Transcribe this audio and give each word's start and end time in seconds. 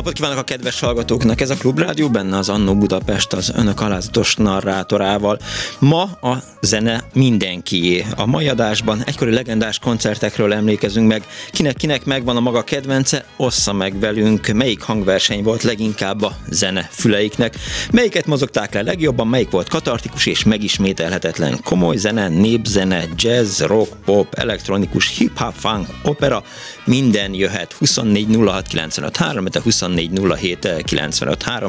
Napot 0.00 0.14
kívánok 0.14 0.38
a 0.38 0.42
kedves 0.42 0.80
hallgatóknak! 0.80 1.40
Ez 1.40 1.50
a 1.50 1.54
Klubrádió, 1.54 2.08
benne 2.08 2.36
az 2.36 2.48
Annó 2.48 2.74
Budapest 2.74 3.32
az 3.32 3.52
önök 3.56 3.80
alázatos 3.80 4.36
narrátorával. 4.36 5.38
Ma 5.78 6.02
a 6.02 6.42
zene 6.60 7.04
mindenkié. 7.12 8.06
A 8.16 8.26
mai 8.26 8.48
adásban 8.48 9.02
egykori 9.04 9.32
legendás 9.32 9.78
koncertekről 9.78 10.52
emlékezünk 10.52 11.08
meg. 11.08 11.26
Kinek-kinek 11.50 12.04
megvan 12.04 12.36
a 12.36 12.40
maga 12.40 12.62
kedvence, 12.62 13.24
ossza 13.36 13.72
meg 13.72 13.98
velünk, 13.98 14.46
melyik 14.46 14.82
hangverseny 14.82 15.42
volt 15.42 15.62
leginkább 15.62 16.22
a 16.22 16.36
zene 16.50 16.88
füleiknek. 16.92 17.54
Melyiket 17.90 18.26
mozogták 18.26 18.74
le 18.74 18.82
legjobban, 18.82 19.26
melyik 19.26 19.50
volt 19.50 19.68
katartikus 19.68 20.26
és 20.26 20.44
megismételhetetlen. 20.44 21.60
Komoly 21.64 21.96
zene, 21.96 22.28
népzene, 22.28 23.04
jazz, 23.16 23.60
rock, 23.60 23.92
pop, 24.04 24.34
elektronikus, 24.34 25.16
hip-hop, 25.18 25.54
funk, 25.54 25.86
opera, 26.02 26.42
minden 26.84 27.34
jöhet. 27.34 27.72
24 27.72 28.36
06 28.36 28.66
95 28.66 29.16
3, 29.16 29.46
24 29.62 29.89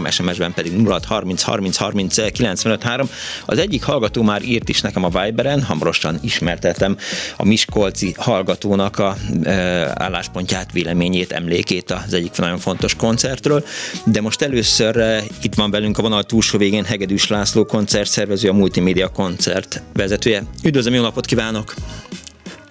SMS-ben 0.10 0.54
pedig 0.54 0.88
06 0.88 1.06
30 1.06 1.42
30 1.42 1.78
30 1.78 2.32
95 2.32 2.84
3. 2.84 3.10
Az 3.46 3.58
egyik 3.58 3.84
hallgató 3.84 4.22
már 4.22 4.42
írt 4.44 4.70
is 4.70 4.82
nekem 4.82 5.04
a 5.04 5.10
Viberen, 5.10 5.64
hamarosan 5.64 6.20
ismertetem 6.22 6.98
a 7.38 7.46
Miskolci 7.46 8.14
hallgatónak 8.18 9.00
a 9.00 9.16
e, 9.44 9.52
álláspontját, 9.96 10.72
véleményét, 10.72 11.32
emlékét 11.32 11.92
az 11.92 12.14
egyik 12.14 12.32
nagyon 12.38 12.60
fontos 12.60 12.96
koncertről, 12.96 13.66
de 14.06 14.22
most 14.22 14.42
először 14.42 14.98
e, 14.98 15.24
itt 15.42 15.56
van 15.56 15.72
velünk 15.72 15.98
a 15.98 16.02
vonal 16.02 16.24
túlsó 16.24 16.58
végén 16.58 16.84
Hegedűs 16.84 17.28
László 17.28 17.66
koncertszervező, 17.66 18.50
a 18.50 18.54
Multimédia 18.54 19.08
koncert 19.08 19.82
vezetője. 19.94 20.44
Üdvözlöm, 20.64 20.94
jó 20.94 21.02
napot 21.02 21.26
kívánok! 21.26 21.74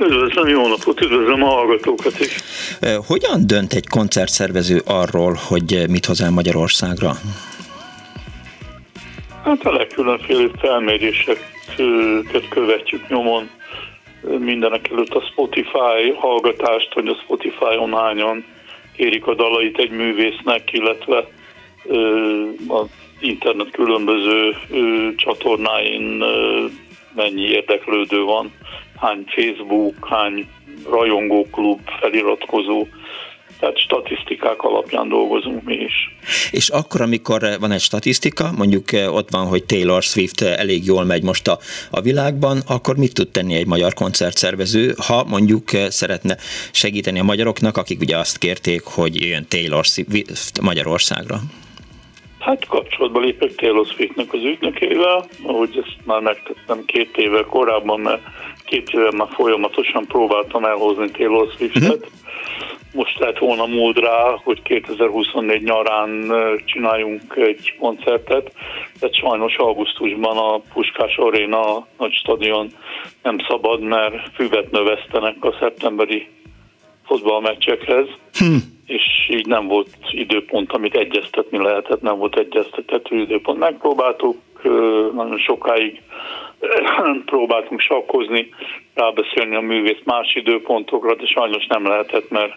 Üdvözlöm, 0.01 0.49
jó 0.49 0.67
napot, 0.67 1.01
üdvözlöm 1.01 1.43
a 1.43 1.47
hallgatókat 1.47 2.21
is. 2.21 2.37
Hogyan 3.07 3.47
dönt 3.47 3.73
egy 3.73 3.87
koncertszervező 3.89 4.83
arról, 4.87 5.39
hogy 5.49 5.85
mit 5.89 6.05
hoz 6.05 6.21
el 6.21 6.31
Magyarországra? 6.31 7.13
Hát 9.45 9.67
a 9.67 9.73
legkülönféle 9.73 10.49
felméréseket 10.59 12.49
követjük 12.49 13.09
nyomon. 13.09 13.51
Mindenek 14.39 14.89
előtt 14.91 15.15
a 15.15 15.23
Spotify 15.31 16.15
hallgatást, 16.17 16.93
hogy 16.93 17.07
a 17.07 17.19
Spotify-on 17.23 17.93
hányan 17.93 18.45
kérik 18.97 19.27
a 19.27 19.35
dalait 19.35 19.79
egy 19.79 19.91
művésznek, 19.91 20.73
illetve 20.73 21.29
az 22.69 22.87
internet 23.21 23.71
különböző 23.71 24.57
csatornáin 25.17 26.25
mennyi 27.15 27.43
érdeklődő 27.43 28.23
van 28.23 28.53
hány 29.01 29.25
Facebook, 29.27 30.09
hány 30.09 30.49
rajongóklub, 30.91 31.81
feliratkozó, 32.01 32.87
tehát 33.61 33.79
statisztikák 33.79 34.63
alapján 34.63 35.09
dolgozunk 35.09 35.65
mi 35.65 35.75
is. 35.75 36.17
És 36.51 36.69
akkor, 36.69 37.01
amikor 37.01 37.57
van 37.61 37.71
egy 37.71 37.81
statisztika, 37.81 38.51
mondjuk 38.57 38.93
eh, 38.93 39.15
ott 39.15 39.31
van, 39.31 39.47
hogy 39.47 39.65
Taylor 39.65 40.03
Swift 40.03 40.41
eh, 40.41 40.59
elég 40.59 40.85
jól 40.85 41.05
megy 41.05 41.23
most 41.23 41.49
a, 41.49 41.59
a 41.91 42.01
világban, 42.01 42.59
akkor 42.67 42.97
mit 42.97 43.15
tud 43.15 43.29
tenni 43.29 43.55
egy 43.55 43.67
magyar 43.67 43.95
koncertszervező, 43.95 44.95
ha 45.07 45.25
mondjuk 45.25 45.73
eh, 45.73 45.91
szeretne 45.91 46.37
segíteni 46.73 47.19
a 47.19 47.25
magyaroknak, 47.25 47.77
akik 47.77 48.01
ugye 48.01 48.17
azt 48.17 48.39
kérték, 48.39 48.83
hogy 48.85 49.21
jön 49.27 49.47
Taylor 49.49 49.85
Swift 49.85 50.61
Magyarországra? 50.61 51.41
Hát 52.39 52.67
kapcsolatba 52.67 53.21
lépek 53.21 53.55
Taylor 53.55 53.87
Swiftnek 53.87 54.33
az 54.33 54.43
ügynökével, 54.43 55.25
ahogy 55.43 55.85
ezt 55.85 55.97
már 56.05 56.21
megtettem 56.21 56.85
két 56.85 57.17
éve 57.17 57.43
korábban, 57.43 58.01
mert 58.01 58.23
két 58.71 58.91
éve 58.91 59.11
már 59.17 59.29
folyamatosan 59.31 60.07
próbáltam 60.07 60.65
elhozni 60.65 61.11
Taylor 61.11 61.49
Swiftet. 61.57 61.83
Uh-huh. 61.83 62.09
Most 62.93 63.19
lehet 63.19 63.39
volna 63.39 63.67
múlt 63.67 63.99
rá, 63.99 64.35
hogy 64.45 64.63
2024 64.63 65.63
nyarán 65.63 66.33
csináljunk 66.65 67.37
egy 67.37 67.75
koncertet, 67.79 68.53
de 69.01 69.09
sajnos 69.13 69.57
augusztusban 69.57 70.37
a 70.37 70.59
Puskás 70.73 71.17
Aréna 71.17 71.87
nagy 71.99 72.13
stadion 72.13 72.69
nem 73.23 73.37
szabad, 73.49 73.81
mert 73.81 74.35
füvet 74.35 74.71
növesztenek 74.71 75.45
a 75.45 75.57
szeptemberi 75.61 76.29
fotballmeccsekhez. 77.05 78.07
Hmm 78.39 78.79
és 78.91 79.29
így 79.29 79.47
nem 79.47 79.67
volt 79.67 79.89
időpont, 80.11 80.73
amit 80.73 80.95
egyeztetni 80.95 81.59
lehetett, 81.59 82.01
nem 82.01 82.19
volt 82.19 82.39
egyeztethető 82.39 83.17
időpont. 83.17 83.59
Megpróbáltuk, 83.59 84.37
nagyon 85.15 85.39
sokáig 85.39 86.03
próbáltunk 87.25 87.81
sakkozni, 87.81 88.49
rábeszélni 88.95 89.57
a 89.57 89.61
művész 89.61 90.03
más 90.05 90.35
időpontokra, 90.35 91.15
de 91.15 91.27
sajnos 91.27 91.67
nem 91.67 91.87
lehetett, 91.87 92.31
mert 92.31 92.53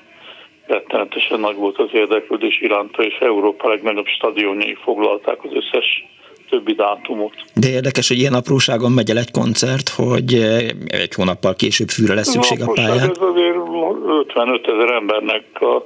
rettenetesen 0.67 1.39
nagy 1.39 1.55
volt 1.55 1.77
az 1.77 1.89
érdeklődés 1.91 2.61
iránta, 2.61 3.03
és 3.03 3.17
Európa 3.19 3.69
legnagyobb 3.69 4.07
stadionjai 4.07 4.77
foglalták 4.83 5.43
az 5.43 5.51
összes 5.53 6.05
többi 6.49 6.73
dátumot. 6.73 7.33
De 7.55 7.69
érdekes, 7.69 8.07
hogy 8.07 8.17
ilyen 8.17 8.33
apróságon 8.33 8.91
megy 8.91 9.09
el 9.09 9.17
egy 9.17 9.31
koncert, 9.31 9.89
hogy 9.89 10.33
egy 10.87 11.13
hónappal 11.13 11.55
később 11.55 11.89
fűre 11.89 12.13
lesz 12.13 12.29
szükség 12.29 12.61
a 12.61 12.71
pályán. 12.73 13.09
Ez 13.09 13.17
azért 13.19 13.57
55 14.27 14.67
ezer 14.67 14.89
embernek 14.89 15.43
a 15.61 15.85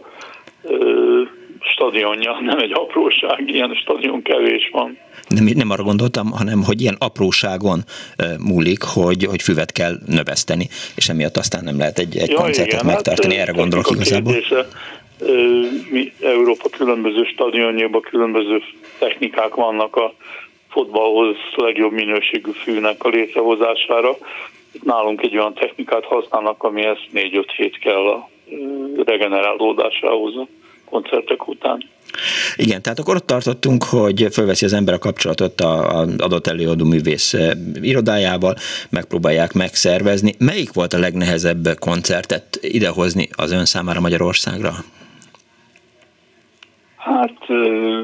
stadionja, 1.88 2.38
nem 2.42 2.58
egy 2.58 2.72
apróság, 2.74 3.44
ilyen 3.46 3.74
stadion 3.74 4.22
kevés 4.22 4.70
van. 4.72 4.98
Nem, 5.28 5.46
nem 5.56 5.70
arra 5.70 5.84
gondoltam, 5.84 6.32
hanem 6.32 6.64
hogy 6.64 6.82
ilyen 6.82 6.96
apróságon 7.00 7.80
múlik, 8.40 8.82
hogy, 8.82 9.24
hogy 9.24 9.42
füvet 9.42 9.72
kell 9.72 9.94
növeszteni, 10.06 10.68
és 10.96 11.10
emiatt 11.10 11.38
aztán 11.38 11.64
nem 11.64 11.78
lehet 11.78 12.00
egy, 12.00 12.18
egy 12.18 12.30
ja, 12.30 12.36
koncertet 12.36 12.82
igen, 12.82 12.86
megtartani, 12.86 13.36
hát, 13.36 13.48
erre 13.48 13.58
gondolok 13.58 13.92
igazából. 13.92 14.34
Kérdése, 14.34 14.68
mi 15.90 16.14
Európa 16.22 16.70
különböző 16.70 17.24
stadionjában 17.24 18.02
különböző 18.02 18.62
technikák 19.00 19.56
vannak 19.56 19.96
a 19.96 20.14
fotballhoz 20.70 21.36
legjobb 21.56 21.92
minőségű 21.92 22.52
fűnek 22.52 23.04
a 23.04 23.10
létrehozására. 23.10 24.18
Itt 24.72 24.84
nálunk 24.84 25.22
egy 25.22 25.38
olyan 25.38 25.54
technikát 25.54 26.06
használnak, 26.06 26.64
amihez 26.64 26.98
4-5 27.14 27.46
hét 27.56 27.80
kell 27.80 28.08
a 28.08 28.30
regenerálódásához 29.06 30.36
a 30.36 30.48
koncertek 30.90 31.48
után. 31.48 31.84
Igen, 32.56 32.82
tehát 32.82 33.00
akkor 33.00 33.16
ott 33.16 33.28
tartottunk, 33.28 33.84
hogy 33.84 34.28
fölveszi 34.32 34.66
az 34.66 34.74
ember 34.74 34.94
a 34.94 34.98
kapcsolatot 34.98 35.62
az 35.62 36.16
adott 36.18 36.48
előadó 36.48 36.86
művész 36.86 37.34
eh, 37.34 37.52
irodájával, 37.82 38.56
megpróbálják 38.90 39.54
megszervezni. 39.54 40.34
Melyik 40.40 40.74
volt 40.74 40.94
a 40.94 41.00
legnehezebb 41.00 41.68
koncertet 41.80 42.60
idehozni 42.62 43.30
az 43.36 43.52
ön 43.52 43.66
számára 43.66 44.00
Magyarországra? 44.00 44.72
Hát 46.96 47.38
eh, 47.48 48.04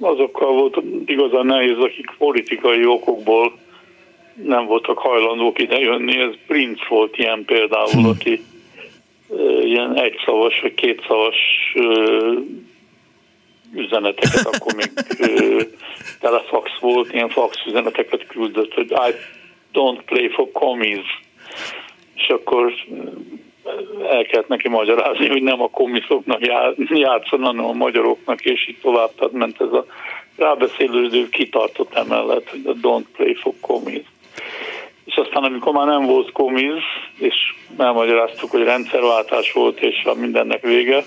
azokkal 0.00 0.52
volt 0.52 0.76
igazán 1.06 1.46
nehéz, 1.46 1.76
akik 1.78 2.14
politikai 2.18 2.86
okokból 2.86 3.52
nem 4.34 4.66
voltak 4.66 4.98
hajlandók 4.98 5.58
idejönni. 5.58 6.20
Ez 6.20 6.34
Prince 6.46 6.84
volt 6.88 7.18
ilyen 7.18 7.44
például, 7.44 8.02
hm. 8.02 8.06
aki 8.06 8.40
ilyen 9.64 9.96
egyszavas 9.96 10.60
vagy 10.60 10.74
kétszavas 10.74 11.36
üzeneteket, 13.74 14.46
akkor 14.46 14.74
még 14.74 14.90
telefax 16.20 16.70
volt, 16.80 17.12
ilyen 17.12 17.28
fax 17.28 17.56
üzeneteket 17.66 18.26
küldött, 18.26 18.74
hogy 18.74 18.90
I 18.90 19.14
don't 19.72 20.00
play 20.04 20.28
for 20.28 20.48
commies. 20.52 21.20
És 22.14 22.28
akkor 22.28 22.72
el 24.10 24.24
kellett 24.24 24.48
neki 24.48 24.68
magyarázni, 24.68 25.28
hogy 25.28 25.42
nem 25.42 25.62
a 25.62 25.70
komiszoknak 25.70 26.46
játszon, 26.88 27.42
hanem 27.42 27.64
a 27.64 27.72
magyaroknak, 27.72 28.40
és 28.44 28.68
így 28.68 28.78
tovább. 28.82 29.14
Tehát 29.14 29.32
ment 29.32 29.60
ez 29.60 29.72
a 29.72 29.86
rábeszélődő 30.36 31.28
kitartott 31.28 31.94
emellett, 31.94 32.48
hogy 32.48 32.60
a 32.64 32.72
don't 32.72 33.04
play 33.16 33.34
for 33.34 33.52
commies 33.60 34.04
és 35.04 35.14
aztán 35.14 35.44
amikor 35.44 35.72
már 35.72 35.86
nem 35.86 36.06
volt 36.06 36.32
komiz, 36.32 36.82
és 37.18 37.34
elmagyaráztuk, 37.78 38.50
hogy 38.50 38.62
rendszerváltás 38.62 39.52
volt, 39.52 39.80
és 39.80 40.04
a 40.04 40.14
mindennek 40.14 40.62
vége, 40.62 41.04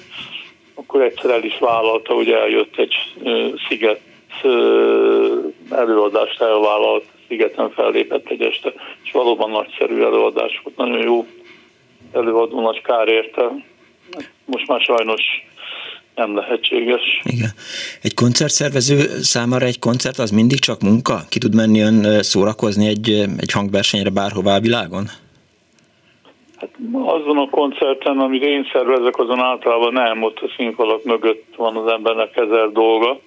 akkor 0.74 1.02
egyszer 1.02 1.32
el 1.32 1.44
is 1.44 1.58
vállalta, 1.60 2.14
hogy 2.14 2.32
eljött 2.32 2.78
egy 2.78 2.96
sziget 3.68 4.02
előadást 5.70 6.42
elvállalt, 6.42 7.06
szigeten 7.28 7.72
fellépett 7.72 8.30
egy 8.30 8.42
este, 8.42 8.74
és 9.04 9.12
valóban 9.12 9.50
nagyszerű 9.50 10.02
előadás 10.02 10.62
volt, 10.64 10.78
nagyon 10.78 11.02
jó 11.02 11.26
előadó, 12.14 12.62
nagy 12.62 12.82
kár 12.82 13.08
érte. 13.08 13.52
Most 14.46 14.68
már 14.68 14.82
sajnos 14.82 15.22
nem 16.16 16.36
lehetséges. 16.36 17.22
Igen. 17.24 17.50
Egy 18.02 18.14
koncertszervező 18.14 18.98
számára 19.22 19.66
egy 19.66 19.80
koncert 19.80 20.18
az 20.18 20.32
mindig 20.32 20.60
csak 20.60 20.82
munka? 20.82 21.20
Ki 21.30 21.40
tud 21.40 21.56
menni 21.56 21.80
ön 21.82 22.24
szórakozni 22.24 22.88
egy, 22.88 23.10
egy 23.38 23.52
hangversenyre 23.52 24.10
bárhová 24.10 24.56
a 24.56 24.60
világon? 24.60 25.06
Hát 26.56 26.70
azon 26.94 27.38
a 27.38 27.50
koncerten, 27.50 28.18
amit 28.20 28.44
én 28.44 28.68
szervezek, 28.74 29.18
azon 29.18 29.40
általában 29.40 29.94
nem, 29.94 30.24
ott 30.24 30.40
a 30.40 30.54
színfalak 30.58 31.04
mögött 31.04 31.44
van 31.56 31.76
az 31.76 31.92
embernek 31.92 32.38
ezer 32.38 32.72
dolga. 32.72 33.20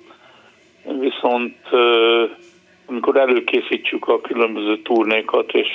Viszont 1.00 1.56
amikor 2.86 3.16
előkészítjük 3.16 4.08
a 4.08 4.20
különböző 4.20 4.82
turnékat 4.82 5.52
és 5.52 5.68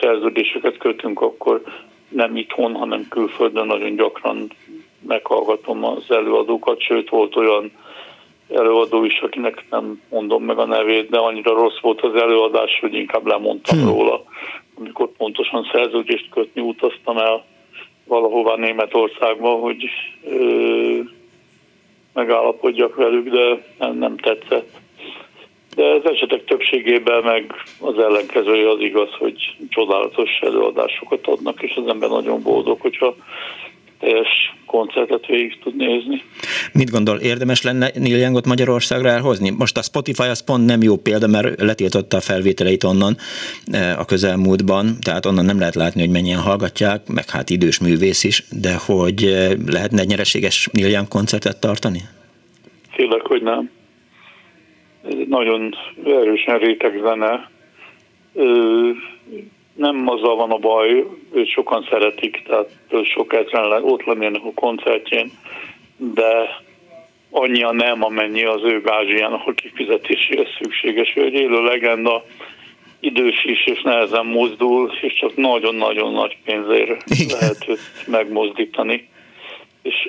szerződéseket 0.00 0.76
kötünk, 0.76 1.20
akkor 1.20 1.62
nem 2.08 2.36
itthon, 2.36 2.74
hanem 2.74 3.06
külföldön 3.08 3.66
nagyon 3.66 3.96
gyakran 3.96 4.50
meghallgatom 5.06 5.84
az 5.84 6.04
előadókat, 6.08 6.80
sőt 6.80 7.08
volt 7.08 7.36
olyan 7.36 7.72
előadó 8.54 9.04
is, 9.04 9.20
akinek 9.20 9.64
nem 9.70 10.02
mondom 10.08 10.44
meg 10.44 10.58
a 10.58 10.66
nevét, 10.66 11.10
de 11.10 11.18
annyira 11.18 11.52
rossz 11.52 11.80
volt 11.80 12.00
az 12.00 12.14
előadás, 12.14 12.78
hogy 12.80 12.94
inkább 12.94 13.26
lemondtam 13.26 13.78
hmm. 13.78 13.88
róla. 13.88 14.24
Amikor 14.78 15.08
pontosan 15.08 15.68
szerződést 15.72 16.28
kötni 16.30 16.60
utaztam 16.60 17.18
el 17.18 17.44
valahová 18.06 18.54
Németországba, 18.56 19.48
hogy 19.48 19.84
ö, 20.24 20.98
megállapodjak 22.12 22.94
velük, 22.94 23.28
de 23.28 23.64
nem, 23.78 23.98
nem 23.98 24.16
tetszett. 24.16 24.78
De 25.74 25.84
az 25.84 26.04
esetek 26.04 26.44
többségében 26.44 27.22
meg 27.22 27.54
az 27.80 27.98
ellenkezője 27.98 28.70
az 28.70 28.80
igaz, 28.80 29.10
hogy 29.18 29.56
csodálatos 29.68 30.38
előadásokat 30.40 31.26
adnak, 31.26 31.62
és 31.62 31.74
az 31.76 31.86
ember 31.86 32.08
nagyon 32.08 32.42
boldog, 32.42 32.80
hogyha 32.80 33.14
teljes 34.00 34.54
koncertet 34.66 35.26
végig 35.26 35.58
tud 35.58 35.76
nézni. 35.76 36.22
Mit 36.72 36.90
gondol, 36.90 37.16
érdemes 37.16 37.62
lenne 37.62 37.90
Neil 37.94 38.16
Youngot 38.16 38.46
Magyarországra 38.46 39.08
elhozni? 39.08 39.50
Most 39.50 39.76
a 39.76 39.82
Spotify 39.82 40.22
az 40.22 40.44
pont 40.44 40.66
nem 40.66 40.82
jó 40.82 40.96
példa, 40.96 41.26
mert 41.26 41.60
letiltotta 41.60 42.16
a 42.16 42.20
felvételeit 42.20 42.84
onnan 42.84 43.16
eh, 43.66 43.98
a 44.00 44.04
közelmúltban, 44.04 44.96
tehát 45.00 45.26
onnan 45.26 45.44
nem 45.44 45.58
lehet 45.58 45.74
látni, 45.74 46.00
hogy 46.00 46.10
mennyien 46.10 46.40
hallgatják, 46.40 47.00
meg 47.08 47.30
hát 47.30 47.50
idős 47.50 47.80
művész 47.80 48.24
is, 48.24 48.44
de 48.60 48.74
hogy 48.86 49.24
eh, 49.24 49.50
lehetne 49.66 50.00
egy 50.00 50.08
nyereséges 50.08 50.68
Neil 50.72 50.90
Young 50.90 51.08
koncertet 51.08 51.60
tartani? 51.60 52.00
Félek, 52.90 53.26
hogy 53.26 53.42
nem. 53.42 53.70
Ez 55.08 55.14
egy 55.18 55.28
nagyon 55.28 55.74
erősen 56.04 56.58
réteg 56.58 57.00
zene 57.04 57.50
nem 59.80 60.08
azzal 60.08 60.36
van 60.36 60.50
a 60.50 60.58
baj, 60.58 61.06
őt 61.32 61.48
sokan 61.48 61.86
szeretik, 61.90 62.42
tehát 62.46 62.70
sok 63.04 63.32
ezeren 63.32 63.82
ott 63.82 64.04
lennének 64.04 64.44
a 64.44 64.52
koncertjén, 64.54 65.30
de 65.96 66.62
annyi 67.30 67.64
nem, 67.70 68.04
amennyi 68.04 68.44
az 68.44 68.62
ő 68.62 68.80
gázsiának 68.80 69.46
a 69.46 69.52
kifizetéséhez 69.52 70.48
szükséges. 70.60 71.16
Ő 71.16 71.24
egy 71.24 71.34
élő 71.34 71.62
legenda, 71.62 72.24
idős 73.00 73.44
is, 73.44 73.66
és 73.66 73.82
nehezen 73.82 74.26
mozdul, 74.26 74.90
és 75.00 75.14
csak 75.14 75.36
nagyon-nagyon 75.36 76.12
nagy 76.12 76.36
pénzért 76.44 77.04
lehet 77.40 77.68
őt 77.68 77.80
megmozdítani. 78.06 79.08
És 79.82 80.06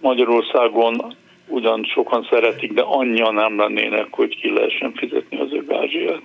Magyarországon 0.00 1.16
ugyan 1.46 1.84
sokan 1.94 2.26
szeretik, 2.30 2.72
de 2.72 2.82
annyian 2.82 3.34
nem 3.34 3.58
lennének, 3.58 4.06
hogy 4.10 4.36
ki 4.40 4.52
lehessen 4.52 4.92
fizetni 4.96 5.40
az 5.40 5.52
ő 5.52 5.64
gázsiát. 5.68 6.22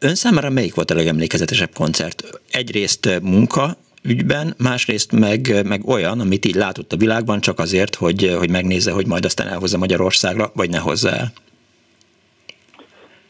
Ön 0.00 0.14
számára 0.14 0.50
melyik 0.50 0.74
volt 0.74 0.90
a 0.90 0.94
legemlékezetesebb 0.94 1.70
koncert? 1.74 2.22
Egyrészt 2.50 3.20
munka, 3.22 3.66
ügyben, 4.04 4.54
másrészt 4.58 5.12
meg, 5.12 5.40
meg 5.64 5.80
olyan, 5.86 6.20
amit 6.20 6.44
így 6.44 6.54
látott 6.54 6.92
a 6.92 6.96
világban, 6.96 7.40
csak 7.40 7.58
azért, 7.58 7.94
hogy, 7.94 8.34
hogy 8.38 8.50
megnézze, 8.50 8.92
hogy 8.92 9.06
majd 9.06 9.24
aztán 9.24 9.48
elhozza 9.48 9.78
Magyarországra, 9.78 10.50
vagy 10.54 10.70
ne 10.70 10.78
hozza 10.78 11.08
el. 11.08 11.32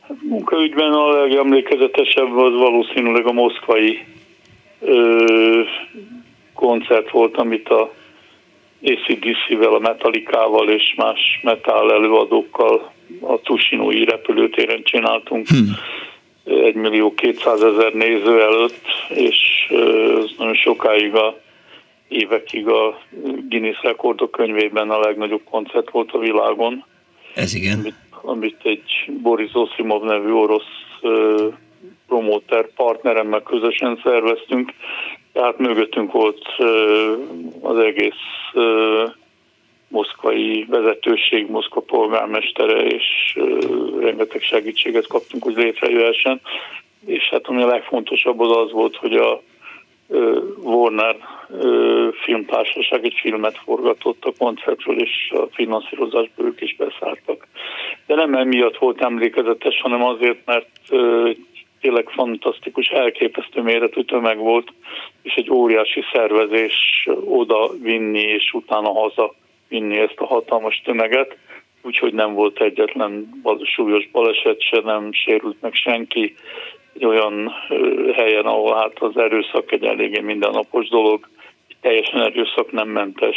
Hát 0.00 0.16
munkaügyben 0.28 0.92
a 0.92 1.10
legemlékezetesebb 1.10 2.36
az 2.36 2.52
valószínűleg 2.52 3.26
a 3.26 3.32
moszkvai 3.32 4.04
ö, 4.80 5.60
koncert 6.54 7.10
volt, 7.10 7.36
amit 7.36 7.68
a 7.68 7.92
ACDC-vel, 8.84 9.74
a 9.74 9.78
Metallicával 9.78 10.68
és 10.70 10.94
más 10.96 11.40
metal 11.42 11.92
előadókkal 11.92 12.92
a 13.20 13.40
Tusinói 13.40 14.04
repülőtéren 14.04 14.82
csináltunk. 14.82 15.46
Hmm. 15.46 15.76
1 16.44 16.74
millió 16.74 17.14
200 17.14 17.62
ezer 17.62 17.92
néző 17.92 18.42
előtt, 18.42 18.84
és 19.08 19.66
ez 20.22 20.30
nagyon 20.38 20.54
sokáig 20.54 21.14
a 21.14 21.40
évekig 22.08 22.68
a 22.68 22.98
Guinness 23.48 23.82
rekordok 23.82 24.30
könyvében 24.30 24.90
a 24.90 24.98
legnagyobb 24.98 25.42
koncert 25.50 25.90
volt 25.90 26.12
a 26.12 26.18
világon. 26.18 26.84
Ez 27.34 27.54
igen. 27.54 27.78
Amit, 27.78 27.94
amit 28.10 28.60
egy 28.62 29.10
Boris 29.22 29.50
Osimov 29.52 30.02
nevű 30.02 30.30
orosz 30.30 30.62
uh, 31.02 31.52
promóter 32.06 32.68
partneremmel 32.74 33.42
közösen 33.42 34.00
szerveztünk, 34.02 34.72
tehát 35.34 35.58
mögöttünk 35.58 36.12
volt 36.12 36.42
az 37.62 37.78
egész 37.78 38.52
moszkvai 39.88 40.64
vezetőség, 40.68 41.50
Moszkva 41.50 41.80
polgármestere, 41.80 42.86
és 42.86 43.38
rengeteg 44.00 44.42
segítséget 44.42 45.06
kaptunk, 45.06 45.42
hogy 45.42 45.56
létrejöhessen. 45.56 46.40
És 47.06 47.28
hát 47.30 47.46
ami 47.46 47.62
a 47.62 47.66
legfontosabb 47.66 48.40
az 48.40 48.56
az 48.56 48.72
volt, 48.72 48.96
hogy 48.96 49.16
a 49.16 49.42
Warner 50.62 51.16
filmtársaság 52.24 53.04
egy 53.04 53.18
filmet 53.20 53.58
forgatott 53.64 54.24
a 54.24 54.32
koncertről, 54.38 55.00
és 55.00 55.32
a 55.34 55.46
finanszírozásból 55.52 56.46
ők 56.46 56.60
is 56.60 56.76
beszálltak. 56.76 57.46
De 58.06 58.14
nem 58.14 58.34
emiatt 58.34 58.76
volt 58.76 59.00
emlékezetes, 59.00 59.80
hanem 59.80 60.04
azért, 60.04 60.38
mert 60.44 60.68
tényleg 61.84 62.08
fantasztikus, 62.08 62.86
elképesztő 62.86 63.60
méretű 63.62 64.02
tömeg 64.02 64.38
volt, 64.38 64.72
és 65.22 65.34
egy 65.34 65.50
óriási 65.50 66.04
szervezés 66.12 67.08
oda 67.24 67.70
vinni, 67.82 68.20
és 68.20 68.52
utána 68.52 68.92
haza 68.92 69.34
vinni 69.68 69.98
ezt 69.98 70.18
a 70.18 70.26
hatalmas 70.26 70.82
tömeget, 70.84 71.36
úgyhogy 71.82 72.14
nem 72.14 72.34
volt 72.34 72.60
egyetlen 72.60 73.42
súlyos 73.62 74.08
baleset, 74.12 74.60
se 74.62 74.80
nem 74.84 75.12
sérült 75.12 75.60
meg 75.60 75.74
senki. 75.74 76.34
Egy 76.94 77.04
olyan 77.04 77.52
helyen, 78.14 78.44
ahol 78.44 78.74
hát 78.74 78.98
az 78.98 79.16
erőszak 79.16 79.72
egy 79.72 79.84
eléggé 79.84 80.20
mindennapos 80.20 80.88
dolog, 80.88 81.28
teljesen 81.80 82.20
erőszak 82.20 82.72
nem 82.72 82.88
mentes, 82.88 83.36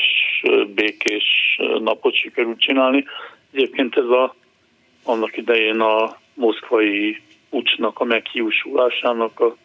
békés 0.75 1.59
napot 1.79 2.15
sikerült 2.15 2.59
csinálni. 2.59 3.05
Egyébként 3.53 3.97
ez 3.97 4.09
a, 4.09 4.35
annak 5.03 5.37
idején 5.37 5.79
a 5.79 6.17
moszkvai 6.33 7.21
ucsnak, 7.49 7.99
a 7.99 8.03
meghiúsulásának 8.03 9.39
a 9.39 9.55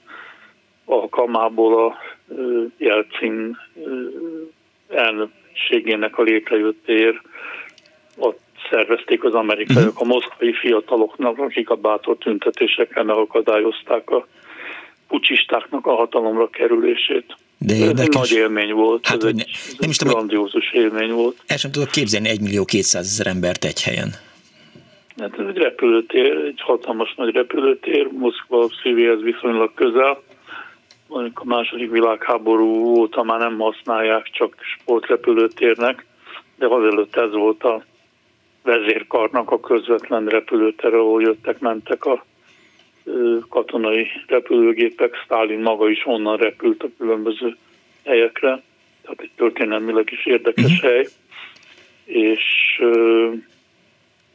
alkalmából 0.85 1.87
a 1.87 1.97
Jelcin 2.77 3.57
elnök 4.89 5.31
segénynek 5.53 6.19
a 6.19 6.23
létrejöttér, 6.23 7.21
ott 8.17 8.41
szervezték 8.71 9.25
az 9.25 9.35
amerikaiak 9.35 10.01
a 10.01 10.05
moszkvai 10.05 10.53
fiataloknak, 10.53 11.39
akik 11.39 11.71
a 11.71 11.75
bátor 11.75 12.17
tüntetésekkel 12.19 13.05
megakadályozták 13.05 14.11
a 14.11 14.27
pucsistáknak 15.09 15.87
a 15.87 15.95
hatalomra 15.95 16.51
kerülését. 16.51 17.37
De 17.59 17.75
érdekes. 17.75 17.99
Ez 17.99 18.07
egy 18.07 18.15
nagy 18.15 18.33
élmény 18.33 18.73
volt, 18.73 19.07
hát, 19.07 19.17
ez 19.17 19.25
egy, 19.25 19.35
ne, 19.35 19.45
nem 19.79 19.91
is 19.91 19.97
tudom, 19.97 20.15
grandiózus 20.15 20.73
élmény 20.73 21.13
volt. 21.13 21.37
El 21.47 21.57
sem 21.57 21.71
tudok 21.71 21.91
képzelni 21.91 22.29
egy 22.29 22.41
millió 22.41 22.65
kétszázezer 22.65 23.27
embert 23.27 23.65
egy 23.65 23.83
helyen. 23.83 24.15
Hát 25.17 25.39
ez 25.39 25.47
egy 25.47 25.57
repülőtér, 25.57 26.37
egy 26.37 26.61
hatalmas 26.61 27.15
nagy 27.15 27.35
repülőtér, 27.35 28.07
Moszkva 28.07 28.69
szívéhez 28.83 29.21
viszonylag 29.21 29.75
közel 29.75 30.23
a 31.35 31.45
második 31.45 31.91
világháború 31.91 32.67
óta 32.99 33.23
már 33.23 33.39
nem 33.39 33.59
használják 33.59 34.31
csak 34.31 34.55
sportrepülőtérnek, 34.61 36.05
de 36.57 36.67
azelőtt 36.67 37.17
ez 37.17 37.33
volt 37.33 37.65
a 37.65 37.85
vezérkarnak 38.63 39.51
a 39.51 39.61
közvetlen 39.61 40.27
repülőtere, 40.27 40.97
ahol 40.97 41.23
jöttek, 41.23 41.59
mentek 41.59 42.05
a 42.05 42.25
katonai 43.49 44.07
repülőgépek. 44.27 45.15
Stalin 45.25 45.61
maga 45.61 45.89
is 45.89 46.07
onnan 46.07 46.37
repült 46.37 46.83
a 46.83 46.89
különböző 46.99 47.57
helyekre, 48.05 48.63
tehát 49.03 49.21
egy 49.21 49.31
történelmileg 49.37 50.09
is 50.11 50.27
érdekes 50.27 50.81
mhm. 50.81 50.87
hely, 50.87 51.07
és 52.05 52.43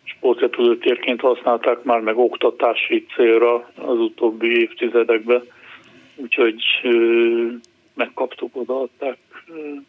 sportrepülőtérként 0.08 1.22
használták 1.22 1.84
már 1.84 2.00
meg 2.00 2.18
oktatási 2.18 3.06
célra 3.16 3.56
az 3.76 4.00
utóbbi 4.00 4.60
évtizedekben 4.60 5.44
úgyhogy 6.18 6.64
megkaptuk, 7.94 8.56
odaadták, 8.56 9.18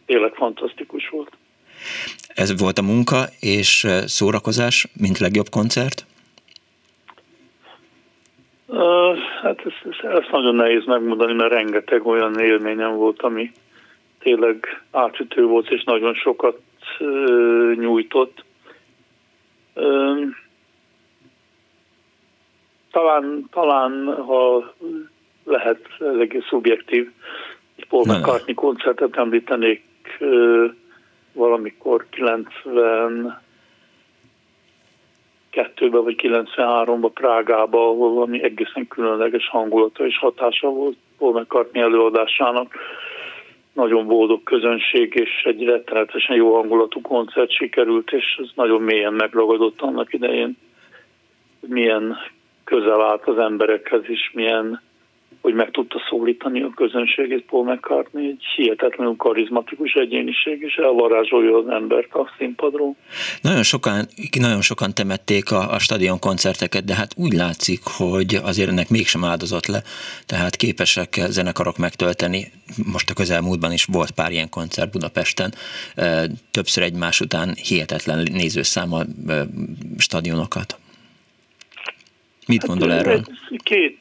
tényleg 0.07 0.35
fantasztikus 0.35 1.09
volt. 1.09 1.31
Ez 2.29 2.61
volt 2.61 2.79
a 2.79 2.83
munka 2.83 3.25
és 3.41 3.87
szórakozás, 4.05 4.87
mint 5.01 5.19
legjobb 5.19 5.49
koncert? 5.51 6.07
Hát 9.43 9.61
ezt, 9.67 10.03
ezt 10.03 10.31
nagyon 10.31 10.55
nehéz 10.55 10.85
megmondani, 10.85 11.33
mert 11.33 11.53
rengeteg 11.53 12.07
olyan 12.07 12.41
élményem 12.41 12.95
volt, 12.95 13.23
ami 13.23 13.53
tényleg 14.19 14.83
átütő 14.91 15.45
volt, 15.45 15.71
és 15.71 15.85
nagyon 15.85 16.15
sokat 16.15 16.61
nyújtott. 17.75 18.45
Talán, 22.91 23.49
talán, 23.51 24.15
ha 24.27 24.73
lehet 25.45 25.81
eléggé 25.99 26.43
szubjektív, 26.49 27.11
egy 27.77 27.87
Paul 27.89 28.05
McCartney 28.07 28.55
koncertet 28.55 29.17
említenék 29.17 29.85
uh, 30.21 30.73
valamikor 31.33 32.07
90 32.11 33.47
92-ben 35.53 36.03
vagy 36.03 36.21
93-ban 36.23 37.11
Prágában, 37.15 37.81
ahol 37.81 38.15
valami 38.15 38.43
egészen 38.43 38.89
különleges 38.89 39.49
hangulata 39.49 40.07
és 40.07 40.19
hatása 40.19 40.69
volt 40.69 40.97
Paul 41.19 41.41
McCartney 41.41 41.83
előadásának. 41.83 42.75
Nagyon 43.79 44.07
boldog 44.07 44.43
közönség, 44.43 45.15
és 45.15 45.43
egy 45.45 45.65
rettenetesen 45.65 46.37
jó 46.37 46.55
hangulatú 46.55 47.01
koncert 47.01 47.53
sikerült, 47.53 48.13
és 48.13 48.39
ez 48.43 48.49
nagyon 48.55 48.83
mélyen 48.83 49.13
megragadott 49.13 49.81
annak 49.81 50.13
idején, 50.13 50.57
milyen 51.61 52.17
közel 52.65 53.03
állt 53.03 53.27
az 53.27 53.39
emberekhez 53.39 54.09
is, 54.09 54.31
milyen 54.35 54.81
hogy 55.40 55.54
meg 55.54 55.71
tudta 55.71 56.00
szólítani 56.09 56.62
a 56.62 56.71
közönségét 56.75 57.45
Paul 57.45 57.73
McCartney, 57.73 58.26
egy 58.26 58.45
hihetetlenül 58.57 59.16
karizmatikus 59.16 59.92
egyéniség, 59.92 60.62
és 60.62 60.75
elvarázsolja 60.75 61.57
az 61.57 61.68
embert 61.68 62.14
a 62.14 62.33
színpadról. 62.38 62.97
Nagyon 63.42 63.62
sokan, 63.62 64.07
nagyon 64.38 64.61
sokan 64.61 64.95
temették 64.95 65.50
a, 65.50 65.73
a 65.73 65.78
stadion 65.78 66.18
koncerteket, 66.18 66.85
de 66.85 66.95
hát 66.95 67.14
úgy 67.16 67.33
látszik, 67.33 67.80
hogy 67.85 68.35
azért 68.42 68.68
ennek 68.68 68.88
mégsem 68.88 69.25
áldozott 69.25 69.66
le, 69.66 69.83
tehát 70.26 70.57
képesek 70.57 71.21
zenekarok 71.28 71.76
megtölteni. 71.76 72.50
Most 72.92 73.11
a 73.11 73.14
közelmúltban 73.14 73.73
is 73.73 73.85
volt 73.85 74.11
pár 74.11 74.30
ilyen 74.30 74.49
koncert 74.49 74.90
Budapesten, 74.90 75.54
többször 76.50 76.83
egymás 76.83 77.21
után 77.21 77.54
hihetetlen 77.68 78.26
nézőszámmal 78.33 79.07
stadionokat. 79.99 80.78
Mit 82.49 82.61
hát, 82.61 82.69
gondol 82.69 82.93
erről? 82.93 83.21
Két, 83.57 83.99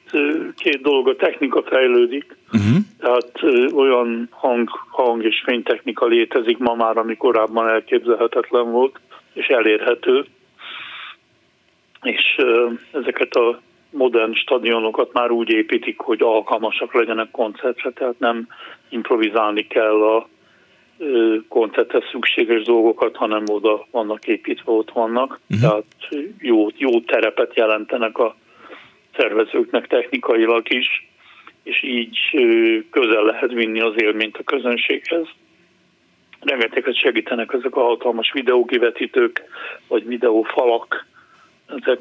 két 0.55 0.81
dolog, 0.81 1.07
a 1.07 1.15
technika 1.15 1.63
fejlődik, 1.63 2.37
uh-huh. 2.51 2.77
tehát 2.99 3.31
olyan 3.73 4.27
hang, 4.31 4.69
hang 4.89 5.23
és 5.23 5.41
fénytechnika 5.45 6.05
létezik 6.05 6.57
ma 6.57 6.73
már, 6.75 6.97
ami 6.97 7.17
korábban 7.17 7.69
elképzelhetetlen 7.69 8.71
volt, 8.71 8.99
és 9.33 9.47
elérhető, 9.47 10.25
és 12.01 12.37
ezeket 12.91 13.35
a 13.35 13.61
modern 13.89 14.33
stadionokat 14.33 15.13
már 15.13 15.31
úgy 15.31 15.49
építik, 15.49 15.99
hogy 15.99 16.21
alkalmasak 16.21 16.93
legyenek 16.93 17.31
koncertre, 17.31 17.89
tehát 17.89 18.19
nem 18.19 18.47
improvizálni 18.89 19.67
kell 19.67 20.03
a 20.03 20.27
koncerthez 21.47 22.03
szükséges 22.11 22.63
dolgokat, 22.63 23.15
hanem 23.15 23.43
oda 23.47 23.87
vannak 23.91 24.27
építve, 24.27 24.71
ott 24.71 24.91
vannak. 24.91 25.39
Uh-huh. 25.49 25.69
Tehát 25.69 25.85
jó, 26.39 26.67
jó 26.75 27.01
terepet 27.01 27.55
jelentenek 27.55 28.17
a 28.17 28.35
szervezőknek 29.17 29.87
technikailag 29.87 30.73
is, 30.73 31.07
és 31.63 31.83
így 31.83 32.19
közel 32.91 33.23
lehet 33.23 33.51
vinni 33.51 33.79
az 33.79 33.93
élményt 33.95 34.37
a 34.37 34.43
közönséghez. 34.43 35.27
Rengeteget 36.39 36.95
segítenek 36.95 37.53
ezek 37.53 37.75
a 37.75 37.83
hatalmas 37.83 38.31
videókivetítők, 38.31 39.43
vagy 39.87 40.07
videófalak, 40.07 41.05
ezek 41.75 41.99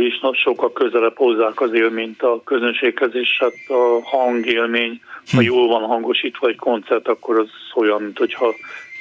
is 0.00 0.20
sokkal 0.32 0.72
közelebb 0.72 1.16
hozzák 1.16 1.60
az 1.60 1.72
élményt 1.72 2.22
a 2.22 2.40
közönséghez, 2.44 3.14
és 3.14 3.38
hát 3.38 3.54
a 3.78 4.00
hangélmény, 4.02 5.00
ha 5.30 5.38
hm. 5.38 5.44
jól 5.44 5.68
van 5.68 5.82
hangosítva 5.82 6.48
egy 6.48 6.56
koncert, 6.56 7.08
akkor 7.08 7.38
az 7.38 7.50
olyan, 7.74 8.02
mint 8.02 8.18
hogyha 8.18 8.54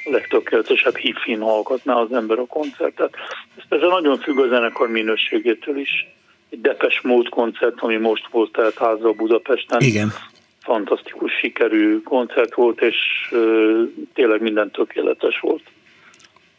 legtökéletesebb 0.04 0.96
hifin 0.96 1.42
hallgatná 1.42 1.94
az 1.94 2.14
ember 2.14 2.40
a 2.40 2.46
koncertet. 2.46 3.16
Ez 3.58 3.64
persze 3.70 3.88
nagyon 3.88 4.18
függ 4.18 4.38
a 4.40 4.48
zenekar 4.48 4.90
minőségétől 4.90 5.78
is. 5.78 6.08
Egy 6.50 6.62
Depes 6.62 7.02
Mód 7.02 7.30
koncert, 7.30 7.80
ami 7.80 7.98
most 7.98 8.28
volt 8.32 8.52
tehát 8.52 8.78
háza 8.78 9.12
Budapesten. 9.12 9.82
Igen. 9.82 10.12
Fantasztikus 10.60 11.32
sikerű 11.32 12.02
koncert 12.02 12.54
volt, 12.54 12.82
és 12.82 12.96
uh, 13.32 13.82
tényleg 14.14 14.42
minden 14.42 14.72
tökéletes 14.72 15.40
volt. 15.40 15.64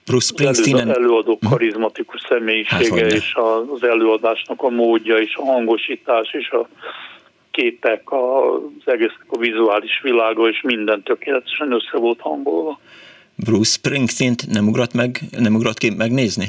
Bruce 0.08 0.26
Springsteen. 0.26 0.88
Az 0.88 0.96
előadó 0.96 1.38
mhm. 1.40 1.50
karizmatikus 1.50 2.20
személyisége, 2.28 3.02
hát, 3.02 3.12
és 3.12 3.34
az 3.74 3.82
előadásnak 3.82 4.62
a 4.62 4.68
módja, 4.68 5.16
és 5.16 5.34
a 5.34 5.44
hangosítás, 5.44 6.32
és 6.32 6.50
a 6.50 6.68
képek, 7.50 8.02
az 8.12 8.84
egész 8.84 9.14
a 9.28 9.38
vizuális 9.38 10.00
világa, 10.02 10.48
és 10.48 10.60
minden 10.62 11.02
tökéletesen 11.02 11.72
össze 11.72 11.98
volt 11.98 12.20
hangolva. 12.20 12.80
Bruce 13.34 13.72
Springsteen 13.72 14.34
nem 14.48 14.68
ugrott 14.68 14.92
meg, 14.92 15.20
nem 15.38 15.54
ugrott 15.54 15.78
ki 15.78 15.90
megnézni? 15.96 16.46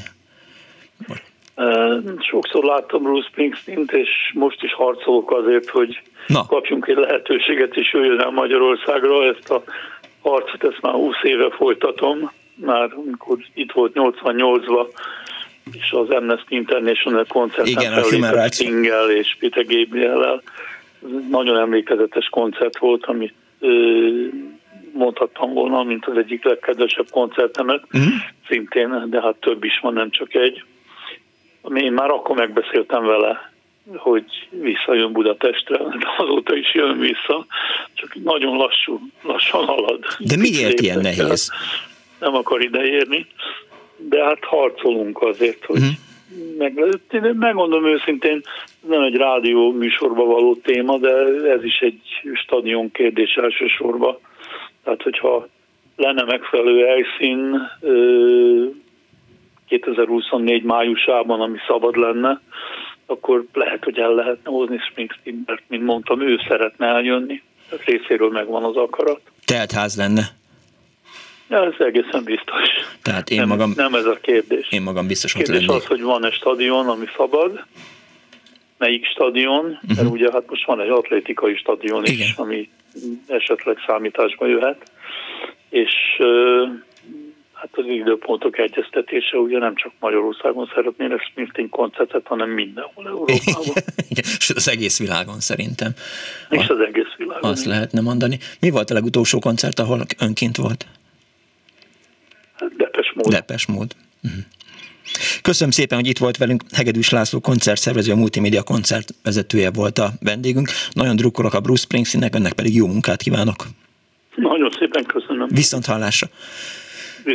Sokszor 2.20 2.64
láttam 2.64 3.04
Bruce 3.04 3.28
Springsteen-t, 3.28 3.92
és 3.92 4.10
most 4.34 4.64
is 4.64 4.74
harcolok 4.74 5.32
azért, 5.32 5.70
hogy 5.70 6.02
Na. 6.28 6.46
kapjunk 6.46 6.88
egy 6.88 6.98
lehetőséget, 6.98 7.76
és 7.76 7.94
jöjjön 7.94 8.20
el 8.20 8.32
Magyarországra. 8.32 9.24
Ezt 9.24 9.50
a 9.50 9.64
harcot 10.22 10.64
ezt 10.64 10.82
már 10.82 10.94
20 10.94 11.16
éve 11.24 11.50
folytatom 11.50 12.32
már 12.66 12.94
amikor 12.94 13.38
itt 13.54 13.72
volt 13.72 13.92
88-ban, 13.96 14.88
és 15.72 15.92
az 15.92 16.10
Amnesty 16.10 16.50
International 16.50 17.26
koncerten 17.28 17.92
felvétett 17.94 18.54
Stingel 18.54 19.12
és 19.12 19.38
Peter 19.40 19.66
Gabriel-el. 19.66 20.42
Nagyon 21.30 21.58
emlékezetes 21.58 22.26
koncert 22.26 22.78
volt, 22.78 23.06
amit 23.06 23.34
mondhattam 24.94 25.54
volna, 25.54 25.84
mint 25.84 26.06
az 26.06 26.18
egyik 26.18 26.44
legkedvesebb 26.44 27.08
koncertemet, 27.12 27.84
uh-huh. 27.92 28.14
szintén, 28.48 29.06
de 29.10 29.22
hát 29.22 29.36
több 29.36 29.64
is 29.64 29.80
van, 29.82 29.94
nem 29.94 30.10
csak 30.10 30.34
egy. 30.36 30.64
Én 31.76 31.92
már 31.92 32.10
akkor 32.10 32.36
megbeszéltem 32.36 33.06
vele, 33.06 33.52
hogy 33.96 34.24
visszajön 34.50 35.12
Budapestre, 35.12 35.78
de 35.78 36.08
azóta 36.18 36.56
is 36.56 36.74
jön 36.74 37.00
vissza, 37.00 37.46
csak 37.94 38.16
nagyon 38.24 38.56
lassú, 38.58 39.00
lassan 39.22 39.66
halad. 39.66 40.06
De 40.20 40.38
miért 40.38 40.80
ilyen 40.80 41.00
nehéz? 41.00 41.52
Nem 42.20 42.36
akar 42.36 42.62
ideérni, 42.62 43.28
de 43.98 44.24
hát 44.24 44.44
harcolunk 44.44 45.22
azért, 45.22 45.66
hogy 45.66 45.82
uh-huh. 45.82 46.58
meg, 46.58 47.36
megmondom 47.38 47.86
őszintén, 47.86 48.42
nem 48.88 49.02
egy 49.02 49.16
rádió 49.16 49.72
műsorba 49.72 50.26
való 50.26 50.56
téma, 50.56 50.98
de 50.98 51.10
ez 51.50 51.64
is 51.64 51.80
egy 51.80 52.02
stadion 52.34 52.92
kérdés 52.92 53.34
elsősorban. 53.34 54.18
Tehát, 54.84 55.02
hogyha 55.02 55.48
lenne 55.96 56.24
megfelelő 56.24 56.86
helyszín 56.86 57.58
2024 59.68 60.64
májusában, 60.64 61.42
ami 61.42 61.58
szabad 61.68 61.96
lenne, 61.96 62.42
akkor 63.06 63.46
lehet, 63.54 63.84
hogy 63.84 63.98
el 63.98 64.14
lehetne 64.14 64.52
hozni 64.52 64.78
Springsteen, 64.90 65.44
mert 65.46 65.64
mint 65.68 65.84
mondtam, 65.84 66.22
ő 66.22 66.40
szeretne 66.48 66.88
eljönni. 66.88 67.42
Tehát 67.70 67.86
részéről 67.86 68.30
megvan 68.30 68.64
az 68.64 68.76
akarat. 68.76 69.22
ház 69.74 69.98
lenne. 69.98 70.39
Ja, 71.50 71.66
ez 71.66 71.74
egészen 71.78 72.24
biztos. 72.24 72.68
Tehát 73.02 73.30
én 73.30 73.38
nem, 73.38 73.48
magam, 73.48 73.74
nem 73.76 73.94
ez 73.94 74.06
a 74.06 74.18
kérdés. 74.22 74.68
Én 74.70 74.82
magam 74.82 75.08
biztos 75.08 75.34
kérdés 75.34 75.56
ott 75.56 75.68
lennék. 75.68 75.82
az, 75.82 75.88
hogy 75.88 76.02
van-e 76.02 76.32
stadion, 76.32 76.88
ami 76.88 77.06
szabad, 77.18 77.64
melyik 78.78 79.06
stadion, 79.06 79.66
uh-huh. 79.66 79.96
mert 79.96 80.10
ugye 80.10 80.32
hát 80.32 80.44
most 80.50 80.66
van 80.66 80.82
egy 80.82 80.90
atlétikai 80.90 81.56
stadion 81.56 82.04
is, 82.04 82.12
Igen. 82.12 82.30
ami 82.36 82.70
esetleg 83.28 83.78
számításba 83.88 84.48
jöhet, 84.48 84.92
és 85.70 85.92
hát 87.54 87.70
az 87.72 87.86
időpontok 87.86 88.58
egyeztetése 88.58 89.38
ugye 89.38 89.58
nem 89.58 89.76
csak 89.76 89.92
Magyarországon 90.00 90.72
szeretnének 90.76 91.22
Springsteen 91.22 91.70
koncertet, 91.70 92.28
hanem 92.28 92.50
mindenhol 92.50 93.08
Európában. 93.08 93.76
és 94.10 94.50
az 94.56 94.70
egész 94.70 95.00
világon 95.00 95.40
szerintem. 95.40 95.92
És 96.50 96.68
az 96.68 96.80
egész 96.80 97.14
világon. 97.18 97.52
Azt 97.52 97.66
lehetne 97.66 98.02
mondani. 98.02 98.40
Mi 98.60 98.70
volt 98.70 98.90
a 98.90 98.94
legutolsó 98.94 99.40
koncert, 99.40 99.80
ahol 99.80 100.06
önként 100.20 100.58
volt? 100.58 100.86
Depes 102.78 103.12
mód. 103.16 103.28
Depes 103.34 103.66
mód. 103.66 103.96
Uh-huh. 104.24 104.40
Köszönöm 105.42 105.72
szépen, 105.72 105.98
hogy 105.98 106.08
itt 106.08 106.18
volt 106.18 106.38
velünk. 106.38 106.64
Hegedűs 106.72 107.10
László 107.10 107.40
koncertszervező, 107.40 108.12
a 108.12 108.16
multimédia 108.16 108.64
koncert 108.64 109.14
vezetője 109.24 109.72
volt 109.72 110.00
a 110.00 110.12
vendégünk. 110.20 110.70
Nagyon 110.92 111.16
drukkolok 111.16 111.54
a 111.54 111.60
Bruce 111.60 111.82
Springsteennek, 111.82 112.36
önnek 112.36 112.54
pedig 112.54 112.76
jó 112.76 112.88
munkát 112.88 113.22
kívánok. 113.22 113.66
Nagyon 114.36 114.70
szépen 114.80 115.04
köszönöm. 115.04 115.48
Viszont 115.48 115.86
hallásra. 115.86 116.28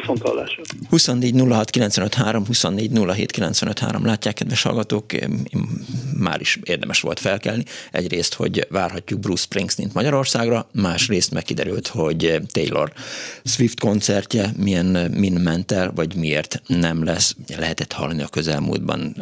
Viszont 0.01 0.23
hallásra. 0.23 0.63
24 0.91 1.41
06 1.49 1.71
95 1.71 2.15
3, 2.15 2.47
24 2.47 2.91
07 3.15 3.31
95 3.31 3.79
3. 3.79 4.05
Látják, 4.05 4.35
kedves 4.35 4.63
hallgatók, 4.63 5.05
már 6.19 6.41
is 6.41 6.59
érdemes 6.63 7.01
volt 7.01 7.21
felkelni. 7.21 7.65
Egyrészt, 7.91 8.35
hogy 8.35 8.67
várhatjuk 8.71 9.21
Bruce 9.21 9.43
springsteen 9.43 9.91
Magyarországra, 9.93 10.69
másrészt 10.73 11.31
megkiderült, 11.31 11.87
hogy 11.87 12.41
Taylor 12.53 12.93
Swift 13.45 13.81
koncertje 13.81 14.53
milyen 14.57 15.11
min 15.17 15.33
ment 15.33 15.73
el, 15.73 15.93
vagy 15.95 16.15
miért 16.15 16.63
nem 16.67 17.05
lesz. 17.05 17.37
Lehetett 17.57 17.93
hallani 17.93 18.23
a 18.23 18.29
közelmúltban, 18.29 19.17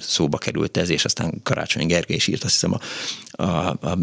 szóba 0.00 0.38
került 0.38 0.76
ez, 0.76 0.90
és 0.90 1.04
aztán 1.04 1.40
Karácsony 1.42 1.86
Gergely 1.86 2.16
is 2.16 2.26
írt, 2.26 2.44
azt 2.44 2.52
hiszem 2.52 2.74
a, 2.74 2.80
a, 3.40 3.44
a, 3.44 3.98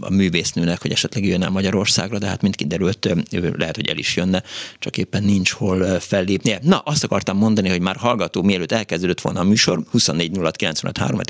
a 0.00 0.10
művésznőnek, 0.10 0.82
hogy 0.82 0.90
esetleg 0.90 1.24
jönne 1.24 1.48
Magyarországra, 1.48 2.18
de 2.18 2.26
hát 2.26 2.42
mind 2.42 2.56
kiderült, 2.56 3.16
lehet, 3.56 3.74
hogy 3.74 3.88
el 3.88 3.96
is 3.96 4.16
jönne, 4.16 4.42
csak 4.78 4.96
éppen 4.96 5.24
nincs 5.24 5.50
hol 5.50 6.00
fellépnie. 6.00 6.58
Na, 6.62 6.78
azt 6.78 7.04
akartam 7.04 7.36
mondani, 7.36 7.68
hogy 7.68 7.80
már 7.80 7.96
hallgató, 7.96 8.42
mielőtt 8.42 8.72
elkezdődött 8.72 9.20
volna 9.20 9.40
a 9.40 9.44
műsor, 9.44 9.82
24 9.90 10.36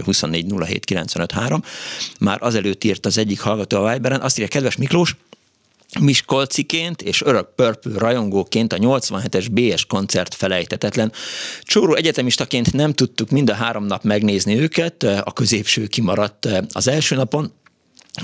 24 0.04 0.52
már 2.20 2.38
azelőtt 2.40 2.84
írt 2.84 3.06
az 3.06 3.18
egyik 3.18 3.40
hallgató 3.40 3.84
a 3.84 3.92
Viberen, 3.92 4.20
azt 4.20 4.38
írja, 4.38 4.50
kedves 4.50 4.76
Miklós, 4.76 5.16
Miskolciként 6.00 7.02
és 7.02 7.22
örök 7.22 7.54
pörpül 7.54 7.94
rajongóként 7.94 8.72
a 8.72 8.76
87-es 8.76 9.46
BS 9.50 9.86
koncert 9.86 10.34
felejtetetlen. 10.34 11.12
Csóró 11.62 11.94
egyetemistaként 11.94 12.72
nem 12.72 12.92
tudtuk 12.92 13.30
mind 13.30 13.50
a 13.50 13.54
három 13.54 13.84
nap 13.84 14.02
megnézni 14.02 14.58
őket, 14.58 15.02
a 15.02 15.32
középső 15.32 15.86
kimaradt 15.86 16.48
az 16.72 16.88
első 16.88 17.16
napon, 17.16 17.52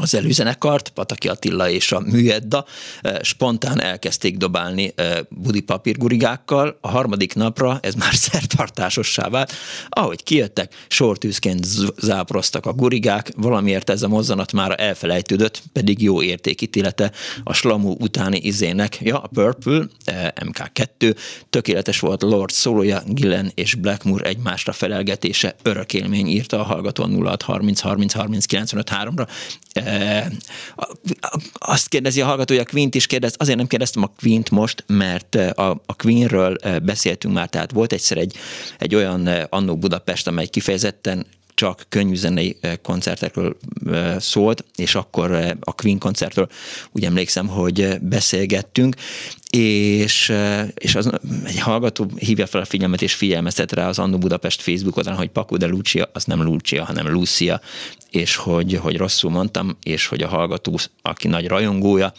az 0.01 0.15
előzenekart, 0.15 0.89
Pataki 0.89 1.29
Attila 1.29 1.69
és 1.71 1.93
a 1.93 2.01
Műedda 2.01 2.65
eh, 3.01 3.15
spontán 3.23 3.81
elkezdték 3.81 4.37
dobálni 4.37 4.93
eh, 4.95 5.19
budi 5.29 5.61
papírgurigákkal. 5.61 6.79
A 6.81 6.89
harmadik 6.89 7.35
napra 7.35 7.79
ez 7.83 7.95
már 7.95 8.15
szertartásossá 8.31 9.29
vált. 9.29 9.53
Ahogy 9.89 10.23
kijöttek, 10.23 10.75
sortűzként 10.89 11.67
záproztak 11.99 12.67
a 12.67 12.73
gurigák, 12.73 13.33
valamiért 13.37 13.91
ez 13.91 14.03
a 14.03 14.09
mozzanat 14.09 14.53
már 14.53 14.75
elfelejtődött, 14.81 15.63
pedig 15.73 16.03
jó 16.03 16.23
értékítélete 16.23 17.13
a 17.45 17.53
slamú 17.53 17.97
utáni 17.99 18.39
izének. 18.43 18.99
Ja, 19.01 19.19
a 19.19 19.27
Purple, 19.27 19.87
eh, 20.05 20.29
MK2, 20.41 21.17
tökéletes 21.51 22.01
volt 22.01 22.23
Lord 22.23 22.51
szólója, 22.51 23.03
Gillen 23.07 23.53
és 23.55 23.75
Blackmoor 23.75 24.27
egymásra 24.27 24.73
felelgetése, 24.73 25.57
örök 25.63 25.95
élmény 25.95 26.27
írta 26.27 26.61
a 26.61 26.63
hallgató 26.63 27.03
0630 27.05 27.81
30 27.81 28.13
30 28.13 28.47
95 28.47 28.91
3-ra 28.91 29.27
azt 31.53 31.89
kérdezi 31.89 32.21
a 32.21 32.25
hallgató, 32.25 32.55
hogy 32.55 32.65
a 32.67 32.71
Queen-t 32.71 32.95
is 32.95 33.07
kérdez, 33.07 33.35
azért 33.37 33.57
nem 33.59 33.67
kérdeztem 33.67 34.03
a 34.03 34.13
Queen-t 34.21 34.51
most, 34.51 34.85
mert 34.87 35.35
a, 35.35 35.71
a 35.87 35.95
Queen-ről 35.97 36.57
beszéltünk 36.83 37.35
már, 37.35 37.49
tehát 37.49 37.73
volt 37.73 37.93
egyszer 37.93 38.19
egy, 38.19 38.37
egy 38.79 38.95
olyan 38.95 39.27
annó 39.27 39.77
Budapest, 39.77 40.27
amely 40.27 40.47
kifejezetten 40.47 41.27
csak 41.55 41.87
könnyűzenei 41.89 42.57
koncertekről 42.83 43.57
szólt, 44.19 44.65
és 44.77 44.95
akkor 44.95 45.57
a 45.61 45.73
Queen 45.73 45.99
koncertről 45.99 46.49
úgy 46.93 47.05
emlékszem, 47.05 47.49
hogy 47.49 48.01
beszélgettünk, 48.01 48.97
és, 49.57 50.33
és 50.75 50.95
az, 50.95 51.11
egy 51.45 51.59
hallgató 51.59 52.11
hívja 52.17 52.47
fel 52.47 52.61
a 52.61 52.65
figyelmet 52.65 53.03
és 53.03 53.15
figyelmeztet 53.15 53.73
rá 53.73 53.89
az 53.89 53.99
Annu 53.99 54.19
Budapest 54.19 54.63
Facebook 54.63 54.97
oldalon, 54.97 55.19
hogy 55.19 55.29
Paco 55.29 55.57
de 55.57 55.67
Lucia, 55.67 56.11
az 56.13 56.25
nem 56.25 56.43
Lucia, 56.43 56.85
hanem 56.85 57.13
Lucia, 57.13 57.61
és 58.11 58.37
hogy, 58.37 58.75
hogy 58.75 58.97
rosszul 58.97 59.31
mondtam, 59.31 59.77
és 59.83 60.07
hogy 60.07 60.23
a 60.23 60.29
hallgató, 60.29 60.79
aki 61.03 61.29
nagy 61.29 61.47
rajongója, 61.47 62.13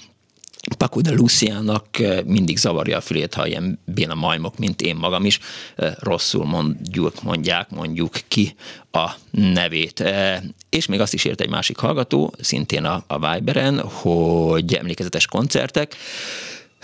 Paco 0.77 1.01
de 1.01 1.11
Luciának 1.11 1.85
mindig 2.25 2.57
zavarja 2.57 2.97
a 2.97 3.01
fülét, 3.01 3.33
ha 3.33 3.47
ilyen 3.47 3.79
béna 3.85 4.13
majmok, 4.13 4.57
mint 4.57 4.81
én 4.81 4.95
magam 4.95 5.25
is, 5.25 5.39
rosszul 5.99 6.45
mondjuk, 6.45 7.23
mondják, 7.23 7.69
mondjuk 7.69 8.13
ki 8.27 8.55
a 8.91 9.09
nevét. 9.31 10.03
És 10.69 10.85
még 10.85 10.99
azt 10.99 11.13
is 11.13 11.25
ért 11.25 11.41
egy 11.41 11.49
másik 11.49 11.77
hallgató, 11.77 12.33
szintén 12.39 12.83
a, 12.83 13.03
a 13.07 13.33
Viberen, 13.33 13.79
hogy 13.79 14.73
emlékezetes 14.73 15.27
koncertek, 15.27 15.95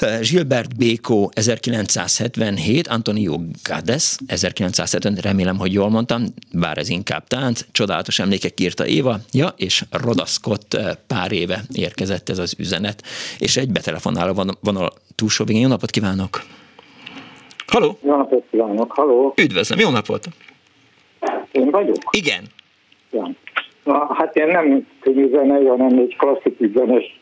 Gilbert 0.01 0.77
Béko 0.77 1.29
1977, 1.33 2.87
Antonio 2.87 3.37
Gades 3.69 4.17
1970, 4.27 5.15
remélem, 5.21 5.57
hogy 5.57 5.73
jól 5.73 5.89
mondtam, 5.89 6.23
bár 6.53 6.77
ez 6.77 6.89
inkább 6.89 7.27
tánc, 7.27 7.65
csodálatos 7.71 8.19
emlékek 8.19 8.59
írta 8.59 8.85
Éva, 8.85 9.15
ja, 9.31 9.53
és 9.55 9.83
Roda 9.91 10.25
Scott 10.25 10.73
eh, 10.73 10.91
pár 11.07 11.31
éve 11.31 11.61
érkezett 11.73 12.29
ez 12.29 12.37
az 12.37 12.55
üzenet, 12.57 13.03
és 13.39 13.57
egy 13.57 13.71
betelefonáló 13.71 14.33
van, 14.33 14.57
van 14.61 14.75
a 14.75 14.89
túlsó 15.15 15.45
végén. 15.45 15.61
Jó 15.61 15.67
napot 15.67 15.89
kívánok! 15.89 16.41
Haló! 17.67 17.97
Jó 18.03 18.17
napot 18.17 18.43
kívánok, 18.51 18.91
haló! 18.91 19.33
Üdvözlöm, 19.37 19.79
jó 19.79 19.89
napot! 19.89 20.27
Én 21.51 21.69
vagyok? 21.69 21.97
Igen. 22.11 22.43
Ja. 23.11 23.31
Na, 23.83 24.13
hát 24.13 24.35
én 24.35 24.47
nem 24.47 24.87
könnyű 24.99 25.29
zenei, 25.29 25.65
hanem 25.65 25.97
egy 25.97 26.15
klasszikus 26.17 26.67
zenes 26.75 27.19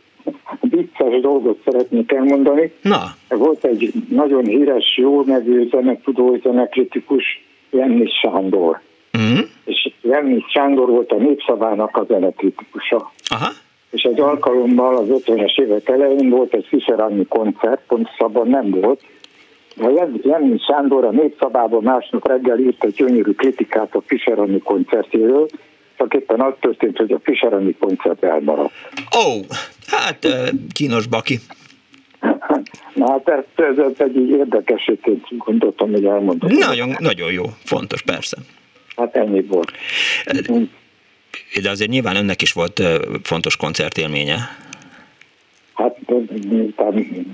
vicces 0.62 1.22
dolgot 1.22 1.62
szeretnék 1.66 2.12
elmondani. 2.12 2.74
Na. 2.82 3.16
Volt 3.30 3.64
egy 3.64 3.92
nagyon 4.10 4.46
híres, 4.46 4.98
jó 4.98 5.22
nevű 5.22 5.70
zenetudó, 5.70 6.40
zenekritikus, 6.44 7.24
Jenny 7.70 8.06
Sándor. 8.22 8.82
Mm. 9.18 9.40
És 9.66 9.92
Jenny 10.02 10.40
Sándor 10.48 10.90
volt 10.90 11.12
a 11.12 11.16
népszavának 11.16 11.98
a 11.98 12.06
zenekritikusa. 12.08 13.12
Aha. 13.28 13.50
És 13.92 14.02
egy 14.02 14.20
alkalommal 14.20 14.96
az 14.96 15.08
50-es 15.10 15.60
évek 15.60 15.90
elején 15.90 16.30
volt 16.30 16.54
egy 16.54 16.66
Fischer 16.68 17.12
koncert, 17.28 17.82
pontosabban 17.88 18.48
nem 18.48 18.70
volt, 18.70 19.02
de 19.76 20.08
Jenny 20.22 20.58
Sándor 20.58 21.06
a 21.06 21.12
népszabában 21.12 21.84
másnap 21.84 22.28
reggel 22.28 22.60
írt 22.60 22.84
egy 22.84 22.94
gyönyörű 22.94 23.32
kritikát 23.32 23.96
a 23.96 24.02
Fischer 24.06 24.38
koncertjéről, 24.64 25.48
csak 25.98 26.14
éppen 26.14 26.42
az 26.42 26.54
történt, 26.60 26.98
hogy 26.98 27.12
a 27.12 27.20
Fischerani 27.24 27.76
koncert 27.80 28.24
elmaradt. 28.24 28.74
Oh, 29.12 29.46
hát 29.90 30.28
kínos 30.74 31.08
baki. 31.08 31.40
Na 32.94 33.12
hát 33.12 33.28
ez, 33.28 33.44
ez, 33.56 33.78
ez 33.78 33.92
egy 33.98 34.30
érdekesítét 34.30 35.38
gondoltam, 35.38 35.92
hogy 35.92 36.06
elmondom. 36.06 36.52
Nagyon, 36.52 36.96
nagyon 37.00 37.32
jó, 37.32 37.44
fontos, 37.64 38.02
persze. 38.02 38.38
Hát 38.96 39.16
ennyi 39.16 39.42
volt. 39.42 39.72
De 41.62 41.70
azért 41.70 41.90
nyilván 41.90 42.16
önnek 42.16 42.42
is 42.42 42.52
volt 42.52 42.82
fontos 43.24 43.58
koncertélménye. 43.58 44.38
Hát 45.74 45.98
miután 46.50 47.26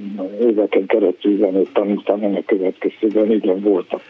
éveken 0.42 0.86
keresztül 0.86 1.38
zenét 1.38 1.70
tanultam, 1.74 2.24
ennek 2.24 2.46
következtében 2.46 3.32
igen 3.32 3.62
voltak. 3.62 4.02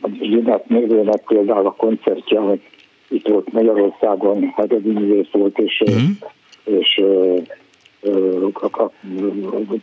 A 0.00 0.08
Zsinát 0.20 0.68
nővének 0.68 1.22
például 1.26 1.66
a 1.66 1.70
koncertje, 1.70 2.38
hogy 2.38 2.60
itt 3.08 3.28
volt 3.28 3.52
Magyarországon, 3.52 4.52
Hegedi 4.56 4.90
művész 4.90 5.30
volt, 5.32 5.58
és, 5.58 5.82
mm. 5.90 6.10
És 6.68 7.02
a 8.60 8.90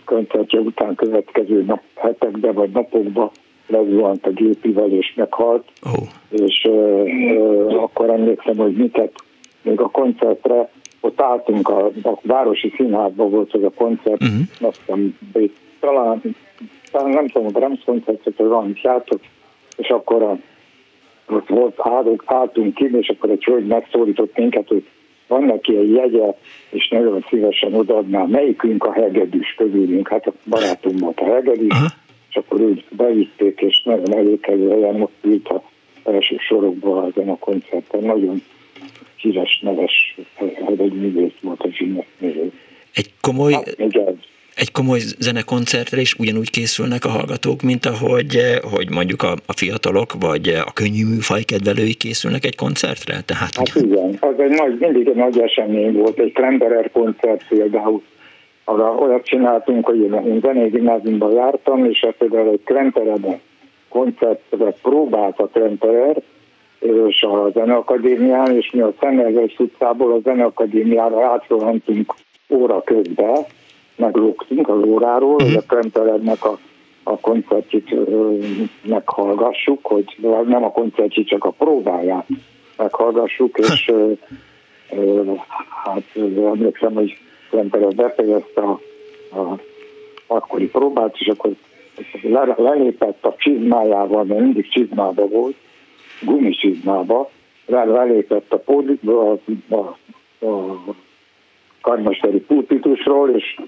koncertje 0.06 0.60
után 0.60 0.96
következő 0.96 1.64
nap, 1.64 1.82
hetekben 1.96 2.54
vagy 2.54 2.70
napokban 2.70 3.30
lezuhant 3.68 4.26
a 4.26 4.30
gépivel 4.30 4.92
és 4.92 5.14
meghalt, 5.16 5.64
oh. 5.84 6.08
és 6.30 6.66
uh, 6.70 7.84
akkor 7.84 8.10
emlékszem, 8.10 8.58
hogy 8.58 8.76
miket 8.76 9.14
még 9.62 9.80
a 9.80 9.90
koncertre, 9.90 10.70
ott 11.00 11.22
álltunk 11.22 11.70
a, 11.70 11.86
a 11.86 12.20
Városi 12.22 12.74
Színházban 12.76 13.30
volt 13.30 13.54
az 13.54 13.64
a 13.64 13.70
koncert, 13.70 14.22
uh-huh. 14.24 14.68
azt 14.68 14.80
hiszem, 14.86 15.18
talán, 15.80 16.22
talán 16.92 17.10
nem 17.10 17.28
tudom, 17.28 17.48
a 17.48 17.52
Brahms 17.60 17.84
koncertet, 17.86 18.38
vagy 18.38 18.48
valamit 18.48 18.82
játszott, 18.82 19.24
és 19.78 19.88
akkor 19.88 20.24
a 20.24 20.38
ott 21.30 21.48
volt, 21.48 21.76
állunk, 21.78 22.24
álltunk 22.26 22.74
ki, 22.74 22.90
és 22.98 23.10
akkor 23.10 23.30
egy 23.30 23.44
hölgy 23.44 23.66
megszólított 23.68 24.38
minket, 24.38 24.68
hogy 24.68 24.86
van 25.28 25.44
neki 25.44 25.78
egy 25.78 25.92
jegye, 25.92 26.36
és 26.70 26.88
nagyon 26.88 27.26
szívesen 27.30 27.74
odaadná, 27.74 28.24
melyikünk 28.24 28.84
a 28.84 28.92
hegedűs 28.92 29.54
közülünk, 29.58 30.08
hát 30.08 30.28
a 30.28 30.34
barátunk 30.46 31.00
volt 31.00 31.20
a 31.20 31.34
hegedűs, 31.34 31.68
uh-huh. 31.68 31.90
és 32.30 32.36
akkor 32.36 32.62
úgy 32.62 32.86
bevitték, 32.90 33.62
és 33.62 33.82
nagyon 33.84 34.14
előkelő 34.14 34.70
helyen 34.70 35.02
ott 35.02 35.20
ült 35.22 35.48
a 35.48 35.64
első 36.04 36.36
sorokban 36.40 37.14
ezen 37.16 37.30
a 37.30 37.38
koncerten. 37.38 38.04
Nagyon 38.04 38.42
híres, 39.16 39.60
neves 39.62 40.18
hegedűművész 40.66 41.34
volt 41.42 41.62
a 41.62 41.68
zsinek 41.70 42.08
Egy 42.94 43.14
komoly... 43.22 43.54
Hát, 43.54 43.76
igen 43.78 44.20
egy 44.56 44.72
komoly 44.72 45.00
zenekoncertre 45.20 46.02
is 46.02 46.14
ugyanúgy 46.14 46.50
készülnek 46.50 47.06
a 47.06 47.10
hallgatók, 47.10 47.62
mint 47.62 47.86
ahogy 47.86 48.36
eh, 48.36 48.58
hogy 48.74 48.90
mondjuk 48.90 49.22
a, 49.24 49.32
a 49.46 49.54
fiatalok, 49.54 50.14
vagy 50.20 50.48
a 50.48 50.72
könnyű 50.74 51.06
műfaj 51.06 51.44
kedvelői 51.44 51.94
készülnek 51.94 52.46
egy 52.46 52.56
koncertre? 52.56 53.22
Tehát, 53.26 53.56
hát 53.56 53.76
ugye... 53.76 53.86
igen, 53.86 54.18
az 54.20 54.40
egy 54.40 54.50
nagy, 54.50 54.78
mindig 54.80 55.08
egy 55.08 55.16
nagy 55.16 55.40
esemény 55.40 55.94
volt, 55.94 56.20
egy 56.20 56.32
Klemberer 56.32 56.92
koncert 56.92 57.48
például. 57.50 58.02
Arra 58.64 58.96
olyat 58.96 59.26
csináltunk, 59.26 59.86
hogy 59.86 60.00
én 60.00 60.40
zenei 60.42 60.70
gimnáziumban 60.70 61.32
jártam, 61.32 61.86
és 61.86 62.00
hát 62.00 62.16
például 62.18 62.50
egy 62.50 62.64
Klempereben 62.64 63.40
koncertre 63.90 64.72
próbált 64.82 65.40
a 65.40 65.48
Klemperer, 65.48 66.22
és 66.80 67.22
a 67.22 67.50
Zeneakadémián, 67.54 68.56
és 68.56 68.72
mi 68.72 68.82
a 68.82 68.94
Szemelves 69.00 69.60
utcából 69.60 70.12
a 70.14 70.20
Zeneakadémiára 70.24 71.26
átrohantunk 71.26 72.14
óra 72.50 72.84
közben, 72.84 73.46
meglógtunk 73.96 74.70
az 74.70 74.84
óráról, 74.84 75.34
uh-huh. 75.34 75.48
hogy 75.48 75.64
a 75.68 75.74
Klemperednek 75.76 76.46
a, 76.46 76.60
a 77.04 77.20
koncertjét 77.20 77.96
meghallgassuk, 78.82 79.86
hogy 79.86 80.18
nem 80.48 80.64
a 80.64 80.72
koncertjét, 80.72 81.28
csak 81.28 81.44
a 81.44 81.52
próbáját 81.52 82.28
meghallgassuk, 82.78 83.58
és 83.58 83.92
hát 85.84 86.04
emlékszem, 86.38 86.94
hogy 86.94 87.18
Klemperer 87.50 87.96
befejezte 87.96 88.62
a, 88.62 88.80
a 89.40 89.60
akkori 90.28 90.68
próbát, 90.68 91.16
és 91.20 91.28
akkor 91.28 91.52
lelépett 92.58 93.26
a 93.26 93.36
csizmájával, 93.38 94.24
mert 94.24 94.40
mindig 94.40 94.70
csizmába 94.70 95.28
volt, 95.28 95.56
gumicsizmába, 96.22 97.30
lelépett 97.66 98.54
a, 98.54 98.62
a, 99.06 99.40
a, 99.76 99.96
a 100.46 100.78
karmesteri 101.82 102.40
pulpitusról, 102.40 103.30
és 103.30 103.60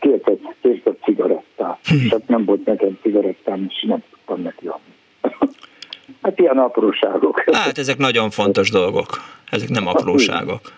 kért 0.00 0.28
egy, 0.28 0.40
kért 0.62 0.86
egy 0.86 0.98
cigarettát. 1.04 1.78
Hm. 1.84 2.08
Csak 2.08 2.26
nem 2.26 2.44
volt 2.44 2.64
nekem 2.64 2.98
cigarettám, 3.02 3.66
és 3.68 3.84
nem 3.88 4.02
tudtam 4.10 4.42
neki 4.42 4.66
adni. 4.66 4.94
hát 6.22 6.38
ilyen 6.38 6.58
apróságok. 6.58 7.44
Hát 7.52 7.78
ezek 7.78 7.96
nagyon 7.98 8.30
fontos 8.30 8.70
dolgok. 8.70 9.22
Ezek 9.50 9.68
nem 9.68 9.86
apróságok. 9.86 10.72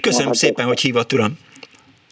Köszönöm 0.00 0.26
hát 0.26 0.34
szépen, 0.34 0.66
hogy 0.66 0.80
hívott, 0.80 1.12
uram. 1.12 1.38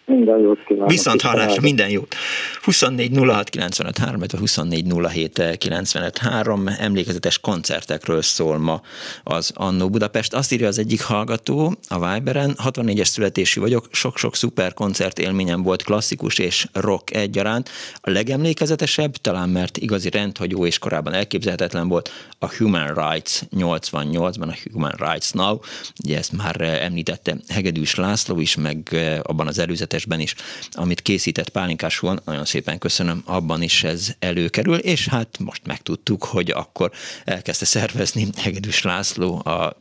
Minden 0.05 0.39
jót 0.39 0.63
kívánok. 0.65 0.89
Viszont 0.89 1.21
hallásra, 1.21 1.61
minden 1.61 1.89
jót. 1.89 2.15
24 2.61 3.15
vagy 3.15 4.39
24,07953. 4.39 6.67
emlékezetes 6.79 7.39
koncertekről 7.39 8.21
szól 8.21 8.57
ma 8.57 8.81
az 9.23 9.51
Annó 9.55 9.89
Budapest. 9.89 10.33
Azt 10.33 10.51
írja 10.51 10.67
az 10.67 10.77
egyik 10.77 11.03
hallgató 11.03 11.75
a 11.87 12.13
Viberen, 12.13 12.55
64-es 12.63 13.05
születésű 13.05 13.61
vagyok, 13.61 13.87
sok-sok 13.91 14.35
szuper 14.35 14.73
koncert 14.73 15.19
élményem 15.19 15.63
volt 15.63 15.83
klasszikus 15.83 16.37
és 16.37 16.67
rock 16.73 17.13
egyaránt. 17.13 17.69
A 18.01 18.09
legemlékezetesebb, 18.09 19.15
talán 19.15 19.49
mert 19.49 19.77
igazi 19.77 20.09
rendhagyó 20.09 20.65
és 20.65 20.79
korábban 20.79 21.13
elképzelhetetlen 21.13 21.87
volt, 21.87 22.11
a 22.39 22.55
Human 22.55 22.93
Rights 22.93 23.39
88-ban, 23.57 24.47
a 24.47 24.57
Human 24.71 24.95
Rights 24.97 25.33
Now, 25.33 25.59
ugye 26.03 26.17
ezt 26.17 26.31
már 26.31 26.61
eh, 26.61 26.85
említette 26.85 27.37
Hegedűs 27.47 27.95
László 27.95 28.39
is, 28.39 28.55
meg 28.55 28.87
eh, 28.91 29.19
abban 29.21 29.47
az 29.47 29.59
előzetes 29.59 29.92
2017-esben 29.93 30.19
is, 30.19 30.35
amit 30.71 31.01
készített 31.01 31.49
Pálinkás 31.49 31.99
van, 31.99 32.21
nagyon 32.25 32.45
szépen 32.45 32.77
köszönöm, 32.77 33.21
abban 33.25 33.61
is 33.61 33.83
ez 33.83 34.13
előkerül, 34.19 34.77
és 34.77 35.07
hát 35.07 35.37
most 35.39 35.65
megtudtuk, 35.65 36.23
hogy 36.23 36.51
akkor 36.51 36.91
elkezdte 37.25 37.65
szervezni 37.65 38.27
Hegedűs 38.37 38.81
László 38.81 39.45
a 39.45 39.77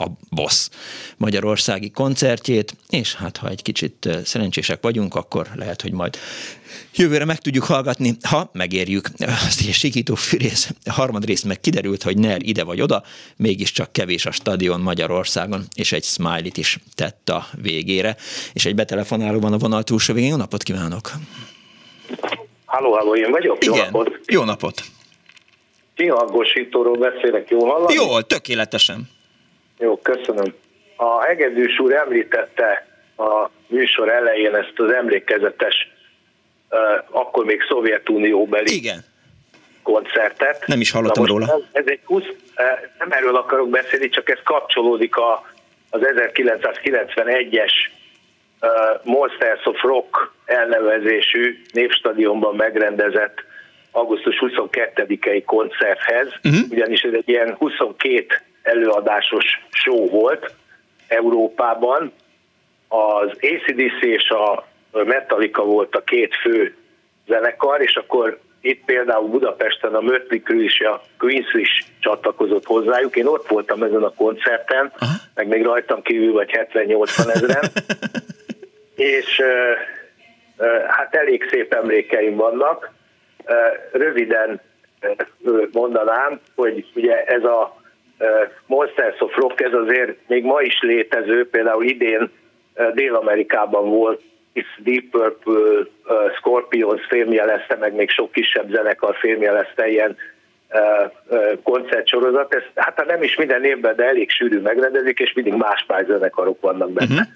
a 0.00 0.08
Boss 0.30 0.68
magyarországi 1.16 1.90
koncertjét, 1.90 2.76
és 2.90 3.14
hát 3.14 3.36
ha 3.36 3.48
egy 3.48 3.62
kicsit 3.62 4.08
szerencsések 4.24 4.82
vagyunk, 4.82 5.14
akkor 5.14 5.46
lehet, 5.54 5.82
hogy 5.82 5.92
majd 5.92 6.18
jövőre 6.94 7.24
meg 7.24 7.38
tudjuk 7.38 7.64
hallgatni, 7.64 8.16
ha 8.22 8.50
megérjük. 8.52 9.08
Azt 9.46 9.60
egy 9.60 9.72
sikító 9.72 10.14
fűrész 10.14 10.70
harmadrészt 10.90 11.44
meg 11.44 11.60
kiderült, 11.60 12.02
hogy 12.02 12.18
NER 12.18 12.42
ide 12.42 12.64
vagy 12.64 12.80
oda, 12.80 13.02
mégiscsak 13.36 13.92
kevés 13.92 14.26
a 14.26 14.30
stadion 14.30 14.80
Magyarországon, 14.80 15.64
és 15.74 15.92
egy 15.92 16.04
smiley 16.04 16.50
is 16.54 16.78
tett 16.94 17.28
a 17.28 17.46
végére. 17.62 18.16
És 18.52 18.66
egy 18.66 18.74
betelefonálóban 18.74 19.52
a 19.52 19.58
vonal 19.58 19.82
túlsó 19.82 20.14
végén. 20.14 20.30
Jó 20.30 20.36
napot 20.36 20.62
kívánok! 20.62 21.10
Halló, 22.64 22.92
halló, 22.92 23.16
én 23.16 23.30
vagyok? 23.30 23.64
Igen, 23.64 23.76
jó 23.76 23.84
napot! 23.84 24.20
Jó 24.26 24.44
napot! 24.44 24.82
Kihangosítóról 25.94 26.96
beszélek, 26.96 27.48
jól 27.50 27.68
hallani? 27.68 27.94
Jól, 27.94 28.22
tökéletesen. 28.22 29.08
Jó, 29.78 29.96
köszönöm. 29.96 30.54
A 30.96 31.20
Hegedűs 31.22 31.78
úr 31.78 31.92
említette 31.92 32.86
a 33.16 33.50
műsor 33.66 34.08
elején 34.08 34.54
ezt 34.54 34.72
az 34.76 34.92
emlékezetes 34.92 35.88
akkor 37.10 37.44
még 37.44 37.62
Szovjetunióbeli 37.68 38.74
Igen. 38.74 39.04
koncertet. 39.82 40.66
Nem 40.66 40.80
is 40.80 40.90
hallottam 40.90 41.24
róla. 41.24 41.60
Ez, 41.72 41.84
egy 41.86 42.00
20, 42.04 42.22
nem 42.98 43.10
erről 43.10 43.36
akarok 43.36 43.68
beszélni, 43.68 44.08
csak 44.08 44.30
ez 44.30 44.38
kapcsolódik 44.44 45.16
a, 45.16 45.46
az 45.90 46.00
1991-es 46.02 47.72
Monsters 49.02 49.64
of 49.64 49.82
Rock 49.82 50.32
elnevezésű 50.44 51.62
névstadionban 51.72 52.56
megrendezett 52.56 53.44
augusztus 53.90 54.38
22-i 54.40 55.42
koncerthez, 55.46 56.28
uh-huh. 56.44 56.70
ugyanis 56.70 57.00
ez 57.00 57.12
egy 57.12 57.28
ilyen 57.28 57.54
22 57.54 58.26
előadásos 58.62 59.44
show 59.70 60.08
volt 60.08 60.54
Európában. 61.08 62.12
Az 62.88 63.28
ACDC 63.28 64.02
és 64.02 64.30
a 64.30 64.66
Metallica 64.92 65.64
volt 65.64 65.94
a 65.94 66.02
két 66.02 66.34
fő 66.34 66.76
zenekar, 67.26 67.80
és 67.80 67.96
akkor 67.96 68.38
itt 68.60 68.84
például 68.84 69.28
Budapesten 69.28 69.94
a 69.94 70.00
Mötley 70.00 70.40
Crüe 70.40 70.62
és 70.62 70.80
a 70.80 71.02
Queens 71.18 71.54
is 71.54 71.84
csatlakozott 72.00 72.64
hozzájuk. 72.64 73.16
Én 73.16 73.26
ott 73.26 73.48
voltam 73.48 73.82
ezen 73.82 74.02
a 74.02 74.14
koncerten, 74.14 74.92
Aha. 74.98 75.12
meg 75.34 75.48
még 75.48 75.62
rajtam 75.62 76.02
kívül 76.02 76.32
vagy 76.32 76.50
70-80 76.72 77.34
ezeren, 77.34 77.70
és 79.14 79.42
hát 80.88 81.14
elég 81.14 81.46
szép 81.50 81.72
emlékeim 81.72 82.36
vannak. 82.36 82.90
Röviden 83.92 84.60
mondanám, 85.72 86.40
hogy 86.54 86.86
ugye 86.94 87.24
ez 87.24 87.44
a 87.44 87.77
Monsters 88.66 89.20
of 89.20 89.36
Rock, 89.36 89.60
ez 89.60 89.72
azért 89.72 90.16
még 90.26 90.44
ma 90.44 90.60
is 90.60 90.80
létező, 90.80 91.48
például 91.48 91.84
idén 91.84 92.30
Dél-Amerikában 92.94 93.88
volt 93.90 94.22
Deep 94.78 95.04
Purple, 95.10 95.52
uh, 95.54 96.32
Scorpions 96.36 97.06
filmjelezte, 97.06 97.76
meg 97.76 97.94
még 97.94 98.10
sok 98.10 98.32
kisebb 98.32 98.70
zenekar 98.70 99.16
filmjelezte 99.16 99.88
ilyen 99.88 100.16
koncertsorozat. 101.62 102.54
Ez, 102.54 102.62
hát 102.74 103.06
nem 103.06 103.22
is 103.22 103.36
minden 103.36 103.64
évben, 103.64 103.96
de 103.96 104.04
elég 104.04 104.30
sűrű 104.30 104.60
megrendezik, 104.60 105.18
és 105.18 105.32
mindig 105.32 105.54
más-más 105.54 106.04
zenekarok 106.06 106.60
vannak 106.60 106.90
benne. 106.90 107.12
Uh-huh. 107.12 107.28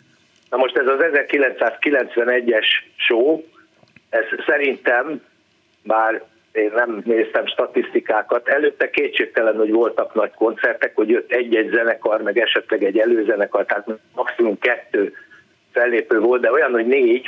Na 0.50 0.56
most 0.56 0.76
ez 0.76 0.86
az 0.86 0.98
1991-es 1.00 2.66
show, 2.96 3.44
ez 4.10 4.24
szerintem, 4.46 5.22
bár 5.82 6.22
én 6.52 6.72
nem 6.74 7.02
néztem 7.04 7.46
statisztikákat, 7.46 8.48
előtte 8.48 8.90
kétségtelen, 8.90 9.56
hogy 9.56 9.70
voltak 9.70 10.14
nagy 10.14 10.30
koncertek, 10.34 10.94
hogy 10.94 11.08
jött 11.08 11.32
egy-egy 11.32 11.70
zenekar, 11.74 12.22
meg 12.22 12.38
esetleg 12.38 12.84
egy 12.84 12.98
előzenekar, 12.98 13.64
tehát 13.64 13.86
maximum 14.14 14.58
kettő 14.58 15.14
fellépő 15.72 16.18
volt, 16.18 16.40
de 16.40 16.50
olyan, 16.50 16.70
hogy 16.70 16.86
négy, 16.86 17.26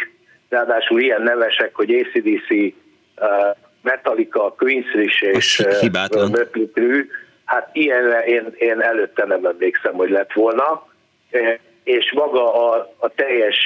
ráadásul 0.48 1.00
ilyen 1.00 1.22
nevesek, 1.22 1.74
hogy 1.74 1.94
ACDC, 1.94 2.50
uh, 2.50 3.56
Metallica, 3.82 4.54
Queensrÿche 4.58 5.30
és 5.30 5.58
uh, 5.58 6.30
Mötley 6.30 6.70
Crüe, 6.72 7.04
hát 7.44 7.68
ilyenre 7.72 8.24
én, 8.24 8.54
én 8.58 8.80
előtte 8.80 9.24
nem 9.24 9.44
emlékszem, 9.44 9.94
hogy 9.94 10.10
lett 10.10 10.32
volna, 10.32 10.86
és 11.84 12.12
maga 12.12 12.70
a, 12.70 12.94
a 12.98 13.08
teljes 13.08 13.56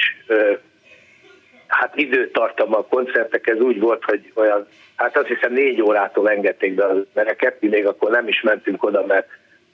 hát 1.67 1.95
időtartama 1.95 2.77
a 2.77 2.85
koncertek, 2.85 3.47
ez 3.47 3.59
úgy 3.59 3.79
volt, 3.79 4.03
hogy 4.03 4.31
olyan, 4.35 4.67
hát 4.99 5.17
azt 5.17 5.27
hiszem 5.27 5.53
négy 5.53 5.81
órától 5.81 6.29
engedték 6.29 6.75
be 6.75 6.85
az 6.85 6.97
embereket, 7.13 7.61
mi 7.61 7.67
még 7.67 7.85
akkor 7.85 8.11
nem 8.11 8.27
is 8.27 8.41
mentünk 8.41 8.83
oda, 8.83 9.05
mert 9.05 9.27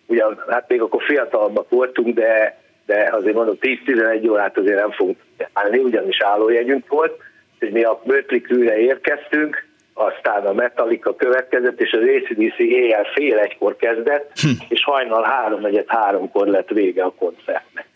ugyan, 0.05 0.43
hát 0.49 0.65
még 0.67 0.81
akkor 0.81 1.03
fiatalabbak 1.03 1.69
voltunk, 1.69 2.15
de 2.15 2.63
de 2.85 3.09
azért 3.11 3.35
mondom, 3.35 3.57
10-11 3.61 4.29
órát 4.29 4.57
azért 4.57 4.79
nem 4.79 4.91
fogunk 4.91 5.17
állni, 5.53 5.77
ugyanis 5.77 6.21
állójegyünk 6.21 6.87
volt, 6.87 7.21
hogy 7.59 7.71
mi 7.71 7.83
a 7.83 8.01
Mötley 8.03 8.41
Crüe 8.41 8.77
érkeztünk, 8.77 9.67
aztán 9.93 10.45
a 10.45 10.53
Metallica 10.53 11.15
következett, 11.15 11.81
és 11.81 11.91
az 11.91 12.01
ACDC 12.01 12.59
éjjel 12.59 13.03
fél 13.03 13.37
egykor 13.37 13.75
kezdett, 13.75 14.31
hm. 14.39 14.49
és 14.69 14.83
hajnal 14.83 15.23
három 15.23 15.61
negyed 15.61 15.85
háromkor 15.87 16.47
lett 16.47 16.69
vége 16.69 17.03
a 17.03 17.13
koncertnek. 17.17 17.87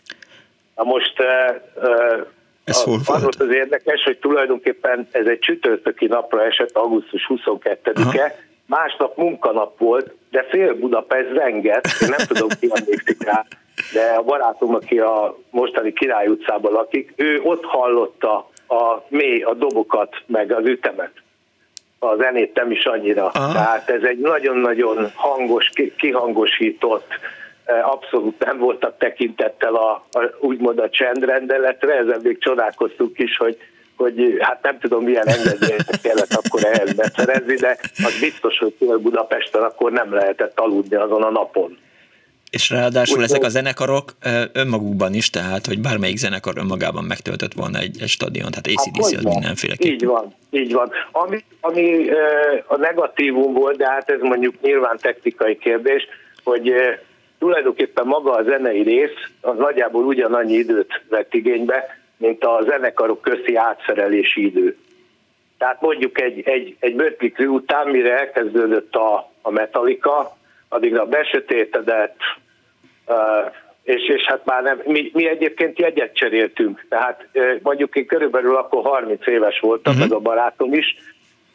Na 0.76 0.84
most 0.84 1.20
uh, 1.20 2.26
ez 2.70 2.84
hol 2.84 3.00
az 3.06 3.22
volt 3.22 3.42
az 3.42 3.52
érdekes, 3.52 4.04
hogy 4.04 4.18
tulajdonképpen 4.18 5.08
ez 5.12 5.26
egy 5.26 5.40
csütörtöki 5.40 6.06
napra 6.06 6.46
esett, 6.46 6.78
augusztus 6.78 7.30
22-e, 7.30 8.36
másnap 8.66 9.18
munkanap 9.18 9.80
volt, 9.80 10.14
de 10.32 10.46
fél 10.50 10.74
Budapest 10.74 11.32
renget, 11.34 11.88
én 12.02 12.10
nem 12.10 12.28
tudom, 12.28 12.48
ki 12.60 12.70
emlékszik 12.74 13.24
rá, 13.24 13.46
de 13.94 14.02
a 14.18 14.22
barátom, 14.22 14.76
aki 14.76 15.00
a 15.00 15.38
mostani 15.50 15.94
Király 15.94 16.28
utcában 16.28 16.72
lakik, 16.72 17.14
ő 17.16 17.42
ott 17.44 17.64
hallotta 17.64 18.50
a 18.68 19.06
mély, 19.08 19.42
a 19.42 19.54
dobokat, 19.54 20.16
meg 20.26 20.52
az 20.52 20.66
ütemet. 20.66 21.12
A 22.00 22.16
zenét 22.16 22.56
nem 22.56 22.72
is 22.72 22.86
annyira. 22.86 23.28
Aha. 23.28 23.54
Tehát 23.54 23.90
ez 23.90 24.04
egy 24.04 24.18
nagyon-nagyon 24.18 25.12
hangos, 25.16 25.70
kihangosított, 25.98 27.08
abszolút 27.82 28.46
nem 28.46 28.58
voltak 28.58 28.98
tekintettel 28.98 29.76
a, 29.76 29.92
a 30.12 30.36
úgymond 30.40 30.80
a 30.80 30.90
csendrendeletre, 30.90 31.94
ezen 31.98 32.20
még 32.24 32.40
csodálkoztunk 32.40 33.20
is, 33.20 33.38
hogy 33.38 33.58
hogy 33.96 34.38
hát 34.40 34.62
nem 34.62 34.80
tudom 34.80 35.04
milyen 35.04 35.28
engedélyeket 35.28 36.02
kellett 36.02 36.34
akkor 36.34 36.64
ehhez 36.64 36.94
beszerezni, 36.94 37.56
de 37.56 37.78
az 38.04 38.20
biztos, 38.20 38.58
hogy 38.58 39.02
Budapesten 39.02 39.62
akkor 39.62 39.92
nem 39.92 40.14
lehetett 40.14 40.60
aludni 40.60 40.96
azon 40.96 41.24
a 41.24 41.30
napon. 41.30 41.78
És 42.50 42.70
ráadásul 42.70 43.18
Úgy 43.18 43.24
ezek 43.24 43.44
a 43.44 43.50
zenekarok 43.50 44.12
önmagukban 44.54 45.14
is, 45.14 45.30
tehát 45.30 45.66
hogy 45.66 45.80
bármelyik 45.80 46.18
zenekar 46.18 46.54
önmagában 46.58 47.04
megtöltött 47.04 47.54
volna 47.54 47.78
egy, 47.78 48.02
egy 48.02 48.08
stadion, 48.08 48.50
tehát 48.52 48.68
ACDC 48.68 49.12
hát, 49.12 49.26
az 49.26 49.34
mindenféleképpen. 49.34 49.94
Így 49.94 50.06
van, 50.06 50.34
így 50.50 50.74
van. 50.74 50.92
Ami, 51.12 51.44
ami 51.62 52.10
a 52.68 52.78
negatívum 52.78 53.54
volt, 53.54 53.78
de 53.78 53.90
hát 53.90 54.10
ez 54.10 54.20
mondjuk 54.22 54.62
nyilván 54.62 54.98
technikai 54.98 55.58
kérdés, 55.58 56.08
hogy 56.44 56.74
tulajdonképpen 57.40 58.06
maga 58.06 58.32
a 58.32 58.44
zenei 58.44 58.82
rész 58.82 59.30
az 59.42 59.58
nagyjából 59.58 60.06
ugyanannyi 60.06 60.54
időt 60.54 61.02
vett 61.10 61.34
igénybe, 61.34 61.98
mint 62.18 62.44
a 62.44 62.62
zenekarok 62.64 63.22
közti 63.22 63.56
átszerelési 63.56 64.46
idő. 64.46 64.78
Tehát 65.58 65.82
mondjuk 65.82 66.22
egy, 66.22 66.42
egy, 66.46 66.76
egy 66.80 67.32
Crew 67.34 67.54
után, 67.54 67.88
mire 67.88 68.20
elkezdődött 68.20 68.96
a, 68.96 69.32
a 69.42 69.52
Metallica, 69.52 70.38
addigra 70.70 71.06
besötétedett, 71.06 72.18
és, 73.84 74.10
és 74.10 74.26
hát 74.26 74.46
már 74.46 74.64
nem, 74.64 74.82
mi, 74.86 75.10
mi 75.14 75.28
egyébként 75.28 75.80
jegyet 75.80 76.16
cseréltünk, 76.16 76.86
tehát 76.90 77.28
mondjuk 77.62 77.96
én 77.96 78.06
körülbelül 78.06 78.56
akkor 78.56 78.84
30 78.84 79.28
éves 79.28 79.60
voltam, 79.60 79.94
uh-huh. 79.94 80.10
meg 80.10 80.18
a 80.18 80.22
barátom 80.22 80.74
is, 80.74 80.96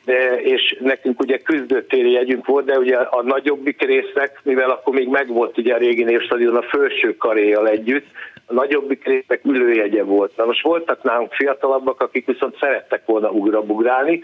de, 0.05 0.41
és 0.41 0.77
nekünk 0.81 1.21
ugye 1.21 1.39
küzdőtéri 1.39 2.11
jegyünk 2.11 2.47
volt, 2.47 2.65
de 2.65 2.79
ugye 2.79 2.97
a 2.97 3.23
nagyobbik 3.23 3.83
résznek, 3.83 4.41
mivel 4.43 4.71
akkor 4.71 4.95
még 4.95 5.09
megvolt 5.09 5.59
ugye 5.59 5.75
a 5.75 5.79
régi 5.79 6.05
névstadion 6.05 6.57
a 6.57 6.63
felső 6.63 7.17
karéjal 7.17 7.69
együtt, 7.69 8.07
a 8.47 8.53
nagyobbik 8.53 9.05
résznek 9.05 9.41
ülőjegye 9.45 10.03
volt. 10.03 10.37
Na 10.37 10.45
most 10.45 10.63
voltak 10.63 11.03
nálunk 11.03 11.33
fiatalabbak, 11.33 12.01
akik 12.01 12.27
viszont 12.27 12.57
szerettek 12.61 13.07
volna 13.07 13.31
ugrabugrálni, 13.31 14.21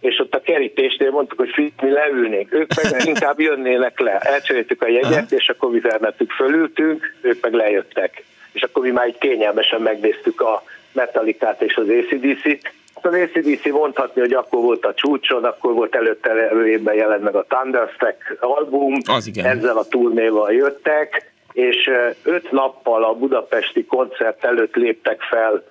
és 0.00 0.18
ott 0.18 0.34
a 0.34 0.40
kerítésnél 0.40 1.10
mondtuk, 1.10 1.38
hogy 1.38 1.72
mi 1.82 1.90
leülnénk, 1.90 2.54
ők 2.54 2.74
meg 2.90 3.06
inkább 3.14 3.40
jönnének 3.40 4.00
le. 4.00 4.18
Elcseréltük 4.18 4.82
a 4.82 4.88
jegyet, 4.88 5.32
és 5.32 5.48
akkor 5.48 5.70
mi 5.70 5.80
felmettük, 5.80 6.30
fölültünk, 6.30 7.14
ők 7.20 7.42
meg 7.42 7.52
lejöttek. 7.52 8.24
És 8.52 8.62
akkor 8.62 8.82
mi 8.82 8.90
már 8.90 9.08
így 9.08 9.18
kényelmesen 9.18 9.80
megnéztük 9.80 10.40
a 10.40 10.62
Metallicát 10.92 11.62
és 11.62 11.76
az 11.76 11.88
ACDC-t. 11.88 12.72
Az 13.02 13.14
ACDC 13.14 13.70
mondhatni, 13.70 14.20
hogy 14.20 14.32
akkor 14.32 14.62
volt 14.62 14.84
a 14.84 14.94
csúcson, 14.94 15.44
akkor 15.44 15.72
volt 15.72 15.94
előtte 15.94 16.30
előében 16.30 16.94
jelent 16.94 17.22
meg 17.22 17.34
a 17.34 17.44
Thunderstruck 17.48 18.36
album, 18.40 18.94
az 19.04 19.26
igen. 19.26 19.46
ezzel 19.46 19.76
a 19.76 19.84
turnéval 19.84 20.52
jöttek, 20.52 21.32
és 21.52 21.90
öt 22.22 22.50
nappal 22.50 23.04
a 23.04 23.14
budapesti 23.14 23.84
koncert 23.84 24.44
előtt 24.44 24.74
léptek 24.74 25.20
fel 25.20 25.64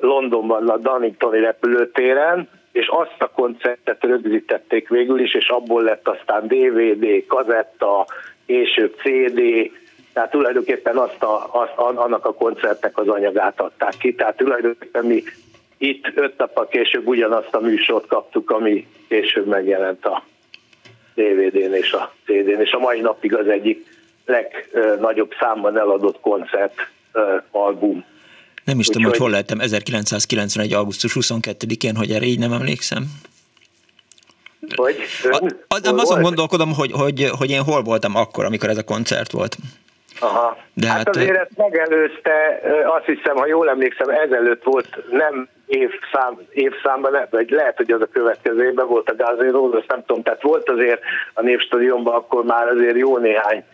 Londonban 0.00 0.68
a 0.68 0.76
Dunningtoni 0.76 1.40
repülőtéren, 1.40 2.48
és 2.72 2.88
azt 2.88 3.16
a 3.22 3.30
koncertet 3.34 4.04
rögzítették 4.04 4.88
végül 4.88 5.20
is, 5.20 5.34
és 5.34 5.48
abból 5.48 5.82
lett 5.82 6.08
aztán 6.08 6.46
DVD, 6.46 7.26
kazetta, 7.26 8.06
később 8.46 8.94
CD, 9.02 9.70
tehát 10.12 10.30
tulajdonképpen 10.30 10.96
azt 10.96 11.22
a, 11.22 11.48
azt, 11.52 11.72
annak 11.76 12.24
a 12.24 12.34
koncertnek 12.34 12.98
az 12.98 13.08
anyagát 13.08 13.60
adták 13.60 13.94
ki, 13.98 14.14
tehát 14.14 14.36
tulajdonképpen 14.36 15.04
mi 15.04 15.22
itt 15.78 16.12
öt 16.14 16.38
nappal 16.38 16.68
később 16.68 17.06
ugyanazt 17.06 17.54
a 17.54 17.60
műsort 17.60 18.06
kaptuk, 18.06 18.50
ami 18.50 18.86
később 19.08 19.46
megjelent 19.46 20.04
a 20.04 20.24
DVD-n 21.14 21.74
és 21.74 21.92
a 21.92 22.14
CD-n, 22.24 22.60
és 22.60 22.72
a 22.72 22.78
mai 22.78 23.00
napig 23.00 23.34
az 23.34 23.48
egyik 23.48 23.86
legnagyobb 24.26 25.32
számban 25.40 25.78
eladott 25.78 26.20
koncert 26.20 26.74
album. 27.50 28.04
Nem 28.64 28.78
is 28.78 28.86
tudom, 28.86 29.02
hogy 29.02 29.16
hol 29.16 29.30
lettem 29.30 29.60
1991. 29.60 30.72
augusztus 30.72 31.16
22-én, 31.20 31.96
hogy 31.96 32.10
erre 32.10 32.24
így 32.24 32.38
nem 32.38 32.52
emlékszem. 32.52 33.04
Hogy? 34.76 34.96
A, 35.22 35.52
a, 35.68 35.78
nem 35.82 35.98
azon 35.98 36.22
gondolkodom, 36.22 36.74
hogy, 36.74 36.92
hogy, 36.92 37.28
hogy 37.38 37.50
én 37.50 37.62
hol 37.62 37.82
voltam 37.82 38.16
akkor, 38.16 38.44
amikor 38.44 38.68
ez 38.68 38.76
a 38.76 38.84
koncert 38.84 39.32
volt. 39.32 39.56
Aha. 40.20 40.58
De 40.74 40.86
hát, 40.86 40.96
hát 40.96 41.08
azért 41.08 41.36
ezt 41.36 41.56
megelőzte, 41.56 42.60
azt 42.86 43.04
hiszem, 43.04 43.36
ha 43.36 43.46
jól 43.46 43.68
emlékszem, 43.68 44.08
ezelőtt 44.08 44.62
volt 44.62 44.88
nem 45.10 45.48
évszám, 45.66 46.38
évszámban, 46.50 47.26
vagy 47.30 47.50
lehet, 47.50 47.76
hogy 47.76 47.90
az 47.90 48.00
a 48.00 48.08
következő 48.12 48.64
évben 48.64 48.86
volt 48.86 49.10
a 49.10 49.14
Guns 49.14 49.52
N' 49.52 49.84
nem 49.86 50.04
tudom, 50.06 50.22
tehát 50.22 50.42
volt 50.42 50.70
azért 50.70 51.00
a 51.34 51.42
Népstadionban 51.42 52.14
akkor 52.14 52.44
már 52.44 52.68
azért 52.68 52.96
jó 52.96 53.18
néhány 53.18 53.64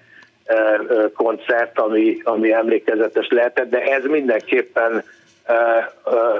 koncert, 1.14 1.78
ami, 1.78 2.20
ami 2.24 2.52
emlékezetes 2.52 3.28
lehetett, 3.28 3.70
de 3.70 3.80
ez 3.80 4.04
mindenképpen 4.04 5.04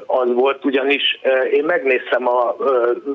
az 0.06 0.32
volt, 0.32 0.64
ugyanis 0.64 1.20
én 1.52 1.64
megnéztem 1.64 2.28
a 2.28 2.56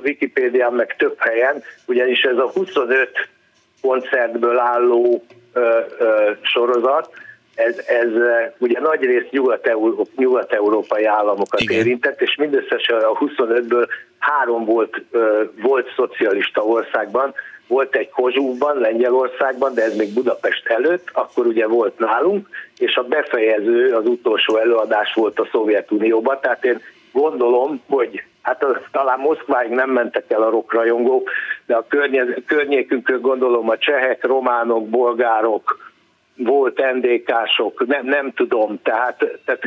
Wikipédián 0.03 0.73
meg 0.73 0.95
több 0.97 1.15
helyen, 1.19 1.63
ugyanis 1.85 2.21
ez 2.21 2.37
a 2.37 2.51
25 2.53 3.09
koncertből 3.81 4.59
álló 4.59 5.23
sorozat, 6.41 7.13
ez, 7.57 7.77
ez 7.87 8.09
ugye 8.57 8.79
nagy 8.79 9.01
rész 9.01 9.29
nyugat-európai 10.15 11.05
államokat 11.05 11.59
Igen. 11.59 11.77
érintett, 11.77 12.21
és 12.21 12.35
mindösszesen 12.35 12.97
a 12.97 13.17
25-ből 13.17 13.87
három 14.19 14.65
volt, 14.65 15.01
volt 15.61 15.93
szocialista 15.95 16.65
országban, 16.65 17.33
volt 17.67 17.95
egy 17.95 18.09
Kozsúvban, 18.09 18.77
Lengyelországban, 18.77 19.73
de 19.73 19.83
ez 19.83 19.95
még 19.95 20.13
Budapest 20.13 20.67
előtt, 20.67 21.09
akkor 21.13 21.45
ugye 21.45 21.67
volt 21.67 21.99
nálunk, 21.99 22.47
és 22.77 22.95
a 22.95 23.03
befejező, 23.03 23.93
az 23.93 24.05
utolsó 24.05 24.57
előadás 24.57 25.13
volt 25.13 25.39
a 25.39 25.47
Szovjetunióban, 25.51 26.37
tehát 26.41 26.65
én 26.65 26.81
gondolom, 27.11 27.81
hogy 27.89 28.23
hát 28.41 28.63
az, 28.63 28.75
talán 28.91 29.19
Moszkváig 29.19 29.71
nem 29.71 29.89
mentek 29.89 30.31
el 30.31 30.41
a 30.41 30.49
rokrajongók, 30.49 31.29
de 31.65 31.75
a 31.75 31.85
környékünkön 32.45 33.21
gondolom 33.21 33.69
a 33.69 33.77
csehek, 33.77 34.25
románok, 34.25 34.89
bolgárok, 34.89 35.86
volt 36.37 36.81
NDK-sok, 36.93 37.87
nem, 37.87 38.05
nem 38.05 38.33
tudom, 38.33 38.79
tehát, 38.83 39.39
tehát 39.45 39.63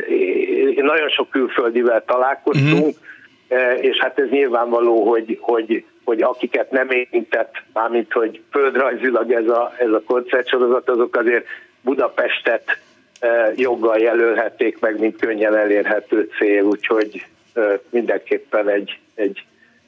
nagyon 0.75 1.09
sok 1.09 1.29
külföldivel 1.29 2.03
találkoztunk, 2.05 2.95
mm-hmm. 2.95 3.81
és 3.81 3.97
hát 3.97 4.19
ez 4.19 4.29
nyilvánvaló, 4.29 5.09
hogy, 5.09 5.37
hogy 5.41 5.85
hogy 6.03 6.21
akiket 6.21 6.71
nem 6.71 6.89
érintett, 6.89 7.55
mármint 7.73 8.11
hogy 8.11 8.41
földrajzilag 8.51 9.31
ez 9.31 9.47
a, 9.47 9.73
ez 9.77 9.89
a 9.89 10.01
koncertsorozat, 10.05 10.89
azok 10.89 11.15
azért 11.15 11.45
Budapestet 11.81 12.77
e, 13.19 13.51
joggal 13.55 13.97
jelölhették 13.97 14.79
meg, 14.79 14.99
mint 14.99 15.19
könnyen 15.19 15.55
elérhető 15.55 16.29
cél, 16.37 16.63
úgyhogy 16.63 17.25
e, 17.53 17.61
mindenképpen 17.89 18.69
egy, 18.69 18.99
egy, 19.15 19.43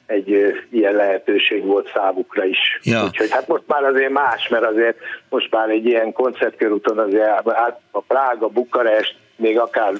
egy 0.06 0.54
ilyen 0.70 0.94
lehetőség 0.94 1.64
volt 1.64 1.90
számukra 1.94 2.44
is. 2.44 2.78
Ja. 2.82 3.04
Úgyhogy 3.04 3.30
hát 3.30 3.48
most 3.48 3.62
már 3.66 3.84
azért 3.84 4.10
más, 4.10 4.48
mert 4.48 4.64
azért 4.64 4.96
most 5.28 5.50
már 5.50 5.68
egy 5.68 5.86
ilyen 5.86 6.12
koncertkörúton 6.12 6.98
azért 6.98 7.46
a 7.90 8.00
Prága, 8.00 8.48
Bukarest, 8.48 9.16
még 9.36 9.58
akár 9.58 9.92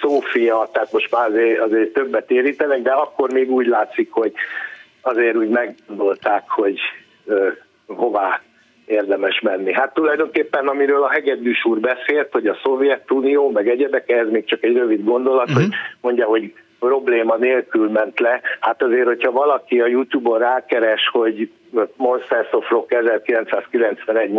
Szófia, 0.00 0.68
tehát 0.72 0.92
most 0.92 1.10
már 1.10 1.28
azért, 1.28 1.60
azért 1.60 1.92
többet 1.92 2.30
érítenek, 2.30 2.82
de 2.82 2.90
akkor 2.90 3.32
még 3.32 3.50
úgy 3.50 3.66
látszik, 3.66 4.12
hogy 4.12 4.32
azért 5.00 5.36
úgy 5.36 5.48
meggondolták, 5.48 6.44
hogy 6.48 6.78
ö, 7.24 7.48
hová 7.86 8.40
érdemes 8.86 9.40
menni. 9.40 9.72
Hát 9.72 9.94
tulajdonképpen, 9.94 10.68
amiről 10.68 11.02
a 11.02 11.10
Hegedűs 11.10 11.64
úr 11.64 11.80
beszélt, 11.80 12.32
hogy 12.32 12.46
a 12.46 12.58
Szovjetunió, 12.62 13.50
meg 13.50 13.68
egyebek, 13.68 14.10
ez 14.10 14.28
még 14.30 14.44
csak 14.44 14.64
egy 14.64 14.76
rövid 14.76 15.04
gondolat, 15.04 15.48
uh-huh. 15.48 15.62
hogy 15.62 15.72
mondja, 16.00 16.26
hogy 16.26 16.52
probléma 16.80 17.36
nélkül 17.36 17.90
ment 17.90 18.20
le. 18.20 18.40
Hát 18.60 18.82
azért, 18.82 19.06
hogyha 19.06 19.30
valaki 19.30 19.80
a 19.80 19.86
Youtube-on 19.86 20.38
rákeres, 20.38 21.08
hogy 21.12 21.50
Monsters 21.96 22.52
of 22.52 22.68
Rock 22.68 22.92
1991 22.92 24.30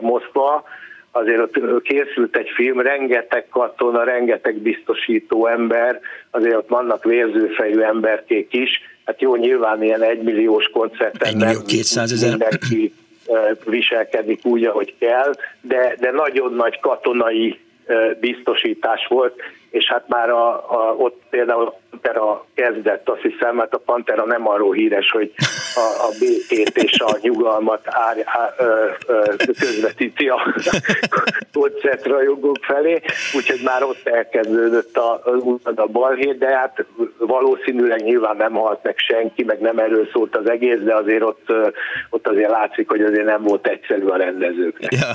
Moszkva, 0.00 0.64
azért 1.10 1.40
ott 1.40 1.82
készült 1.82 2.36
egy 2.36 2.48
film, 2.54 2.80
rengeteg 2.80 3.48
katona, 3.48 4.04
rengeteg 4.04 4.56
biztosító 4.56 5.46
ember, 5.46 6.00
azért 6.30 6.56
ott 6.56 6.68
vannak 6.68 7.04
vérzőfejű 7.04 7.80
emberkék 7.80 8.52
is, 8.52 8.80
hát 9.04 9.20
jó, 9.20 9.36
nyilván 9.36 9.82
ilyen 9.82 10.02
egymilliós 10.02 10.70
koncerten 10.72 11.36
nem 11.36 11.56
mindenki 12.28 12.92
viselkedik 13.64 14.44
úgy, 14.44 14.64
ahogy 14.64 14.94
kell, 14.98 15.34
de, 15.60 15.96
de 16.00 16.10
nagyon 16.10 16.54
nagy 16.54 16.80
katonai 16.80 17.58
biztosítás 18.20 19.06
volt, 19.08 19.34
és 19.70 19.86
hát 19.86 20.08
már 20.08 20.30
a, 20.30 20.48
a, 20.48 20.94
ott 20.96 21.22
például 21.36 21.66
a 21.66 21.78
Pantera 21.90 22.46
kezdett, 22.54 23.08
azt 23.08 23.20
hiszem, 23.20 23.56
mert 23.56 23.74
a 23.74 23.78
Pantera 23.78 24.24
nem 24.24 24.48
arról 24.48 24.72
híres, 24.72 25.10
hogy 25.10 25.32
a, 25.74 26.04
a 26.06 26.08
békét 26.20 26.76
és 26.76 27.00
a 27.00 27.18
nyugalmat 27.20 27.80
ár, 27.84 28.16
ár, 28.24 28.54
ö, 28.58 28.90
ö, 29.06 29.22
közvetíti 29.58 30.28
a 30.28 30.54
koncertrajongók 31.58 32.58
felé, 32.60 33.02
úgyhogy 33.36 33.60
már 33.64 33.82
ott 33.82 34.06
elkezdődött 34.08 34.96
a, 34.96 35.22
a 35.74 35.86
balhét, 35.86 36.38
de 36.38 36.56
hát 36.56 36.84
valószínűleg 37.18 38.02
nyilván 38.02 38.36
nem 38.36 38.52
halt 38.52 38.82
meg 38.82 38.94
senki, 38.98 39.44
meg 39.44 39.60
nem 39.60 39.78
erről 39.78 40.08
szólt 40.12 40.36
az 40.36 40.50
egész, 40.50 40.78
de 40.78 40.94
azért 40.94 41.22
ott, 41.22 41.52
ott 42.10 42.26
azért 42.26 42.50
látszik, 42.50 42.88
hogy 42.88 43.00
azért 43.00 43.24
nem 43.24 43.42
volt 43.42 43.66
egyszerű 43.66 44.06
a 44.06 44.16
rendezőknek. 44.16 44.92
Ja, 44.92 45.12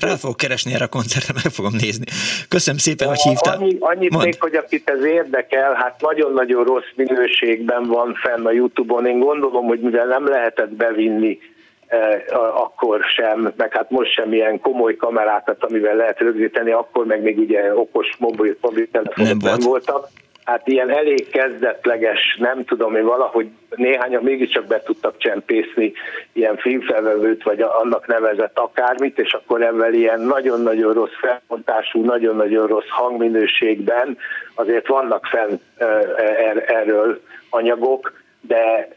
rá 0.00 0.16
fogok 0.16 0.36
keresni 0.36 0.74
erre 0.74 0.84
a 0.84 0.88
koncertre, 0.88 1.34
meg 1.42 1.52
fogom 1.52 1.72
nézni. 1.80 2.04
Köszönöm 2.48 2.78
szépen, 2.78 3.08
hogy 3.08 3.20
hívtál. 3.20 3.56
Annyi, 3.56 3.76
annyit 3.80 4.10
Mond. 4.10 4.24
még, 4.24 4.36
hogy 4.38 4.54
akit 4.54 4.90
ez 4.90 5.04
érdekel, 5.04 5.57
hát 5.74 6.00
nagyon-nagyon 6.00 6.64
rossz 6.64 6.90
minőségben 6.94 7.82
van 7.82 8.14
fenn 8.14 8.46
a 8.46 8.50
Youtube-on. 8.50 9.06
Én 9.06 9.18
gondolom, 9.18 9.66
hogy 9.66 9.80
mivel 9.80 10.06
nem 10.06 10.28
lehetett 10.28 10.70
bevinni 10.70 11.38
eh, 11.86 12.22
akkor 12.62 13.04
sem, 13.04 13.52
meg 13.56 13.72
hát 13.72 13.90
most 13.90 14.12
sem 14.12 14.32
ilyen 14.32 14.60
komoly 14.60 14.96
kamerákat, 14.96 15.64
amivel 15.64 15.96
lehet 15.96 16.18
rögzíteni, 16.18 16.70
akkor 16.70 17.06
meg 17.06 17.22
még 17.22 17.38
ugye 17.38 17.74
okos 17.74 18.16
mobil, 18.18 18.56
mobiltelefonok 18.60 19.28
nem, 19.28 19.50
nem 19.50 19.58
voltak. 19.60 20.08
Hát 20.48 20.68
ilyen 20.68 20.90
elég 20.90 21.28
kezdetleges, 21.30 22.36
nem 22.38 22.64
tudom 22.64 22.96
én 22.96 23.04
valahogy 23.04 23.48
néhányan 23.76 24.22
mégiscsak 24.22 24.66
be 24.66 24.82
tudtak 24.82 25.18
csempészni 25.18 25.92
ilyen 26.32 26.56
filmfelvevőt, 26.56 27.42
vagy 27.42 27.60
annak 27.60 28.06
nevezett 28.06 28.58
akármit, 28.58 29.18
és 29.18 29.32
akkor 29.32 29.62
ebben 29.62 29.94
ilyen 29.94 30.20
nagyon-nagyon 30.20 30.92
rossz 30.92 31.16
felmontású, 31.20 32.04
nagyon-nagyon 32.04 32.66
rossz 32.66 32.88
hangminőségben 32.88 34.18
azért 34.54 34.86
vannak 34.86 35.26
fenn 35.26 35.58
er, 35.76 36.64
erről 36.66 37.20
anyagok, 37.50 38.12
de 38.40 38.88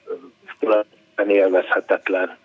tulajdonképpen 0.59 1.29
élvezhetetlen. 1.29 2.37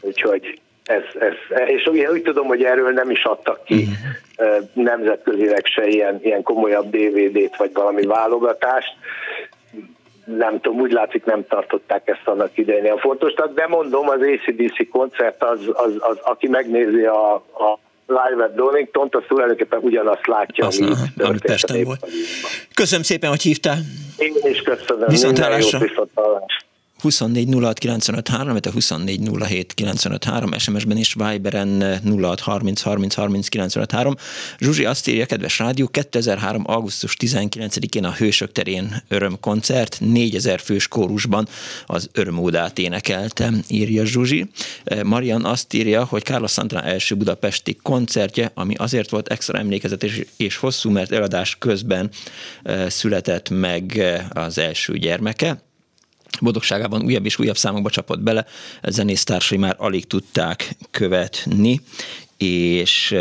Úgyhogy 0.00 0.60
ez, 0.84 1.02
ez, 1.18 1.66
és 1.66 1.86
úgy, 1.86 2.06
úgy 2.12 2.22
tudom, 2.22 2.46
hogy 2.46 2.62
erről 2.64 2.92
nem 2.92 3.10
is 3.10 3.24
adtak 3.24 3.64
ki 3.64 3.74
uh-huh. 3.74 4.68
nemzetközileg 4.72 5.66
se 5.66 5.86
ilyen, 5.86 6.20
ilyen 6.22 6.42
komolyabb 6.42 6.96
DVD-t, 6.96 7.56
vagy 7.56 7.70
valami 7.72 8.06
válogatást. 8.06 8.92
Nem 10.24 10.60
tudom, 10.60 10.80
úgy 10.80 10.92
látszik 10.92 11.24
nem 11.24 11.46
tartották 11.48 12.08
ezt 12.08 12.22
annak 12.24 12.58
idején 12.58 12.92
a 12.92 12.98
fontosnak, 12.98 13.54
de 13.54 13.66
mondom, 13.66 14.08
az 14.08 14.20
ACDC 14.20 14.90
koncert, 14.90 15.42
az, 15.42 15.60
az, 15.72 15.92
az 15.98 16.18
aki 16.22 16.48
megnézi 16.48 17.04
a, 17.04 17.34
a 17.34 17.78
Live 18.06 18.44
at 18.44 18.54
Donington, 18.54 19.08
az 19.10 19.22
tulajdonképpen 19.28 19.78
ugyanazt 19.82 20.26
látja, 20.26 20.66
Azt, 20.66 20.80
ami, 20.80 20.92
ami 21.18 21.38
Pesten 21.38 21.84
volt. 21.84 22.06
Köszönöm 22.74 23.02
szépen, 23.02 23.30
hogy 23.30 23.42
hívtál. 23.42 23.78
Én 24.16 24.34
is 24.42 24.62
köszönöm. 24.62 25.08
Viszont 25.08 25.38
hallásra. 25.38 25.78
24 27.02 27.48
06 27.48 27.78
95 27.78 28.28
3, 28.28 28.58
24 28.72 29.20
07 29.48 29.74
95 29.74 30.24
3, 30.24 30.58
SMS-ben 30.58 30.96
is 30.96 31.14
Viberen 31.14 32.00
06 32.20 32.40
30 32.40 32.80
30 32.80 33.14
30 33.14 33.48
95 33.48 33.90
3. 33.90 34.14
Zsuzsi 34.58 34.84
azt 34.84 35.08
írja, 35.08 35.26
kedves 35.26 35.58
rádió, 35.58 35.86
2003. 35.86 36.62
augusztus 36.66 37.16
19-én 37.20 38.04
a 38.04 38.12
Hősök 38.12 38.52
terén 38.52 39.02
örömkoncert, 39.08 39.96
4000 40.00 40.60
fős 40.60 40.88
kórusban 40.88 41.48
az 41.86 42.08
örömódát 42.12 42.78
énekelte, 42.78 43.52
írja 43.68 44.04
Zsuzsi. 44.04 44.50
Marian 45.02 45.44
azt 45.44 45.74
írja, 45.74 46.04
hogy 46.04 46.22
Carlos 46.22 46.52
Santana 46.52 46.82
első 46.82 47.14
budapesti 47.14 47.78
koncertje, 47.82 48.50
ami 48.54 48.74
azért 48.74 49.10
volt 49.10 49.28
extra 49.28 49.58
emlékezetes 49.58 50.20
és 50.36 50.56
hosszú, 50.56 50.90
mert 50.90 51.12
eladás 51.12 51.56
közben 51.58 52.10
született 52.88 53.50
meg 53.50 54.02
az 54.30 54.58
első 54.58 54.98
gyermeke 54.98 55.62
boldogságában 56.40 57.02
újabb 57.02 57.24
és 57.24 57.38
újabb 57.38 57.56
számokba 57.56 57.90
csapott 57.90 58.20
bele, 58.20 58.46
zenésztársai 58.82 59.58
már 59.58 59.74
alig 59.78 60.06
tudták 60.06 60.76
követni, 60.90 61.80
és 62.42 63.14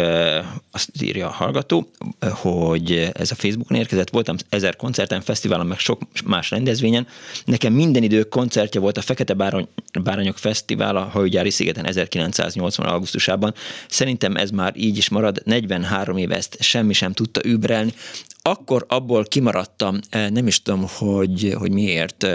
azt 0.71 1.01
írja 1.01 1.27
a 1.27 1.31
hallgató, 1.31 1.91
hogy 2.19 3.10
ez 3.13 3.31
a 3.31 3.36
Facebookon 3.36 3.77
érkezett, 3.77 4.10
voltam 4.10 4.36
ezer 4.49 4.75
koncerten, 4.75 5.21
fesztiválon, 5.21 5.67
meg 5.67 5.79
sok 5.79 6.01
más 6.25 6.49
rendezvényen. 6.49 7.07
Nekem 7.45 7.73
minden 7.73 8.03
idő 8.03 8.23
koncertje 8.23 8.81
volt 8.81 8.97
a 8.97 9.01
Fekete 9.01 9.34
Bárony, 9.34 9.67
Bárányok 10.03 10.38
Fesztivál 10.38 10.95
a 10.95 11.03
Hajógyári 11.03 11.49
szigeten 11.49 11.86
1980. 11.86 12.88
augusztusában. 12.88 13.53
Szerintem 13.89 14.36
ez 14.36 14.49
már 14.49 14.73
így 14.77 14.97
is 14.97 15.10
marad, 15.10 15.41
43 15.45 16.17
éve 16.17 16.36
ezt 16.36 16.57
semmi 16.60 16.93
sem 16.93 17.13
tudta 17.13 17.41
übrelni. 17.45 17.93
Akkor 18.41 18.86
abból 18.88 19.23
kimaradtam, 19.23 19.99
nem 20.12 20.47
is 20.47 20.62
tudom, 20.62 20.86
hogy, 20.97 21.55
hogy 21.57 21.71
miért, 21.71 22.27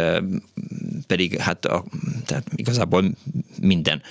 pedig 1.07 1.39
hát 1.39 1.65
a, 1.65 1.85
tehát 2.25 2.47
igazából 2.57 3.05
minden 3.61 4.03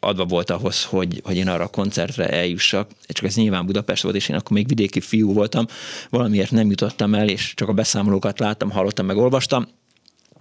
adva 0.00 0.24
volt 0.24 0.50
ahhoz, 0.50 0.84
hogy, 0.84 1.20
hogy 1.24 1.36
én 1.36 1.48
arra 1.48 1.64
a 1.64 1.68
koncertre 1.68 2.28
eljussak. 2.28 2.90
Csak 3.06 3.24
ez 3.24 3.34
nyilván 3.34 3.66
Budapest 3.66 4.02
volt, 4.02 4.14
és 4.14 4.28
én 4.28 4.36
akkor 4.36 4.52
még 4.52 4.68
vidéki 4.68 5.00
fiú 5.00 5.32
voltam. 5.32 5.66
Valamiért 6.10 6.50
nem 6.50 6.70
jutottam 6.70 7.14
el, 7.14 7.28
és 7.28 7.52
csak 7.54 7.68
a 7.68 7.72
beszámolókat 7.72 8.38
láttam, 8.38 8.70
hallottam, 8.70 9.06
meg 9.06 9.16
olvastam 9.16 9.66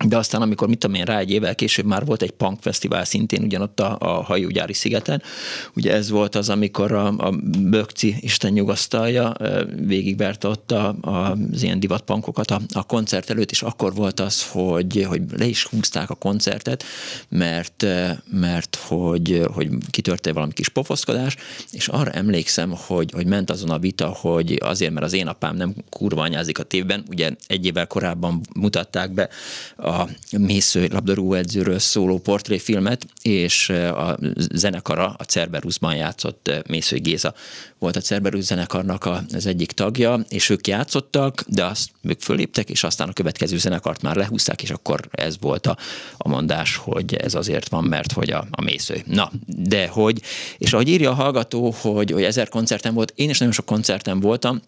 de 0.05 0.17
aztán, 0.17 0.41
amikor 0.41 0.67
mit 0.67 0.79
tudom 0.79 0.95
én, 0.95 1.05
rá 1.05 1.19
egy 1.19 1.31
évvel 1.31 1.55
később 1.55 1.85
már 1.85 2.05
volt 2.05 2.21
egy 2.21 2.31
punk 2.31 2.61
fesztivál 2.61 3.05
szintén 3.05 3.43
ugyanott 3.43 3.79
a, 3.79 3.97
a 3.99 4.23
hajógyári 4.23 4.73
szigeten. 4.73 5.21
Ugye 5.75 5.93
ez 5.93 6.09
volt 6.09 6.35
az, 6.35 6.49
amikor 6.49 6.91
a, 6.91 7.07
a 7.07 7.31
Bökci, 7.59 8.15
Isten 8.19 8.51
nyugasztalja, 8.51 9.35
végigverte 9.85 10.47
ott 10.47 10.71
a, 10.71 10.95
a, 11.01 11.37
az 11.51 11.63
ilyen 11.63 11.79
divatpankokat 11.79 12.51
a, 12.51 12.61
a 12.73 12.83
koncert 12.83 13.29
előtt, 13.29 13.51
és 13.51 13.61
akkor 13.61 13.93
volt 13.93 14.19
az, 14.19 14.49
hogy, 14.49 15.05
hogy 15.07 15.21
le 15.37 15.45
is 15.45 15.65
húzták 15.65 16.09
a 16.09 16.15
koncertet, 16.15 16.83
mert, 17.29 17.85
mert 18.31 18.75
hogy, 18.87 19.45
hogy 19.53 19.69
kitörte 19.89 20.33
valami 20.33 20.53
kis 20.53 20.69
pofoszkodás, 20.69 21.35
és 21.71 21.87
arra 21.87 22.11
emlékszem, 22.11 22.73
hogy, 22.87 23.11
hogy 23.11 23.25
ment 23.25 23.49
azon 23.49 23.69
a 23.69 23.79
vita, 23.79 24.07
hogy 24.07 24.57
azért, 24.63 24.93
mert 24.93 25.05
az 25.05 25.13
én 25.13 25.27
apám 25.27 25.55
nem 25.55 25.73
kurva 25.89 26.21
anyázik 26.21 26.59
a 26.59 26.63
tévben, 26.63 27.03
ugye 27.09 27.31
egy 27.47 27.65
évvel 27.65 27.87
korábban 27.87 28.41
mutatták 28.53 29.11
be 29.11 29.29
a 29.87 30.09
Mésző 30.37 30.87
labdarúgó 30.91 31.33
edzőről 31.33 31.79
szóló 31.79 32.17
portréfilmet, 32.17 33.05
és 33.21 33.69
a 33.69 34.17
zenekara 34.53 35.15
a 35.17 35.23
Cerberusban 35.23 35.95
játszott 35.95 36.51
Mésző 36.67 36.97
Géza 36.97 37.33
volt 37.79 37.95
a 37.95 38.01
Cerberus 38.01 38.43
zenekarnak 38.43 39.09
az 39.33 39.45
egyik 39.45 39.71
tagja, 39.71 40.25
és 40.29 40.49
ők 40.49 40.67
játszottak, 40.67 41.43
de 41.47 41.65
azt 41.65 41.89
ők 42.01 42.21
föléptek, 42.21 42.69
és 42.69 42.83
aztán 42.83 43.09
a 43.09 43.13
következő 43.13 43.57
zenekart 43.57 44.01
már 44.01 44.15
lehúzták, 44.15 44.61
és 44.61 44.69
akkor 44.69 44.99
ez 45.11 45.35
volt 45.39 45.67
a, 45.67 45.77
a 46.17 46.27
mondás, 46.27 46.75
hogy 46.75 47.15
ez 47.15 47.35
azért 47.35 47.69
van, 47.69 47.83
mert 47.83 48.11
hogy 48.11 48.31
a, 48.31 48.47
a 48.51 48.61
mésző. 48.61 49.01
Na, 49.05 49.31
de 49.45 49.87
hogy, 49.87 50.21
és 50.57 50.73
ahogy 50.73 50.87
írja 50.87 51.09
a 51.09 51.13
hallgató, 51.13 51.75
hogy, 51.81 52.11
hogy 52.11 52.23
ezer 52.23 52.49
koncerten 52.49 52.93
volt, 52.93 53.13
én 53.15 53.29
is 53.29 53.37
nagyon 53.37 53.53
sok 53.53 53.65
koncerten 53.65 54.19
voltam, 54.19 54.61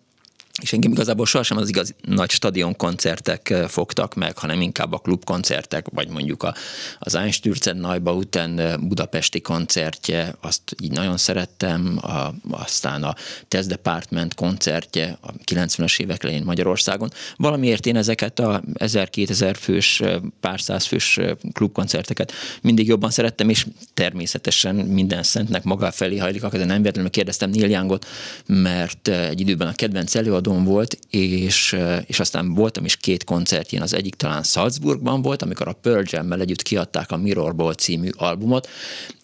és 0.62 0.74
engem 0.74 0.92
igazából 0.92 1.26
sohasem 1.26 1.58
az 1.58 1.70
igaz 1.70 1.96
nagy 2.02 2.30
stadionkoncertek 2.30 3.50
eh, 3.50 3.68
fogtak 3.68 4.16
meg, 4.16 4.38
hanem 4.38 4.62
inkább 4.62 4.94
a 4.94 4.98
klubkoncertek, 4.98 5.86
vagy 5.92 6.10
mondjuk 6.10 6.44
a, 6.44 6.54
az 7.00 7.16
Einstürzen 7.16 7.78
Neubauten 7.78 8.60
eh, 8.60 8.78
budapesti 8.78 9.42
koncertje, 9.42 10.36
azt 10.42 10.76
így 10.82 10.92
nagyon 10.92 11.18
szerettem, 11.18 12.00
a, 12.02 12.34
aztán 12.50 13.04
a 13.04 13.16
Test 13.48 13.68
Department 13.68 14.34
koncertje 14.34 15.18
a 15.22 15.34
90-es 15.52 16.00
évek 16.00 16.24
elején 16.24 16.44
Magyarországon. 16.44 17.12
Valamiért 17.38 17.86
én 17.86 17.96
ezeket 17.96 18.40
a 18.40 18.62
1000-2000 18.74 19.56
fős, 19.60 20.02
eh, 20.02 20.16
pár 20.40 20.62
száz 20.62 20.86
fős 20.86 21.20
klubkoncerteket 21.54 22.32
mindig 22.62 22.88
jobban 22.88 23.10
szerettem, 23.10 23.50
és 23.50 23.68
természetesen 23.94 24.76
minden 24.76 25.24
szentnek 25.24 25.64
maga 25.64 25.92
felé 25.92 26.18
hajlik, 26.18 26.42
de 26.42 26.66
nem 26.66 26.78
véletlenül 26.78 27.10
kérdeztem 27.12 27.50
Neil 27.50 27.70
Youngot, 27.70 28.06
mert 28.46 29.08
egy 29.08 29.40
időben 29.40 29.68
a 29.68 29.74
kedvenc 29.74 30.16
előadó 30.16 30.49
előadóm 30.50 30.64
volt, 30.64 31.00
és, 31.10 31.78
és 32.06 32.20
aztán 32.20 32.54
voltam 32.54 32.86
is 32.86 32.96
két 32.96 33.24
koncertjén, 33.24 33.82
az 33.82 33.94
egyik 33.94 34.16
talán 34.16 34.44
Salzburgban 34.44 35.22
volt, 35.22 35.42
amikor 35.42 35.68
a 35.68 35.74
Pearl 35.74 36.04
Jam-mel 36.06 36.42
együtt 36.42 36.62
kiadták 36.62 37.12
a 37.12 37.18
Mirror 37.18 37.56
Ball 37.56 37.74
című 37.74 38.10
albumot, 38.18 38.68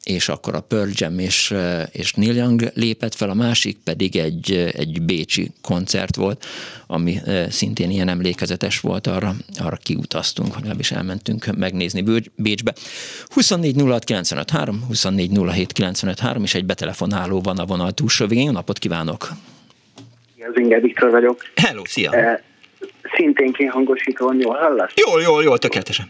és 0.04 0.30
akkor 0.30 0.56
a 0.56 0.62
Pearl 0.62 0.90
Jam 0.94 1.20
és, 1.20 1.54
és 1.92 2.14
Neil 2.14 2.36
Young 2.36 2.72
lépett 2.74 3.16
fel, 3.16 3.30
a 3.30 3.34
másik 3.34 3.78
pedig 3.84 4.16
egy, 4.16 4.52
egy 4.74 5.02
bécsi 5.02 5.52
koncert 5.62 6.16
volt, 6.16 6.46
ami 6.88 7.22
szintén 7.50 7.90
ilyen 7.90 8.08
emlékezetes 8.08 8.80
volt, 8.80 9.08
arra, 9.08 9.36
arra 9.58 9.76
kiutaztunk, 9.76 10.56
legalábbis 10.56 10.92
elmentünk 10.92 11.58
megnézni 11.58 12.04
Bécsbe. 12.36 12.74
24 13.30 13.82
06 13.82 14.04
95 14.04 14.50
3, 14.50 14.84
24 14.88 15.32
07 15.52 15.72
95 15.72 16.20
3, 16.20 16.44
és 16.44 16.54
egy 16.54 16.66
betelefonáló 16.66 17.42
van 17.42 17.58
a 17.58 17.66
vonal 17.66 17.92
túlsó 17.92 18.28
végén. 18.28 18.46
Jó 18.46 18.52
napot 18.52 18.80
kívánok! 18.80 19.36
Az 20.50 20.60
Inge 20.60 20.80
Viktor 20.80 21.12
vagyok. 21.12 21.46
Hello, 21.56 21.86
szia! 21.86 22.12
E, 22.12 22.44
szintén 23.16 23.52
kihangosítón 23.52 24.40
jól 24.40 24.56
hallasz? 24.56 24.92
Jól, 24.96 25.22
jól, 25.22 25.44
jól, 25.44 25.58
tökéletesen. 25.58 26.06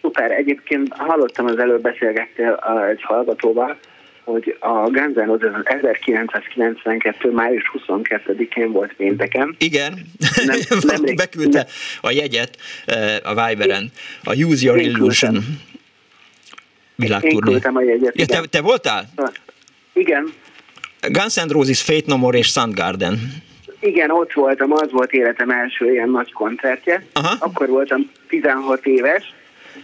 Szuper, 0.00 0.30
egyébként 0.30 0.92
hallottam 0.96 1.46
az 1.46 1.58
előbb 1.58 1.82
beszélgettél 1.82 2.52
egy 2.90 3.02
hallgatóval, 3.02 3.78
hogy 4.24 4.56
a 4.60 4.90
Guns 4.90 5.14
N' 5.14 5.24
Roses 5.24 5.50
1992. 5.64 7.30
május 7.30 7.70
22-én 7.88 8.72
volt 8.72 8.92
pénteken. 8.92 9.56
Igen, 9.58 10.06
nem, 10.44 10.58
nem 11.04 11.14
beküldte 11.14 11.66
a 12.00 12.10
jegyet 12.10 12.56
e, 12.86 13.20
a 13.24 13.46
Viberen, 13.46 13.90
a 14.24 14.34
Use 14.34 14.66
Your 14.66 14.78
Illusion 14.80 15.36
világturné. 16.94 17.34
Én 17.34 17.40
küldtem 17.40 17.76
a 17.76 17.82
jegyet. 17.82 18.18
Ja, 18.18 18.26
te, 18.26 18.40
te 18.50 18.60
voltál? 18.60 19.08
Igen, 19.92 20.32
Guns 21.08 21.34
N' 21.34 21.50
Roses, 21.50 21.82
Fate 21.82 22.04
No 22.06 22.16
More 22.16 22.38
és 22.38 22.46
Soundgarden. 22.46 23.18
Igen, 23.80 24.10
ott 24.10 24.32
voltam, 24.32 24.72
az 24.72 24.90
volt 24.90 25.12
életem 25.12 25.50
első 25.50 25.92
ilyen 25.92 26.08
nagy 26.08 26.32
koncertje. 26.32 27.04
Aha. 27.12 27.36
Akkor 27.38 27.68
voltam 27.68 28.10
16 28.28 28.86
éves. 28.86 29.34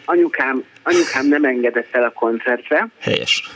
Anyukám, 0.04 0.64
anyukám 0.82 1.26
nem 1.26 1.44
engedett 1.44 1.94
el 1.94 2.02
a 2.02 2.10
koncertre. 2.10 2.88
Helyes. 3.00 3.50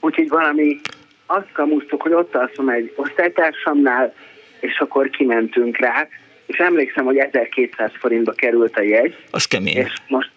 Úgyhogy 0.00 0.28
valami 0.28 0.80
azt 1.26 1.52
kamusztuk, 1.52 2.02
hogy 2.02 2.12
ott 2.12 2.34
alszom 2.34 2.68
egy 2.68 2.92
osztálytársamnál, 2.96 4.14
és 4.60 4.78
akkor 4.78 5.10
kimentünk 5.10 5.78
rá, 5.78 6.08
és 6.46 6.56
emlékszem, 6.56 7.04
hogy 7.04 7.16
1200 7.16 7.90
forintba 7.98 8.32
került 8.32 8.76
a 8.76 8.82
jegy. 8.82 9.16
Az 9.30 9.44
kemény. 9.44 9.76
És 9.76 9.92
most 10.08 10.30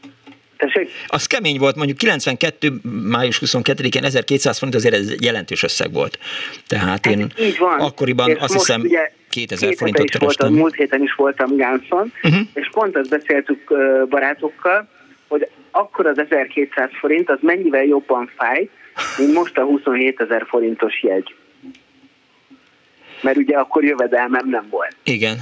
Tessék? 0.61 0.89
Az 1.07 1.25
kemény 1.25 1.57
volt, 1.57 1.75
mondjuk 1.75 1.97
92. 1.97 2.71
május 3.09 3.41
22-én 3.45 4.03
1200 4.03 4.57
forint 4.57 4.75
azért 4.75 4.93
ez 4.93 5.21
jelentős 5.21 5.63
összeg 5.63 5.93
volt. 5.93 6.19
Tehát 6.67 6.87
hát 6.87 7.05
én 7.05 7.31
így 7.39 7.57
van. 7.57 7.79
akkoriban 7.79 8.29
és 8.29 8.37
azt 8.39 8.53
hiszem 8.53 8.81
ugye... 8.81 9.11
2000 9.29 9.69
két 9.69 9.77
forintot 9.77 10.09
is 10.09 10.15
voltam, 10.15 10.53
múlt 10.53 10.75
héten 10.75 11.01
is 11.01 11.13
voltam 11.13 11.55
Gánszon, 11.55 12.13
uh-huh. 12.23 12.41
és 12.53 12.69
pont 12.71 12.97
azt 12.97 13.09
beszéltük 13.09 13.73
barátokkal, 14.09 14.87
hogy 15.27 15.47
akkor 15.71 16.05
az 16.05 16.17
1200 16.17 16.89
forint 16.99 17.29
az 17.29 17.37
mennyivel 17.41 17.83
jobban 17.83 18.31
fáj, 18.37 18.69
mint 19.17 19.33
most 19.33 19.57
a 19.57 19.63
27 19.63 20.19
ezer 20.19 20.45
forintos 20.47 21.03
jegy. 21.03 21.35
Mert 23.21 23.37
ugye 23.37 23.57
akkor 23.57 23.83
jövedelmem 23.83 24.49
nem 24.49 24.67
volt. 24.69 24.95
Igen. 25.03 25.37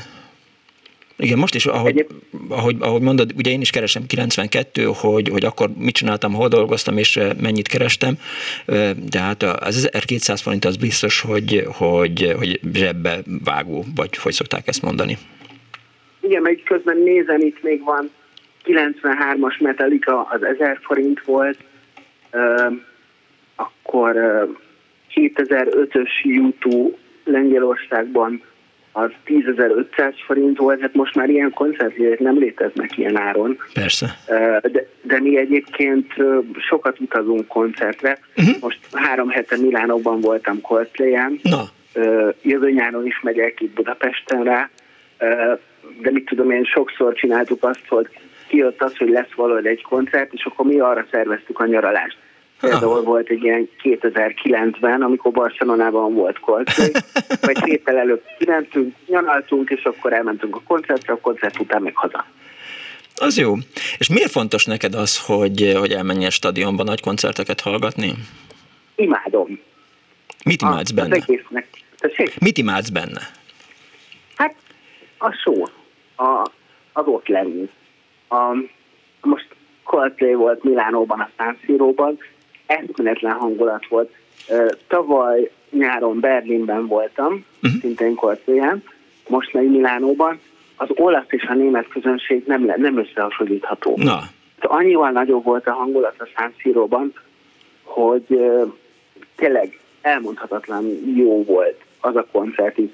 Igen, 1.22 1.38
most 1.38 1.56
is, 1.56 1.66
ahogy, 1.66 1.90
Egyéb... 1.90 2.10
ahogy, 2.50 2.76
ahogy 2.80 3.02
mondod, 3.02 3.32
ugye 3.38 3.52
én 3.52 3.62
is 3.62 3.70
keresem 3.70 4.06
92, 4.06 4.84
hogy, 4.84 5.30
hogy 5.30 5.46
akkor 5.46 5.70
mit 5.78 5.94
csináltam, 5.96 6.34
hol 6.34 6.48
dolgoztam, 6.48 6.98
és 6.98 7.20
mennyit 7.42 7.68
kerestem, 7.68 8.14
de 9.12 9.20
hát 9.20 9.44
az 9.44 9.90
1200 9.92 10.42
forint 10.42 10.66
az 10.66 10.78
biztos, 10.78 11.22
hogy, 11.22 11.64
hogy, 11.68 12.34
hogy 12.38 12.60
zsebbe 12.74 13.20
vágó, 13.44 13.86
vagy 13.96 14.18
hogy 14.18 14.34
szokták 14.34 14.68
ezt 14.68 14.82
mondani. 14.82 15.18
Igen, 16.22 16.42
meg 16.42 16.62
közben 16.66 16.98
nézem, 16.98 17.40
itt 17.40 17.64
még 17.64 17.84
van 17.84 18.10
93-as 18.66 19.60
Metallica, 19.60 20.22
az 20.22 20.44
1000 20.44 20.80
forint 20.82 21.22
volt, 21.26 21.58
akkor 23.56 24.16
2005-ös 25.16 26.10
YouTube 26.24 26.98
Lengyelországban 27.24 28.42
az 29.00 29.12
10.500 29.26 30.14
forint 30.26 30.58
volt, 30.58 30.82
hát 30.82 30.94
most 30.94 31.16
már 31.16 31.30
ilyen 31.30 31.52
koncertjegyek 31.52 32.20
nem 32.20 32.38
léteznek 32.38 32.98
ilyen 32.98 33.18
áron. 33.18 33.58
Persze. 33.74 34.18
De, 34.62 34.88
de 35.02 35.20
mi 35.20 35.38
egyébként 35.38 36.14
sokat 36.68 37.00
utazunk 37.00 37.48
koncertre. 37.48 38.20
Uh-huh. 38.38 38.56
Most 38.60 38.80
három 38.92 39.30
hete 39.30 39.58
Milánóban 39.58 40.22
voltam 40.22 40.62
Coldplay-en. 40.62 41.40
Na. 41.44 41.64
Jövő 42.42 42.72
nyáron 42.72 43.06
is 43.06 43.20
megyek 43.22 43.62
itt 43.62 43.74
Budapesten 43.74 44.44
rá. 44.44 44.70
De 46.02 46.12
mit 46.12 46.26
tudom 46.26 46.52
én, 46.52 46.64
sokszor 46.64 47.14
csináltuk 47.14 47.64
azt, 47.64 47.88
hogy 47.88 48.08
kijött 48.48 48.82
az, 48.82 48.98
hogy 48.98 49.10
lesz 49.10 49.34
valahogy 49.36 49.66
egy 49.66 49.82
koncert, 49.82 50.34
és 50.34 50.46
akkor 50.46 50.66
mi 50.66 50.80
arra 50.80 51.06
szerveztük 51.12 51.60
a 51.60 51.66
nyaralást 51.66 52.18
Például 52.60 53.02
volt 53.02 53.30
egy 53.30 53.44
ilyen 53.44 53.70
2009-ben, 53.84 55.02
amikor 55.02 55.32
Barcelonában 55.32 56.14
volt 56.14 56.40
Coldplay, 56.40 56.92
vagy 57.42 57.64
héttel 57.64 57.98
előtt 57.98 58.26
kimentünk, 58.38 58.96
nyaraltunk, 59.08 59.70
és 59.70 59.84
akkor 59.84 60.14
elmentünk 60.14 60.56
a 60.56 60.62
koncertre, 60.68 61.14
a 61.14 61.20
koncert 61.20 61.60
után 61.60 61.82
meg 61.82 61.96
haza. 61.96 62.26
Az 63.16 63.38
jó. 63.38 63.54
És 63.98 64.10
miért 64.10 64.32
fontos 64.32 64.66
neked 64.66 64.94
az, 64.94 65.26
hogy, 65.26 65.74
hogy 65.78 65.92
elmenj 65.92 66.26
a 66.26 66.30
stadionban 66.30 66.86
nagy 66.86 67.02
koncerteket 67.02 67.62
hallgatni? 67.62 68.14
Imádom. 68.96 69.60
Mit 70.46 70.62
imádsz 70.62 70.92
a, 70.92 70.94
benne? 70.94 71.16
Az 71.16 71.24
egésznek. 71.28 71.68
Mit 72.40 72.58
imádsz 72.58 72.90
benne? 72.90 73.22
Hát 74.36 74.56
a 75.18 75.32
show, 75.32 75.64
a, 76.16 76.52
az 76.94 77.06
ott 77.06 77.28
lenni. 77.28 77.70
A, 78.30 78.56
most 79.22 79.48
Coldplay 79.84 80.34
volt 80.34 80.64
Milánóban, 80.64 81.20
a 81.20 81.30
San 81.38 81.58
Siro-ban, 81.64 82.18
eszméletlen 82.70 83.32
hangulat 83.32 83.88
volt. 83.88 84.12
Tavaly 84.88 85.52
nyáron 85.70 86.20
Berlinben 86.20 86.88
voltam, 86.88 87.46
uh-huh. 87.64 87.80
szintén 87.82 88.16
Korcéján, 88.16 88.84
most 89.28 89.54
meg 89.54 89.70
Milánóban. 89.70 90.40
Az 90.76 90.90
olasz 90.96 91.26
és 91.28 91.44
a 91.44 91.54
német 91.54 91.88
közönség 91.88 92.44
nem, 92.46 92.66
le, 92.66 92.76
nem 92.78 92.98
összehasonlítható. 92.98 93.94
Na. 93.96 94.20
Annyival 94.60 95.12
nagyobb 95.12 95.44
volt 95.44 95.68
a 95.68 95.74
hangulat 95.74 96.16
a 96.18 96.26
San 96.36 96.54
Siro-ban, 96.58 97.14
hogy 97.84 98.40
tényleg 99.36 99.80
elmondhatatlan 100.02 100.86
jó 101.16 101.44
volt 101.44 101.82
az 102.00 102.16
a 102.16 102.26
koncert 102.32 102.78
is. 102.78 102.90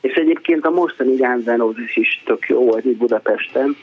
És 0.00 0.14
egyébként 0.14 0.64
a 0.64 0.70
mostani 0.70 1.14
Guns 1.14 1.44
N' 1.44 1.74
is 1.94 2.22
tök 2.24 2.48
jó 2.48 2.64
volt 2.64 2.84
itt 2.84 2.96
Budapesten. 2.96 3.76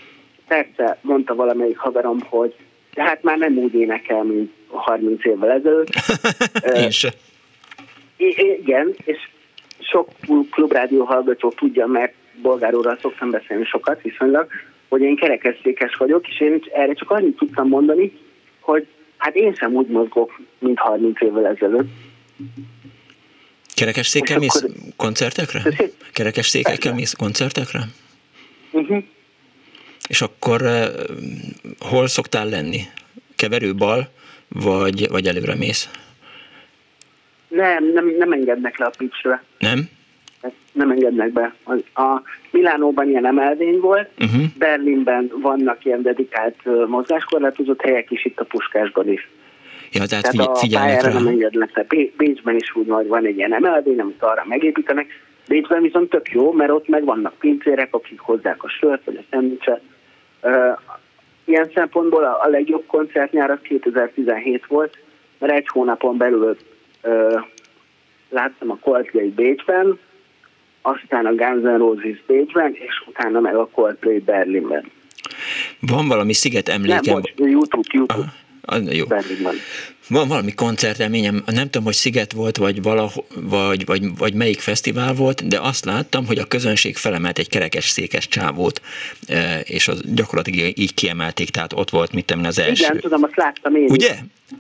Persze 0.48 0.98
mondta 1.02 1.36
valamelyik 1.36 1.78
haverom, 1.78 2.20
hogy 2.30 2.56
tehát 2.94 3.24
már 3.24 3.38
nem 3.38 3.58
úgy 3.58 3.74
énekel, 3.74 4.24
mint 4.24 4.52
30 4.78 5.26
évvel 5.26 5.52
ezelőtt. 5.52 5.90
Én 6.84 6.90
se. 6.90 7.14
Igen, 8.18 8.96
és 9.04 9.18
sok 9.80 10.10
klubrádió 10.52 11.04
hallgató 11.04 11.50
tudja, 11.50 11.86
mert 11.86 12.14
bolgárúrral 12.42 12.98
szoktam 13.02 13.32
beszélni 13.32 13.66
sokat 13.66 14.02
viszonylag, 14.02 14.48
hogy 14.90 15.02
én 15.02 15.16
kerekesszékes 15.16 15.96
vagyok, 15.96 16.28
és 16.28 16.40
én 16.40 16.62
erre 16.74 16.94
csak 16.94 17.12
annyit 17.12 17.38
tudtam 17.38 17.68
mondani, 17.68 18.12
hogy 18.60 18.88
hát 19.18 19.36
én 19.36 19.54
sem 19.54 19.74
úgy 19.74 19.88
mozgok, 19.88 20.42
mint 20.60 20.80
30 20.80 21.22
évvel 21.22 21.46
ezelőtt. 21.48 21.90
Kerekesszékkel 23.76 24.40
mész 24.40 24.56
akkor... 24.56 24.72
koncertekre? 24.96 25.62
Kerekesszékekkel 26.12 26.94
mész 26.94 27.14
koncertekre? 27.14 27.82
Uh-huh. 28.72 29.04
És 30.08 30.22
akkor 30.22 30.62
uh, 30.62 30.86
hol 31.80 32.08
szoktál 32.08 32.50
lenni? 32.50 32.82
Keverő 33.36 33.76
bal, 33.76 34.10
vagy, 34.64 35.08
vagy 35.10 35.28
előre 35.28 35.56
mész? 35.56 35.90
Nem, 37.48 37.92
nem, 37.94 38.16
nem 38.18 38.32
engednek 38.32 38.78
le 38.78 38.86
a 38.86 38.92
pitchre. 38.98 39.44
Nem? 39.60 39.90
Nem 40.72 40.92
engednek 40.92 41.32
be. 41.32 41.56
A 41.94 42.22
Milánóban 42.52 43.10
ilyen 43.10 43.26
emelvény 43.26 43.80
volt, 43.80 44.10
uh-huh. 44.20 44.44
Berlinben 44.58 45.32
vannak 45.42 45.86
ilyen 45.86 46.02
dedikált 46.02 46.88
mozgáskorlátozott 46.88 47.82
helyek 47.82 48.12
is, 48.12 48.26
itt 48.26 48.40
a 48.40 48.44
Puskásban 48.46 49.10
is. 49.10 49.30
Ja, 49.92 50.06
tehát, 50.06 50.32
tehát 50.32 50.48
figy- 50.48 50.58
figyelnek 50.58 51.02
rá. 51.02 51.14
nem 51.14 51.28
engednek 51.28 51.76
le. 51.76 51.86
Bécsben 52.18 52.56
is 52.56 52.76
úgy 52.76 52.86
nagy 52.86 53.08
van 53.08 53.26
egy 53.26 53.38
ilyen 53.38 53.54
emelvény, 53.54 54.00
amit 54.00 54.22
arra 54.22 54.44
megépítenek. 54.48 55.08
Bécsben 55.48 55.82
viszont 55.82 56.10
tök 56.10 56.32
jó, 56.32 56.52
mert 56.52 56.72
ott 56.72 56.88
meg 56.88 57.06
vannak 57.06 57.34
pincérek, 57.40 57.94
akik 57.94 58.20
hozzák 58.20 58.64
a 58.64 58.70
sört, 58.70 59.04
vagy 59.06 59.16
a 59.16 59.24
szendvicset. 59.30 59.82
Ilyen 61.46 61.72
szempontból 61.74 62.24
a, 62.24 62.40
a 62.44 62.48
legjobb 62.48 62.86
koncertnyár 62.88 63.50
az 63.50 63.60
2017 63.62 64.66
volt, 64.68 64.98
mert 65.40 65.54
egy 65.54 65.68
hónapon 65.68 66.18
belül 66.18 66.58
ö, 67.02 67.40
láttam 68.30 68.72
a 68.72 68.78
Coldplay 68.82 69.30
Bécsben, 69.30 70.00
aztán 70.82 71.26
a 71.26 71.34
Guns 71.36 71.62
N' 71.62 71.78
Roses 71.78 72.24
Bécsben, 72.28 72.74
és 72.74 73.04
utána 73.08 73.40
meg 73.40 73.56
a 73.56 73.68
Coldplay 73.68 74.20
Berlinben. 74.20 74.92
Van 75.80 76.08
valami 76.08 76.34
sziget 76.34 76.70
emlékem? 76.70 77.02
Nem, 77.04 77.14
bocs, 77.14 77.34
YouTube, 77.36 77.88
YouTube. 77.92 78.14
Aha. 78.14 78.92
Jó. 78.92 79.06
Van 80.10 80.28
valami 80.28 80.54
koncertelményem, 80.54 81.44
nem 81.46 81.64
tudom, 81.64 81.84
hogy 81.84 81.94
Sziget 81.94 82.32
volt, 82.32 82.58
vagy, 82.58 82.82
valaho, 82.82 83.24
vagy, 83.50 83.86
vagy, 83.86 84.18
vagy 84.18 84.34
melyik 84.34 84.60
fesztivál 84.60 85.14
volt, 85.14 85.48
de 85.48 85.60
azt 85.60 85.86
láttam, 85.86 86.26
hogy 86.26 86.38
a 86.38 86.46
közönség 86.46 86.96
felemelt 86.96 87.38
egy 87.38 87.50
kerekes 87.50 87.90
székes 87.90 88.28
csávót, 88.28 88.82
e, 89.28 89.60
és 89.60 89.88
az 89.88 90.02
gyakorlatilag 90.14 90.78
így 90.78 90.94
kiemelték, 90.94 91.50
tehát 91.50 91.74
ott 91.74 91.90
volt, 91.90 92.14
mit 92.14 92.26
tudom, 92.26 92.44
az 92.46 92.60
első. 92.60 92.84
Igen, 92.84 93.00
tudom, 93.00 93.24
azt 93.24 93.36
láttam 93.36 93.76
én. 93.76 93.90
Ugye? 93.90 94.16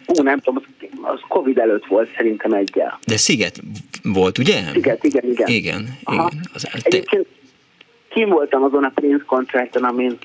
Ú, 0.07 0.21
nem 0.21 0.39
tudom, 0.39 0.63
az, 0.63 0.87
az 1.01 1.19
Covid 1.27 1.57
előtt 1.57 1.85
volt 1.85 2.09
szerintem 2.15 2.53
egyel. 2.53 2.99
De 3.07 3.17
Sziget 3.17 3.61
volt, 4.03 4.37
ugye? 4.37 4.61
Sziget, 4.71 5.03
igen, 5.03 5.23
igen. 5.29 5.47
Igen, 5.47 5.97
Aha. 6.03 6.29
igen. 6.31 6.45
Az, 6.53 6.61
te... 6.61 6.79
Egyébként 6.83 7.25
kim 8.09 8.29
voltam 8.29 8.63
azon 8.63 8.83
a 8.83 8.91
Prince 8.95 9.23
koncerten, 9.25 9.83
amin 9.83 10.17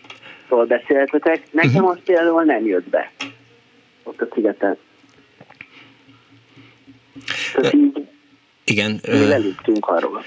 beszéltetek, 0.69 1.43
nekem 1.51 1.71
uh-huh. 1.71 1.91
azt 1.91 2.01
például 2.01 2.43
nem 2.43 2.67
jött 2.67 2.89
be 2.89 3.13
ott 4.03 4.21
a 4.21 4.29
szigeten. 4.35 4.77
Tehát 7.53 7.75
így 7.75 8.09
igen. 8.71 9.01
Lelőttünk 9.03 9.87
arról. 9.87 10.23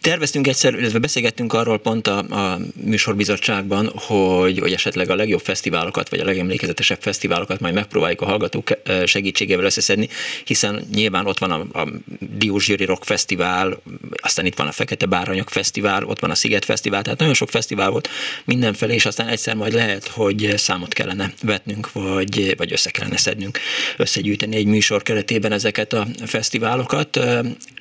Terveztünk 0.00 0.46
egyszer, 0.46 0.74
illetve 0.74 0.98
beszélgettünk 0.98 1.52
arról 1.52 1.78
pont 1.78 2.06
a, 2.06 2.18
a 2.18 2.58
műsorbizottságban, 2.84 3.90
hogy, 3.94 4.58
hogy 4.58 4.72
esetleg 4.72 5.10
a 5.10 5.14
legjobb 5.14 5.40
fesztiválokat, 5.40 6.08
vagy 6.08 6.20
a 6.20 6.24
legemlékezetesebb 6.24 7.00
fesztiválokat 7.00 7.60
majd 7.60 7.74
megpróbáljuk 7.74 8.20
a 8.20 8.26
hallgatók 8.26 8.68
segítségével 9.04 9.64
összeszedni, 9.64 10.08
hiszen 10.44 10.86
nyilván 10.94 11.26
ott 11.26 11.38
van 11.38 11.50
a, 11.50 11.80
a 11.80 11.88
Diózsíri 12.18 12.84
Rock 12.84 13.04
Fesztivál, 13.04 13.80
aztán 14.10 14.46
itt 14.46 14.56
van 14.56 14.66
a 14.66 14.72
Fekete 14.72 15.06
Báranyok 15.06 15.50
Fesztivál, 15.50 16.04
ott 16.04 16.20
van 16.20 16.30
a 16.30 16.34
Sziget 16.34 16.64
Fesztivál, 16.64 17.02
tehát 17.02 17.18
nagyon 17.18 17.34
sok 17.34 17.48
fesztivál 17.48 17.90
volt 17.90 18.08
mindenfelé, 18.44 18.94
és 18.94 19.06
aztán 19.06 19.28
egyszer 19.28 19.54
majd 19.54 19.72
lehet, 19.72 20.06
hogy 20.08 20.52
számot 20.56 20.92
kellene 20.92 21.32
vetnünk, 21.42 21.92
vagy, 21.92 22.54
vagy 22.56 22.72
össze 22.72 22.90
kellene 22.90 23.16
szednünk, 23.16 23.58
összegyűjteni 23.96 24.56
egy 24.56 24.66
műsor 24.66 25.02
keretében 25.02 25.52
ezeket 25.52 25.92
a 25.92 26.06
fesztiválokat 26.26 27.20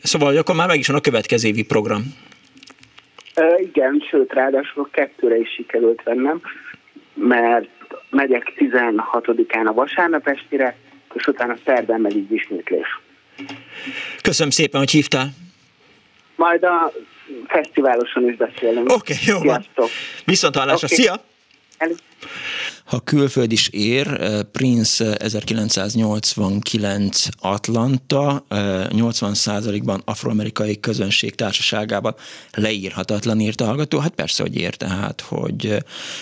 Szóval 0.03 0.37
akkor 0.37 0.55
már 0.55 0.67
meg 0.67 0.79
is 0.79 0.87
van 0.87 0.95
a 0.95 1.01
következő 1.01 1.47
évi 1.47 1.63
program. 1.63 2.03
Igen, 3.59 4.03
sőt, 4.09 4.33
ráadásul 4.33 4.89
kettőre 4.91 5.37
is 5.37 5.49
sikerült 5.49 6.03
vennem, 6.03 6.41
mert 7.13 7.69
megyek 8.09 8.53
16-án 8.57 9.65
a 9.65 9.73
vasárnap 9.73 10.27
estére, 10.27 10.75
és 11.13 11.27
utána 11.27 11.55
szerdán 11.65 12.01
meg 12.01 12.15
így 12.15 12.31
ismétlés. 12.31 12.99
Köszönöm 14.21 14.51
szépen, 14.51 14.79
hogy 14.79 14.91
hívtál. 14.91 15.29
Majd 16.35 16.63
a 16.63 16.91
fesztiváloson 17.47 18.29
is 18.29 18.35
beszélünk. 18.35 18.91
Oké, 18.91 19.13
okay, 19.13 19.25
jó 19.25 19.39
van. 19.39 19.65
Viszont 20.25 20.55
hallásra. 20.55 20.87
Okay. 20.87 20.97
Szia! 20.97 21.23
Ha 22.87 22.99
külföld 22.99 23.51
is 23.51 23.67
ér, 23.67 24.07
eh, 24.07 24.39
Prince 24.51 25.17
1989 25.17 27.25
Atlanta, 27.39 28.45
80%-ban 28.89 29.95
eh, 29.95 30.01
afroamerikai 30.05 30.79
közönség 30.79 31.35
társaságában 31.35 32.15
leírhatatlan 32.51 33.39
írta 33.39 33.65
hallgató. 33.65 33.99
Hát 33.99 34.13
persze, 34.13 34.43
hogy 34.43 34.55
ér, 34.55 34.75
tehát, 34.75 35.21
hogy, 35.21 35.65
eh, 35.65 35.77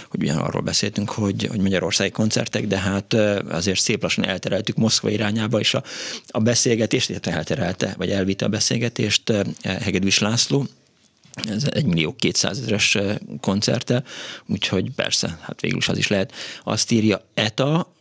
hogy 0.10 0.24
ugyan 0.24 0.38
arról 0.38 0.62
beszéltünk, 0.62 1.10
hogy, 1.10 1.48
hogy 1.50 1.60
Magyarországi 1.60 2.12
koncertek, 2.12 2.68
de 2.68 2.78
hát 2.78 3.14
azért 3.50 3.80
szép 3.80 4.02
lassan 4.02 4.26
eltereltük 4.26 4.76
Moszkva 4.76 5.10
irányába 5.10 5.60
is 5.60 5.74
a, 5.74 5.84
a 6.28 6.40
beszélgetést, 6.40 7.10
illetve 7.10 7.32
elterelte, 7.32 7.94
vagy 7.98 8.10
elvitte 8.10 8.46
a 8.46 8.50
beszélgetést 8.50 9.34
Hegedűs 9.64 10.20
László, 10.20 10.66
ez 11.50 11.64
egy 11.74 11.86
millió 11.86 12.16
kétszázeres 12.20 12.98
koncerte, 13.42 14.04
úgyhogy 14.46 14.92
persze, 14.96 15.40
hát 15.42 15.62
végül 15.62 15.78
is 15.78 15.88
az 15.88 15.98
is 15.98 16.08
lehet. 16.08 16.34
Azt 16.64 16.92
írja 16.92 17.26
ETA, 17.34 17.94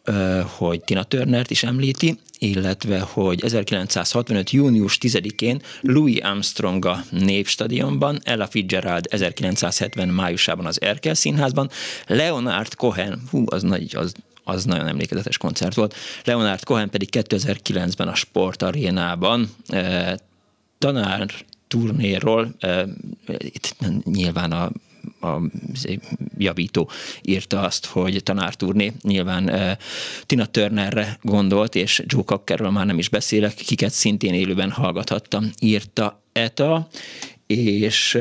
hogy 0.44 0.80
Tina 0.84 1.02
Turnert 1.02 1.50
is 1.50 1.62
említi, 1.62 2.18
illetve 2.38 3.00
hogy 3.00 3.44
1965. 3.44 4.50
június 4.50 4.98
10-én 5.00 5.62
Louis 5.80 6.18
Armstrong 6.18 6.84
a 6.84 7.04
Népstadionban, 7.10 8.20
Ella 8.24 8.46
Fitzgerald 8.46 9.06
1970. 9.10 10.08
májusában 10.08 10.66
az 10.66 10.80
Erkel 10.80 11.14
Színházban, 11.14 11.70
Leonard 12.06 12.74
Cohen, 12.74 13.22
hú, 13.30 13.44
az 13.46 13.62
nagy, 13.62 13.96
az 13.96 14.12
az 14.46 14.64
nagyon 14.64 14.86
emlékezetes 14.86 15.38
koncert 15.38 15.74
volt. 15.74 15.94
Leonard 16.24 16.64
Cohen 16.64 16.90
pedig 16.90 17.08
2009-ben 17.12 18.08
a 18.08 18.14
Sportarénában 18.14 19.50
tanár 20.78 21.30
turnéról, 21.74 22.54
itt 23.38 23.76
nyilván 24.04 24.52
a 24.52 24.70
a 25.20 25.40
javító 26.38 26.90
írta 27.22 27.60
azt, 27.60 27.86
hogy 27.86 28.22
tanárturné, 28.22 28.92
nyilván 29.02 29.76
Tina 30.26 30.46
Turnerre 30.46 31.18
gondolt, 31.22 31.74
és 31.74 32.02
Joe 32.06 32.22
Cockerről 32.22 32.70
már 32.70 32.86
nem 32.86 32.98
is 32.98 33.08
beszélek, 33.08 33.54
kiket 33.54 33.92
szintén 33.92 34.34
élőben 34.34 34.70
hallgathattam, 34.70 35.50
írta 35.60 36.22
ETA, 36.32 36.88
és 37.46 38.18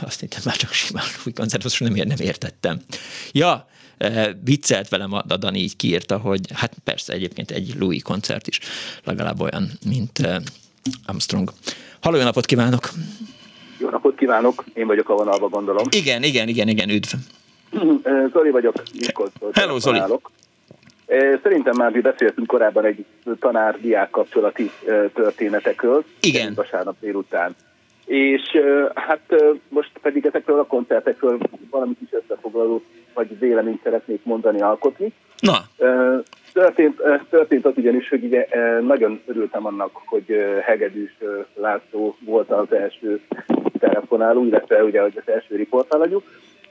azt 0.00 0.20
hittem 0.20 0.40
már 0.44 0.56
csak 0.56 0.72
simán 0.72 1.04
új 1.26 1.32
koncertot, 1.32 1.80
nem, 1.80 1.92
nem 1.92 2.20
értettem. 2.20 2.80
Ja, 3.32 3.68
viccelt 4.44 4.88
velem 4.88 5.12
a 5.12 5.22
Dani 5.22 5.58
így 5.58 5.76
kiírta, 5.76 6.18
hogy 6.18 6.40
hát 6.52 6.76
persze 6.84 7.12
egyébként 7.12 7.50
egy 7.50 7.74
Louis 7.78 8.02
koncert 8.02 8.46
is 8.46 8.58
legalább 9.04 9.40
olyan, 9.40 9.70
mint 9.86 10.28
Armstrong. 11.04 11.52
Halló, 12.02 12.16
jó 12.16 12.22
napot 12.22 12.44
kívánok! 12.44 12.88
Jó 13.78 13.88
napot 13.88 14.16
kívánok, 14.16 14.64
én 14.74 14.86
vagyok 14.86 15.08
a 15.08 15.14
vonalba, 15.14 15.48
gondolom. 15.48 15.84
Igen, 15.90 16.22
igen, 16.22 16.48
igen, 16.48 16.68
igen, 16.68 16.88
üdv. 16.88 17.14
Zoli 18.32 18.50
vagyok, 18.50 18.74
Miskolctól. 18.98 19.50
Hello, 19.54 19.78
Zoli. 19.78 20.00
Szerintem 21.42 21.76
már 21.76 21.90
mi 21.90 22.00
beszéltünk 22.00 22.46
korábban 22.46 22.84
egy 22.84 23.04
tanár-diák 23.38 24.10
kapcsolati 24.10 24.70
történetekről. 25.14 26.04
Igen. 26.20 26.54
Vasárnap 26.54 26.96
délután. 27.00 27.56
És 28.04 28.42
hát 28.94 29.34
most 29.68 29.90
pedig 30.02 30.26
ezekről 30.26 30.58
a 30.58 30.66
koncertekről 30.66 31.38
valamit 31.70 31.98
is 32.02 32.08
összefoglaló, 32.10 32.82
vagy 33.14 33.38
véleményt 33.38 33.80
szeretnék 33.82 34.20
mondani, 34.24 34.60
alkotni. 34.60 35.12
Na. 35.38 35.68
Történt, 36.58 37.02
történt 37.30 37.64
az 37.64 37.72
ugyanis, 37.76 38.08
hogy 38.08 38.24
ugye 38.24 38.48
nagyon 38.80 39.20
örültem 39.26 39.66
annak, 39.66 39.90
hogy 40.04 40.24
Hegedűs 40.62 41.18
László 41.54 42.16
volt 42.20 42.50
az 42.50 42.72
első 42.72 43.20
telefonáló, 43.78 44.44
illetve 44.44 44.84
ugye 44.84 45.02
az 45.02 45.12
első 45.24 45.56
riportalanyú. 45.56 46.22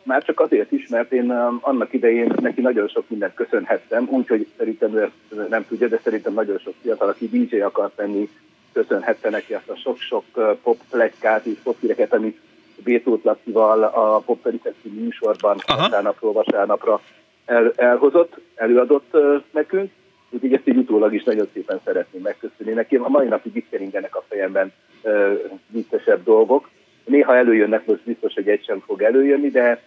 Már 0.03 0.23
csak 0.23 0.39
azért 0.39 0.71
is, 0.71 0.88
mert 0.88 1.11
én 1.11 1.29
annak 1.61 1.93
idején 1.93 2.33
neki 2.41 2.61
nagyon 2.61 2.88
sok 2.88 3.03
mindent 3.07 3.33
köszönhettem, 3.33 4.07
úgyhogy 4.09 4.47
szerintem 4.57 4.95
ő 4.95 5.11
nem 5.49 5.65
tudja, 5.67 5.88
de 5.88 5.99
szerintem 6.03 6.33
nagyon 6.33 6.57
sok 6.57 6.73
fiatal, 6.81 7.07
aki 7.07 7.29
DJ 7.29 7.59
akart 7.59 7.97
lenni, 7.97 8.29
köszönhette 8.73 9.29
neki 9.29 9.53
azt 9.53 9.69
a 9.69 9.75
sok-sok 9.75 10.23
pop 10.63 10.77
plegykát 10.89 11.45
és 11.45 11.57
pop 11.63 11.75
híreket, 11.79 12.13
amit 12.13 12.39
Bétót 12.83 13.23
Lacival 13.23 13.83
a 13.83 14.21
Pop 14.25 14.41
Perifexi 14.41 14.89
műsorban 14.89 15.57
vasárnapról 15.67 16.31
vasárnapra 16.31 17.01
el, 17.47 17.71
elhozott, 17.75 18.39
előadott 18.55 19.07
uh, 19.13 19.41
nekünk, 19.51 19.91
úgyhogy 20.29 20.53
ezt 20.53 20.67
így 20.67 20.77
utólag 20.77 21.13
is 21.13 21.23
nagyon 21.23 21.47
szépen 21.53 21.79
szeretném 21.85 22.21
megköszönni 22.21 22.73
neki. 22.73 22.95
A 22.95 23.07
mai 23.07 23.27
napig 23.27 23.55
itt 23.55 23.69
keringenek 23.69 24.15
a 24.15 24.23
fejemben 24.27 24.73
uh, 25.03 25.39
viccesebb 25.67 26.23
dolgok. 26.23 26.69
Néha 27.05 27.35
előjönnek, 27.35 27.85
most 27.85 28.03
biztos, 28.03 28.33
hogy 28.33 28.49
egy 28.49 28.63
sem 28.63 28.79
fog 28.79 29.01
előjönni, 29.01 29.49
de 29.49 29.81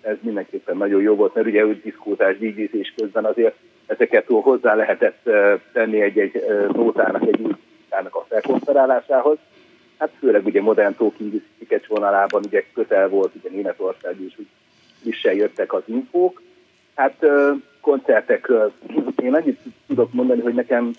ez 0.00 0.16
mindenképpen 0.20 0.76
nagyon 0.76 1.02
jó 1.02 1.14
volt, 1.14 1.34
mert 1.34 1.46
ugye 1.46 1.66
úgy 1.66 1.80
diszkózás, 1.80 2.38
dígyézés 2.38 2.92
közben 2.96 3.24
azért 3.24 3.54
ezeket 3.86 4.26
hozzá 4.26 4.74
lehetett 4.74 5.30
tenni 5.72 6.00
egy-egy 6.00 6.44
nótának, 6.72 7.22
egy 7.22 7.40
új 7.40 7.52
a 7.90 8.24
felkonferálásához. 8.28 9.38
Hát 9.98 10.10
főleg 10.18 10.46
ugye 10.46 10.62
modern 10.62 10.96
talking 10.96 11.32
vonalában 11.86 12.42
ugye 12.46 12.64
közel 12.74 13.08
volt 13.08 13.34
ugye 13.34 13.50
Németország 13.50 14.20
is, 14.20 14.38
úgy 14.38 14.46
is 15.02 15.24
jöttek 15.24 15.72
az 15.72 15.82
infók, 15.84 16.42
Hát 16.96 17.26
koncertekről 17.80 18.72
én 19.22 19.34
annyit 19.34 19.60
tudok 19.86 20.12
mondani, 20.12 20.40
hogy 20.40 20.54
nekem 20.54 20.90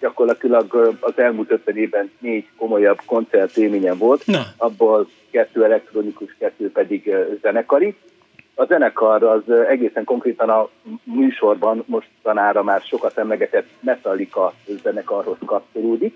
gyakorlatilag 0.00 0.96
az 1.00 1.18
elmúlt 1.18 1.50
50 1.50 1.76
évben 1.76 2.10
négy 2.18 2.48
komolyabb 2.56 3.00
koncert 3.06 3.56
élményem 3.56 3.98
volt, 3.98 4.26
Na. 4.26 4.42
abból 4.56 5.08
kettő 5.30 5.64
elektronikus, 5.64 6.36
kettő 6.38 6.70
pedig 6.72 7.14
zenekari. 7.42 7.94
A 8.54 8.64
zenekar 8.64 9.22
az 9.22 9.50
egészen 9.68 10.04
konkrétan 10.04 10.48
a 10.48 10.68
műsorban 11.02 11.82
most 11.86 12.08
tanára 12.22 12.62
már 12.62 12.80
sokat 12.80 13.18
emlegetett 13.18 13.66
Metallica 13.80 14.52
zenekarhoz 14.82 15.36
kapcsolódik. 15.46 16.14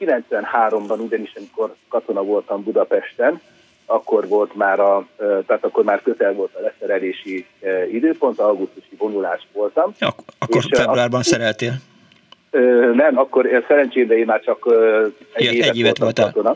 93-ban 0.00 1.00
ugyanis, 1.00 1.32
amikor 1.36 1.74
katona 1.88 2.22
voltam 2.22 2.62
Budapesten, 2.62 3.40
akkor 3.90 4.28
volt 4.28 4.54
már 4.54 4.80
a, 4.80 5.06
tehát 5.16 5.64
akkor 5.64 5.84
már 5.84 6.02
közel 6.02 6.32
volt 6.32 6.54
a 6.54 6.60
leszerelési 6.60 7.46
időpont, 7.92 8.38
augusztusi 8.38 8.96
vonulás 8.98 9.46
voltam. 9.52 9.92
Ja, 9.98 10.08
akkor 10.38 10.56
és 10.56 10.78
februárban 10.78 11.20
a, 11.20 11.22
szereltél? 11.22 11.72
Nem, 12.94 13.18
akkor 13.18 13.64
szerencsére 13.68 14.18
én 14.18 14.26
már 14.26 14.40
csak 14.40 14.74
egy, 15.32 15.44
ja, 15.44 15.52
évet, 15.52 15.68
egy 15.68 15.78
évet 15.78 15.98
voltam 15.98 16.32
katona. 16.32 16.54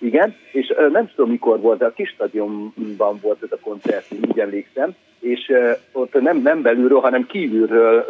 Igen, 0.00 0.36
és 0.52 0.74
nem 0.92 1.10
tudom 1.14 1.30
mikor 1.30 1.60
volt, 1.60 1.78
de 1.78 1.84
a 1.84 1.92
kis 1.92 2.08
stadionban 2.08 3.18
volt 3.22 3.42
ez 3.42 3.52
a 3.52 3.58
koncert, 3.62 4.06
úgy 4.28 4.38
emlékszem, 4.38 4.94
és 5.20 5.52
ott 5.92 6.20
nem, 6.20 6.42
nem 6.42 6.62
belülről, 6.62 7.00
hanem 7.00 7.26
kívülről 7.26 8.06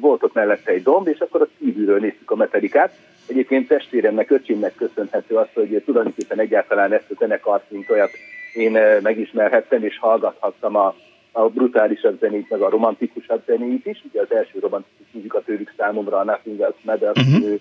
volt 0.00 0.22
ott 0.22 0.34
mellette 0.34 0.70
egy 0.70 0.82
domb, 0.82 1.08
és 1.08 1.18
akkor 1.18 1.40
a 1.40 1.48
kívülről 1.58 1.98
néztük 1.98 2.30
a 2.30 2.36
metelikát. 2.36 2.92
Egyébként 3.26 3.68
testvéremnek, 3.68 4.30
öcsimnek 4.30 4.74
köszönhető 4.74 5.34
az, 5.34 5.46
hogy 5.54 5.82
tulajdonképpen 5.84 6.40
egyáltalán 6.40 6.92
ezt 6.92 7.10
a 7.10 7.14
zenekart, 7.18 7.70
mint 7.70 7.90
olyat 7.90 8.10
én 8.54 8.78
megismerhettem, 9.02 9.84
és 9.84 9.98
hallgathattam 9.98 10.76
a, 10.76 10.94
a 11.32 11.48
brutálisabb 11.48 12.18
zenét, 12.20 12.50
meg 12.50 12.60
a 12.60 12.68
romantikusabb 12.68 13.42
zenét 13.46 13.86
is. 13.86 14.02
Ugye 14.10 14.20
az 14.20 14.34
első 14.34 14.58
romantikus 14.58 15.06
muzika 15.10 15.40
tőlük 15.40 15.72
számomra 15.76 16.18
a 16.18 16.24
Nothing 16.24 16.60
Else 16.60 16.78
Matters, 16.82 17.26
uh-huh. 17.26 17.60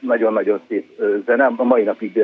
nagyon-nagyon 0.00 0.60
szép 0.68 1.00
zene. 1.26 1.44
A 1.56 1.64
mai 1.64 1.82
napig 1.82 2.20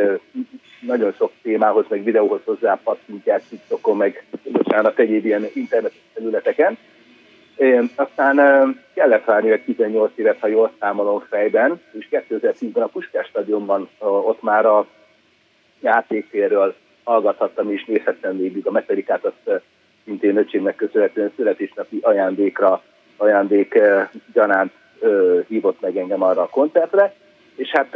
nagyon 0.81 1.13
sok 1.13 1.33
témához, 1.43 1.85
meg 1.89 2.05
videóhoz 2.05 2.41
hozzá 2.45 2.81
passzintják 2.85 3.43
TikTokon, 3.49 3.97
meg 3.97 4.25
bocsánat, 4.53 4.99
egyéb 4.99 5.25
ilyen 5.25 5.47
internetes 5.55 6.01
területeken. 6.15 6.79
Aztán 7.95 8.37
kellett 8.95 9.25
várni 9.25 9.51
egy 9.51 9.65
18 9.65 10.13
évet, 10.15 10.39
ha 10.41 10.47
jól 10.47 10.73
számolom 10.81 11.25
fejben, 11.29 11.81
és 11.93 12.09
2010-ben 12.11 12.83
a 12.83 12.87
Puskás 12.87 13.27
stadionban 13.27 13.89
ott 13.99 14.43
már 14.43 14.67
a 14.67 14.87
játéktérről 15.81 16.75
hallgathattam 17.05 17.73
és 17.73 17.85
nézhettem 17.85 18.37
végig 18.37 18.67
a 18.67 18.71
metelikát, 18.71 19.25
azt 19.25 19.63
szintén 20.05 20.37
öcsémnek 20.37 20.77
köszönhetően 20.77 21.33
születésnapi 21.37 21.99
ajándékra, 22.03 22.83
ajándék 23.17 23.79
gyanánt 24.33 24.73
hívott 25.49 25.81
meg 25.81 25.97
engem 25.97 26.23
arra 26.23 26.43
a 26.43 26.49
koncertre, 26.49 27.15
és 27.57 27.71
hát 27.71 27.95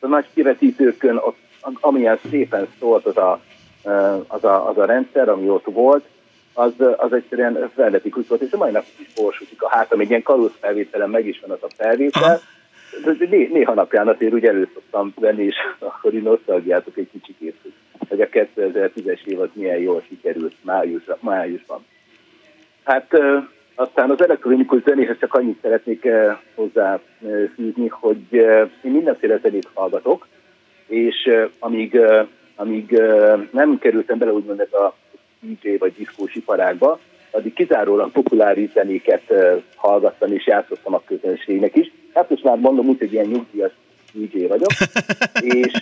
a 0.00 0.06
nagy 0.06 0.26
kivetítőkön, 0.34 1.16
ott, 1.16 1.38
amilyen 1.80 2.18
szépen 2.30 2.68
szólt 2.78 3.06
az 3.06 3.16
a, 3.16 3.40
az 4.26 4.44
a, 4.44 4.68
az 4.68 4.78
a 4.78 4.84
rendszer, 4.84 5.28
ami 5.28 5.48
ott 5.48 5.64
volt, 5.64 6.04
az, 6.58 6.72
az 6.96 7.12
egyszerűen 7.12 7.70
frenetikus 7.74 8.28
volt, 8.28 8.40
és 8.40 8.52
a 8.52 8.56
mai 8.56 8.70
nap 8.70 8.84
is 8.98 9.12
borsúzik 9.14 9.62
a 9.62 9.68
hátam, 9.68 10.00
egy 10.00 10.08
ilyen 10.08 10.22
kalóz 10.22 10.52
felvételen 10.60 11.10
meg 11.10 11.26
is 11.26 11.40
van 11.40 11.50
az 11.50 11.62
a 11.62 11.74
felvétel, 11.76 12.40
né, 13.30 13.48
néha 13.52 13.74
napján 13.74 14.08
azért 14.08 14.32
úgy 14.32 14.44
elő 14.44 14.70
szoktam 14.74 15.12
venni, 15.16 15.44
és 15.44 15.54
akkor 15.78 16.14
így 16.14 16.22
nosztalgiátok 16.22 16.96
egy 16.96 17.08
kicsit, 17.12 17.54
hogy 18.08 18.20
a 18.20 18.26
2010-es 18.26 19.24
év 19.24 19.40
az 19.40 19.48
milyen 19.52 19.78
jól 19.78 20.02
sikerült 20.08 20.54
május, 20.64 21.02
májusban. 21.20 21.86
Hát 22.84 23.18
aztán 23.74 24.10
az 24.10 24.22
elektronikus 24.22 24.82
zenéhez 24.82 25.18
csak 25.18 25.34
annyit 25.34 25.58
szeretnék 25.62 26.08
hozzáfűzni, 26.54 27.88
hogy 27.88 28.32
én 28.82 28.90
mindenféle 28.92 29.38
zenét 29.38 29.68
hallgatok, 29.74 30.26
és 30.86 31.30
amíg, 31.58 32.00
amíg 32.56 33.02
nem 33.50 33.78
kerültem 33.78 34.18
bele 34.18 34.32
úgymond 34.32 34.60
ez 34.60 34.72
a 34.72 34.94
DJ 35.40 35.76
vagy 35.76 35.92
diszkós 35.96 36.34
iparágba, 36.34 37.00
addig 37.30 37.52
kizárólag 37.52 38.10
populáris 38.12 38.70
zenéket 38.72 39.32
hallgattam 39.74 40.32
és 40.32 40.46
játszottam 40.46 40.94
a 40.94 41.02
közönségnek 41.06 41.76
is. 41.76 41.92
Hát 42.14 42.30
most 42.30 42.44
már 42.44 42.56
mondom 42.56 42.88
úgy, 42.88 42.98
hogy 42.98 43.12
ilyen 43.12 43.26
nyugdíjas 43.26 43.72
DJ 44.12 44.46
vagyok, 44.46 44.70
és, 45.58 45.72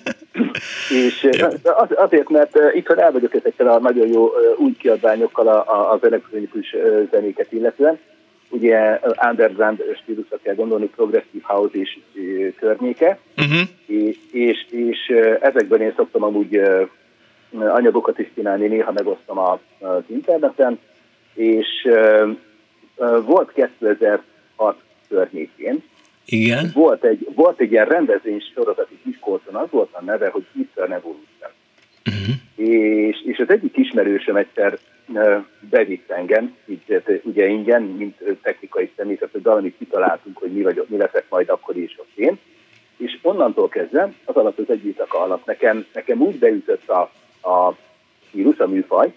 és 0.91 1.29
az, 1.63 1.89
azért, 1.97 2.29
mert 2.29 2.59
itt 2.75 2.89
el 2.89 3.13
vagyok 3.13 3.35
ezekkel 3.35 3.69
a 3.69 3.79
nagyon 3.79 4.09
jó 4.09 4.31
új 4.57 4.73
kiadványokkal 4.79 5.49
az 5.91 6.05
elektronikus 6.05 6.77
zenéket 7.11 7.53
illetően, 7.53 7.99
ugye 8.49 9.01
underground 9.29 9.83
stílusra 10.03 10.39
kell 10.43 10.55
gondolni, 10.55 10.87
progressive 10.87 11.43
house 11.43 11.79
és 11.79 11.99
környéke, 12.59 13.19
uh-huh. 13.37 13.69
és, 13.87 14.17
és, 14.33 14.67
és 14.71 15.13
ezekben 15.41 15.81
én 15.81 15.93
szoktam 15.97 16.23
amúgy 16.23 16.61
anyagokat 17.53 18.19
is 18.19 18.31
csinálni, 18.35 18.67
néha 18.67 18.93
megosztom 18.93 19.39
az 19.39 20.03
interneten, 20.07 20.79
és 21.35 21.89
volt 23.25 23.53
2006 23.53 24.77
környékén, 25.09 25.83
igen. 26.27 26.71
Volt 26.75 27.05
egy, 27.05 27.29
volt 27.35 27.61
egy 27.61 27.71
ilyen 27.71 27.87
rendezvény 27.87 28.43
sorozat 28.55 28.91
itt 28.91 29.05
Miskolcon, 29.05 29.55
az 29.55 29.71
volt 29.71 29.89
a 29.93 30.03
neve, 30.03 30.29
hogy 30.29 30.45
Mr. 30.53 30.83
Evolution. 30.83 31.51
Uh-huh. 32.07 32.35
És, 32.57 33.17
és 33.25 33.39
az 33.39 33.51
egyik 33.51 33.77
ismerősöm 33.77 34.37
egyszer 34.37 34.79
bevitt 35.61 36.11
engem, 36.11 36.57
így, 36.67 37.03
ugye 37.23 37.47
ingyen, 37.47 37.83
mint 37.83 38.17
technikai 38.43 38.91
személy, 38.97 39.19
hogy 39.33 39.43
valamit 39.43 39.77
kitaláltunk, 39.79 40.39
hogy 40.39 40.53
mi, 40.53 40.63
vagyok, 40.63 40.89
mi 40.89 40.97
leszek 40.97 41.25
majd 41.29 41.49
akkor 41.49 41.77
is 41.77 41.97
ott 41.99 42.17
én. 42.17 42.39
És 42.97 43.19
onnantól 43.23 43.69
kezdve 43.69 44.13
az 44.25 44.35
alatt 44.35 44.59
az 44.59 44.71
egyik 44.71 45.01
alatt 45.09 45.47
nekem, 45.47 45.87
nekem 45.95 46.21
úgy 46.21 46.39
beütött 46.39 46.89
a, 46.89 47.11
a 47.47 47.77
vírus, 48.31 48.59
a 48.59 48.67
műfaj, 48.67 49.13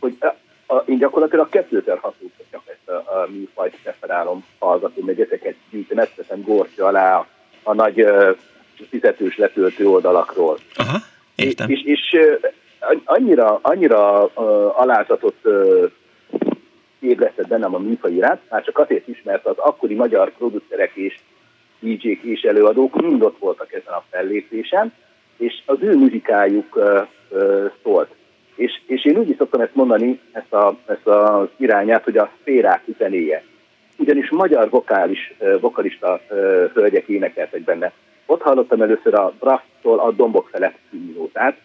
hogy 0.00 0.16
a, 0.20 0.34
a, 0.74 0.82
én 0.86 0.98
gyakorlatilag 0.98 1.48
2006 1.48 2.14
óta 2.22 2.42
csak 2.50 2.62
ezt 2.66 2.88
a, 2.88 2.92
a 2.92 3.28
műfajt 3.30 3.76
preferálom 3.82 4.44
hallgatom, 4.58 5.04
meg 5.04 5.20
ezeket 5.20 5.54
gyűjtöm, 5.70 5.98
ezt 5.98 6.14
teszem 6.16 6.42
gortja 6.42 6.86
alá 6.86 7.16
a, 7.16 7.26
a 7.62 7.74
nagy 7.74 8.02
uh, 8.02 8.36
fizetős 8.88 9.36
letöltő 9.36 9.88
oldalakról. 9.88 10.58
Aha, 10.76 10.98
értem. 11.34 11.70
És, 11.70 11.82
és, 11.84 12.12
és 12.12 12.20
annyira, 13.04 13.58
annyira 13.62 14.24
uh, 14.24 14.80
alázatot 14.80 15.36
uh, 15.42 15.90
ébresztett 17.00 17.48
bennem 17.48 17.74
a 17.74 17.78
műfaj 17.78 18.12
iránt, 18.12 18.40
már 18.50 18.64
csak 18.64 18.78
azért 18.78 19.08
is, 19.08 19.22
mert 19.24 19.46
az 19.46 19.58
akkori 19.58 19.94
magyar 19.94 20.32
producerek 20.32 20.94
és 20.94 21.18
DJ-k 21.78 22.22
és 22.22 22.40
előadók 22.40 23.00
mind 23.00 23.22
ott 23.22 23.38
voltak 23.38 23.72
ezen 23.72 23.92
a 23.92 24.04
fellépésen, 24.10 24.92
és 25.36 25.62
az 25.66 25.78
ő 25.80 25.96
muzikájuk 25.96 26.76
uh, 26.76 27.06
szólt. 27.82 28.08
És, 28.54 28.80
és 28.86 29.04
én 29.04 29.16
úgy 29.16 29.28
is 29.28 29.36
szoktam 29.36 29.60
ezt 29.60 29.74
mondani, 29.74 30.20
ezt, 30.32 30.52
a, 30.52 30.76
ezt 30.86 31.06
az 31.06 31.48
irányát, 31.56 32.04
hogy 32.04 32.16
a 32.16 32.30
szférák 32.40 32.82
zenéje. 32.98 33.42
Ugyanis 33.96 34.30
magyar 34.30 34.70
vokális, 34.70 35.34
vokalista 35.60 36.20
hölgyek 36.74 37.08
énekeltek 37.08 37.62
benne. 37.62 37.92
Ott 38.26 38.42
hallottam 38.42 38.82
először 38.82 39.14
a 39.14 39.32
Brass-tól 39.40 39.98
a 39.98 40.10
Dombok 40.10 40.48
felett 40.48 40.78
címminótát, 40.90 41.56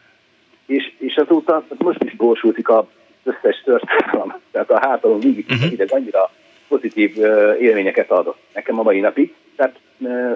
és, 0.65 0.91
és 0.97 1.15
azóta 1.15 1.63
most 1.77 2.03
is 2.03 2.15
borsultik 2.15 2.69
az 2.69 2.85
összes 3.23 3.61
történelem. 3.63 4.39
Tehát 4.51 4.71
a 4.71 4.79
hátalon 4.79 5.19
végig 5.19 5.45
uh-huh. 5.49 5.71
Mhm. 5.71 5.83
annyira 5.87 6.31
pozitív 6.67 7.17
élményeket 7.59 8.11
adott 8.11 8.37
nekem 8.53 8.79
a 8.79 8.83
mai 8.83 8.99
napig. 8.99 9.33
Tehát 9.55 9.79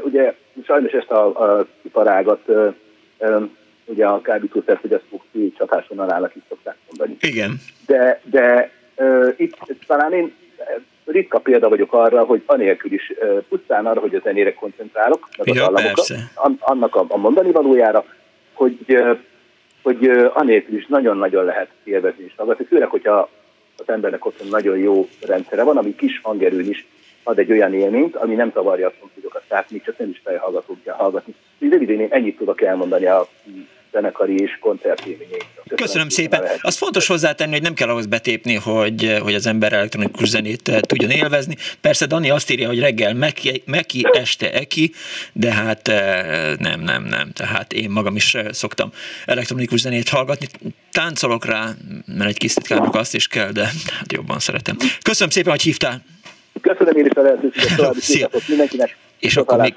ugye 0.04 0.36
sajnos 0.66 0.92
ezt 0.92 1.12
a, 1.12 1.26
a 1.26 1.68
iparágat 1.82 2.42
ugye 3.88 4.06
a 4.06 4.22
kábítószerfogyasztók 4.22 5.24
csapáson 5.58 6.00
állnak, 6.12 6.36
is 6.36 6.42
szokták 6.50 6.76
mondani. 6.88 7.18
Igen. 7.22 7.60
De, 7.86 8.22
de 8.24 8.72
uh, 8.96 9.34
itt 9.38 9.58
talán 9.88 10.14
én 10.14 10.34
ritka 11.06 11.40
példa 11.40 11.70
vagyok 11.70 11.94
arra, 11.94 12.24
hogy 12.24 12.44
anélkül 12.46 12.94
is 12.94 13.14
uh, 13.22 13.38
pusztán 13.50 13.86
arra, 13.86 14.00
hogy 14.00 14.16
a 14.16 14.22
zenére 14.24 14.54
koncentrálok, 14.54 15.30
meg 15.38 15.56
ja, 15.56 15.68
az 15.68 16.14
an, 16.34 16.58
annak 16.60 16.96
a, 16.96 17.06
a 17.08 17.18
mondani 17.18 17.52
valójára, 17.52 18.06
hogy, 18.54 18.78
uh, 18.88 19.18
hogy 19.82 20.08
uh, 20.08 20.32
anélkül 20.34 20.78
is 20.78 20.86
nagyon-nagyon 20.88 21.46
lehet 21.46 21.70
élvezni 21.84 22.24
is 22.24 22.36
főleg, 22.68 22.88
hogyha 22.88 23.30
az 23.78 23.90
embernek 23.90 24.26
ott 24.26 24.50
nagyon 24.50 24.78
jó 24.78 25.08
rendszere 25.22 25.64
van, 25.64 25.78
ami 25.78 25.96
kis 25.96 26.20
hangerőn 26.24 26.70
is 26.70 26.88
ad 27.28 27.40
egy 27.40 27.52
olyan 27.52 27.74
élményt, 27.74 28.16
ami 28.16 28.36
nem 28.36 28.52
zavarja 28.54 28.88
a 28.88 28.94
szomszédokat, 29.00 29.44
még 29.70 29.84
csak 29.84 29.98
nem 29.98 30.10
is 30.10 30.22
fejhallgatók 30.24 30.84
kell 30.84 30.96
hallgatni. 30.96 31.36
Röviden 31.60 32.00
én 32.00 32.08
ennyit 32.12 32.38
tudok 32.38 32.62
elmondani 32.62 33.06
a 33.06 33.28
zenekari 33.92 34.42
és 34.42 34.58
koncertélményeinkről. 34.60 35.64
Köszönöm, 35.68 35.86
Köszönöm 35.86 36.10
szépen. 36.10 36.44
Az 36.62 36.78
fontos 36.78 37.08
hozzátenni, 37.08 37.52
hogy 37.52 37.62
nem 37.62 37.74
kell 37.74 37.90
ahhoz 37.90 38.06
betépni, 38.06 38.56
hogy, 38.56 39.18
hogy 39.22 39.34
az 39.34 39.46
ember 39.46 39.74
elektronikus 39.74 40.30
zenét 40.30 40.68
eh, 40.68 40.80
tudjon 40.80 41.10
élvezni. 41.10 41.56
Persze 41.82 42.06
Dani 42.06 42.30
azt 42.30 42.52
írja, 42.52 42.68
hogy 42.68 42.80
reggel 42.80 43.14
meki, 43.14 43.64
meki 43.66 44.06
este 44.12 44.54
eki, 44.54 44.92
de 45.34 45.54
hát 45.54 45.88
eh, 45.88 46.56
nem, 46.58 46.80
nem, 46.80 47.04
nem. 47.04 47.32
Tehát 47.32 47.74
én 47.74 47.90
magam 47.90 48.16
is 48.16 48.36
eh, 48.36 48.52
szoktam 48.52 48.92
elektronikus 49.26 49.80
zenét 49.80 50.10
hallgatni. 50.10 50.48
Táncolok 50.92 51.46
rá, 51.46 51.70
mert 52.06 52.30
egy 52.30 52.38
kis 52.38 52.54
azt 52.92 53.16
is 53.16 53.28
kell, 53.28 53.52
de 53.52 53.64
hát 53.64 54.12
jobban 54.14 54.40
szeretem. 54.40 54.78
Köszönöm 55.02 55.30
szépen, 55.30 55.52
hogy 55.52 55.62
hívtál. 55.62 56.02
Köszönöm 56.62 56.98
én 56.98 57.06
is 57.06 57.12
a 57.12 57.22
lehetőséget, 57.22 57.76
további 57.76 58.00
mindenkinek. 58.48 58.96
És 59.20 59.38
akkor 59.38 59.60
még, 59.60 59.74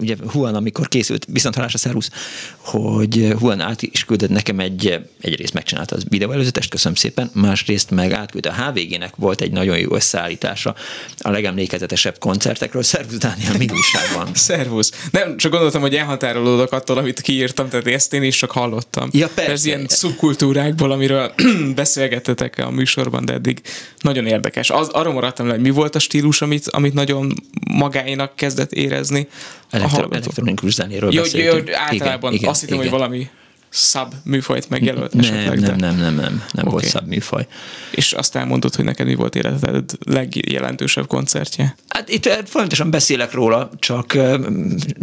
ugye 0.00 0.16
Huan, 0.32 0.54
amikor 0.54 0.88
készült, 0.88 1.26
viszont 1.28 1.54
halásra 1.54 1.78
szervusz, 1.78 2.10
hogy 2.56 3.34
Huan 3.38 3.60
át 3.60 3.82
is 3.82 4.04
küldött 4.04 4.30
nekem 4.30 4.58
egy, 4.58 4.98
egyrészt 5.20 5.52
megcsinálta 5.52 5.96
az 5.96 6.04
videó 6.08 6.30
előzetest, 6.30 6.70
köszönöm 6.70 6.94
szépen, 6.94 7.30
másrészt 7.34 7.90
meg 7.90 8.12
átküldte 8.12 8.50
a 8.50 8.52
HVG-nek 8.52 9.16
volt 9.16 9.40
egy 9.40 9.52
nagyon 9.52 9.78
jó 9.78 9.94
összeállítása 9.94 10.74
a 11.18 11.30
legemlékezetesebb 11.30 12.18
koncertekről. 12.18 12.82
Szervusz, 12.82 13.18
Dániel, 13.18 13.56
mi 13.58 13.66
újság 13.72 14.02
van? 14.14 14.34
Szervusz. 14.48 15.08
Nem, 15.10 15.36
csak 15.36 15.50
gondoltam, 15.50 15.80
hogy 15.80 15.94
elhatárolódok 15.94 16.72
attól, 16.72 16.98
amit 16.98 17.20
kiírtam, 17.20 17.68
tehát 17.68 17.86
ezt 17.86 18.12
én 18.12 18.22
is 18.22 18.36
csak 18.36 18.50
hallottam. 18.50 19.08
Ja, 19.12 19.28
persze. 19.34 19.52
Ez 19.52 19.64
ilyen 19.64 19.86
szubkultúrákból, 19.88 20.92
amiről 20.92 21.32
beszélgettetek 21.74 22.58
a 22.58 22.70
műsorban, 22.70 23.24
de 23.24 23.32
eddig 23.32 23.60
nagyon 24.00 24.26
érdekes. 24.26 24.70
Az, 24.70 24.88
arra 24.88 25.12
maradtam 25.12 25.46
le, 25.46 25.52
hogy 25.52 25.62
mi 25.62 25.70
volt 25.70 25.94
a 25.94 25.98
stílus, 25.98 26.42
amit, 26.42 26.68
amit 26.68 26.94
nagyon 26.94 27.34
magáinak 27.70 28.25
magának 28.26 28.36
kezdett 28.36 28.72
érezni. 28.72 29.28
Elektro- 29.70 30.14
elektronikus 30.14 30.72
zenéről 30.72 31.12
jó, 31.12 31.22
beszéltünk. 31.22 31.68
Jó, 31.68 31.74
általában 31.76 32.32
igen, 32.32 32.50
azt 32.50 32.60
hittem, 32.60 32.76
hogy 32.76 32.90
valami 32.90 33.28
sub 33.68 34.14
műfajt 34.24 34.68
megjelölt 34.68 35.12
nem, 35.12 35.24
esetleg. 35.24 35.60
Nem, 35.60 35.76
nem, 35.76 35.96
nem, 35.96 36.14
nem, 36.14 36.44
nem 36.52 36.66
okay. 36.66 36.70
volt 36.70 36.88
sub 36.88 37.06
műfaj. 37.06 37.46
És 37.90 38.12
azt 38.12 38.36
elmondod, 38.36 38.74
hogy 38.74 38.84
neked 38.84 39.06
mi 39.06 39.14
volt 39.14 39.34
életed 39.34 39.92
legjelentősebb 40.04 41.06
koncertje? 41.06 41.76
Hát 42.06 42.14
itt 42.14 42.26
eh, 42.26 42.38
folyamatosan 42.44 42.90
beszélek 42.90 43.32
róla, 43.32 43.70
csak, 43.78 44.14
eh, 44.14 44.38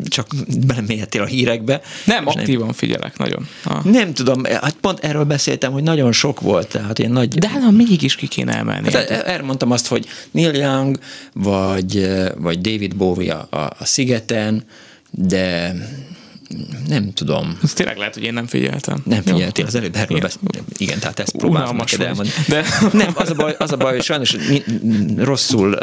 csak 0.08 0.28
belemélyedtél 0.68 1.22
a 1.22 1.26
hírekbe. 1.26 1.82
Nem, 2.06 2.28
aktívan 2.28 2.66
nem, 2.66 2.74
figyelek 2.74 3.18
nagyon. 3.18 3.48
Ah. 3.64 3.84
Nem 3.84 4.14
tudom, 4.14 4.46
eh, 4.46 4.60
hát 4.62 4.76
pont 4.82 5.00
erről 5.00 5.24
beszéltem, 5.24 5.72
hogy 5.72 5.84
nagyon 5.84 6.12
sok 6.12 6.42
volt, 6.42 6.68
tehát 6.68 7.00
ilyen 7.00 7.12
nagy... 7.12 7.28
De 7.28 7.50
hát 7.50 7.72
mégis 7.72 8.16
ki 8.16 8.28
kéne 8.28 8.58
emelni. 8.58 8.92
Hát, 8.92 9.10
erről 9.10 9.46
mondtam 9.46 9.72
azt, 9.72 9.88
hogy 9.88 10.08
Neil 10.32 10.54
Young, 10.54 11.00
vagy, 11.34 12.10
vagy 12.38 12.62
David 12.62 12.96
Bowie 12.96 13.34
a, 13.34 13.48
a, 13.50 13.74
a 13.80 13.86
Szigeten, 13.86 14.64
de 15.12 15.76
nem 16.88 17.14
tudom. 17.14 17.58
Ez 17.64 17.74
tényleg 17.74 17.98
lehet, 17.98 18.14
hogy 18.14 18.24
én 18.24 18.34
nem 18.34 18.48
figyeltem. 18.48 19.02
Nem 19.06 19.22
figyeltél, 19.22 19.66
az 19.66 19.76
előbb 19.76 19.96
erről 19.96 20.20
beszéltem. 20.20 20.66
Igen, 20.78 21.00
tehát 21.00 21.20
ezt 21.20 21.38
próbálom 21.38 21.76
neked 21.76 22.02
elmondani. 22.02 22.30
De... 22.48 22.66
Nem, 22.92 23.12
az 23.14 23.30
a 23.30 23.34
baj, 23.34 23.56
az 23.60 23.72
a 23.72 23.78
baj 23.78 23.92
hogy 23.94 24.04
sajnos 24.04 24.36
rosszul 25.18 25.78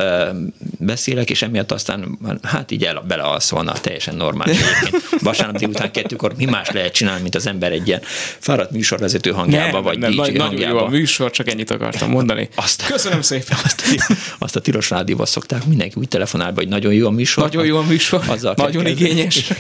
beszélek, 0.79 1.31
és 1.31 1.43
emiatt 1.43 1.73
aztán 1.73 2.19
hát 2.43 2.71
így 2.71 2.85
el, 2.85 3.05
belealszolna 3.09 3.73
teljesen 3.73 4.15
normális. 4.15 4.59
Vasárnap 5.21 5.57
délután 5.57 5.93
kettőkor 5.93 6.35
mi 6.37 6.45
más 6.45 6.71
lehet 6.71 6.93
csinálni, 6.93 7.23
mint 7.23 7.35
az 7.35 7.47
ember 7.47 7.73
egy 7.73 7.87
ilyen 7.87 8.01
fáradt 8.39 8.71
műsorvezető 8.71 9.31
hangjába, 9.31 9.73
nem, 9.73 9.83
vagy 9.83 9.99
nem, 9.99 10.11
DJ 10.11 10.17
nagy, 10.17 10.37
hangjába. 10.37 10.55
Nagyon 10.55 10.79
jó 10.79 10.79
a 10.79 10.89
műsor, 10.89 11.31
csak 11.31 11.51
ennyit 11.51 11.71
akartam 11.71 12.11
mondani. 12.11 12.49
Azt, 12.55 12.87
Köszönöm 12.87 13.23
szépen. 13.23 13.59
Azt, 13.65 13.83
azt 14.39 14.57
a 14.57 14.61
tilos 14.61 14.91
rádióban 14.91 15.27
szokták 15.27 15.65
mindenki 15.67 15.95
úgy 15.99 16.09
telefonál, 16.09 16.53
hogy 16.55 16.69
nagyon 16.69 16.93
jó 16.93 17.07
a 17.07 17.11
műsor. 17.11 17.45
Nagyon 17.45 17.65
jó 17.65 17.77
a 17.77 17.83
műsor, 17.83 18.23
azzal 18.27 18.55
nagyon 18.57 18.87
igényes. 18.87 19.53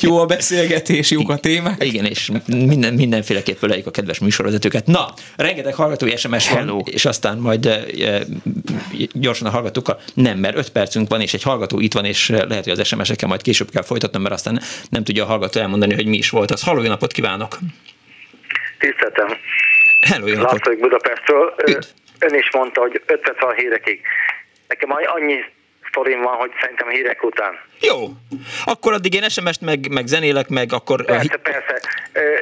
Jó 0.00 0.18
a 0.18 0.26
beszél 0.26 0.55
beszélgetés, 0.56 1.10
jók 1.10 1.30
a 1.30 1.36
témák. 1.36 1.84
Igen, 1.84 2.04
és 2.04 2.30
minden, 2.46 2.94
mindenféleképp 2.94 3.62
öleljük 3.62 3.86
a 3.86 3.90
kedves 3.90 4.18
műsorvezetőket. 4.18 4.86
Na, 4.86 5.06
rengeteg 5.36 5.74
hallgatói 5.74 6.16
SMS 6.16 6.48
Hello. 6.48 6.74
van, 6.74 6.82
és 6.90 7.04
aztán 7.04 7.38
majd 7.38 7.66
e, 7.66 7.84
gyorsan 9.12 9.46
a 9.46 9.50
hallgatókkal. 9.50 10.00
Nem, 10.14 10.38
mert 10.38 10.56
öt 10.56 10.70
percünk 10.70 11.08
van, 11.08 11.20
és 11.20 11.34
egy 11.34 11.42
hallgató 11.42 11.80
itt 11.80 11.92
van, 11.92 12.04
és 12.04 12.28
lehet, 12.28 12.64
hogy 12.64 12.80
az 12.80 12.86
SMS-ekkel 12.86 13.28
majd 13.28 13.42
később 13.42 13.70
kell 13.70 13.82
folytatnom, 13.82 14.22
mert 14.22 14.34
aztán 14.34 14.60
nem 14.90 15.04
tudja 15.04 15.24
a 15.24 15.26
hallgató 15.26 15.60
elmondani, 15.60 15.94
hogy 15.94 16.06
mi 16.06 16.16
is 16.16 16.30
volt 16.30 16.50
az. 16.50 16.62
Halló, 16.62 16.82
jó 16.82 16.88
napot 16.88 17.12
kívánok! 17.12 17.58
Tiszteltem! 18.78 19.28
Hello, 20.00 20.26
jó 20.26 20.36
napot! 20.36 20.78
Budapestről. 20.80 21.54
Üdv. 21.66 21.86
Ön 22.18 22.34
is 22.34 22.50
mondta, 22.52 22.80
hogy 22.80 23.02
5 23.06 23.20
perc 23.20 23.40
van 23.40 23.54
hírekig. 23.54 24.00
Nekem 24.68 24.90
annyi 24.90 25.36
sztorim 25.96 26.22
van, 26.22 26.34
hogy 26.34 26.50
szerintem 26.60 26.88
hírek 26.88 27.24
után. 27.24 27.58
Jó. 27.80 27.96
Akkor 28.64 28.92
addig 28.92 29.14
én 29.14 29.28
SMS-t 29.28 29.60
meg, 29.60 29.88
meg 29.90 30.06
zenélek, 30.06 30.48
meg 30.48 30.72
akkor... 30.72 31.04
Persze, 31.04 31.36
persze. 31.36 31.80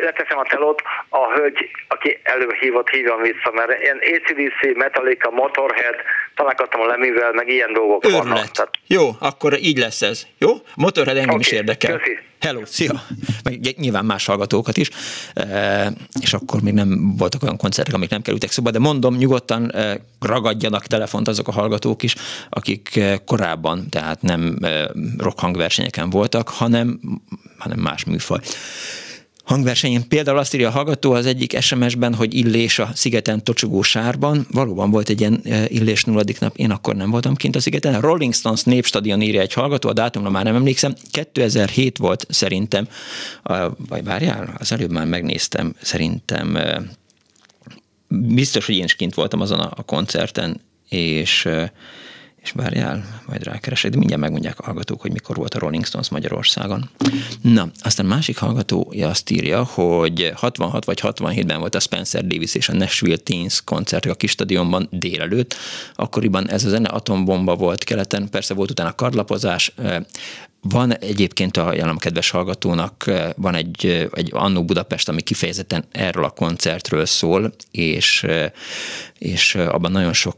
Leteszem 0.02 0.38
a 0.38 0.46
telót, 0.48 0.82
a 1.08 1.32
hölgy, 1.32 1.70
aki 1.88 2.18
előbb 2.22 2.52
hívott, 2.52 2.88
hívjon 2.88 3.20
vissza, 3.22 3.50
mert 3.52 3.82
ilyen 3.82 3.98
ACDC, 4.14 4.76
Metallica, 4.76 5.30
Motorhead, 5.30 5.94
találkoztam 6.34 6.80
a 6.80 6.86
Lemivel, 6.86 7.32
meg 7.32 7.48
ilyen 7.48 7.72
dolgok 7.72 8.04
Őrület. 8.04 8.22
vannak. 8.22 8.50
Tehát... 8.50 8.70
Jó, 8.86 9.10
akkor 9.20 9.58
így 9.58 9.78
lesz 9.78 10.02
ez. 10.02 10.26
Jó? 10.38 10.50
Motorhead 10.76 11.16
engem 11.16 11.34
okay, 11.34 11.40
is 11.40 11.52
érdekel. 11.52 11.98
Köszi. 11.98 12.18
Hello, 12.44 12.64
szia! 12.64 13.02
Meg 13.44 13.74
nyilván 13.78 14.04
más 14.04 14.26
hallgatókat 14.26 14.76
is, 14.76 14.90
és 16.20 16.32
akkor 16.32 16.60
még 16.60 16.74
nem 16.74 17.16
voltak 17.16 17.42
olyan 17.42 17.56
koncertek, 17.56 17.94
amik 17.94 18.10
nem 18.10 18.22
kerültek 18.22 18.50
szóba, 18.50 18.70
de 18.70 18.78
mondom, 18.78 19.16
nyugodtan 19.16 19.72
ragadjanak 20.20 20.86
telefont 20.86 21.28
azok 21.28 21.48
a 21.48 21.52
hallgatók 21.52 22.02
is, 22.02 22.14
akik 22.48 23.00
korábban, 23.24 23.88
tehát 23.88 24.22
nem 24.22 24.58
rock 25.18 25.40
hangversenyeken 25.40 26.10
voltak, 26.10 26.48
hanem, 26.48 27.00
hanem 27.58 27.78
más 27.78 28.04
műfaj 28.04 28.40
hangversenyen. 29.44 30.08
Például 30.08 30.38
azt 30.38 30.54
írja 30.54 30.68
a 30.68 30.70
hallgató 30.70 31.12
az 31.12 31.26
egyik 31.26 31.60
SMS-ben, 31.60 32.14
hogy 32.14 32.34
illés 32.34 32.78
a 32.78 32.90
szigeten 32.94 33.44
tocsogó 33.44 33.82
sárban. 33.82 34.46
Valóban 34.50 34.90
volt 34.90 35.08
egy 35.08 35.20
ilyen 35.20 35.40
e, 35.44 35.64
illés 35.68 36.04
nulladik 36.04 36.40
nap, 36.40 36.56
én 36.56 36.70
akkor 36.70 36.96
nem 36.96 37.10
voltam 37.10 37.34
kint 37.34 37.56
a 37.56 37.60
szigeten. 37.60 38.00
Rolling 38.00 38.34
Stones 38.34 38.62
népstadion 38.62 39.22
írja 39.22 39.40
egy 39.40 39.52
hallgató, 39.52 39.88
a 39.88 39.92
dátumra 39.92 40.30
már 40.30 40.44
nem 40.44 40.54
emlékszem. 40.54 40.94
2007 41.10 41.98
volt 41.98 42.26
szerintem, 42.28 42.88
vagy 43.88 44.04
várjál, 44.04 44.54
az 44.58 44.72
előbb 44.72 44.90
már 44.90 45.06
megnéztem, 45.06 45.74
szerintem 45.82 46.56
e, 46.56 46.82
biztos, 48.08 48.66
hogy 48.66 48.76
én 48.76 48.84
is 48.84 48.94
kint 48.94 49.14
voltam 49.14 49.40
azon 49.40 49.60
a 49.60 49.82
koncerten, 49.82 50.60
és 50.88 51.46
e, 51.46 51.72
és 52.44 52.50
várjál, 52.50 53.22
majd 53.26 53.42
rákeresek, 53.42 53.90
de 53.90 53.96
mindjárt 53.96 54.22
megmondják 54.22 54.58
a 54.58 54.64
hallgatók, 54.64 55.00
hogy 55.00 55.12
mikor 55.12 55.36
volt 55.36 55.54
a 55.54 55.58
Rolling 55.58 55.84
Stones 55.84 56.08
Magyarországon. 56.08 56.90
Na, 57.42 57.68
aztán 57.80 58.06
másik 58.06 58.38
hallgatója 58.38 59.08
azt 59.08 59.30
írja, 59.30 59.64
hogy 59.64 60.32
66 60.34 60.84
vagy 60.84 61.00
67-ben 61.02 61.58
volt 61.58 61.74
a 61.74 61.80
Spencer 61.80 62.26
Davis 62.26 62.54
és 62.54 62.68
a 62.68 62.74
Nashville 62.74 63.16
Teens 63.16 63.62
koncert 63.64 64.04
a 64.04 64.14
kis 64.14 64.30
stadionban 64.30 64.88
délelőtt. 64.90 65.56
Akkoriban 65.94 66.48
ez 66.48 66.64
a 66.64 66.68
zene 66.68 66.88
atombomba 66.88 67.54
volt 67.56 67.84
keleten, 67.84 68.30
persze 68.30 68.54
volt 68.54 68.70
utána 68.70 68.92
kardlapozás, 68.92 69.74
van 70.68 70.96
egyébként 70.96 71.56
a 71.56 71.74
jelen 71.74 71.96
kedves 71.96 72.30
hallgatónak, 72.30 73.04
eh, 73.06 73.30
van 73.36 73.54
egy, 73.54 73.86
eh, 73.86 74.06
egy 74.12 74.28
Annó 74.32 74.64
Budapest, 74.64 75.08
ami 75.08 75.20
kifejezetten 75.20 75.84
erről 75.90 76.24
a 76.24 76.30
koncertről 76.30 77.06
szól, 77.06 77.54
és, 77.70 78.22
eh, 78.22 78.50
és 79.18 79.54
abban 79.54 79.90
nagyon 79.90 80.12
sok 80.12 80.36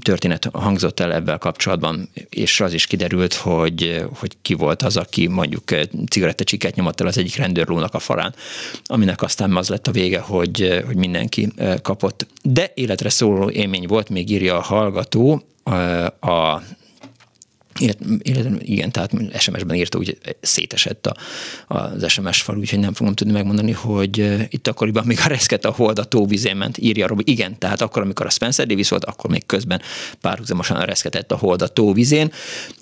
történet 0.00 0.48
hangzott 0.52 1.00
el 1.00 1.12
ebben 1.12 1.38
kapcsolatban, 1.38 2.10
és 2.28 2.60
az 2.60 2.72
is 2.72 2.86
kiderült, 2.86 3.34
hogy, 3.34 4.04
hogy 4.18 4.36
ki 4.42 4.54
volt 4.54 4.82
az, 4.82 4.96
aki 4.96 5.26
mondjuk 5.26 5.62
cigarettacsikát 6.10 6.74
nyomott 6.74 7.00
el 7.00 7.06
az 7.06 7.18
egyik 7.18 7.36
rendőrlónak 7.36 7.94
a 7.94 7.98
farán, 7.98 8.34
aminek 8.84 9.22
aztán 9.22 9.56
az 9.56 9.68
lett 9.68 9.86
a 9.86 9.92
vége, 9.92 10.18
hogy, 10.18 10.82
hogy 10.86 10.96
mindenki 10.96 11.52
kapott. 11.82 12.26
De 12.42 12.72
életre 12.74 13.08
szóló 13.08 13.50
élmény 13.50 13.86
volt, 13.86 14.08
még 14.08 14.30
írja 14.30 14.56
a 14.56 14.62
hallgató, 14.62 15.42
a 16.20 16.62
igen, 18.58 18.90
tehát 18.90 19.12
SMS-ben 19.38 19.76
írta, 19.76 19.96
hogy 19.96 20.18
szétesett 20.40 21.06
a, 21.06 21.16
az 21.66 22.10
SMS 22.10 22.42
fal, 22.42 22.58
úgyhogy 22.58 22.78
nem 22.78 22.94
fogom 22.94 23.14
tudni 23.14 23.32
megmondani, 23.32 23.72
hogy 23.72 24.18
itt 24.48 24.68
akkoriban 24.68 25.06
még 25.06 25.18
a 25.24 25.28
reszket 25.28 25.64
a 25.64 25.70
hold 25.70 25.98
a 25.98 26.04
tóvizén 26.04 26.56
ment, 26.56 26.78
írja 26.78 27.06
Robi. 27.06 27.22
Igen, 27.26 27.58
tehát 27.58 27.80
akkor, 27.80 28.02
amikor 28.02 28.26
a 28.26 28.30
Spencer 28.30 28.66
Davis 28.66 28.88
volt, 28.88 29.04
akkor 29.04 29.30
még 29.30 29.46
közben 29.46 29.80
párhuzamosan 30.20 30.80
reszketett 30.80 31.32
a 31.32 31.36
hold 31.36 31.62
a 31.62 31.68
tóvizén. 31.68 32.32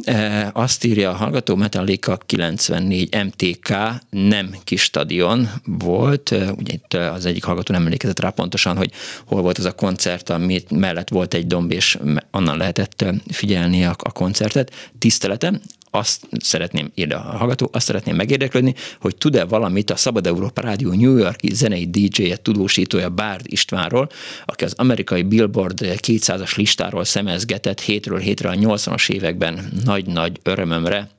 E, 0.05 0.51
azt 0.55 0.85
írja 0.85 1.11
a 1.11 1.15
hallgató, 1.15 1.55
Metallica 1.55 2.19
94 2.27 3.17
MTK 3.25 3.75
nem 4.11 4.55
kis 4.65 4.83
stadion 4.83 5.49
volt, 5.65 6.31
ugye 6.31 6.73
itt 6.73 6.95
az 6.95 7.27
egyik 7.27 7.45
hallgató 7.45 7.73
nem 7.73 7.83
emlékezett 7.83 8.21
rá 8.21 8.31
pontosan, 8.31 8.77
hogy 8.77 8.91
hol 9.27 9.43
volt 9.43 9.59
az 9.59 9.65
a 9.65 9.73
koncert, 9.73 10.31
amit 10.31 10.71
mellett 10.71 11.09
volt 11.09 11.35
egy 11.35 11.47
domb, 11.47 11.73
és 11.73 11.99
onnan 12.31 12.57
lehetett 12.57 13.05
figyelni 13.29 13.85
a, 13.85 13.95
a 13.99 14.13
koncertet 14.13 14.80
tiszteletem, 14.99 15.61
azt 15.91 16.27
szeretném, 16.41 16.91
írni 16.95 17.13
a 17.13 17.19
hallgató, 17.19 17.69
azt 17.73 17.87
szeretném 17.87 18.17
megérdeklődni, 18.17 18.75
hogy 19.01 19.17
tud-e 19.17 19.45
valamit 19.45 19.91
a 19.91 19.97
Szabad 19.97 20.27
Európa 20.27 20.61
Rádió 20.61 20.93
New 20.93 21.17
Yorki 21.17 21.55
zenei 21.55 21.91
DJ-je 21.91 22.37
tudósítója 22.37 23.09
Bárd 23.09 23.47
Istvánról, 23.47 24.11
aki 24.45 24.65
az 24.65 24.75
amerikai 24.77 25.23
Billboard 25.23 25.79
200-as 25.81 26.57
listáról 26.57 27.05
szemezgetett 27.05 27.81
hétről 27.81 28.19
hétre 28.19 28.49
a 28.49 28.55
80-as 28.55 29.11
években 29.11 29.73
nagy-nagy 29.85 30.41
örömömre 30.43 31.11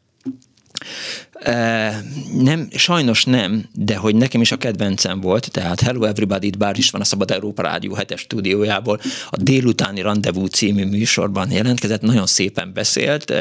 nem, 2.37 2.67
sajnos 2.71 3.25
nem, 3.25 3.69
de 3.73 3.95
hogy 3.95 4.15
nekem 4.15 4.41
is 4.41 4.51
a 4.51 4.57
kedvencem 4.57 5.21
volt, 5.21 5.51
tehát 5.51 5.81
Hello 5.81 6.03
Everybody, 6.03 6.47
itt 6.47 6.57
bár 6.57 6.77
is 6.77 6.89
van 6.89 7.01
a 7.01 7.03
Szabad 7.03 7.31
Európa 7.31 7.61
Rádió 7.61 7.93
hetes 7.93 8.19
stúdiójából, 8.19 8.99
a 9.29 9.37
délutáni 9.37 10.01
rendezvú 10.01 10.45
című 10.45 10.85
műsorban 10.85 11.51
jelentkezett, 11.51 12.01
nagyon 12.01 12.25
szépen 12.25 12.73
beszélt, 12.73 13.31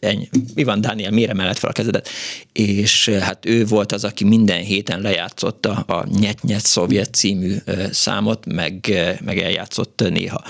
ennyi, 0.00 0.28
van 0.54 0.80
Dániel, 0.80 1.10
mire 1.10 1.34
mellett 1.34 1.58
fel 1.58 1.70
a 1.70 1.72
kezedet, 1.72 2.08
és 2.52 3.08
hát 3.08 3.46
ő 3.46 3.64
volt 3.64 3.92
az, 3.92 4.04
aki 4.04 4.24
minden 4.24 4.62
héten 4.62 5.00
lejátszotta 5.00 5.70
a 5.70 6.06
Nyet 6.18 6.42
Nyet 6.42 6.64
Szovjet 6.64 7.14
című 7.14 7.56
számot, 7.90 8.46
meg, 8.46 8.92
meg 9.24 9.38
eljátszott 9.38 10.04
néha 10.10 10.42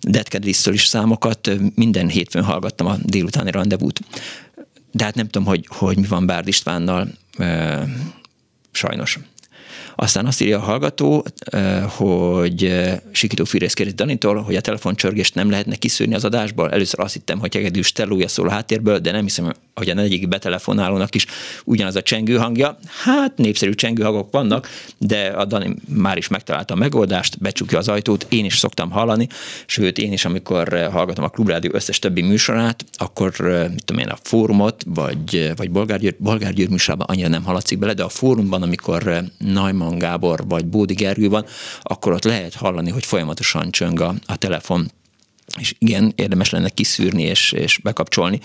Dead 0.00 0.44
is 0.44 0.86
számokat, 0.86 1.50
minden 1.74 2.08
hétfőn 2.08 2.44
hallgattam 2.44 2.86
a 2.86 2.96
délutáni 3.02 3.50
rendezvút 3.50 4.00
de 4.94 5.04
hát 5.04 5.14
nem 5.14 5.28
tudom, 5.28 5.48
hogy, 5.48 5.66
hogy 5.68 5.96
mi 5.96 6.06
van 6.06 6.26
Bárd 6.26 6.48
Istvánnal, 6.48 7.08
sajnos. 8.72 9.18
Aztán 9.96 10.26
azt 10.26 10.40
írja 10.40 10.58
a 10.58 10.62
hallgató, 10.62 11.24
hogy 11.88 12.84
Sikító 13.12 13.44
Fűrész 13.44 13.72
kérdezi 13.72 13.96
Danitól, 13.96 14.42
hogy 14.42 14.56
a 14.56 14.60
telefoncsörgést 14.60 15.34
nem 15.34 15.50
lehetne 15.50 15.74
kiszűrni 15.74 16.14
az 16.14 16.24
adásból. 16.24 16.70
Először 16.70 17.00
azt 17.00 17.12
hittem, 17.12 17.38
hogy 17.38 17.54
Hegedű 17.54 17.80
Stellója 17.80 18.28
szól 18.28 18.48
a 18.48 18.50
háttérből, 18.50 18.98
de 18.98 19.10
nem 19.12 19.22
hiszem, 19.22 19.52
hogy 19.74 19.88
a 19.90 19.96
egyik 19.96 20.28
betelefonálónak 20.28 21.14
is 21.14 21.26
ugyanaz 21.64 21.96
a 21.96 22.02
csengő 22.02 22.36
hangja. 22.36 22.78
Hát 23.04 23.36
népszerű 23.36 23.72
csengő 23.72 24.02
hangok 24.02 24.32
vannak, 24.32 24.68
de 24.98 25.26
a 25.26 25.44
Dani 25.44 25.74
már 25.88 26.16
is 26.16 26.28
megtalálta 26.28 26.74
a 26.74 26.76
megoldást, 26.76 27.38
becsukja 27.38 27.78
az 27.78 27.88
ajtót, 27.88 28.26
én 28.28 28.44
is 28.44 28.58
szoktam 28.58 28.90
hallani, 28.90 29.28
sőt 29.66 29.98
én 29.98 30.12
is, 30.12 30.24
amikor 30.24 30.88
hallgatom 30.92 31.24
a 31.24 31.28
Klubrádió 31.28 31.70
összes 31.74 31.98
többi 31.98 32.22
műsorát, 32.22 32.84
akkor 32.92 33.30
mit 33.70 33.84
tudom 33.84 34.02
én, 34.02 34.08
a 34.08 34.16
fórumot, 34.22 34.82
vagy, 34.86 35.52
vagy 35.56 35.70
Bolgár 35.70 35.98
Győr, 35.98 36.14
Bolgár 36.18 36.52
Győr 36.52 36.68
műsorában 36.68 37.06
annyira 37.10 37.28
nem 37.28 37.44
haladszik 37.44 37.78
bele, 37.78 37.94
de 37.94 38.02
a 38.02 38.08
fórumban, 38.08 38.62
amikor 38.62 39.24
Najman 39.38 39.98
Gábor 39.98 40.44
vagy 40.48 40.66
Bódi 40.66 40.94
Gergő 40.94 41.28
van, 41.28 41.44
akkor 41.82 42.12
ott 42.12 42.24
lehet 42.24 42.54
hallani, 42.54 42.90
hogy 42.90 43.04
folyamatosan 43.04 43.70
csöng 43.70 44.00
a, 44.00 44.14
a 44.26 44.36
telefon 44.36 44.90
és 45.60 45.74
igen, 45.78 46.12
érdemes 46.16 46.50
lenne 46.50 46.68
kiszűrni 46.68 47.22
és, 47.22 47.52
és 47.52 47.78
bekapcsolni, 47.82 48.40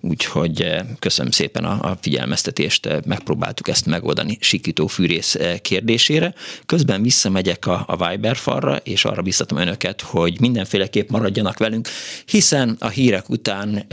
úgyhogy 0.00 0.62
eh, 0.62 0.86
köszönöm 0.98 1.30
szépen 1.30 1.64
a, 1.64 1.90
a 1.90 1.98
figyelmeztetést, 2.00 2.86
eh, 2.86 2.98
megpróbáltuk 3.06 3.68
ezt 3.68 3.86
megoldani 3.86 4.38
sikító 4.40 4.86
fűrész 4.86 5.34
eh, 5.34 5.58
kérdésére. 5.58 6.34
Közben 6.66 7.02
visszamegyek 7.02 7.66
a, 7.66 7.84
a 7.86 8.08
Viber 8.08 8.36
falra, 8.36 8.76
és 8.76 9.04
arra 9.04 9.22
biztatom 9.22 9.58
önöket, 9.58 10.00
hogy 10.00 10.40
mindenféleképp 10.40 11.10
maradjanak 11.10 11.58
velünk, 11.58 11.88
hiszen 12.24 12.76
a 12.78 12.88
hírek 12.88 13.28
után 13.28 13.86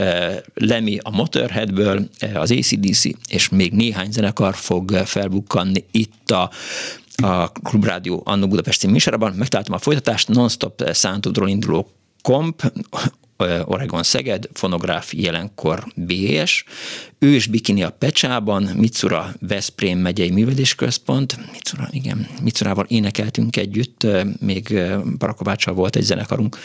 Lemi 0.54 0.98
a 1.02 1.10
Motorheadből, 1.10 2.08
az 2.34 2.50
ACDC 2.50 3.04
és 3.28 3.48
még 3.48 3.72
néhány 3.72 4.10
zenekar 4.10 4.54
fog 4.54 4.90
felbukkanni 4.90 5.84
itt 5.90 6.30
a 6.30 6.50
a 7.16 7.48
Klubrádió 7.48 8.22
Annó 8.24 8.48
Budapesti 8.48 8.86
műsorában. 8.86 9.32
Megtaláltam 9.32 9.74
a 9.74 9.78
folytatást, 9.78 10.28
non-stop 10.28 10.82
szántudról 10.92 11.48
induló 11.48 11.90
Komp, 12.22 12.72
Oregon 13.64 14.02
Szeged, 14.02 14.48
fonográf 14.52 15.12
jelenkor 15.14 15.84
BS, 15.94 16.64
ős 17.18 17.46
bikini 17.46 17.82
a 17.82 17.90
Pecsában, 17.90 18.62
Mitsura 18.62 19.34
Veszprém 19.40 19.98
megyei 19.98 20.30
művelésközpont, 20.30 21.52
Mitsura, 21.52 21.88
igen, 21.90 22.26
Mitsurával 22.42 22.86
énekeltünk 22.88 23.56
együtt, 23.56 24.06
még 24.40 24.82
Parakováccsal 25.18 25.74
volt 25.74 25.96
egy 25.96 26.02
zenekarunk, 26.02 26.58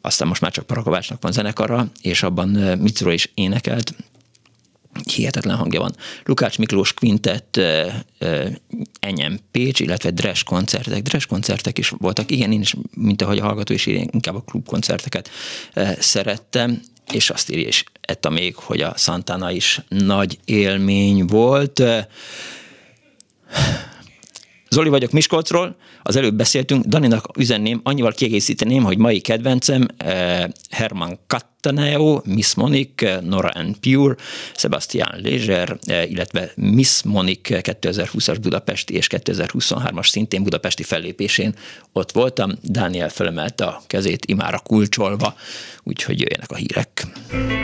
aztán 0.00 0.28
most 0.28 0.40
már 0.40 0.50
csak 0.50 0.66
Parakovácsnak 0.66 1.22
van 1.22 1.32
zenekara, 1.32 1.90
és 2.02 2.22
abban 2.22 2.48
Mitsura 2.78 3.12
is 3.12 3.30
énekelt, 3.34 3.94
hihetetlen 5.14 5.56
hangja 5.56 5.80
van. 5.80 5.94
Lukács 6.24 6.58
Miklós 6.58 6.94
Quintet, 6.94 7.60
Enyem 9.00 9.38
Pécs, 9.50 9.80
illetve 9.80 10.10
Dres 10.10 10.42
koncertek. 10.42 11.02
Dres 11.02 11.26
koncertek 11.26 11.78
is 11.78 11.88
voltak. 11.88 12.30
Igen, 12.30 12.52
én 12.52 12.60
is, 12.60 12.74
mint 12.94 13.22
ahogy 13.22 13.38
a 13.38 13.44
hallgató 13.44 13.74
is 13.74 13.86
írja, 13.86 14.04
inkább 14.10 14.34
a 14.34 14.40
klubkoncerteket 14.40 15.30
szerettem, 15.98 16.82
és 17.12 17.30
azt 17.30 17.50
írja 17.50 17.68
is 17.68 17.84
etta 18.00 18.30
még, 18.30 18.54
hogy 18.54 18.80
a 18.80 18.94
Santana 18.96 19.50
is 19.50 19.80
nagy 19.88 20.38
élmény 20.44 21.26
volt. 21.26 21.82
Zoli 24.70 24.88
vagyok 24.88 25.10
Miskolcról, 25.10 25.76
az 26.02 26.16
előbb 26.16 26.34
beszéltünk, 26.34 26.84
Daninak 26.84 27.26
üzenném, 27.38 27.80
annyival 27.82 28.12
kiegészíteném, 28.12 28.82
hogy 28.82 28.98
mai 28.98 29.20
kedvencem 29.20 29.86
eh, 29.96 30.44
Herman 30.70 31.18
Cattaneo, 31.26 32.20
Miss 32.24 32.54
Monique, 32.54 33.14
eh, 33.14 33.20
Nora 33.20 33.48
and 33.48 33.76
Pure, 33.76 34.14
Sebastian 34.54 35.20
Léger, 35.22 35.78
eh, 35.84 36.10
illetve 36.10 36.52
Miss 36.54 37.02
Monique 37.02 37.60
2020-as 37.60 38.38
Budapesti 38.38 38.94
és 38.94 39.06
2023-as 39.10 40.08
szintén 40.08 40.42
budapesti 40.42 40.82
fellépésén 40.82 41.54
ott 41.92 42.12
voltam. 42.12 42.52
Dániel 42.62 43.08
felemelte 43.08 43.64
a 43.64 43.82
kezét 43.86 44.24
imára 44.24 44.58
kulcsolva, 44.58 45.34
úgyhogy 45.82 46.20
jöjjenek 46.20 46.50
a 46.50 46.56
hírek. 46.56 47.06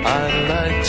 I'd 0.08 0.48
like 0.48 0.82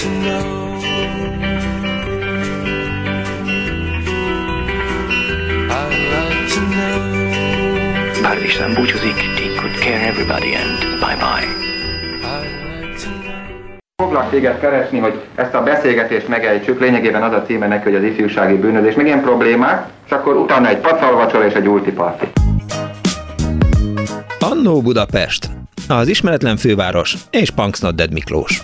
to 6.51 6.59
know 6.69 7.28
Pár 8.29 8.43
István 8.43 8.73
búcsúzik, 8.73 9.13
take 9.13 9.61
good 9.61 9.75
care 9.79 10.07
everybody 10.07 10.55
and 10.55 10.77
bye 10.99 11.15
bye. 11.15 11.47
Foglak 13.95 14.29
téged 14.29 14.59
keresni, 14.59 14.99
hogy 14.99 15.21
ezt 15.35 15.53
a 15.53 15.63
beszélgetést 15.63 16.27
megejtsük, 16.27 16.79
lényegében 16.79 17.23
az 17.23 17.33
a 17.33 17.41
címe 17.41 17.67
neki, 17.67 17.83
hogy 17.83 17.95
az 17.95 18.03
ifjúsági 18.03 18.55
bűnözés, 18.55 18.95
meg 18.95 19.05
ilyen 19.05 19.21
problémák, 19.21 19.87
és 20.05 20.11
akkor 20.11 20.35
utána 20.35 20.67
egy 20.67 20.77
pacalvacsor 20.77 21.45
és 21.45 21.53
egy 21.53 21.67
ultiparti. 21.67 22.25
Annó 24.39 24.81
Budapest, 24.81 25.49
az 25.87 26.07
ismeretlen 26.07 26.57
főváros 26.57 27.15
és 27.29 27.49
Punksnodded 27.49 28.13
Miklós. 28.13 28.61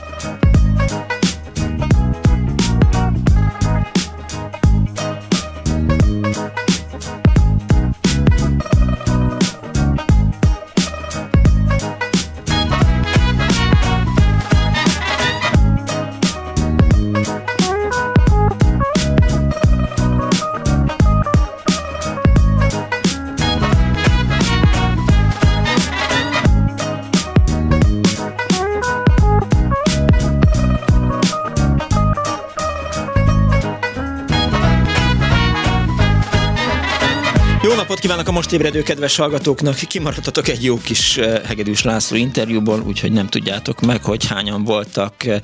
Most 38.36 38.52
ébredő 38.52 38.84
kedves 38.84 39.16
hallgatóknak! 39.16 39.76
Kimaradhatok 39.76 40.48
egy 40.48 40.64
jó 40.64 40.78
kis 40.78 41.18
eh, 41.18 41.42
Hegedűs 41.46 41.84
László 41.84 42.18
interjúból, 42.18 42.82
úgyhogy 42.82 43.12
nem 43.12 43.28
tudjátok 43.28 43.82
meg, 43.82 44.04
hogy 44.04 44.28
hányan 44.28 44.64
voltak 44.64 45.26
eh, 45.26 45.40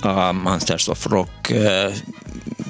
a 0.00 0.32
Monsters 0.32 0.88
of 0.88 1.06
Rock 1.06 1.50
eh, 1.50 1.92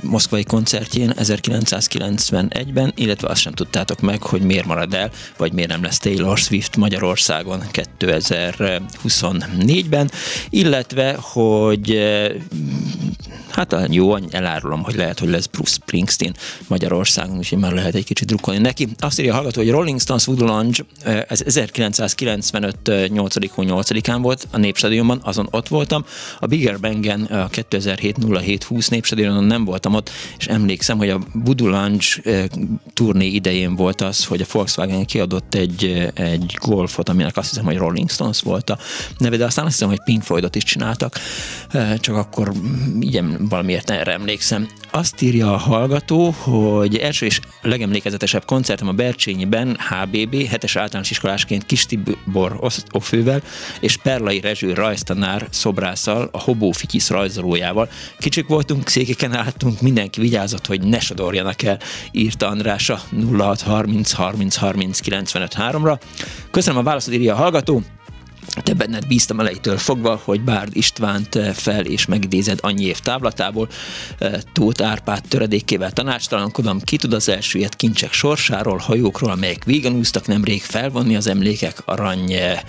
moszkvai 0.02 0.44
koncertjén 0.44 1.12
1991-ben, 1.16 2.92
illetve 2.96 3.28
azt 3.28 3.40
sem 3.40 3.52
tudtátok 3.52 4.00
meg, 4.00 4.22
hogy 4.22 4.42
miért 4.42 4.66
marad 4.66 4.94
el, 4.94 5.10
vagy 5.36 5.52
miért 5.52 5.70
nem 5.70 5.82
lesz 5.82 5.98
Taylor 5.98 6.38
Swift 6.38 6.76
Magyarországon 6.76 7.62
2024-ben, 7.72 10.10
illetve, 10.50 11.16
hogy 11.20 11.98
hát 13.54 13.76
jó, 13.88 14.16
elárulom, 14.16 14.82
hogy 14.82 14.94
lehet, 14.94 15.18
hogy 15.18 15.28
lesz 15.28 15.46
Bruce 15.46 15.72
Springsteen 15.72 16.34
Magyarországon, 16.66 17.36
úgyhogy 17.36 17.58
már 17.58 17.72
lehet 17.72 17.94
egy 17.94 18.04
kicsit 18.04 18.26
drukkolni 18.26 18.60
neki. 18.60 18.88
Azt 18.98 19.18
írja 19.18 19.32
a 19.32 19.34
hallgató, 19.34 19.60
hogy 19.60 19.70
Rolling 19.70 20.00
Stones 20.00 20.24
Voodoo 20.24 20.46
Lounge, 20.46 20.84
ez 21.28 21.42
1995 21.46 22.76
8. 23.08 23.34
8-án 23.56 24.18
volt 24.20 24.46
a 24.50 24.58
Népstadionban, 24.58 25.20
azon 25.22 25.48
ott 25.50 25.68
voltam. 25.68 26.04
A 26.38 26.46
Bigger 26.46 26.80
Bangen 26.80 27.22
a 27.22 27.48
2007 27.48 28.16
07 28.40 28.64
20 28.64 28.88
Népstadionon 28.88 29.44
nem 29.44 29.64
voltam 29.64 29.94
ott, 29.94 30.10
és 30.38 30.46
emlékszem, 30.46 30.98
hogy 30.98 31.08
a 31.08 31.20
Voodoo 31.32 31.68
Lounge 31.68 32.06
turné 32.94 33.26
idején 33.26 33.74
volt 33.76 34.00
az, 34.00 34.24
hogy 34.24 34.40
a 34.40 34.46
Volkswagen 34.52 35.04
kiadott 35.04 35.54
egy, 35.54 36.10
egy 36.14 36.58
golfot, 36.60 37.08
aminek 37.08 37.36
azt 37.36 37.48
hiszem, 37.48 37.64
hogy 37.64 37.76
Rolling 37.76 38.10
Stones 38.10 38.40
volt 38.40 38.70
a 38.70 38.78
neve, 39.18 39.36
de 39.36 39.44
aztán 39.44 39.64
azt 39.64 39.74
hiszem, 39.74 39.88
hogy 39.88 40.02
Pink 40.04 40.22
Floydot 40.22 40.56
is 40.56 40.62
csináltak, 40.62 41.18
csak 42.00 42.16
akkor 42.16 42.52
igen, 43.00 43.43
valamiért 43.48 43.90
erre 43.90 44.12
emlékszem. 44.12 44.68
Azt 44.90 45.22
írja 45.22 45.52
a 45.52 45.56
hallgató, 45.56 46.30
hogy 46.30 46.96
első 46.96 47.26
és 47.26 47.40
legemlékezetesebb 47.62 48.44
koncertem 48.44 48.88
a 48.88 48.92
Bercsényiben 48.92 49.78
HBB, 49.88 50.46
hetes 50.46 50.76
általános 50.76 51.10
iskolásként 51.10 51.66
Kis 51.66 51.86
Tibor 51.86 52.70
Ofővel 52.90 53.42
és 53.80 53.96
Perlai 53.96 54.40
Rezső 54.40 54.72
rajztanár 54.72 55.46
szobrászal, 55.50 56.28
a 56.32 56.40
Hobó 56.40 56.70
Fityisz 56.70 57.10
rajzolójával. 57.10 57.88
Kicsik 58.18 58.46
voltunk, 58.46 58.88
székeken 58.88 59.34
álltunk, 59.34 59.80
mindenki 59.80 60.20
vigyázott, 60.20 60.66
hogy 60.66 60.82
ne 60.82 61.00
sodorjanak 61.00 61.62
el, 61.62 61.78
írta 62.12 62.48
Andrása 62.48 63.00
0630 63.36 64.12
30 64.12 64.56
30 64.56 65.00
95 65.00 65.54
3-ra. 65.58 65.98
Köszönöm 66.50 66.78
a 66.78 66.82
választ, 66.82 67.12
írja 67.12 67.34
a 67.34 67.36
hallgató. 67.36 67.82
Te 68.62 68.74
benned 68.74 69.06
bíztam 69.06 69.40
elejétől 69.40 69.78
fogva, 69.78 70.20
hogy 70.24 70.40
Bárd 70.40 70.76
Istvánt 70.76 71.34
eh, 71.34 71.52
fel 71.52 71.84
és 71.84 72.06
megidézed 72.06 72.58
annyi 72.62 72.84
év 72.84 72.98
távlatából. 72.98 73.68
Eh, 74.18 74.32
Tóth 74.52 74.86
Árpád 74.86 75.22
töredékével 75.28 75.90
tanácstalankodom, 75.90 76.80
ki 76.80 76.96
tud 76.96 77.12
az 77.12 77.28
első 77.28 77.58
ilyet 77.58 77.76
kincsek 77.76 78.12
sorsáról, 78.12 78.78
hajókról, 78.78 79.30
amelyek 79.30 79.64
vígan 79.64 79.92
úsztak 79.92 80.26
nemrég 80.26 80.62
felvonni 80.62 81.16
az 81.16 81.26
emlékek 81.26 81.82
arany 81.84 82.32
eh, 82.32 82.60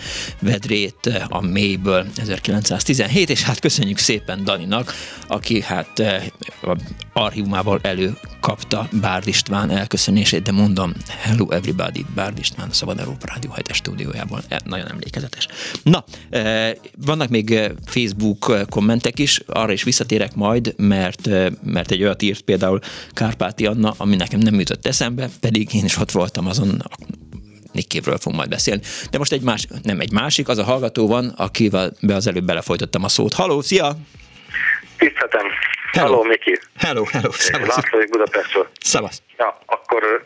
vedrét 0.42 1.26
a 1.30 1.42
mélyből 1.42 2.06
1917, 2.16 3.30
és 3.30 3.44
hát 3.44 3.60
köszönjük 3.60 3.98
szépen 3.98 4.44
Daninak, 4.44 4.94
aki 5.28 5.62
hát 5.62 6.00
a 6.62 6.78
archívumával 7.14 7.80
előkapta 7.82 8.88
Bárd 9.02 9.28
István 9.28 9.70
elköszönését, 9.70 10.42
de 10.42 10.52
mondom, 10.52 10.94
hello 11.08 11.50
everybody, 11.50 12.06
Bárd 12.16 12.40
István, 12.40 12.70
a 12.70 12.74
Szabad 12.74 13.00
Európa 13.00 13.28
Rádió 13.34 13.54
7 13.54 13.74
stúdiójából, 13.74 14.44
nagyon 14.64 14.88
emlékezetes. 14.88 15.48
Na, 15.84 16.04
eh, 16.30 16.72
vannak 17.06 17.30
még 17.30 17.52
eh, 17.52 17.72
Facebook 17.86 18.46
eh, 18.50 18.62
kommentek 18.70 19.20
is, 19.20 19.42
arra 19.48 19.72
is 19.72 19.84
visszatérek 19.84 20.36
majd, 20.36 20.74
mert, 20.78 21.30
mert 21.64 21.92
egy 21.92 22.04
olyat 22.04 22.22
írt 22.22 22.42
például 22.42 22.80
Kárpáti 23.12 23.66
Anna, 23.66 23.94
ami 23.98 24.16
nekem 24.16 24.40
nem 24.40 24.60
jutott 24.60 24.86
eszembe, 24.86 25.30
pedig 25.42 25.74
én 25.74 25.84
is 25.84 25.98
ott 25.98 26.12
voltam 26.12 26.48
azon 26.48 26.82
Nikkévről 27.72 28.18
fogunk 28.18 28.36
majd 28.36 28.50
beszélni. 28.50 28.82
De 29.12 29.18
most 29.18 29.32
egy 29.32 29.42
más, 29.42 29.68
nem 29.84 30.00
egy 30.00 30.12
másik, 30.12 30.48
az 30.48 30.58
a 30.58 30.64
hallgató 30.64 31.08
van, 31.08 31.34
akivel 31.38 31.92
be 32.02 32.16
az 32.16 32.28
előbb 32.28 32.46
belefolytottam 32.46 33.04
a 33.04 33.08
szót. 33.08 33.34
Haló, 33.34 33.62
szia! 33.62 33.96
Tiszteltem! 34.98 35.46
Hello, 35.92 36.08
hello 36.08 36.24
Miki! 36.24 36.60
Hello, 36.78 37.04
hello! 37.04 37.30
László 37.52 38.00
Budapestről. 38.10 38.70
Szavasz! 38.80 39.22
Ja, 39.38 39.60
akkor 39.66 40.26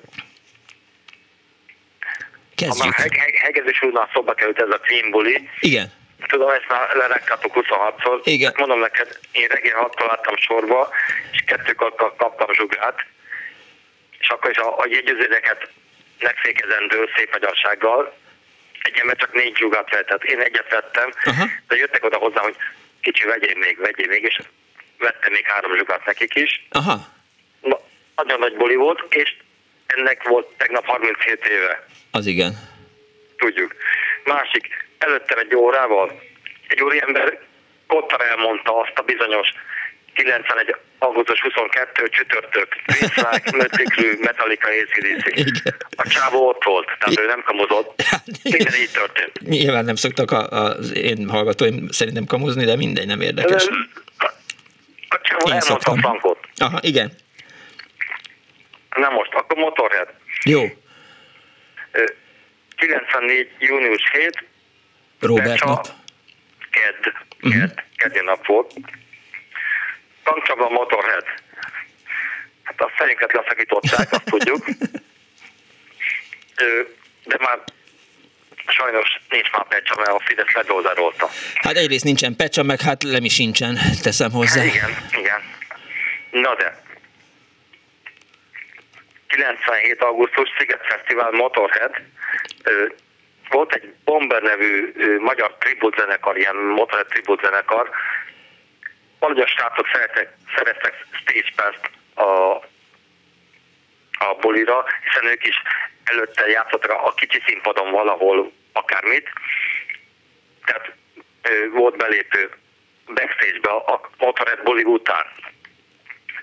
Kezdjük. 2.59 2.81
Ha 2.81 2.85
már 2.85 2.93
heg, 2.93 3.15
heg, 3.15 3.35
hegezés 3.35 3.81
úrnál 3.81 4.09
szóba 4.13 4.33
került 4.33 4.61
ez 4.61 4.69
a 4.69 4.79
Bully. 5.11 5.49
Igen. 5.59 5.91
Tudom, 6.27 6.49
ezt 6.49 6.67
már 6.69 6.95
lerekkátok 6.95 7.53
26-szor. 7.55 8.19
Igen. 8.23 8.47
Hát 8.47 8.59
mondom 8.59 8.79
neked, 8.79 9.19
én 9.31 9.47
reggel 9.47 9.79
6 9.79 9.99
láttam 9.99 10.35
sorba, 10.37 10.89
és 11.31 11.43
kettőkor 11.45 11.95
kaptam 11.95 12.53
zsugrát, 12.53 13.05
és 14.19 14.29
akkor 14.29 14.49
is 14.49 14.57
a, 14.57 14.77
a 14.77 14.85
jegyőződeket 14.89 15.69
megfékezendő 16.19 17.09
szép 17.15 17.31
magyarsággal, 17.31 18.13
egy 18.81 18.97
ember 18.97 19.15
csak 19.15 19.33
négy 19.33 19.55
zsugát 19.57 19.89
vett, 19.89 20.05
tehát 20.05 20.23
én 20.23 20.39
egyet 20.39 20.69
vettem, 20.69 21.09
uh-huh. 21.25 21.49
de 21.67 21.75
jöttek 21.75 22.03
oda 22.03 22.17
hozzám, 22.17 22.43
hogy 22.43 22.55
kicsi, 23.01 23.25
vegyél 23.25 23.57
még, 23.57 23.77
vegyél 23.77 24.07
még, 24.07 24.23
és 24.23 24.39
vettem 24.97 25.31
még 25.31 25.45
három 25.45 25.77
zsugát 25.77 26.05
nekik 26.05 26.35
is. 26.35 26.67
Aha. 26.69 27.07
Na, 27.61 27.79
nagyon 28.15 28.39
nagy 28.39 28.55
buli 28.55 28.75
volt, 28.75 29.05
és 29.09 29.35
ennek 29.95 30.27
volt 30.27 30.47
tegnap 30.57 30.85
37 30.85 31.45
éve. 31.45 31.85
Az 32.11 32.25
igen. 32.25 32.53
Tudjuk. 33.37 33.75
Másik, 34.23 34.67
előttem 34.97 35.37
egy 35.37 35.55
órával 35.55 36.21
egy 36.67 36.81
úriember 36.81 37.39
kottan 37.87 38.21
elmondta 38.21 38.79
azt 38.79 38.97
a 38.99 39.01
bizonyos 39.01 39.47
91 40.13 40.75
augusztus 40.99 41.41
22 41.41 42.09
csütörtök, 42.09 42.67
Részlák, 42.85 43.51
Möttiklű, 43.57 44.17
Metallica, 44.21 44.67
ACDC. 44.67 45.73
A 45.95 46.07
csávó 46.07 46.47
ott 46.47 46.63
volt, 46.63 46.85
tehát 46.99 47.19
ő 47.19 47.25
nem 47.25 47.43
kamozott. 47.45 48.03
Igen, 48.43 48.73
így 48.73 48.91
történt. 48.91 49.39
Nyilván 49.41 49.85
nem 49.85 49.95
szoktak 49.95 50.31
az 50.51 50.95
én 50.95 51.29
hallgatóim 51.29 51.87
szerintem 51.89 52.25
kamuzni, 52.25 52.65
de 52.65 52.75
mindegy, 52.75 53.07
nem 53.07 53.21
érdekes. 53.21 53.67
A, 54.17 54.25
a 55.09 55.19
csávó 55.21 55.47
én 55.47 55.53
elmondta 55.53 55.65
szoktam. 55.65 55.93
a 55.93 55.97
frankot. 55.97 56.37
Aha, 56.57 56.79
igen. 56.81 57.11
Na 58.99 59.09
most, 59.09 59.33
akkor 59.33 59.57
Motorhead. 59.57 60.09
Jó. 60.43 60.63
94. 62.75 63.49
június 63.59 64.09
7. 64.11 64.43
Robert 65.19 65.63
nap. 65.63 65.87
Kedd. 66.71 67.13
Kedd. 67.41 67.53
Uh-huh. 67.53 67.69
Keddi 67.95 68.19
nap 68.19 68.45
volt. 68.45 68.73
Tankcsaba 70.23 70.69
Motorhead. 70.69 71.25
Hát 72.63 72.81
a 72.81 72.91
fejünket 72.95 73.33
leszakították, 73.33 74.11
azt 74.11 74.23
tudjuk. 74.23 74.65
de 77.25 77.37
már 77.39 77.59
sajnos 78.67 79.21
nincs 79.29 79.51
már 79.51 79.67
pecsa, 79.67 79.95
mert 79.95 80.09
a 80.09 80.19
Fidesz 80.25 80.51
ledoldarolta. 80.53 81.29
Hát 81.55 81.75
egyrészt 81.75 82.03
nincsen 82.03 82.35
pecsa, 82.35 82.63
meg 82.63 82.81
hát 82.81 83.03
lemi 83.03 83.29
sincsen, 83.29 83.79
teszem 84.01 84.31
hozzá. 84.31 84.61
Hát 84.61 84.73
igen, 84.73 84.89
igen. 85.11 85.41
Na 86.31 86.55
de, 86.55 86.81
97. 89.29 90.03
augusztus 90.03 90.49
Sziget 90.57 90.85
Fesztivál 90.85 91.31
Motorhead, 91.31 91.95
volt 93.49 93.73
egy 93.73 93.93
Bomber 94.03 94.41
nevű 94.41 94.93
magyar 95.19 95.55
tributzenekar, 95.59 96.37
ilyen 96.37 96.55
Motorhead 96.55 97.07
tributzenekar, 97.07 97.89
valahogy 99.19 99.43
a 99.43 99.47
srácok 99.47 99.87
szeretek, 99.93 100.33
szerettek 100.55 101.05
stage 101.11 101.51
pass 101.55 101.75
a, 102.13 102.55
a 104.25 104.35
bulira, 104.39 104.85
hiszen 105.03 105.31
ők 105.31 105.47
is 105.47 105.61
előtte 106.03 106.47
játszottak 106.47 106.91
a 106.91 107.13
kicsi 107.13 107.41
színpadon 107.45 107.91
valahol 107.91 108.51
akármit, 108.73 109.29
tehát 110.65 110.91
volt 111.71 111.97
belépő 111.97 112.49
backstage-be 113.05 113.71
a 113.71 114.09
Motorhead 114.17 114.63
buli 114.63 114.83
után. 114.83 115.25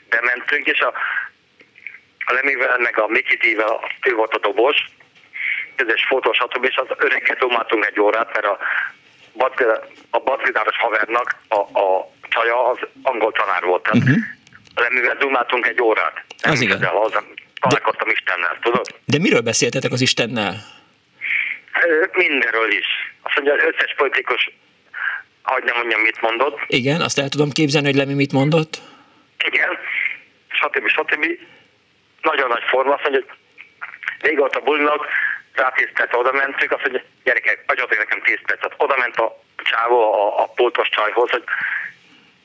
Bementünk, 0.08 0.66
és 0.66 0.80
a 0.80 0.92
a 2.26 2.32
Lemivel, 2.32 2.78
meg 2.78 2.98
a 2.98 3.06
Mikitivel, 3.06 3.80
ő 4.08 4.14
volt 4.14 4.34
a 4.34 4.38
dobos, 4.38 4.76
közös 5.76 6.04
fotós, 6.08 6.36
stb. 6.36 6.64
és 6.64 6.76
az 6.76 6.86
öreget 6.96 7.38
dumáltunk 7.38 7.86
egy 7.86 8.00
órát, 8.00 8.32
mert 8.32 8.46
a, 8.46 8.58
a 10.10 10.18
batvidáros 10.18 10.76
havernak 10.76 11.36
a, 11.48 11.60
a 11.80 12.10
csaja 12.28 12.68
az 12.68 12.78
angol 13.02 13.32
tanár 13.32 13.62
volt. 13.62 13.82
Tehát 13.82 14.02
uh-huh. 14.02 14.22
a 14.74 14.80
Lemivel 14.80 15.16
dumáltunk 15.16 15.66
egy 15.66 15.82
órát. 15.82 16.24
Nem 16.42 16.52
az 16.52 16.60
igen. 16.60 16.84
El, 16.84 16.96
az, 16.96 17.12
találkoztam 17.60 18.08
de, 18.08 18.14
Istennel, 18.14 18.58
tudod? 18.62 18.86
De 19.04 19.18
miről 19.18 19.40
beszéltetek 19.40 19.92
az 19.92 20.00
Istennel? 20.00 20.54
Mindenről 22.12 22.72
is. 22.72 22.86
Azt 23.22 23.34
mondja, 23.34 23.54
az 23.54 23.74
összes 23.74 23.94
politikus, 23.96 24.50
hogy 25.42 25.62
nem 25.64 25.76
mondjam, 25.76 26.00
mit 26.00 26.20
mondott. 26.20 26.58
Igen, 26.66 27.00
azt 27.00 27.18
el 27.18 27.28
tudom 27.28 27.50
képzelni, 27.50 27.86
hogy 27.86 27.96
Lemi 27.96 28.14
mit 28.14 28.32
mondott. 28.32 28.80
Igen, 29.44 29.78
stb. 30.48 30.88
stb 30.88 31.24
nagyon 32.30 32.48
nagy 32.48 32.66
forma, 32.72 32.94
azt 32.94 33.02
mondja, 33.02 33.22
hogy 34.20 34.50
a 34.50 34.64
bulinak, 34.68 35.06
rá 35.54 35.68
10 35.70 35.88
perc 35.94 36.14
oda 36.14 36.32
mentünk, 36.32 36.72
azt 36.72 36.82
mondja, 36.82 37.02
gyerekek, 37.24 37.64
adjatok 37.66 37.98
nekem 37.98 38.20
10 38.22 38.38
percet. 38.46 38.74
Oda 38.76 38.96
ment 38.96 39.16
a 39.16 39.42
csávó 39.70 39.98
a, 40.14 40.42
a 40.42 40.46
pultos 40.46 40.88
csajhoz, 40.88 41.30
hogy 41.30 41.44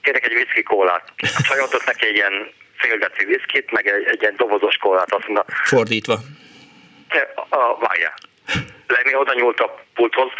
kérek 0.01 0.25
egy 0.25 0.33
viszki 0.33 0.63
kólát. 0.63 1.03
A 1.17 1.41
csaj 1.47 1.59
adott 1.59 1.85
neki 1.85 2.05
egy 2.05 2.15
ilyen 2.15 2.53
félgetű 2.77 3.25
viszkit, 3.25 3.71
meg 3.71 3.87
egy, 3.87 4.05
egy 4.05 4.21
ilyen 4.21 4.35
dobozos 4.37 4.77
kólát, 4.77 5.13
azt 5.13 5.27
mondta. 5.27 5.53
Fordítva. 5.63 6.17
A, 7.35 7.55
a, 7.55 7.77
várjál. 7.79 8.13
Lenni 8.87 9.15
oda 9.15 9.33
nyúlt 9.33 9.59
a 9.59 9.83
pulthoz, 9.93 10.31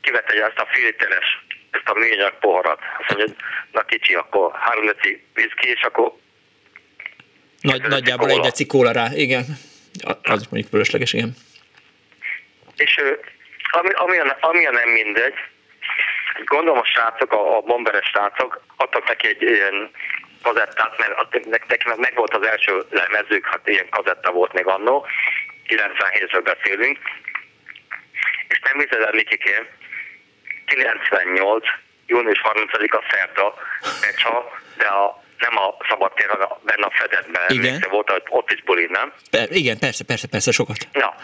kivette 0.00 0.32
egy 0.32 0.38
ezt 0.38 0.58
a 0.58 0.66
fél 0.70 0.84
literes, 0.84 1.44
ezt 1.70 1.88
a 1.88 1.94
műanyag 1.94 2.38
poharat. 2.38 2.80
Azt 2.98 3.16
mondja, 3.16 3.34
na 3.72 3.82
kicsi, 3.84 4.14
akkor 4.14 4.52
három 4.54 4.86
deci 4.86 5.26
viszki, 5.34 5.68
és 5.68 5.82
akkor 5.82 6.12
nagy, 7.64 7.82
nagyjából 7.82 8.30
egy 8.30 8.40
deci 8.40 8.66
kóla 8.66 8.92
rá, 8.92 9.06
igen. 9.14 9.44
Az 10.22 10.46
mondjuk 10.50 10.70
fölösleges, 10.70 11.12
igen. 11.12 11.36
És 12.76 13.00
ami, 13.70 13.90
ami, 13.92 14.16
ami 14.40 14.62
nem 14.62 14.88
mindegy, 14.88 15.34
gondolom 16.44 16.78
a 16.78 16.84
srácok, 16.84 17.32
a, 17.32 17.56
a 17.56 17.60
bomberes 17.60 18.06
srácok 18.06 18.64
adtak 18.76 19.08
neki 19.08 19.26
egy 19.28 19.42
ilyen 19.42 19.90
kazettát, 20.42 20.98
mert 20.98 21.68
neki 21.68 21.84
meg 21.96 22.14
volt 22.14 22.34
az 22.34 22.46
első 22.46 22.84
lemezők, 22.90 23.46
hát 23.46 23.68
ilyen 23.68 23.88
kazetta 23.90 24.30
volt 24.32 24.52
még 24.52 24.66
annó, 24.66 25.06
97-ről 25.68 26.40
beszélünk, 26.44 26.98
és 28.48 28.60
nem 28.60 28.78
hiszed 28.78 29.02
el, 29.02 29.12
Mikikém, 29.12 29.66
98. 30.66 31.66
június 32.06 32.40
30-a 32.42 33.04
szerda, 33.10 33.54
de 34.76 34.86
a 34.86 35.23
nem 35.46 35.56
a 35.58 35.76
szabadtér, 35.88 36.28
hanem 36.28 36.48
benne 36.64 36.86
a 36.86 36.92
fedetben. 37.00 37.42
Igen. 37.48 37.84
Volt, 37.90 38.10
hogy 38.10 38.22
ott 38.28 38.50
is 38.50 38.62
buli, 38.62 38.86
nem? 38.90 39.12
Per, 39.30 39.46
igen, 39.50 39.78
persze, 39.78 40.04
persze, 40.04 40.28
persze, 40.28 40.50
sokat. 40.50 40.88
Ja. 40.92 41.14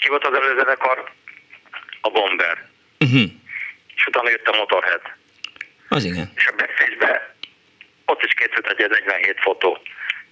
Ki 0.00 0.08
volt 0.08 0.26
az 0.26 0.34
előzenekar? 0.34 1.12
A 2.00 2.10
Bomber. 2.10 2.56
Uh-huh. 2.98 3.30
És 3.96 4.06
utána 4.06 4.30
jött 4.30 4.46
a 4.46 4.56
Motorhead. 4.56 5.02
Az 5.88 6.04
igen. 6.04 6.32
És 6.34 6.46
a 6.46 6.54
backstage 6.56 7.36
ott 8.06 8.22
is 8.22 8.34
készült 8.34 8.66
egy 8.66 9.04
47 9.06 9.40
fotó. 9.40 9.78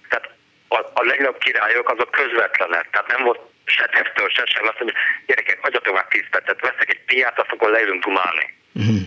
Tehát 0.09 0.29
a, 0.67 0.77
a 0.93 1.03
legnagyobb 1.03 1.37
királyok 1.37 1.89
azok 1.89 2.11
közvetlenek, 2.11 2.89
tehát 2.89 3.07
nem 3.07 3.23
volt 3.23 3.39
se 3.65 3.85
testől, 3.85 4.29
se 4.29 4.43
sem, 4.45 4.67
azt 4.67 4.79
mondja, 4.79 4.97
gyerekek, 5.25 5.59
hagyjatok 5.61 5.93
már 5.93 6.07
10 6.09 6.23
percet, 6.29 6.59
veszek 6.61 6.89
egy 6.89 7.03
piát, 7.05 7.39
azt 7.39 7.51
akkor 7.51 7.69
leülünk 7.69 8.03
dumálni. 8.03 8.53
Uh-huh. 8.73 9.01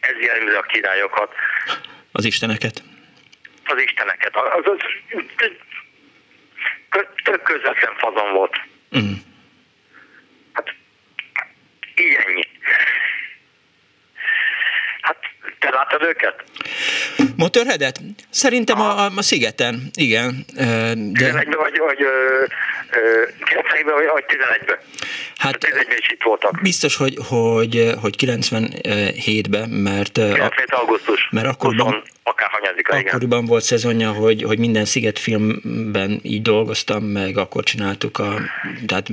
Ez 0.00 0.16
jelenti 0.24 0.52
a 0.52 0.62
királyokat. 0.62 1.34
Az 2.18 2.24
isteneket? 2.24 2.82
Az 3.64 3.80
isteneket. 3.80 4.36
Az, 4.36 4.66
az, 4.66 4.76
tök 7.22 7.42
közvetlen 7.42 7.94
fazon 7.96 8.32
volt. 8.32 8.60
Mm. 8.98 9.12
Hát, 10.52 10.74
ilyennyi. 11.94 12.42
Hát, 15.00 15.16
te 15.58 15.70
láttad 15.70 16.02
őket? 16.02 16.44
Motorheadet? 17.38 18.00
Szerintem 18.30 18.80
a, 18.80 19.04
a, 19.04 19.10
a 19.16 19.22
szigeten, 19.22 19.90
igen. 19.94 20.44
De... 20.54 21.02
11 21.12 21.54
vagy, 21.54 21.78
vagy 21.78 21.98
90-ben, 23.40 23.94
vagy 24.12 24.24
11-ben? 24.26 24.78
Hát, 25.36 25.56
11-ben 25.60 25.96
is 25.98 26.10
itt 26.10 26.22
voltak. 26.22 26.60
Biztos, 26.62 26.96
hogy, 26.96 27.18
hogy, 27.28 27.92
hogy 28.00 28.14
97-ben, 28.18 29.68
mert... 29.68 30.12
97 30.12 30.70
augusztus. 30.70 31.28
Mert 31.30 31.48
akkoriban, 32.28 32.60
akárhanyadika, 32.82 32.96
Akkoriban 32.96 33.44
volt 33.44 33.62
szezonja, 33.62 34.12
hogy, 34.12 34.42
hogy 34.42 34.58
minden 34.58 34.84
Sziget 34.84 35.18
filmben 35.18 36.20
így 36.22 36.42
dolgoztam, 36.42 37.04
meg 37.04 37.38
akkor 37.38 37.64
csináltuk 37.64 38.18
a, 38.18 38.40
tehát 38.86 39.10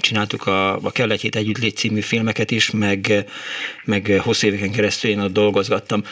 csináltuk 0.00 0.46
a, 0.46 0.76
a 0.76 0.90
Kell 0.92 1.10
egy 1.10 1.20
hét 1.20 1.36
együtt 1.36 1.76
című 1.76 2.00
filmeket 2.00 2.50
is, 2.50 2.70
meg, 2.70 3.24
meg 3.84 4.20
hosszú 4.22 4.46
éveken 4.46 4.72
keresztül 4.72 5.10
én 5.10 5.20
ott 5.20 5.32
dolgozgattam 5.32 6.02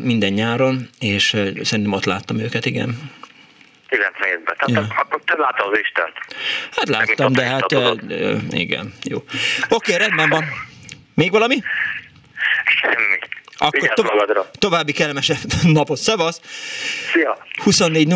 minden 0.00 0.32
nyáron, 0.32 0.88
és 1.00 1.36
szerintem 1.62 1.92
ott 1.92 2.04
láttam 2.04 2.38
őket, 2.38 2.66
igen. 2.66 3.12
97-ben. 3.88 4.56
Tehát 4.56 4.88
ja. 4.88 4.94
akkor 5.00 5.20
te 5.24 5.34
láttad 5.36 5.72
az 5.72 5.78
Istent. 5.78 6.12
Hát 6.76 6.88
láttam, 6.88 7.32
de 7.32 7.44
hát 7.44 7.72
uh, 7.72 7.92
igen, 8.50 8.94
jó. 9.02 9.16
Oké, 9.16 9.94
okay, 9.94 9.96
rendben 9.96 10.28
van. 10.28 10.44
Még 11.14 11.30
valami? 11.30 11.62
Semmi. 12.80 13.18
Akkor 13.56 13.88
to- 13.88 14.58
további 14.58 14.92
kellemes 14.92 15.32
napot. 15.62 15.98
Szevasz! 15.98 16.40
Szia! 17.12 17.38
24 17.62 18.06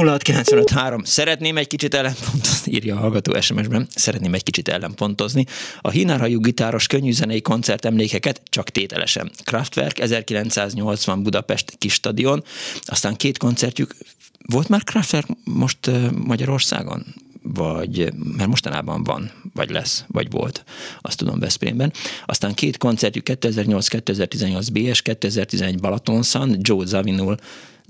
Szeretném 1.05 1.57
egy 1.57 1.67
kicsit 1.67 1.95
ellenpontozni, 1.95 2.73
írja 2.77 2.97
a 2.97 2.99
hallgató 2.99 3.41
SMS-ben, 3.41 3.87
szeretném 3.95 4.35
egy 4.35 4.43
kicsit 4.43 4.69
ellenpontozni. 4.69 5.45
A 5.81 5.91
hínárhajú 5.91 6.41
gitáros 6.41 6.87
könnyűzenei 6.87 7.41
koncert 7.41 7.85
emlékeket 7.85 8.43
csak 8.51 8.71
tételesen. 8.71 9.31
Kraftwerk 9.45 9.99
1980 9.99 11.23
Budapest 11.23 11.77
kis 11.79 11.93
stadion, 11.93 12.45
aztán 12.85 13.17
két 13.17 13.39
koncertjük 13.39 13.95
volt 14.53 14.69
már 14.69 14.85
Kraftwerk 14.85 15.27
most 15.45 15.91
Magyarországon? 16.25 17.05
vagy, 17.55 18.13
mert 18.37 18.49
mostanában 18.49 19.05
van, 19.05 19.31
vagy 19.55 19.71
lesz, 19.71 20.05
vagy 20.09 20.31
volt, 20.31 20.65
azt 21.01 21.19
tudom 21.19 21.39
Veszprémben. 21.39 21.93
Aztán 22.27 22.55
két 22.55 22.77
koncertjük 22.77 23.27
2008-2018 23.29 24.69
BS, 24.73 25.03
2011 25.03 25.81
Balatonszan, 25.81 26.57
Joe 26.61 26.87
Zavinul 26.87 27.37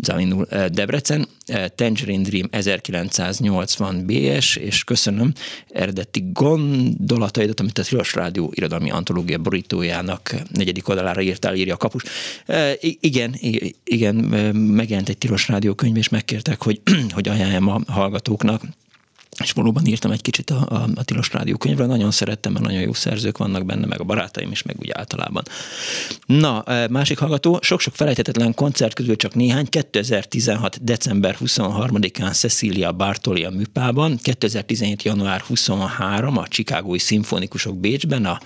Zavinul 0.02 0.46
Debrecen, 0.72 1.28
Tangerine 1.74 2.22
Dream 2.22 2.48
1980 2.50 4.06
BS, 4.06 4.56
és 4.56 4.84
köszönöm 4.84 5.32
eredeti 5.68 6.30
gondolataidat, 6.32 7.60
amit 7.60 7.78
a 7.78 7.82
Tilos 7.82 8.14
Rádió 8.14 8.52
irodalmi 8.54 8.90
antológia 8.90 9.38
borítójának 9.38 10.34
negyedik 10.52 10.88
oldalára 10.88 11.20
írtál, 11.20 11.54
írja 11.54 11.74
a 11.74 11.76
kapus. 11.76 12.02
Igen, 13.00 13.34
igen, 13.84 14.14
megjelent 14.54 15.08
egy 15.08 15.18
Tilos 15.18 15.48
Rádió 15.48 15.74
könyv, 15.74 15.96
és 15.96 16.08
megkértek, 16.08 16.62
hogy, 16.62 16.80
hogy 17.14 17.28
ajánljam 17.28 17.68
a 17.68 17.80
hallgatóknak 17.86 18.62
és 19.42 19.52
valóban 19.52 19.86
írtam 19.86 20.10
egy 20.10 20.20
kicsit 20.20 20.50
a, 20.50 20.66
a, 20.68 20.88
a 20.94 21.04
Tilos 21.04 21.32
Rádió 21.32 21.56
könyvre, 21.56 21.86
nagyon 21.86 22.10
szerettem, 22.10 22.52
mert 22.52 22.64
nagyon 22.64 22.80
jó 22.80 22.92
szerzők 22.92 23.38
vannak 23.38 23.66
benne, 23.66 23.86
meg 23.86 24.00
a 24.00 24.04
barátaim 24.04 24.50
is, 24.50 24.62
meg 24.62 24.76
úgy 24.78 24.90
általában. 24.90 25.42
Na, 26.26 26.62
e, 26.62 26.88
másik 26.88 27.18
hallgató, 27.18 27.58
sok-sok 27.62 27.94
felejthetetlen 27.94 28.54
koncert 28.54 28.94
közül 28.94 29.16
csak 29.16 29.34
néhány, 29.34 29.66
2016. 29.66 30.84
december 30.84 31.36
23-án 31.40 32.32
Cecilia 32.32 32.92
Bartoli 32.92 33.44
a 33.44 33.50
Műpában, 33.50 34.18
2017. 34.22 35.02
január 35.02 35.40
23 35.40 36.36
a 36.36 36.46
Chicagói 36.46 36.98
Szimfonikusok 36.98 37.76
Bécsben, 37.76 38.24
a 38.24 38.40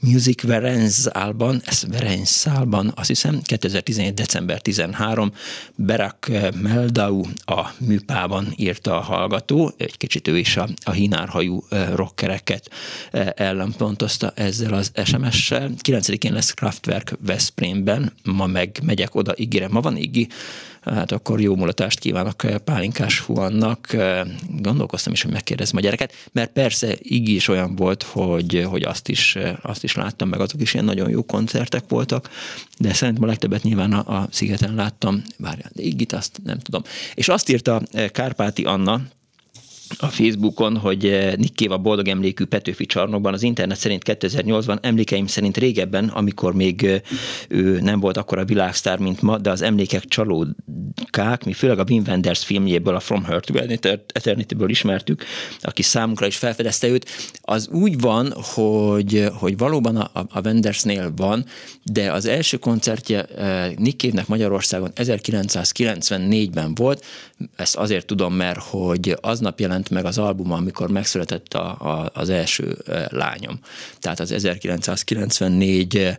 Music 0.00 0.42
Verenzálban, 0.42 1.62
ez 1.64 1.82
Verenzálban, 1.88 2.92
azt 2.94 3.08
hiszem, 3.08 3.40
2017. 3.42 4.14
december 4.14 4.60
13, 4.60 5.32
Berak 5.74 6.30
Meldau 6.62 7.22
a 7.44 7.66
Műpában 7.78 8.52
írta 8.56 8.96
a 8.96 9.00
hallgató, 9.00 9.72
egy 9.76 9.96
kicsit 9.96 10.15
kicsit 10.16 10.34
ő 10.34 10.38
is 10.38 10.56
a, 10.56 10.68
a 10.84 10.90
hinárhajú 10.90 11.64
rockereket 11.94 12.70
ellenpontozta 13.34 14.32
ezzel 14.34 14.72
az 14.72 14.92
SMS-sel. 15.04 15.70
9-én 15.82 16.32
lesz 16.32 16.54
Kraftwerk 16.54 17.12
Veszprémben, 17.20 18.12
ma 18.24 18.46
meg 18.46 18.78
megyek 18.82 19.14
oda, 19.14 19.34
ígérem, 19.36 19.70
ma 19.70 19.80
van 19.80 19.96
ígi, 19.96 20.28
hát 20.80 21.12
akkor 21.12 21.40
jó 21.40 21.56
mulatást 21.56 21.98
kívánok 21.98 22.42
Pálinkás 22.64 23.20
Huannak. 23.20 23.96
Gondolkoztam 24.48 25.12
is, 25.12 25.22
hogy 25.22 25.32
megkérdezem 25.32 25.76
a 25.76 25.80
gyereket, 25.80 26.12
mert 26.32 26.52
persze 26.52 26.96
így 27.02 27.28
is 27.28 27.48
olyan 27.48 27.74
volt, 27.74 28.02
hogy, 28.02 28.66
hogy 28.68 28.82
azt, 28.82 29.08
is, 29.08 29.38
azt 29.62 29.84
is 29.84 29.94
láttam, 29.94 30.28
meg 30.28 30.40
azok 30.40 30.60
is 30.60 30.72
ilyen 30.72 30.84
nagyon 30.84 31.10
jó 31.10 31.22
koncertek 31.22 31.84
voltak, 31.88 32.30
de 32.78 32.92
szerintem 32.92 33.24
a 33.24 33.26
legtöbbet 33.26 33.62
nyilván 33.62 33.92
a, 33.92 34.16
a 34.16 34.28
szigeten 34.30 34.74
láttam, 34.74 35.22
várjál, 35.38 35.70
de 35.74 35.82
Igit 35.82 36.12
azt 36.12 36.40
nem 36.44 36.58
tudom. 36.58 36.82
És 37.14 37.28
azt 37.28 37.48
írta 37.48 37.82
Kárpáti 38.12 38.62
Anna, 38.62 39.00
a 39.98 40.06
Facebookon, 40.06 40.76
hogy 40.76 41.06
eh, 41.06 41.34
Nick 41.36 41.70
a 41.70 41.78
boldog 41.78 42.08
emlékű 42.08 42.44
Petőfi 42.44 42.86
csarnokban 42.86 43.32
az 43.32 43.42
internet 43.42 43.78
szerint 43.78 44.02
2008-ban, 44.06 44.78
emlékeim 44.80 45.26
szerint 45.26 45.56
régebben, 45.56 46.08
amikor 46.08 46.54
még 46.54 46.84
eh, 46.84 47.00
ő 47.48 47.80
nem 47.80 48.00
volt 48.00 48.16
akkora 48.16 48.44
világsztár, 48.44 48.98
mint 48.98 49.22
ma, 49.22 49.38
de 49.38 49.50
az 49.50 49.62
emlékek 49.62 50.04
csalódkák, 50.04 51.44
mi 51.44 51.52
főleg 51.52 51.78
a 51.78 51.84
Wim 51.88 52.02
Wenders 52.06 52.44
filmjéből, 52.44 52.94
a 52.94 53.00
From 53.00 53.24
Her 53.24 53.40
to 53.40 53.88
Eternity-ből 54.12 54.68
ismertük, 54.68 55.24
aki 55.60 55.82
számunkra 55.82 56.26
is 56.26 56.36
felfedezte 56.36 56.88
őt, 56.88 57.06
az 57.40 57.68
úgy 57.68 58.00
van, 58.00 58.32
hogy, 58.36 59.28
hogy 59.32 59.56
valóban 59.56 59.96
a, 59.96 60.26
a 60.28 60.40
Wendersnél 60.44 61.12
van, 61.16 61.44
de 61.82 62.12
az 62.12 62.26
első 62.26 62.56
koncertje 62.56 63.22
eh, 63.24 63.72
Nick 63.76 64.00
Cave-nek 64.00 64.26
Magyarországon 64.26 64.90
1994-ben 64.94 66.74
volt, 66.74 67.04
ezt 67.56 67.76
azért 67.76 68.06
tudom, 68.06 68.34
mert 68.34 68.58
hogy 68.62 69.16
aznap 69.20 69.60
jelent 69.60 69.75
jelent 69.76 69.90
meg 69.90 70.04
az 70.04 70.18
album, 70.18 70.52
amikor 70.52 70.90
megszületett 70.90 71.54
a, 71.54 71.68
a, 71.68 72.10
az 72.14 72.30
első 72.30 72.76
lányom. 73.08 73.58
Tehát 73.98 74.20
az 74.20 74.32
1994 74.32 76.18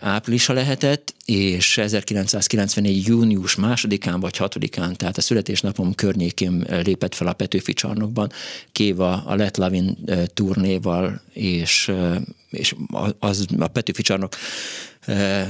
áprilisa 0.00 0.52
lehetett, 0.52 1.14
és 1.24 1.78
1994. 1.78 3.06
június 3.06 3.54
másodikán 3.56 4.20
vagy 4.20 4.36
hatodikán, 4.36 4.96
tehát 4.96 5.16
a 5.16 5.20
születésnapom 5.20 5.94
környékén 5.94 6.66
lépett 6.68 7.14
fel 7.14 7.26
a 7.26 7.32
Petőfi 7.32 7.72
csarnokban, 7.72 8.32
Kéva 8.72 9.22
a 9.26 9.34
Let 9.34 9.56
Lavin 9.56 9.96
turnéval, 10.34 11.20
és, 11.32 11.92
és 12.50 12.74
az 13.18 13.46
a 13.58 13.66
Petőfi 13.66 14.02
csarnok 14.02 14.34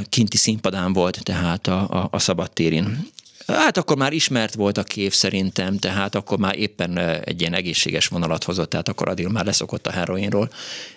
kinti 0.08 0.36
színpadán 0.36 0.92
volt, 0.92 1.22
tehát 1.22 1.66
a, 1.66 1.90
a, 1.90 2.08
a 2.10 2.18
szabadtérin. 2.18 3.08
Hát 3.46 3.76
akkor 3.76 3.96
már 3.96 4.12
ismert 4.12 4.54
volt 4.54 4.78
a 4.78 4.82
kép 4.82 5.12
szerintem, 5.12 5.78
tehát 5.78 6.14
akkor 6.14 6.38
már 6.38 6.58
éppen 6.58 6.98
egy 6.98 7.40
ilyen 7.40 7.54
egészséges 7.54 8.06
vonalat 8.06 8.44
hozott, 8.44 8.70
tehát 8.70 8.88
akkor 8.88 9.08
Adil 9.08 9.28
már 9.28 9.44
leszokott 9.44 9.86
a 9.86 9.90
heroinról, 9.90 10.50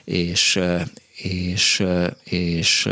és 0.04 0.60
és, 1.22 1.84
és 2.24 2.90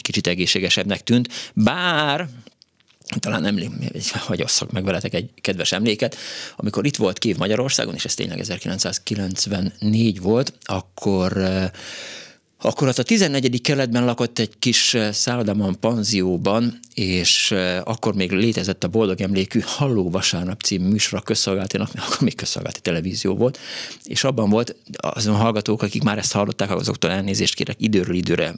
kicsit 0.00 0.26
egészségesebbnek 0.26 1.02
tűnt, 1.02 1.52
bár 1.52 2.28
talán 3.20 3.44
emlék, 3.44 3.70
hogy 4.18 4.42
osszak 4.42 4.72
meg 4.72 4.84
veletek 4.84 5.14
egy 5.14 5.30
kedves 5.40 5.72
emléket, 5.72 6.16
amikor 6.56 6.86
itt 6.86 6.96
volt 6.96 7.18
Kév 7.18 7.36
Magyarországon, 7.36 7.94
és 7.94 8.04
ez 8.04 8.14
tényleg 8.14 8.38
1994 8.38 10.20
volt, 10.20 10.52
akkor 10.62 11.48
akkor 12.60 12.88
az 12.88 12.98
a 12.98 13.02
14. 13.02 13.60
keletben 13.60 14.04
lakott 14.04 14.38
egy 14.38 14.58
kis 14.58 14.96
szállodában, 15.10 15.80
panzióban, 15.80 16.78
és 16.94 17.54
akkor 17.84 18.14
még 18.14 18.32
létezett 18.32 18.84
a 18.84 18.88
Boldog 18.88 19.20
Emlékű 19.20 19.60
Halló 19.64 20.10
Vasárnap 20.10 20.60
című 20.60 20.88
műsor 20.88 21.18
a 21.18 21.22
közszolgálatinak, 21.22 21.90
akkor 22.06 22.20
még 22.20 22.34
közszolgálati 22.34 22.80
televízió 22.80 23.34
volt, 23.34 23.58
és 24.04 24.24
abban 24.24 24.50
volt 24.50 24.76
azon 24.96 25.34
hallgatók, 25.34 25.82
akik 25.82 26.02
már 26.02 26.18
ezt 26.18 26.32
hallották, 26.32 26.70
azoktól 26.70 27.10
elnézést 27.10 27.54
kérek 27.54 27.76
időről 27.78 28.14
időre, 28.14 28.54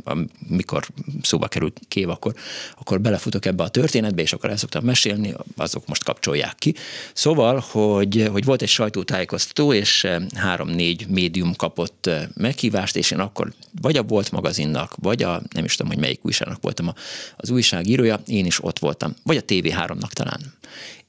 amikor 0.49 0.87
szóba 1.23 1.49
került 1.49 1.81
kév, 1.89 2.09
akkor, 2.09 2.35
akkor 2.79 3.01
belefutok 3.01 3.45
ebbe 3.45 3.63
a 3.63 3.69
történetbe, 3.69 4.23
és 4.23 4.33
akkor 4.33 4.51
el 4.51 4.57
szoktam 4.57 4.85
mesélni, 4.85 5.35
azok 5.57 5.87
most 5.87 6.05
kapcsolják 6.05 6.55
ki. 6.59 6.75
Szóval, 7.13 7.65
hogy, 7.71 8.29
hogy 8.33 8.45
volt 8.45 8.63
egy 8.63 8.69
sajtótájékoztató, 8.69 9.73
és 9.73 10.07
három-négy 10.35 11.07
médium 11.09 11.55
kapott 11.57 12.11
meghívást, 12.35 12.97
és 12.97 13.11
én 13.11 13.19
akkor 13.19 13.53
vagy 13.89 13.97
a 13.97 14.03
Volt 14.03 14.31
magazinnak, 14.31 14.95
vagy 14.97 15.23
a, 15.23 15.43
nem 15.55 15.65
is 15.65 15.77
tudom, 15.77 15.93
hogy 15.93 16.01
melyik 16.01 16.25
újságnak 16.25 16.63
voltam 16.63 16.93
az 17.37 17.51
újságírója, 17.51 18.21
én 18.27 18.47
is 18.47 18.65
ott 18.65 18.79
voltam, 18.79 19.15
vagy 19.23 19.37
a 19.37 19.43
TV3-nak 19.43 20.11
talán. 20.11 20.41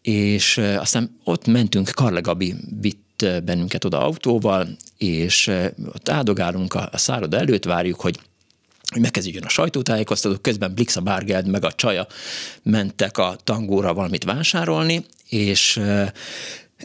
És 0.01 0.57
aztán 0.57 1.19
ott 1.23 1.47
mentünk, 1.47 1.89
Karle 1.89 2.19
Gabi 2.19 2.55
vitt 2.81 3.25
bennünket 3.43 3.85
oda 3.85 4.05
autóval, 4.05 4.67
és 4.97 5.47
ott 5.85 6.09
áldogálunk 6.09 6.73
a, 6.73 6.89
a 6.91 7.35
előtt, 7.35 7.65
várjuk, 7.65 7.99
hogy 8.01 8.19
hogy 8.91 9.01
megkezdjön 9.01 9.43
a 9.43 9.49
sajtótájékoztató, 9.49 10.35
közben 10.41 10.73
Blixa 10.73 11.01
Bárgeld 11.01 11.47
meg 11.47 11.65
a 11.65 11.71
csaja 11.71 12.07
mentek 12.63 13.17
a 13.17 13.37
tangóra 13.43 13.93
valamit 13.93 14.23
vásárolni, 14.23 15.05
és 15.29 15.81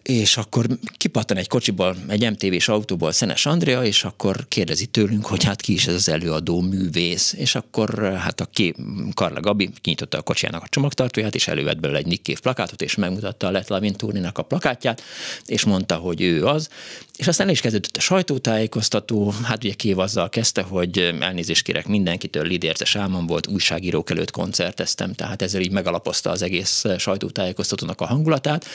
és 0.02 0.36
akkor 0.36 0.66
kipattan 0.96 1.36
egy 1.36 1.48
kocsiból, 1.48 1.96
egy 2.08 2.30
MTV-s 2.30 2.68
autóból 2.68 3.12
Szenes 3.12 3.46
Andrea, 3.46 3.84
és 3.84 4.04
akkor 4.04 4.46
kérdezi 4.48 4.86
tőlünk, 4.86 5.26
hogy 5.26 5.44
hát 5.44 5.60
ki 5.60 5.72
is 5.72 5.86
ez 5.86 5.94
az 5.94 6.08
előadó 6.08 6.60
művész, 6.60 7.32
és 7.32 7.54
akkor 7.54 8.16
hát 8.16 8.40
a 8.40 8.46
ki, 8.52 8.74
Karla 9.14 9.40
Gabi 9.40 9.70
kinyitotta 9.80 10.18
a 10.18 10.22
kocsijának 10.22 10.62
a 10.62 10.68
csomagtartóját, 10.68 11.34
és 11.34 11.48
elővett 11.48 11.80
belőle 11.80 11.98
egy 11.98 12.06
Nick 12.06 12.24
Cave 12.24 12.38
plakátot, 12.40 12.82
és 12.82 12.94
megmutatta 12.94 13.46
a 13.46 13.50
Let 13.50 13.68
Lavin 13.68 13.94
a 14.32 14.42
plakátját, 14.42 15.02
és 15.46 15.64
mondta, 15.64 15.96
hogy 15.96 16.22
ő 16.22 16.46
az, 16.46 16.68
és 17.16 17.26
aztán 17.26 17.48
is 17.48 17.60
kezdődött 17.60 17.96
a 17.96 18.00
sajtótájékoztató, 18.00 19.34
hát 19.42 19.64
ugye 19.64 19.74
Kév 19.74 19.98
azzal 19.98 20.28
kezdte, 20.28 20.62
hogy 20.62 21.14
elnézést 21.20 21.62
kérek 21.62 21.86
mindenkitől, 21.86 22.46
lidérzes 22.46 22.96
álmom 22.96 23.26
volt, 23.26 23.46
újságírók 23.46 24.10
előtt 24.10 24.30
koncerteztem, 24.30 25.12
tehát 25.12 25.42
ezzel 25.42 25.60
így 25.60 25.72
megalapozta 25.72 26.30
az 26.30 26.42
egész 26.42 26.84
sajtótájékoztatónak 26.98 28.00
a 28.00 28.06
hangulatát, 28.06 28.66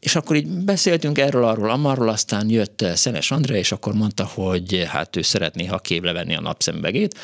és 0.00 0.16
akkor 0.16 0.36
így 0.36 0.46
beszéltünk 0.46 1.18
erről, 1.18 1.44
arról, 1.44 1.70
amarról, 1.70 2.08
aztán 2.08 2.50
jött 2.50 2.84
Szenes 2.94 3.30
Andrea, 3.30 3.56
és 3.56 3.72
akkor 3.72 3.94
mondta, 3.94 4.24
hogy 4.24 4.84
hát 4.88 5.16
ő 5.16 5.22
szeretné, 5.22 5.64
ha 5.64 5.78
Kév 5.78 6.02
levenni 6.02 6.36
a 6.36 6.40
napszembegét, 6.40 7.18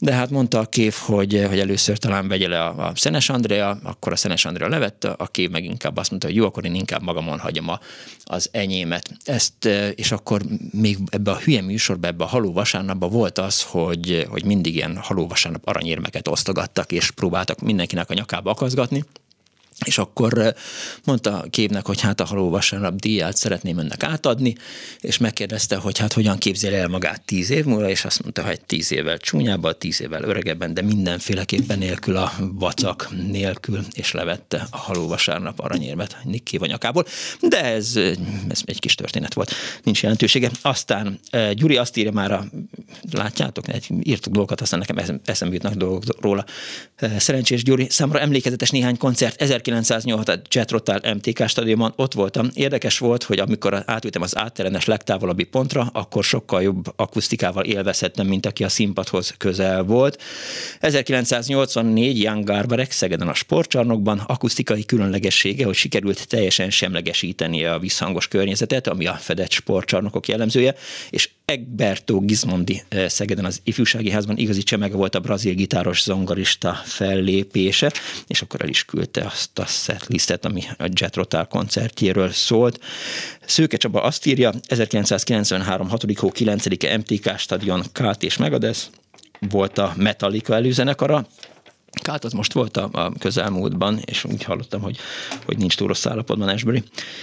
de 0.00 0.12
hát 0.12 0.30
mondta 0.30 0.58
a 0.58 0.64
Kév, 0.64 0.94
hogy, 0.94 1.44
hogy 1.48 1.58
először 1.58 1.98
talán 1.98 2.28
vegye 2.28 2.48
le 2.48 2.64
a, 2.64 2.86
a 2.86 2.92
Szenes 2.94 3.28
Andrea, 3.28 3.78
akkor 3.82 4.12
a 4.12 4.16
Szenes 4.16 4.44
Andrea 4.44 4.68
levette, 4.68 5.10
a 5.10 5.26
Kév 5.26 5.50
meg 5.50 5.64
inkább 5.64 5.96
azt 5.96 6.10
mondta, 6.10 6.28
hogy 6.28 6.36
jó, 6.36 6.44
akkor 6.44 6.64
én 6.64 6.74
inkább 6.74 7.02
magamon 7.02 7.38
hagyom 7.38 7.68
a, 7.68 7.80
az 8.24 8.48
enyémet. 8.52 9.10
Ezt, 9.24 9.64
és 9.94 10.12
akkor 10.12 10.42
még 10.70 10.98
ebbe 11.10 11.30
a 11.30 11.38
hülye 11.38 11.62
műsorba, 11.62 12.06
ebbe 12.06 12.24
a 12.24 12.28
haló 12.28 12.52
vasárnapban 12.52 13.10
volt 13.10 13.38
az, 13.38 13.62
hogy, 13.62 14.26
hogy 14.28 14.44
mindig 14.44 14.74
ilyen 14.74 14.96
haló 14.96 15.26
vasárnap 15.26 15.66
aranyérmeket 15.66 16.28
osztogattak, 16.28 16.92
és 16.92 17.10
próbáltak 17.10 17.60
mindenkinek 17.60 18.10
a 18.10 18.14
nyakába 18.14 18.50
akaszgatni, 18.50 19.04
és 19.86 19.98
akkor 19.98 20.54
mondta 21.04 21.44
Képnek, 21.50 21.86
hogy 21.86 22.00
hát 22.00 22.20
a 22.20 22.24
haló 22.24 22.50
vasárnap 22.50 22.94
díját 22.94 23.36
szeretném 23.36 23.78
önnek 23.78 24.02
átadni, 24.02 24.54
és 25.00 25.18
megkérdezte, 25.18 25.76
hogy 25.76 25.98
hát 25.98 26.12
hogyan 26.12 26.38
képzel 26.38 26.74
el 26.74 26.88
magát 26.88 27.22
tíz 27.22 27.50
év 27.50 27.64
múlva, 27.64 27.88
és 27.88 28.04
azt 28.04 28.22
mondta, 28.22 28.44
hogy 28.44 28.60
tíz 28.60 28.92
évvel 28.92 29.18
csúnyábban, 29.18 29.74
tíz 29.78 30.02
évvel 30.02 30.22
öregebben, 30.22 30.74
de 30.74 30.82
mindenféleképpen 30.82 31.78
nélkül 31.78 32.16
a 32.16 32.32
vacak 32.38 33.08
nélkül, 33.30 33.84
és 33.92 34.12
levette 34.12 34.66
a 34.70 34.76
haló 34.76 35.08
vasárnap 35.08 35.60
aranyérmet 35.60 36.16
Nicky 36.24 36.56
vanyakából. 36.56 37.04
De 37.40 37.64
ez, 37.64 37.96
ez 38.48 38.60
egy 38.64 38.78
kis 38.80 38.94
történet 38.94 39.34
volt, 39.34 39.54
nincs 39.82 40.02
jelentősége. 40.02 40.50
Aztán 40.62 41.20
Gyuri 41.52 41.76
azt 41.76 41.96
írja 41.96 42.12
már, 42.12 42.32
a, 42.32 42.44
látjátok, 43.10 43.64
írtuk 44.02 44.32
dolgokat, 44.32 44.60
aztán 44.60 44.78
nekem 44.78 45.20
eszembe 45.24 45.54
jutnak 45.54 45.74
dolgok 45.74 46.02
róla. 46.20 46.44
Szerencsés 47.18 47.62
Gyuri, 47.62 47.86
számra 47.90 48.20
emlékezetes 48.20 48.70
néhány 48.70 48.96
koncert, 48.96 49.40
1986 49.72 50.54
Jet 50.54 50.70
Rotal 50.70 51.00
MTK 51.14 51.48
stadionban 51.48 51.92
ott 51.96 52.14
voltam. 52.14 52.50
Érdekes 52.54 52.98
volt, 52.98 53.22
hogy 53.22 53.38
amikor 53.38 53.82
átültem 53.86 54.22
az 54.22 54.36
átterenes 54.36 54.84
legtávolabbi 54.84 55.44
pontra, 55.44 55.90
akkor 55.92 56.24
sokkal 56.24 56.62
jobb 56.62 56.92
akusztikával 56.96 57.64
élvezhettem, 57.64 58.26
mint 58.26 58.46
aki 58.46 58.64
a 58.64 58.68
színpadhoz 58.68 59.34
közel 59.38 59.82
volt. 59.82 60.22
1984 60.80 62.22
Young 62.22 62.44
Garbarek 62.44 62.90
Szegeden 62.90 63.28
a 63.28 63.34
sportcsarnokban 63.34 64.18
akusztikai 64.18 64.84
különlegessége, 64.84 65.64
hogy 65.64 65.74
sikerült 65.74 66.28
teljesen 66.28 66.70
semlegesíteni 66.70 67.64
a 67.64 67.78
visszhangos 67.78 68.28
környezetet, 68.28 68.86
ami 68.86 69.06
a 69.06 69.14
fedett 69.14 69.50
sportcsarnokok 69.50 70.28
jellemzője, 70.28 70.74
és 71.10 71.30
Egberto 71.44 72.20
Gizmondi 72.20 72.82
eh, 72.88 73.08
Szegeden 73.08 73.44
az 73.44 73.60
ifjúsági 73.64 74.10
házban 74.10 74.36
igazi 74.36 74.62
csemege 74.62 74.96
volt 74.96 75.14
a 75.14 75.20
brazil 75.20 75.54
gitáros 75.54 76.02
zongorista 76.02 76.80
fellépése, 76.84 77.92
és 78.26 78.42
akkor 78.42 78.62
el 78.62 78.68
is 78.68 78.84
küldte 78.84 79.24
azt 79.24 79.57
a 79.58 79.66
setlistet, 79.66 80.44
ami 80.44 80.62
a 80.78 80.88
Jet 80.92 81.16
Rotal 81.16 81.46
koncertjéről 81.46 82.30
szólt. 82.30 82.80
Szőke 83.46 83.76
Csaba 83.76 84.02
azt 84.02 84.26
írja, 84.26 84.52
1993. 84.68 85.88
6. 85.88 86.18
hó 86.18 86.30
9 86.30 86.66
MTK 86.96 87.38
stadion 87.38 87.82
Kát 87.92 88.22
és 88.22 88.36
Megadesz, 88.36 88.90
volt 89.50 89.78
a 89.78 89.92
Metallica 89.96 90.54
előzenekara, 90.54 91.26
Hát 92.06 92.24
az 92.24 92.32
most 92.32 92.52
volt 92.52 92.76
a, 92.76 92.88
a 92.92 93.12
közelmúltban, 93.18 93.98
és 94.04 94.24
úgy 94.24 94.44
hallottam, 94.44 94.80
hogy, 94.80 94.96
hogy 95.46 95.58
nincs 95.58 95.76
túl 95.76 95.86
rossz 95.86 96.06
állapotban 96.06 96.48
Esberi 96.48 96.82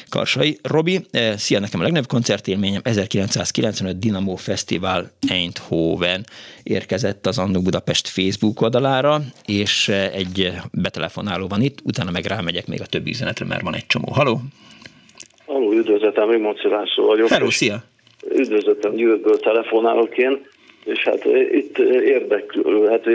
Karsai. 0.10 0.58
Robi, 0.64 1.00
eh, 1.12 1.38
szia, 1.38 1.60
nekem 1.60 1.80
a 1.80 1.84
legnagyobb 1.84 2.08
koncertélményem 2.08 2.82
1995 2.84 4.00
Dinamo 4.00 4.36
Fesztivál 4.36 5.12
Eindhoven 5.28 6.24
érkezett 6.64 7.26
az 7.26 7.38
Annó 7.38 7.62
Budapest 7.62 8.08
Facebook 8.08 8.62
oldalára, 8.62 9.22
és 9.46 9.88
eh, 9.88 10.14
egy 10.14 10.52
betelefonáló 10.72 11.48
van 11.48 11.62
itt, 11.62 11.78
utána 11.84 12.12
meg 12.12 12.26
rámegyek 12.26 12.68
még 12.68 12.82
a 12.82 12.86
többi 12.86 13.10
üzenetre, 13.10 13.46
mert 13.46 13.62
van 13.62 13.76
egy 13.76 13.88
csomó. 13.88 14.12
Haló! 14.12 14.40
Haló, 15.46 15.72
üdvözletem, 15.72 16.42
Maci 16.42 16.68
László 16.68 17.06
vagyok. 17.06 17.28
Hello, 17.28 17.50
szia! 17.50 17.84
Üdvözletem, 18.36 18.96
Győrből 18.96 19.40
telefonálok 19.40 20.18
én 20.18 20.42
és 20.86 21.04
hát 21.04 21.26
itt 21.52 21.78
érdeklő, 22.04 22.88
hát 22.88 23.06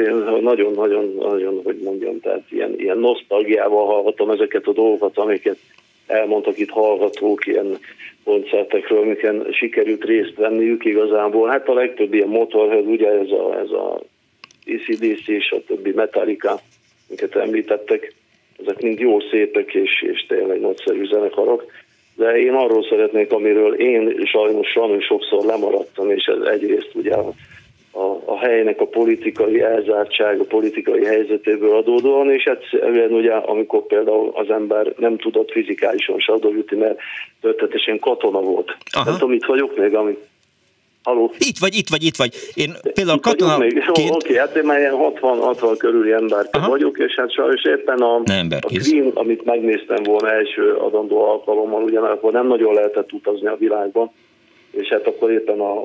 nagyon-nagyon, 0.41 1.15
nagyon, 1.19 1.61
hogy 1.65 1.79
mondjam, 1.85 2.21
tehát 2.21 2.43
ilyen, 2.51 2.75
ilyen 2.79 2.99
nosztalgiával 2.99 3.87
hallgatom 3.87 4.31
ezeket 4.31 4.67
a 4.67 4.73
dolgokat, 4.73 5.19
amiket 5.19 5.59
elmondtak 6.07 6.59
itt 6.59 6.71
hallgatók 6.71 7.47
ilyen 7.47 7.79
koncertekről, 8.25 9.01
amiken 9.01 9.47
sikerült 9.51 10.05
részt 10.05 10.35
venniük 10.37 10.85
igazából. 10.85 11.49
Hát 11.49 11.69
a 11.69 11.75
legtöbb 11.75 12.15
ilyen 12.15 12.29
motorhead, 12.29 12.87
ugye 12.87 13.09
ez 13.09 13.31
a, 13.31 13.59
ez 13.59 13.71
a 13.71 14.01
ACDC 14.67 15.29
és 15.29 15.51
a 15.51 15.65
többi 15.67 15.93
Metallica, 15.93 16.61
amiket 17.09 17.37
említettek, 17.37 18.15
ezek 18.63 18.81
mind 18.81 18.99
jó 18.99 19.21
szépek 19.21 19.75
és, 19.75 20.03
és 20.13 20.27
tényleg 20.29 20.61
nagyszerű 20.61 21.07
zenekarok. 21.07 21.65
De 22.17 22.39
én 22.39 22.53
arról 22.53 22.85
szeretnék, 22.85 23.33
amiről 23.33 23.75
én 23.75 24.25
sajnos, 24.25 24.69
sajnos 24.69 25.05
sokszor 25.05 25.45
lemaradtam, 25.45 26.11
és 26.11 26.25
ez 26.25 26.47
egyrészt 26.47 26.91
ugye 26.95 27.15
a, 27.15 27.33
a 28.25 28.39
helynek 28.39 28.81
a 28.81 28.87
politikai 28.87 29.61
elzártság, 29.61 30.41
a 30.41 30.45
politikai 30.45 31.05
helyzetéből 31.05 31.77
adódóan, 31.77 32.31
és 32.31 32.45
egyszerűen 32.45 33.13
ugye, 33.13 33.33
amikor 33.33 33.87
például 33.87 34.31
az 34.35 34.51
ember 34.51 34.93
nem 34.97 35.17
tudott 35.17 35.51
fizikálisan 35.51 36.19
se 36.19 36.33
jutni, 36.41 36.77
mert 36.77 36.99
történetesen 37.41 37.99
katona 37.99 38.41
volt. 38.41 38.77
Aha. 38.93 39.05
Nem 39.05 39.19
tudom, 39.19 39.35
itt 39.35 39.45
vagyok 39.45 39.77
még, 39.77 39.95
amit 39.95 40.29
Halló? 41.03 41.33
Itt 41.39 41.59
vagy, 41.59 41.75
itt 41.75 41.89
vagy, 41.89 42.03
itt 42.03 42.17
vagy. 42.17 42.35
Én 42.55 42.73
például 42.95 43.21
katona... 43.21 43.55
Oké, 43.89 44.09
okay, 44.09 44.37
hát 44.37 44.57
én 44.57 44.65
már 44.65 44.93
60-60 44.95 45.75
körüli 45.79 46.13
ember 46.13 46.49
vagyok, 46.67 46.99
és 46.99 47.15
hát 47.17 47.33
sajnos 47.33 47.65
éppen 47.65 47.99
a, 47.99 48.15
a 48.15 48.71
Queen, 48.85 49.11
amit 49.15 49.45
megnéztem 49.45 50.03
volna 50.03 50.33
első 50.33 50.73
adandó 50.73 51.23
alkalommal, 51.31 51.83
ugyanakkor 51.83 52.33
nem 52.33 52.47
nagyon 52.47 52.75
lehetett 52.75 53.13
utazni 53.13 53.47
a 53.47 53.57
világban, 53.57 54.11
és 54.71 54.89
hát 54.89 55.07
akkor 55.07 55.31
éppen 55.31 55.61
a 55.61 55.85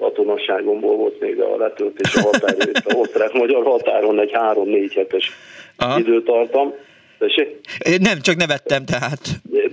katonasságomból 0.00 0.96
volt 0.96 1.20
még 1.20 1.40
a 1.40 1.56
letöltés 1.56 2.14
a 2.14 2.20
határőr, 2.20 2.72
a 2.88 2.94
osztrák-magyar 2.94 3.64
határon 3.64 4.20
egy 4.20 4.30
három-négy 4.32 4.94
hetes 4.94 5.30
Aha. 5.76 5.98
időtartam. 5.98 6.72
Tessék? 7.18 7.60
Nem, 8.00 8.20
csak 8.20 8.36
nevettem 8.36 8.84
tehát. 8.84 9.20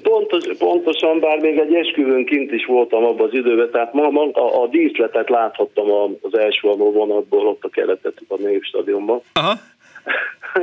Pontos, 0.01 0.43
pontosan, 0.57 1.19
bár 1.19 1.39
még 1.39 1.57
egy 1.57 1.73
esküvőn 1.73 2.25
kint 2.25 2.51
is 2.51 2.65
voltam 2.65 3.03
abban 3.03 3.27
az 3.27 3.33
időben, 3.33 3.71
tehát 3.71 3.93
ma, 3.93 4.09
ma 4.09 4.29
a, 4.31 4.61
a 4.61 4.67
díszletet 4.67 5.29
láthattam 5.29 5.91
az 6.21 6.37
első 6.37 6.67
vonatból 6.67 7.47
ott 7.47 7.63
a 7.63 7.69
keletet 7.69 8.13
a 8.27 8.35
Népstadionban. 8.37 9.21
Aha. 9.33 9.53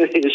és 0.23 0.33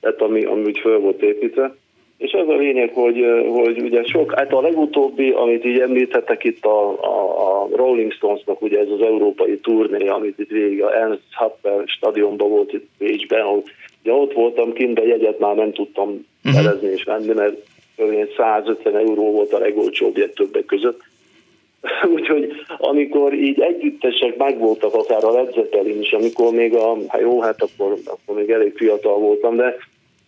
tehát 0.00 0.20
ami, 0.20 0.44
ami 0.44 0.64
úgy 0.64 0.78
föl 0.78 0.98
volt 0.98 1.22
építve. 1.22 1.74
És 2.18 2.32
az 2.32 2.48
a 2.48 2.56
lényeg, 2.56 2.92
hogy, 2.94 3.24
hogy 3.48 3.80
ugye 3.80 4.04
sok, 4.04 4.34
hát 4.34 4.52
a 4.52 4.60
legutóbbi, 4.60 5.30
amit 5.30 5.64
így 5.64 5.78
említettek 5.78 6.44
itt 6.44 6.64
a, 6.64 6.88
a, 6.88 7.62
a 7.62 7.68
Rolling 7.76 8.12
Stonesnak, 8.12 8.62
ugye 8.62 8.78
ez 8.78 8.90
az 8.90 9.00
európai 9.00 9.58
turné, 9.58 10.08
amit 10.08 10.38
itt 10.38 10.50
végig 10.50 10.82
a 10.82 10.96
Ernst 10.96 11.22
Happel 11.30 11.82
stadionban 11.86 12.48
volt 12.48 12.72
itt 12.72 12.88
Bécsben, 12.98 13.40
ahol 13.40 13.62
ugye 14.02 14.12
ott 14.12 14.32
voltam 14.32 14.72
kint, 14.72 14.94
de 14.94 15.06
jegyet 15.06 15.38
már 15.38 15.54
nem 15.54 15.72
tudtam 15.72 16.26
uh-huh. 16.44 16.92
és 16.92 17.04
venni, 17.04 17.32
mert 17.32 17.56
150 18.36 18.96
euró 18.96 19.30
volt 19.30 19.52
a 19.52 19.58
legolcsóbb 19.58 20.16
jegy 20.16 20.32
többek 20.32 20.64
között. 20.64 21.00
Úgyhogy 22.14 22.52
amikor 22.78 23.34
így 23.34 23.60
együttesek 23.60 24.36
megvoltak, 24.36 24.94
akár 24.94 25.24
a 25.24 25.30
Led 25.30 25.52
Zeppelin 25.54 26.00
is, 26.00 26.12
amikor 26.12 26.52
még 26.52 26.74
a, 26.74 26.96
hát 27.08 27.20
jó, 27.20 27.40
hát 27.40 27.62
akkor, 27.62 27.96
akkor 28.04 28.36
még 28.36 28.50
elég 28.50 28.76
fiatal 28.76 29.18
voltam, 29.18 29.56
de 29.56 29.76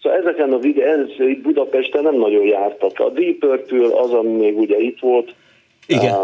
Szóval 0.03 0.19
ezeken 0.19 0.53
a 0.53 0.59
videó, 0.59 0.85
ez 0.85 1.37
Budapesten 1.43 2.03
nem 2.03 2.17
nagyon 2.17 2.47
jártak. 2.47 3.01
A 3.01 3.11
Deep 3.11 3.39
Purple 3.39 4.01
az, 4.01 4.11
ami 4.11 4.37
még 4.37 4.59
ugye 4.59 4.79
itt 4.79 4.99
volt, 4.99 5.35
igen. 5.87 6.15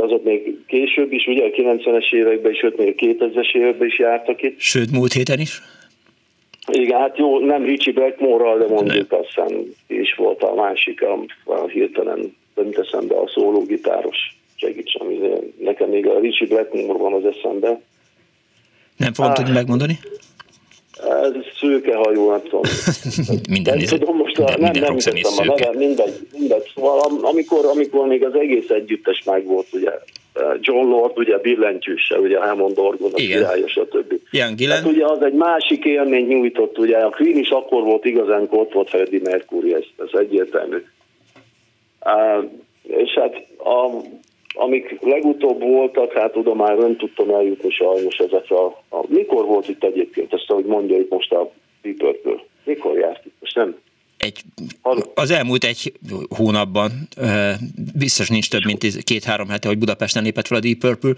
Azok 0.00 0.24
még 0.24 0.64
később 0.66 1.12
is, 1.12 1.26
ugye 1.26 1.44
a 1.44 1.48
90-es 1.48 2.12
években 2.12 2.52
sőt 2.52 2.76
még 2.76 2.88
a 2.88 3.04
2000-es 3.04 3.54
években 3.54 3.86
is 3.86 3.98
jártak 3.98 4.42
itt. 4.42 4.58
Sőt, 4.58 4.90
múlt 4.90 5.12
héten 5.12 5.40
is? 5.40 5.62
Igen, 6.72 7.00
hát 7.00 7.18
jó, 7.18 7.38
nem 7.38 7.64
Richie 7.64 7.92
Blackmore-ral, 7.92 8.58
de 8.58 8.66
mondjuk 8.66 9.10
nem. 9.10 9.20
aztán 9.20 9.74
is 9.86 10.14
volt 10.14 10.42
a 10.42 10.54
másik, 10.54 11.02
a, 11.02 11.24
a 11.44 11.66
hirtelen 11.66 12.36
nem 12.54 12.70
teszem 12.70 13.06
be 13.06 13.14
a 13.14 13.28
szólógitáros 13.28 14.16
segíts, 14.54 14.94
ami 14.94 15.18
nekem 15.60 15.88
még 15.88 16.06
a 16.06 16.18
Richie 16.20 16.48
Blackmore 16.48 16.98
van 16.98 17.12
az 17.12 17.24
eszembe. 17.24 17.80
Nem 18.96 19.12
fogom 19.12 19.34
tudni 19.34 19.52
megmondani? 19.52 19.98
Ez 20.96 21.32
szőkehajó, 21.60 22.30
nem 22.30 22.42
tudom. 22.42 22.60
minden 23.50 23.76
nem 23.76 23.86
tudom, 23.86 24.16
most 24.16 24.36
minden, 24.38 24.54
a, 24.54 24.60
nem, 24.60 24.72
nem 24.72 24.96
a 25.22 25.44
neve, 25.44 25.78
mindegy, 25.78 26.26
mindegy. 26.38 26.72
Szóval 26.74 27.00
amikor, 27.22 27.64
amikor 27.64 28.06
még 28.06 28.24
az 28.24 28.34
egész 28.34 28.68
együttes 28.68 29.22
meg 29.24 29.44
volt, 29.44 29.66
ugye, 29.72 29.90
John 30.60 30.88
Lord, 30.88 31.18
ugye 31.18 31.38
billentyűse, 31.38 32.18
ugye 32.18 32.38
Hammond 32.38 32.78
Orgon, 32.78 33.10
a 33.12 33.16
király, 33.16 33.62
stb. 33.66 34.14
Ian 34.30 34.54
Gillen. 34.54 34.76
Hát 34.76 34.92
ugye 34.92 35.04
az 35.06 35.22
egy 35.22 35.32
másik 35.32 35.84
élmény 35.84 36.26
nyújtott, 36.26 36.78
ugye 36.78 36.96
a 36.96 37.10
Queen 37.10 37.36
is 37.36 37.48
akkor 37.50 37.82
volt 37.82 38.04
igazán, 38.04 38.48
ott 38.50 38.72
volt 38.72 38.88
Freddie 38.88 39.20
Mercury, 39.22 39.74
ez, 39.74 39.84
ez 39.96 40.20
egyértelmű. 40.20 40.84
Uh, 42.04 42.50
és 42.82 43.10
hát 43.10 43.34
a 43.58 43.90
amik 44.54 44.98
legutóbb 45.00 45.62
voltak, 45.62 46.12
hát 46.12 46.32
tudom, 46.32 46.56
már 46.56 46.76
nem 46.76 46.96
tudtam 46.96 47.30
eljutni 47.30 47.70
sajnos 47.70 48.16
ezekre. 48.16 48.56
A, 48.56 48.82
a, 48.88 49.04
mikor 49.08 49.44
volt 49.44 49.68
itt 49.68 49.84
egyébként, 49.84 50.32
ezt 50.32 50.50
ahogy 50.50 50.64
mondja 50.64 50.98
itt 50.98 51.10
most 51.10 51.32
a 51.32 51.50
Deep 51.82 52.16
Mikor 52.64 52.98
járt 52.98 53.26
itt? 53.26 53.34
Most 53.40 53.56
nem 53.56 53.76
egy, 54.24 54.44
az 55.14 55.30
elmúlt 55.30 55.64
egy 55.64 55.92
hónapban, 56.28 57.08
biztos 57.94 58.28
nincs 58.28 58.50
több, 58.50 58.64
mint 58.64 59.02
két-három 59.02 59.48
hete, 59.48 59.68
hogy 59.68 59.78
Budapesten 59.78 60.22
lépett 60.22 60.46
fel 60.46 60.56
a 60.56 60.60
Deep 60.60 60.78
Purple. 60.78 61.14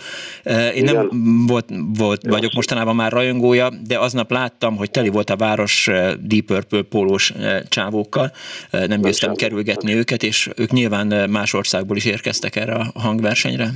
Én 0.71 0.83
Igen. 0.83 0.95
nem 0.95 1.47
volt, 1.47 1.69
volt, 1.95 2.27
vagyok 2.27 2.53
mostanában 2.53 2.95
már 2.95 3.13
rajongója, 3.13 3.69
de 3.87 3.99
aznap 3.99 4.31
láttam, 4.31 4.77
hogy 4.77 4.91
teli 4.91 5.09
volt 5.09 5.31
a 5.31 5.37
város 5.37 5.89
Deep 6.21 6.45
Purple 6.47 6.83
pólós 6.83 7.33
csávókkal. 7.69 8.33
Nem 8.71 9.01
győztem 9.01 9.35
kerülgetni 9.35 9.95
őket, 9.95 10.23
és 10.23 10.51
ők 10.57 10.71
nyilván 10.71 11.31
más 11.31 11.53
országból 11.53 11.97
is 11.97 12.05
érkeztek 12.05 12.57
erre 12.57 12.75
a 12.75 12.91
hangversenyre. 12.95 13.71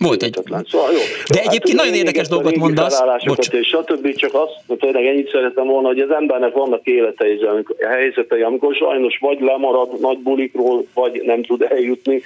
Volt 0.00 0.22
egy. 0.22 0.38
Szóval 0.66 0.92
jó. 0.92 0.98
De 1.32 1.38
hát 1.38 1.46
egyébként 1.46 1.76
nagyon 1.76 1.94
érdekes 1.94 2.28
dolgot 2.28 2.56
mondasz. 2.56 3.02
Bocs. 3.26 3.48
És 3.52 3.66
stb. 3.66 4.14
Csak 4.14 4.34
azt, 4.34 4.80
tényleg 4.80 5.06
ennyit 5.06 5.30
szeretem 5.30 5.66
volna, 5.66 5.88
hogy 5.88 6.00
az 6.00 6.10
embernek 6.10 6.52
vannak 6.52 6.86
életei, 6.86 7.40
helyzetei, 7.88 8.42
amikor 8.42 8.74
sajnos 8.74 9.18
vagy 9.20 9.40
lemarad 9.40 10.00
nagy 10.00 10.18
bulikról, 10.18 10.84
vagy 10.94 11.22
nem 11.24 11.42
tud 11.42 11.62
eljutni, 11.62 12.22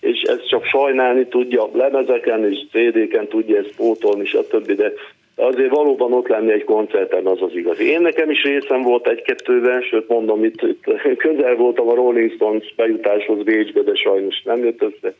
és 0.00 0.20
ezt 0.22 0.48
csak 0.48 0.64
sajnálni 0.64 1.26
tudja, 1.26 1.68
lemezeken 1.72 2.50
és 2.50 2.58
CD-ken 2.70 3.28
tudja 3.28 3.56
ezt 3.56 3.74
pótolni, 3.76 4.24
stb. 4.24 4.72
De 4.72 4.92
azért 5.34 5.70
valóban 5.70 6.12
ott 6.12 6.28
lenni 6.28 6.52
egy 6.52 6.64
koncerten 6.64 7.26
az 7.26 7.42
az 7.42 7.54
igazi. 7.54 7.90
Én 7.90 8.00
nekem 8.00 8.30
is 8.30 8.42
részem 8.42 8.82
volt 8.82 9.08
egy-kettőben, 9.08 9.82
sőt 9.82 10.08
mondom, 10.08 10.44
itt, 10.44 10.62
itt 10.62 11.16
közel 11.16 11.54
voltam 11.56 11.88
a 11.88 11.94
Rolling 11.94 12.32
Stones 12.32 12.74
bejutáshoz 12.76 13.42
Bécsbe, 13.42 13.80
de 13.80 13.94
sajnos 13.94 14.42
nem 14.42 14.64
jött 14.64 14.82
össze. 14.82 15.14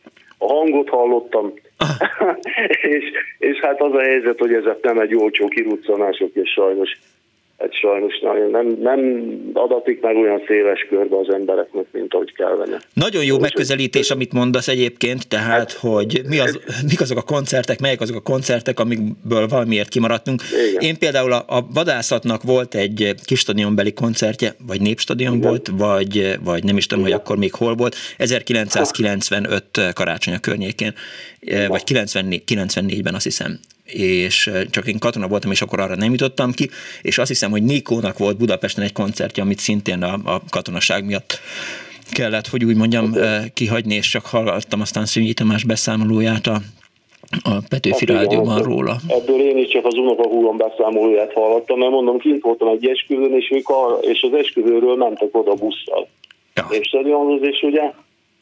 A 0.47 0.53
hangot 0.53 0.89
hallottam, 0.89 1.53
és, 2.97 3.03
és 3.37 3.59
hát 3.59 3.81
az 3.81 3.93
a 3.93 4.01
helyzet, 4.01 4.39
hogy 4.39 4.53
ezek 4.53 4.81
nem 4.81 4.99
egy 4.99 5.15
olcsó 5.15 5.47
kiruccanások, 5.47 6.29
és 6.33 6.49
sajnos 6.49 6.91
hát 7.63 7.73
sajnos 7.73 8.19
nem, 8.51 8.77
nem 8.81 8.99
adatik 9.53 10.01
meg 10.01 10.15
olyan 10.15 10.41
széles 10.47 10.85
körbe 10.89 11.17
az 11.17 11.33
embereknek, 11.33 11.85
mint 11.91 12.13
ahogy 12.13 12.33
kellene. 12.33 12.77
Nagyon 12.93 13.23
jó 13.23 13.39
megközelítés, 13.39 14.11
amit 14.11 14.33
mondasz 14.33 14.67
egyébként, 14.67 15.27
tehát, 15.27 15.47
hát, 15.47 15.71
hogy 15.71 16.21
mi 16.27 16.39
az, 16.39 16.59
mik 16.89 17.01
azok 17.01 17.17
a 17.17 17.21
koncertek, 17.21 17.79
melyek 17.79 18.01
azok 18.01 18.15
a 18.15 18.21
koncertek, 18.21 18.79
amikből 18.79 19.47
valamiért 19.47 19.89
kimaradtunk. 19.89 20.41
Igen. 20.69 20.81
Én 20.81 20.97
például 20.99 21.31
a, 21.31 21.43
a 21.47 21.65
vadászatnak 21.73 22.43
volt 22.43 22.75
egy 22.75 23.15
kis 23.25 23.39
stadionbeli 23.39 23.93
koncertje, 23.93 24.51
vagy 24.67 24.81
népstadion 24.81 25.35
Igen. 25.35 25.49
volt, 25.49 25.69
vagy, 25.77 26.37
vagy 26.43 26.63
nem 26.63 26.77
is 26.77 26.87
tudom, 26.87 27.05
Igen. 27.05 27.17
hogy 27.17 27.21
akkor 27.25 27.37
még 27.37 27.53
hol 27.53 27.75
volt, 27.75 27.95
1995 28.17 29.63
karácsony 29.93 30.33
a 30.33 30.39
környékén, 30.39 30.93
Igen. 31.39 31.67
vagy 31.67 31.83
94, 31.83 32.43
94-ben 32.47 33.13
azt 33.13 33.23
hiszem 33.23 33.59
és 33.85 34.51
csak 34.69 34.87
én 34.87 34.99
katona 34.99 35.27
voltam, 35.27 35.51
és 35.51 35.61
akkor 35.61 35.79
arra 35.79 35.95
nem 35.95 36.11
jutottam 36.11 36.51
ki, 36.51 36.69
és 37.01 37.17
azt 37.17 37.29
hiszem, 37.29 37.51
hogy 37.51 37.63
Nikónak 37.63 38.17
volt 38.17 38.37
Budapesten 38.37 38.83
egy 38.83 38.93
koncertje, 38.93 39.43
amit 39.43 39.59
szintén 39.59 40.03
a, 40.03 40.33
a 40.33 40.41
katonaság 40.49 41.05
miatt 41.05 41.39
kellett, 42.11 42.47
hogy 42.47 42.63
úgy 42.63 42.75
mondjam, 42.75 43.15
kihagyni, 43.53 43.95
és 43.95 44.09
csak 44.09 44.25
hallgattam 44.25 44.81
aztán 44.81 45.05
Szűnyi 45.05 45.33
Tamás 45.33 45.63
beszámolóját 45.63 46.47
a 46.47 46.61
a 47.41 47.59
Petőfi 47.69 48.11
hát, 48.11 48.21
Rádióban 48.21 48.57
igen, 48.57 48.69
róla. 48.69 48.95
Ebből 49.07 49.41
én 49.41 49.57
is 49.57 49.67
csak 49.67 49.85
az 49.85 49.93
unokahúgom 49.93 50.57
beszámolóját 50.57 51.33
hallottam, 51.33 51.79
mert 51.79 51.91
mondom, 51.91 52.17
kint 52.17 52.41
voltam 52.41 52.67
egy 52.67 52.87
esküvőn, 52.87 53.33
és, 53.33 53.49
mikor, 53.49 53.97
és 54.01 54.21
az 54.31 54.37
esküvőről 54.37 54.95
mentek 54.95 55.29
oda 55.31 55.53
busszal. 55.53 56.07
Ja. 56.55 56.67
És 56.69 56.87
stadionhoz, 56.87 57.41
és 57.41 57.61
ugye, 57.61 57.91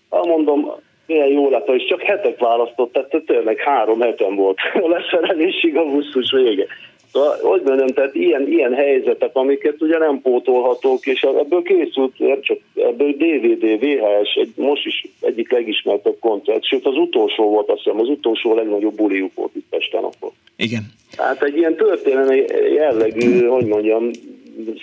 mondom, 0.10 0.72
milyen 1.12 1.28
jó 1.28 1.50
lett, 1.50 1.68
és 1.68 1.86
csak 1.86 2.02
hetek 2.02 2.40
választott, 2.40 2.92
tehát 2.94 3.24
tényleg 3.26 3.60
három 3.60 4.00
heten 4.00 4.36
volt 4.36 4.58
a 4.86 4.88
leszerelésig 4.88 5.78
a 5.78 5.86
buszus 5.86 6.32
vége. 6.32 6.66
Szóval, 7.12 7.38
hogy 7.42 7.62
mondjam, 7.66 7.88
tehát 7.88 8.16
ilyen, 8.16 8.48
ilyen 8.48 8.74
helyzetek, 8.74 9.36
amiket 9.36 9.82
ugye 9.82 9.98
nem 9.98 10.22
pótolhatók, 10.22 11.06
és 11.06 11.22
ebből 11.22 11.62
készült, 11.62 12.14
csak 12.42 12.58
ebből 12.76 13.12
DVD, 13.12 13.80
VHS, 13.80 14.36
egy, 14.36 14.54
most 14.56 14.86
is 14.86 15.08
egyik 15.22 15.52
legismertebb 15.52 16.16
koncert, 16.20 16.66
sőt 16.66 16.86
az 16.86 16.96
utolsó 16.96 17.50
volt, 17.50 17.70
azt 17.70 17.82
hiszem, 17.84 18.00
az 18.00 18.08
utolsó 18.08 18.56
legnagyobb 18.56 18.96
buliuk 18.96 19.34
volt 19.36 19.56
itt 19.56 19.66
Pesten 19.70 20.04
akkor. 20.04 20.32
Igen. 20.56 20.84
Hát 21.18 21.44
egy 21.44 21.58
ilyen 21.58 21.76
történelmi 21.76 22.44
jellegű, 22.74 23.46
hogy 23.46 23.66
mondjam, 23.66 24.10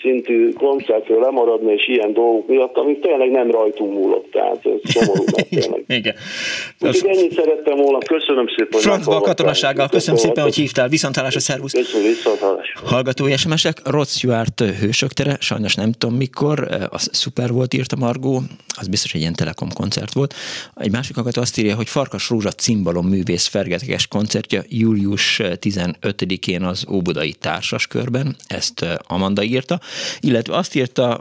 szintű 0.03 0.53
koncertről 0.53 1.21
lemaradni, 1.21 1.73
és 1.73 1.89
ilyen 1.89 2.13
dolgok 2.13 2.49
miatt, 2.49 2.77
amik 2.77 3.01
tényleg 3.01 3.31
nem 3.31 3.51
rajtunk 3.51 3.93
múlott, 3.93 4.31
tehát 4.31 4.67
ez 4.67 4.93
szomorú, 4.93 5.25
mert 5.37 5.49
tényleg. 5.61 5.85
Igen. 5.89 6.15
Úgyhogy 6.81 7.11
ennyit 7.17 7.33
szerettem 7.33 7.77
volna, 7.77 7.99
köszönöm 7.99 8.47
szépen, 8.57 8.81
Francba 8.81 9.21
katonasággal, 9.21 9.89
köszönöm 9.89 10.21
szépen, 10.21 10.43
hogy 10.43 10.55
hívtál, 10.55 10.89
a 11.13 11.41
szervusz. 11.41 11.73
Köszönöm, 11.73 12.07
viszontlátásra. 12.07 12.81
Hallgatói 12.85 13.37
SMS-ek, 13.37 13.81
Rod 13.85 14.07
Stewart 14.07 14.61
hősök 14.61 15.13
tere, 15.13 15.37
sajnos 15.41 15.75
nem 15.75 15.93
tudom 15.93 16.17
mikor, 16.17 16.69
az 16.91 17.09
szuper 17.13 17.53
volt, 17.53 17.75
írta 17.75 17.97
Margó, 17.97 18.41
az 18.81 18.89
biztos 18.89 19.15
egy 19.15 19.21
ilyen 19.21 19.35
telekom 19.35 19.69
koncert 19.75 20.13
volt. 20.13 20.35
Egy 20.77 20.91
másik 20.91 21.15
hallgató 21.15 21.41
azt 21.41 21.59
írja, 21.59 21.75
hogy 21.75 21.89
Farkas 21.89 22.29
Rózsa 22.29 22.51
cimbalom 22.51 23.07
művész 23.07 23.47
fergeteges 23.47 24.07
koncertje 24.07 24.65
július 24.69 25.41
15-én 25.43 26.63
az 26.63 26.87
Óbudai 26.93 27.33
Társaskörben, 27.33 28.37
ezt 28.47 28.85
Amanda 29.09 29.43
írta, 29.59 29.81
illetve 30.21 30.57
azt 30.57 30.75
írta 30.75 31.15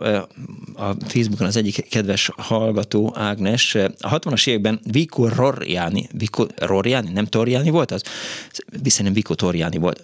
a 0.76 0.96
Facebookon 1.08 1.48
az 1.48 1.56
egyik 1.56 1.88
kedves 1.90 2.30
hallgató 2.36 3.14
Ágnes, 3.16 3.76
a 3.76 4.20
60-as 4.20 4.48
években 4.48 4.80
Vico 4.92 5.28
Rorjani, 5.28 6.08
Vico 6.12 6.46
Rorjani, 6.56 7.10
nem 7.14 7.26
Torjani 7.26 7.70
volt 7.70 7.92
az? 7.92 8.02
Viszont 8.82 9.14
Vico 9.14 9.36
Torjani 9.36 9.78
volt. 9.78 10.02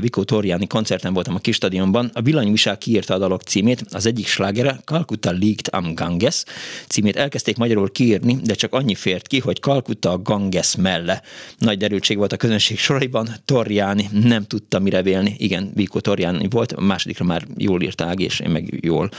Vico 0.00 0.24
Torjani 0.24 0.66
koncerten 0.66 1.12
voltam 1.12 1.34
a 1.34 1.38
kis 1.38 1.54
stadionban. 1.56 2.10
A 2.14 2.20
villanyújság 2.20 2.78
kiírta 2.78 3.14
a 3.14 3.18
dalok 3.18 3.42
címét, 3.42 3.84
az 3.90 4.06
egyik 4.06 4.26
slágere 4.26 4.80
Calcutta 4.84 5.30
Leaked 5.30 5.68
Am 5.70 5.94
Ganges 5.94 6.44
címét 6.88 7.16
elkezdték 7.16 7.56
magyarul 7.56 7.92
kiírni, 7.92 8.38
de 8.44 8.54
csak 8.54 8.74
annyi 8.74 8.94
fért 8.94 9.26
ki, 9.26 9.38
hogy 9.38 9.60
Calcutta 9.60 10.10
a 10.10 10.22
Ganges 10.22 10.76
melle. 10.76 11.22
Nagy 11.58 11.78
derültség 11.78 12.16
volt 12.16 12.32
a 12.32 12.36
közönség 12.36 12.78
soraiban, 12.78 13.28
Torjani 13.44 14.08
nem 14.12 14.44
tudta 14.44 14.78
mire 14.78 15.02
vélni. 15.02 15.34
Igen, 15.38 15.70
Vico 15.74 16.00
Torjani 16.00 16.46
volt, 16.50 16.72
a 16.72 16.80
másodikra 16.80 17.24
már 17.24 17.46
jól 17.66 17.82
írt 17.82 18.00
Ág, 18.00 18.20
és 18.20 18.40
én 18.40 18.50
meg 18.50 18.78
jól 18.84 19.10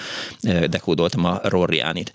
dekódoltam 0.69 1.25
a 1.25 1.39
Rorjánit. 1.43 2.13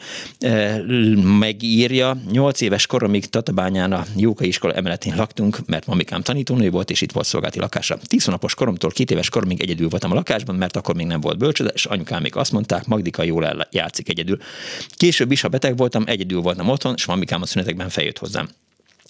Megírja, 1.39 2.17
nyolc 2.31 2.61
éves 2.61 2.87
koromig 2.87 3.27
Tatabányán 3.27 3.93
a 3.93 4.05
Jókai 4.17 4.47
iskola 4.47 4.73
emeletén 4.73 5.17
laktunk, 5.17 5.59
mert 5.67 5.87
mamikám 5.87 6.23
tanítónő 6.23 6.71
volt, 6.71 6.91
és 6.91 7.01
itt 7.01 7.13
volt 7.13 7.27
szolgálati 7.27 7.59
lakása. 7.59 7.99
Tíz 8.07 8.25
hónapos 8.25 8.55
koromtól 8.55 8.91
két 8.91 9.11
éves 9.11 9.29
koromig 9.29 9.61
egyedül 9.61 9.89
voltam 9.89 10.11
a 10.11 10.15
lakásban, 10.15 10.55
mert 10.55 10.77
akkor 10.77 10.95
még 10.95 11.07
nem 11.07 11.21
volt 11.21 11.39
bölcsöde, 11.39 11.71
és 11.75 11.85
anyukám 11.85 12.23
még 12.23 12.37
azt 12.37 12.53
mondták, 12.53 12.87
Magdika 12.87 13.23
jól 13.23 13.67
játszik 13.71 14.09
egyedül. 14.09 14.39
Később 14.97 15.33
is, 15.33 15.41
ha 15.41 15.49
beteg 15.49 15.77
voltam, 15.77 16.03
egyedül 16.07 16.41
voltam 16.41 16.69
otthon, 16.69 16.95
és 16.97 17.05
mamikám 17.05 17.43
a 17.43 17.47
szünetekben 17.47 17.89
feljött 17.89 18.19
hozzám. 18.19 18.49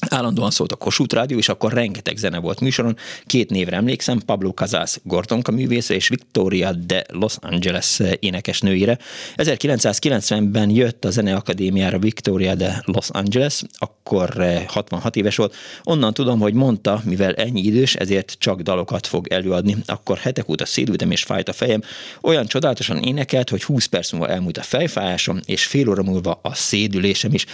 Állandóan 0.09 0.51
szólt 0.51 0.73
a 0.73 0.77
Kossuth 0.77 1.15
Rádió, 1.15 1.39
és 1.39 1.49
akkor 1.49 1.73
rengeteg 1.73 2.17
zene 2.17 2.39
volt 2.39 2.61
műsoron. 2.61 2.97
Két 3.27 3.51
névre 3.51 3.77
emlékszem, 3.77 4.21
Pablo 4.27 4.51
Casas 4.51 4.99
Gordonka 5.03 5.53
művésze 5.53 5.95
és 5.95 6.09
Victoria 6.09 6.73
de 6.73 7.05
Los 7.09 7.35
Angeles 7.41 8.01
énekesnőire. 8.19 8.99
1990-ben 9.37 10.71
jött 10.71 11.05
a 11.05 11.11
Zeneakadémiára 11.11 11.99
Victoria 11.99 12.55
de 12.55 12.83
Los 12.85 13.09
Angeles, 13.11 13.63
akkor 13.73 14.45
66 14.67 15.17
éves 15.17 15.37
volt. 15.37 15.55
Onnan 15.83 16.15
tudom, 16.15 16.41
hogy 16.41 16.55
mondta, 16.55 17.01
mivel 17.05 17.35
ennyi 17.35 17.61
idős, 17.61 17.95
ezért 17.95 18.37
csak 18.39 18.61
dalokat 18.61 19.07
fog 19.07 19.29
előadni. 19.29 19.77
Akkor 19.87 20.19
hetek 20.19 20.49
óta 20.49 20.67
szédültem 20.67 21.11
és 21.11 21.23
fájt 21.23 21.49
a 21.49 21.53
fejem. 21.53 21.83
Olyan 22.21 22.47
csodálatosan 22.47 23.03
énekelt, 23.03 23.51
hogy 23.51 23.63
20 23.63 23.87
perc 23.87 24.13
múlva 24.13 24.29
elmúlt 24.29 24.57
a 24.59 24.63
fejfájásom, 24.63 25.41
és 25.45 25.67
fél 25.67 25.89
óra 25.89 26.03
múlva 26.03 26.41
a 26.43 26.55
szédülésem 26.55 27.35
is. 27.35 27.47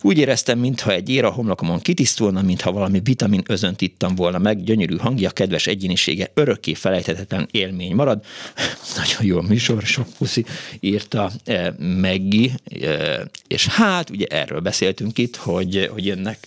Úgy 0.00 0.18
éreztem, 0.18 0.58
mintha 0.58 0.92
egy 0.92 1.08
ér 1.08 1.24
a 1.24 1.30
homlokomon 1.30 1.80
kitisztulna, 1.88 2.42
mintha 2.42 2.72
valami 2.72 3.00
vitamin 3.04 3.42
özönt 3.48 3.80
ittam 3.80 4.14
volna 4.14 4.38
meg, 4.38 4.62
gyönyörű 4.62 4.96
hangja, 4.96 5.30
kedves 5.30 5.66
egyénisége, 5.66 6.26
örökké 6.34 6.74
felejthetetlen 6.74 7.48
élmény 7.50 7.94
marad. 7.94 8.18
Nagyon 8.98 9.22
jó 9.22 9.38
a 9.38 9.48
műsor, 9.48 9.82
sok 9.82 10.06
puszi, 10.18 10.44
írta 10.80 11.28
e, 11.44 11.74
Meggi, 11.78 12.50
e, 12.82 13.24
és 13.46 13.66
hát 13.66 14.10
ugye 14.10 14.26
erről 14.26 14.60
beszéltünk 14.60 15.18
itt, 15.18 15.36
hogy, 15.36 15.88
hogy 15.92 16.06
jönnek, 16.06 16.38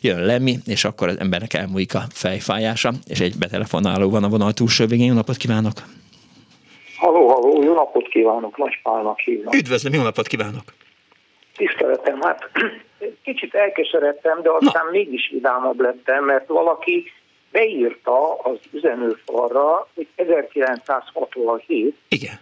jön 0.00 0.20
Lemi, 0.20 0.58
és 0.66 0.84
akkor 0.84 1.08
az 1.08 1.18
embernek 1.18 1.54
elmúlik 1.54 1.94
a 1.94 2.02
fejfájása, 2.10 2.92
és 3.06 3.20
egy 3.20 3.34
betelefonáló 3.38 4.10
van 4.10 4.24
a 4.24 4.28
vonal 4.28 4.52
túlsó 4.52 4.86
végén. 4.86 5.06
Jó 5.06 5.14
napot 5.14 5.36
kívánok! 5.36 5.72
Halló, 6.96 7.28
halló, 7.28 7.62
jó 7.62 7.74
napot 7.74 8.08
kívánok, 8.08 8.56
Nagy 8.56 8.80
Pálnak 8.82 9.18
hívnak. 9.18 9.54
Üdvözlöm, 9.54 9.92
jó 9.92 10.02
napot 10.02 10.26
kívánok! 10.26 10.64
Tiszteletem, 11.56 12.20
hát 12.20 12.50
kicsit 13.22 13.54
elkeseredtem, 13.54 14.42
de 14.42 14.50
aztán 14.50 14.84
Na. 14.84 14.90
mégis 14.90 15.28
vidámabb 15.32 15.80
lettem, 15.80 16.24
mert 16.24 16.46
valaki 16.46 17.12
beírta 17.52 18.34
az 18.34 18.58
üzenőfalra, 18.72 19.88
hogy 19.94 20.06
1967 20.14 21.96
Igen. 22.08 22.38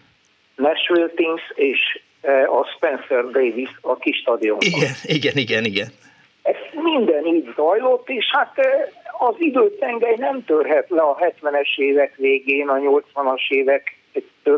Nashville 0.56 1.08
Things 1.08 1.42
és 1.54 2.00
e, 2.20 2.48
a 2.50 2.66
Spencer 2.76 3.24
Davis 3.24 3.70
a 3.80 3.96
kis 3.96 4.16
stadionban. 4.16 4.68
Igen, 4.68 4.94
igen, 5.02 5.36
igen, 5.36 5.64
igen. 5.64 5.88
Ez 6.42 6.56
minden 6.72 7.26
így 7.26 7.52
zajlott, 7.56 8.08
és 8.08 8.24
hát 8.32 8.58
e, 8.58 8.92
az 9.18 9.34
időtengely 9.38 10.16
nem 10.18 10.44
törhet 10.44 10.90
le 10.90 11.02
a 11.02 11.16
70-es 11.16 11.76
évek 11.76 12.16
végén, 12.16 12.68
a 12.68 12.74
80-as 12.74 13.48
évek 13.48 13.98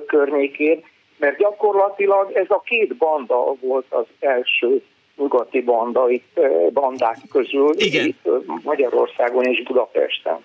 környékén, 0.06 0.84
mert 1.18 1.38
gyakorlatilag 1.38 2.32
ez 2.32 2.46
a 2.48 2.60
két 2.64 2.96
banda 2.96 3.54
volt 3.60 3.86
az 3.88 4.06
első 4.20 4.82
nyugati 5.18 5.60
banda 5.60 6.10
itt 6.10 6.40
bandák 6.72 7.18
közül, 7.30 7.72
Igen. 7.76 8.06
itt 8.06 8.28
Magyarországon 8.62 9.44
és 9.44 9.62
Budapesten. 9.62 10.44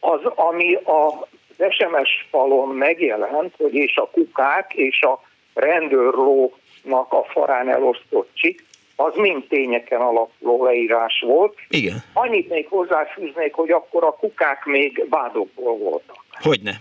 Az, 0.00 0.20
ami 0.24 0.74
a 0.74 1.28
SMS 1.70 2.26
falon 2.30 2.68
megjelent, 2.68 3.54
hogy 3.56 3.74
és 3.74 3.96
a 3.96 4.10
kukák 4.12 4.72
és 4.74 5.00
a 5.02 5.20
rendőrlónak 5.54 7.12
a 7.12 7.24
farán 7.28 7.68
elosztott 7.68 8.30
csik, 8.34 8.64
az 8.96 9.14
mind 9.16 9.46
tényeken 9.48 10.00
alapuló 10.00 10.64
leírás 10.64 11.24
volt. 11.26 11.58
Igen. 11.68 12.02
Annyit 12.12 12.48
még 12.48 12.66
hozzáfűznék, 12.68 13.54
hogy 13.54 13.70
akkor 13.70 14.04
a 14.04 14.12
kukák 14.12 14.64
még 14.64 15.06
vádokból 15.10 15.76
voltak. 15.76 16.24
Hogyne. 16.40 16.80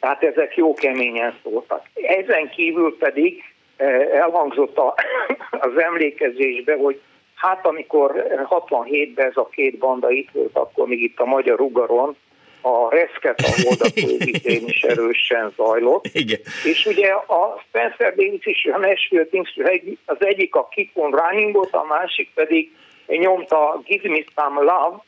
Tehát 0.00 0.22
ezek 0.22 0.56
jó 0.56 0.74
keményen 0.74 1.38
szóltak. 1.42 1.86
Ezen 1.94 2.50
kívül 2.50 2.96
pedig 2.98 3.42
elhangzott 4.12 4.78
a, 4.78 4.94
az 5.66 5.78
emlékezésbe, 5.78 6.76
hogy 6.76 7.00
hát 7.34 7.66
amikor 7.66 8.26
67-ben 8.50 9.26
ez 9.26 9.36
a 9.36 9.48
két 9.48 9.78
banda 9.78 10.10
itt 10.10 10.28
volt, 10.32 10.56
akkor 10.56 10.86
még 10.86 11.02
itt 11.02 11.18
a 11.18 11.24
Magyar 11.24 11.60
Ugaron 11.60 12.16
a 12.60 12.90
reszket 12.90 13.40
a 13.40 13.62
Holdafővitén 13.62 14.66
is 14.66 14.82
erősen 14.82 15.52
zajlott. 15.56 16.06
Igen. 16.24 16.40
És 16.64 16.86
ugye 16.86 17.10
a 17.12 17.62
Spencer 17.68 18.14
Davis 18.14 18.46
és 18.46 18.70
a 18.72 18.78
Nashville 18.78 19.24
Things, 19.24 19.56
az 20.04 20.16
egyik 20.18 20.54
a 20.54 20.68
Keep 20.68 20.90
on 20.94 21.10
Runningot, 21.10 21.72
a 21.72 21.84
másik 21.88 22.30
pedig 22.34 22.72
nyomta 23.06 23.80
Give 23.84 24.08
Me 24.08 24.22
Some 24.34 24.60
Love, 24.60 25.02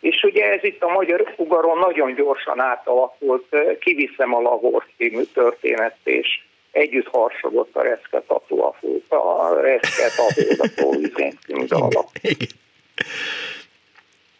és 0.00 0.22
ugye 0.22 0.52
ez 0.52 0.64
itt 0.64 0.82
a 0.82 0.92
magyar 0.92 1.34
ugaron 1.36 1.78
nagyon 1.78 2.14
gyorsan 2.14 2.60
átalakult, 2.60 3.56
kiviszem 3.80 4.34
a 4.34 4.40
lavor 4.40 4.86
című 4.96 5.22
történet, 5.22 5.96
és 6.04 6.40
együtt 6.78 7.08
harsogott 7.08 7.76
a 7.76 7.82
reszketató 7.82 8.64
a, 8.64 8.76
fő, 8.80 9.02
a 9.08 9.60
reszketató 9.60 10.64
a 10.64 10.68
tóvizén 10.76 11.38
című 11.46 11.64
dalak. 11.64 12.08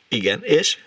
Igen, 0.09 0.41
és? 0.43 0.79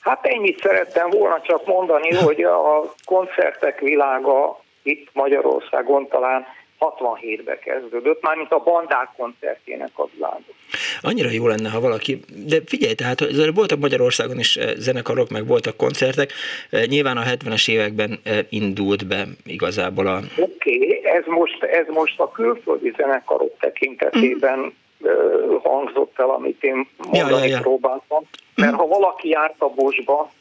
Hát 0.00 0.26
ennyit 0.26 0.60
szerettem 0.60 1.10
volna 1.10 1.40
csak 1.40 1.66
mondani, 1.66 2.14
hogy 2.14 2.42
a 2.42 2.94
koncertek 3.04 3.80
világa 3.80 4.60
itt 4.82 5.08
Magyarországon 5.12 6.08
talán 6.08 6.46
67-be 6.80 7.58
kezdődött, 7.58 8.22
mármint 8.22 8.52
a 8.52 8.58
bandák 8.58 9.08
koncertjének 9.16 9.90
az 9.94 10.08
világot. 10.14 10.54
Annyira 11.00 11.30
jó 11.30 11.46
lenne, 11.46 11.68
ha 11.68 11.80
valaki, 11.80 12.20
de 12.46 12.60
figyelj, 12.66 12.94
tehát 12.94 13.24
voltak 13.54 13.78
Magyarországon 13.78 14.38
is 14.38 14.56
eh, 14.56 14.70
zenekarok, 14.76 15.30
meg 15.30 15.46
voltak 15.46 15.76
koncertek, 15.76 16.32
eh, 16.70 16.84
nyilván 16.84 17.16
a 17.16 17.22
70-es 17.22 17.70
években 17.70 18.20
eh, 18.22 18.38
indult 18.48 19.06
be 19.06 19.26
igazából 19.46 20.06
a... 20.06 20.20
Oké, 20.36 20.74
okay, 20.74 21.00
ez, 21.04 21.24
most, 21.26 21.62
ez 21.62 21.86
most 21.88 22.20
a 22.20 22.30
külföldi 22.30 22.92
zenekarok 22.96 23.58
tekintetében 23.58 24.58
mm. 24.58 24.72
hangzott 25.62 26.18
el, 26.18 26.30
amit 26.30 26.62
én 26.62 26.88
mondani 26.96 27.30
ja, 27.32 27.38
ja, 27.38 27.44
ja. 27.44 27.60
próbáltam. 27.60 28.24
Mert 28.54 28.74
ha 28.74 28.86
valaki 28.86 29.28
járt 29.28 29.54
a 29.58 29.68
Bosba, 29.68 30.32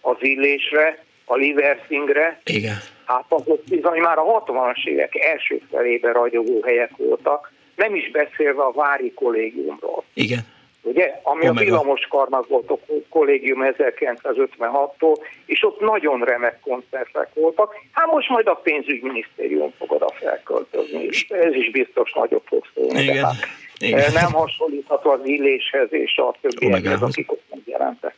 az 0.00 0.16
Illésre, 0.20 1.04
a 1.24 1.34
Liversingre, 1.34 2.40
Igen. 2.44 2.76
Hát 3.06 3.24
azok 3.28 3.64
bizony 3.64 4.00
már 4.00 4.18
a 4.18 4.44
60-as 4.44 4.84
évek 4.84 5.16
első 5.16 5.60
felében 5.70 6.12
ragyogó 6.12 6.62
helyek 6.62 6.90
voltak, 6.96 7.52
nem 7.76 7.94
is 7.94 8.10
beszélve 8.10 8.62
a 8.62 8.72
Vári 8.72 9.12
kollégiumról. 9.12 10.04
Igen. 10.14 10.52
Ugye, 10.82 11.20
ami 11.22 11.48
Omega. 11.48 11.60
a 11.60 11.64
villamos 11.64 12.06
karnak 12.10 12.48
volt 12.48 12.70
a 12.70 12.78
kollégium 13.08 13.60
1956-tól, 13.64 15.16
és 15.46 15.64
ott 15.64 15.80
nagyon 15.80 16.20
remek 16.20 16.60
koncertek 16.60 17.28
voltak. 17.34 17.74
Hát 17.92 18.06
most 18.06 18.28
majd 18.28 18.46
a 18.46 18.54
pénzügyminisztérium 18.54 19.72
fog 19.78 19.92
oda 19.92 20.12
felköltözni, 20.20 21.02
és 21.02 21.26
ez 21.28 21.54
is 21.54 21.70
biztos 21.70 22.12
nagyobb 22.12 22.42
fog 22.46 22.64
szólni. 22.74 23.02
Igen. 23.02 23.24
Hát 23.24 23.34
Igen. 23.78 24.12
Nem 24.12 24.32
hasonlítható 24.32 25.10
az 25.10 25.20
illéshez 25.24 25.92
és 25.92 26.16
a 26.16 26.34
többiekhez, 26.40 27.02
akik 27.02 27.32
ott 27.32 27.42
megjelentek. 27.50 28.14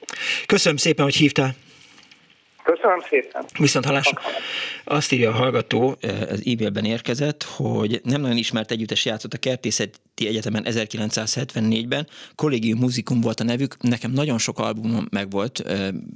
Köszönöm 0.46 0.76
szépen, 0.76 1.04
hogy 1.04 1.14
hívtál. 1.14 1.50
Köszönöm 2.66 3.00
szépen. 3.08 3.44
Viszont 3.58 3.84
hallásra. 3.84 4.20
Azt 4.84 5.12
írja 5.12 5.30
a 5.30 5.32
hallgató, 5.32 5.96
az 6.28 6.42
e-mailben 6.46 6.84
érkezett, 6.84 7.42
hogy 7.42 8.00
nem 8.04 8.20
nagyon 8.20 8.36
ismert 8.36 8.70
együttes 8.70 9.04
játszott 9.04 9.32
a 9.32 9.38
Kertészeti 9.38 10.26
Egyetemen 10.26 10.64
1974-ben, 10.66 12.06
Collegium 12.34 12.78
Musicum 12.78 13.20
volt 13.20 13.40
a 13.40 13.44
nevük, 13.44 13.76
nekem 13.80 14.10
nagyon 14.10 14.38
sok 14.38 14.58
albumom 14.58 15.06
megvolt, 15.10 15.64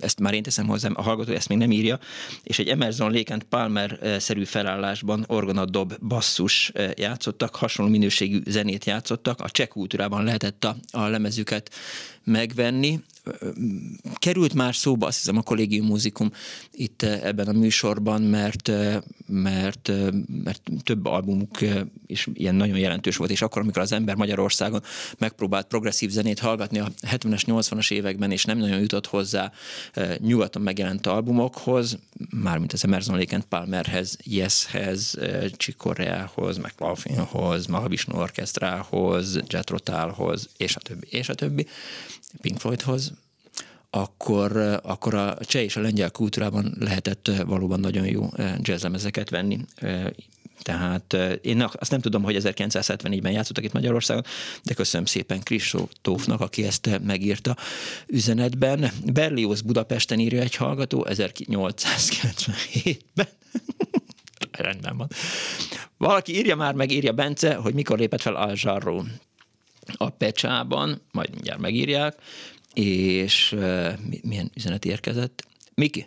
ezt 0.01 0.21
már 0.21 0.35
én 0.35 0.43
teszem 0.43 0.67
hozzám, 0.67 0.93
a 0.97 1.03
hallgató 1.03 1.33
ezt 1.33 1.49
még 1.49 1.59
nem 1.59 1.71
írja, 1.71 1.99
és 2.43 2.59
egy 2.59 2.69
Emerson 2.69 3.13
Lake 3.13 3.37
Palmer-szerű 3.49 4.45
felállásban 4.45 5.25
orgonadob 5.29 5.93
basszus 6.09 6.73
játszottak, 6.95 7.57
hasonló 7.57 7.91
minőségű 7.91 8.39
zenét 8.47 8.85
játszottak, 8.85 9.41
a 9.41 9.51
cseh 9.51 9.67
kultúrában 9.67 10.25
lehetett 10.25 10.65
a, 10.65 10.77
a 10.91 11.07
lemezüket 11.07 11.71
megvenni, 12.25 13.01
került 14.19 14.55
már 14.55 14.75
szóba, 14.75 15.07
azt 15.07 15.17
hiszem 15.17 15.37
a 15.37 15.43
kollégium 15.43 15.87
muzikum 15.87 16.31
itt 16.73 17.03
eh, 17.03 17.25
ebben 17.25 17.49
a 17.49 17.53
műsorban, 17.53 18.23
mert, 18.23 18.69
eh, 18.69 18.99
mert, 19.27 19.89
eh, 19.89 20.07
mert 20.45 20.63
több 20.83 21.07
albumuk 21.07 21.59
is 22.07 22.29
ilyen 22.35 22.55
nagyon 22.55 22.79
jelentős 22.79 23.17
volt, 23.17 23.31
és 23.31 23.43
akkor, 23.43 23.63
amikor 23.63 23.83
az 23.83 23.93
ember 23.93 24.15
Magyarországon 24.15 24.83
megpróbált 25.19 25.67
progresszív 25.67 26.11
zenét 26.11 26.39
hallgatni 26.39 26.79
a 26.79 26.89
70-es, 27.07 27.43
80-as 27.47 27.93
években, 27.93 28.31
és 28.31 28.45
nem 28.45 28.59
nagyon 28.59 28.81
jutott 28.81 29.07
hozzá 29.07 29.53
nyugaton 30.19 30.63
megjelent 30.63 31.07
albumokhoz, 31.07 31.99
mármint 32.31 32.73
az 32.73 32.85
Emerson 32.85 33.19
Lake 33.19 33.35
and 33.35 33.45
Palmerhez, 33.45 34.19
Yeshez, 34.23 35.19
Csikorreához, 35.57 36.57
McLaughlinhoz, 36.57 37.67
Mahavishnu 37.67 38.19
Orchestrához, 38.19 39.41
Jet 39.47 39.71
Rotalhoz, 39.71 40.49
és 40.57 40.77
a 40.77 40.81
többi, 40.81 41.07
és 41.11 41.29
a 41.29 41.35
többi 41.35 41.67
Pink 42.41 42.59
Floydhoz, 42.59 43.13
akkor, 43.91 44.81
akkor 44.83 45.15
a 45.15 45.39
cseh 45.41 45.63
és 45.63 45.77
a 45.77 45.81
lengyel 45.81 46.11
kultúrában 46.11 46.75
lehetett 46.79 47.31
valóban 47.47 47.81
nagyon 47.81 48.07
jó 48.07 48.29
eh, 48.37 48.55
jazzlemezeket 48.61 49.31
venni. 49.31 49.59
Eh, 49.75 50.07
tehát 50.63 51.13
eh, 51.13 51.33
én 51.43 51.69
azt 51.73 51.91
nem 51.91 52.01
tudom, 52.01 52.23
hogy 52.23 52.37
1974-ben 52.39 53.33
játszottak 53.33 53.65
itt 53.65 53.73
Magyarországon, 53.73 54.25
de 54.63 54.75
köszönöm 54.75 55.07
szépen 55.07 55.41
Kristófnak, 55.41 56.41
aki 56.41 56.65
ezt 56.65 57.01
megírta 57.05 57.57
üzenetben. 58.07 58.91
Berlioz 59.05 59.61
Budapesten 59.61 60.19
írja 60.19 60.41
egy 60.41 60.55
hallgató 60.55 61.07
1897-ben. 61.09 63.29
Rendben 64.51 64.97
van. 64.97 65.09
Valaki 65.97 66.37
írja 66.37 66.57
már 66.57 66.75
meg, 66.75 66.91
írja 66.91 67.13
Bence, 67.13 67.55
hogy 67.55 67.75
mikor 67.75 67.99
lépett 67.99 68.21
fel 68.21 68.35
Al 68.35 68.57
Jarro 68.57 69.03
a 69.97 70.09
pecsában, 70.09 71.01
majd 71.13 71.31
mindjárt 71.31 71.61
megírják, 71.61 72.15
és 72.75 73.57
milyen 74.23 74.51
üzenet 74.55 74.85
érkezett. 74.85 75.47
Miki, 75.75 76.07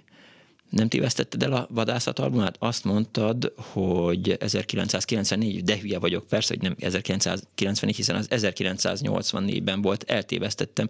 nem 0.73 0.88
tévesztetted 0.88 1.43
el 1.43 1.53
a 1.53 1.68
vadászat 1.69 2.19
albumát? 2.19 2.55
Azt 2.60 2.84
mondtad, 2.84 3.53
hogy 3.57 4.38
1994, 4.39 5.64
de 5.64 5.80
hülye 5.80 5.99
vagyok, 5.99 6.27
persze, 6.27 6.53
hogy 6.53 6.64
nem 6.64 6.76
1994, 6.80 7.95
hiszen 7.95 8.15
az 8.15 8.27
1984-ben 8.30 9.81
volt, 9.81 10.03
eltévesztettem. 10.03 10.89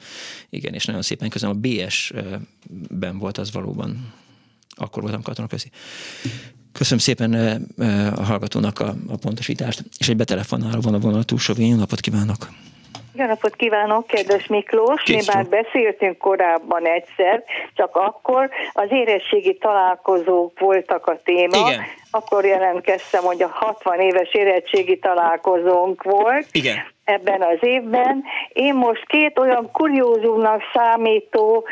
Igen, 0.50 0.74
és 0.74 0.86
nagyon 0.86 1.02
szépen 1.02 1.30
köszönöm, 1.30 1.56
a 1.56 1.60
BS-ben 1.60 3.18
volt 3.18 3.38
az 3.38 3.52
valóban. 3.52 4.14
Akkor 4.70 5.02
voltam 5.02 5.22
katonaközi. 5.22 5.70
Köszönöm 6.72 7.00
szépen 7.00 7.34
a 8.16 8.24
hallgatónak 8.24 8.80
a, 8.80 8.96
a 9.08 9.16
pontosítást, 9.16 9.84
és 9.98 10.10
egy 10.10 10.16
betelefonáló 10.16 10.82
van 10.82 10.94
a 10.94 11.00
vonal 11.00 11.24
túlsó 11.24 11.54
Jó 11.58 11.76
napot 11.76 12.00
kívánok! 12.00 12.50
Jó 13.16 13.26
napot 13.26 13.56
kívánok, 13.56 14.08
kedves 14.08 14.48
Miklós! 14.48 15.04
Mi 15.08 15.22
már 15.34 15.46
beszéltünk 15.46 16.18
korábban 16.18 16.86
egyszer, 16.86 17.44
csak 17.74 17.96
akkor 17.96 18.50
az 18.72 18.88
érettségi 18.90 19.58
találkozók 19.58 20.60
voltak 20.60 21.08
a 21.08 21.20
téma. 21.24 21.70
Igen. 21.70 21.82
Akkor 22.12 22.46
jelentkeztem, 22.46 23.24
hogy 23.24 23.42
a 23.44 23.50
60 23.54 24.00
éves 24.00 24.34
érettségi 24.34 25.00
találkozónk 25.00 26.04
volt. 26.04 26.48
Igen. 26.52 26.78
Ebben 27.04 27.42
az 27.42 27.58
évben. 27.62 28.24
Én 28.54 28.74
most 28.74 29.06
két 29.06 29.40
olyan 29.40 29.72
kuriózumnak 29.72 30.62
számító 30.74 31.66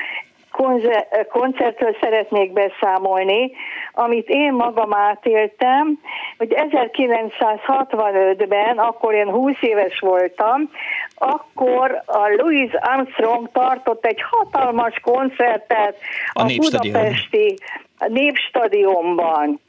koncertről 1.30 1.95
szeretnék 2.02 2.53
beszámolni, 2.53 3.52
amit 3.94 4.30
én 4.30 4.53
magam 4.53 4.94
átéltem, 4.94 5.99
hogy 6.38 6.53
1965-ben, 6.56 8.78
akkor 8.78 9.14
én 9.14 9.30
20 9.30 9.56
éves 9.61 9.99
voltam, 9.99 10.69
akkor 11.15 12.03
a 12.06 12.28
Louis 12.38 12.72
Armstrong 12.73 13.49
tartott 13.52 14.06
egy 14.06 14.22
hatalmas 14.30 14.99
koncertet 15.02 15.98
a, 16.32 16.41
a 16.41 16.45
budapesti 16.57 17.57
népstadionban 18.07 19.60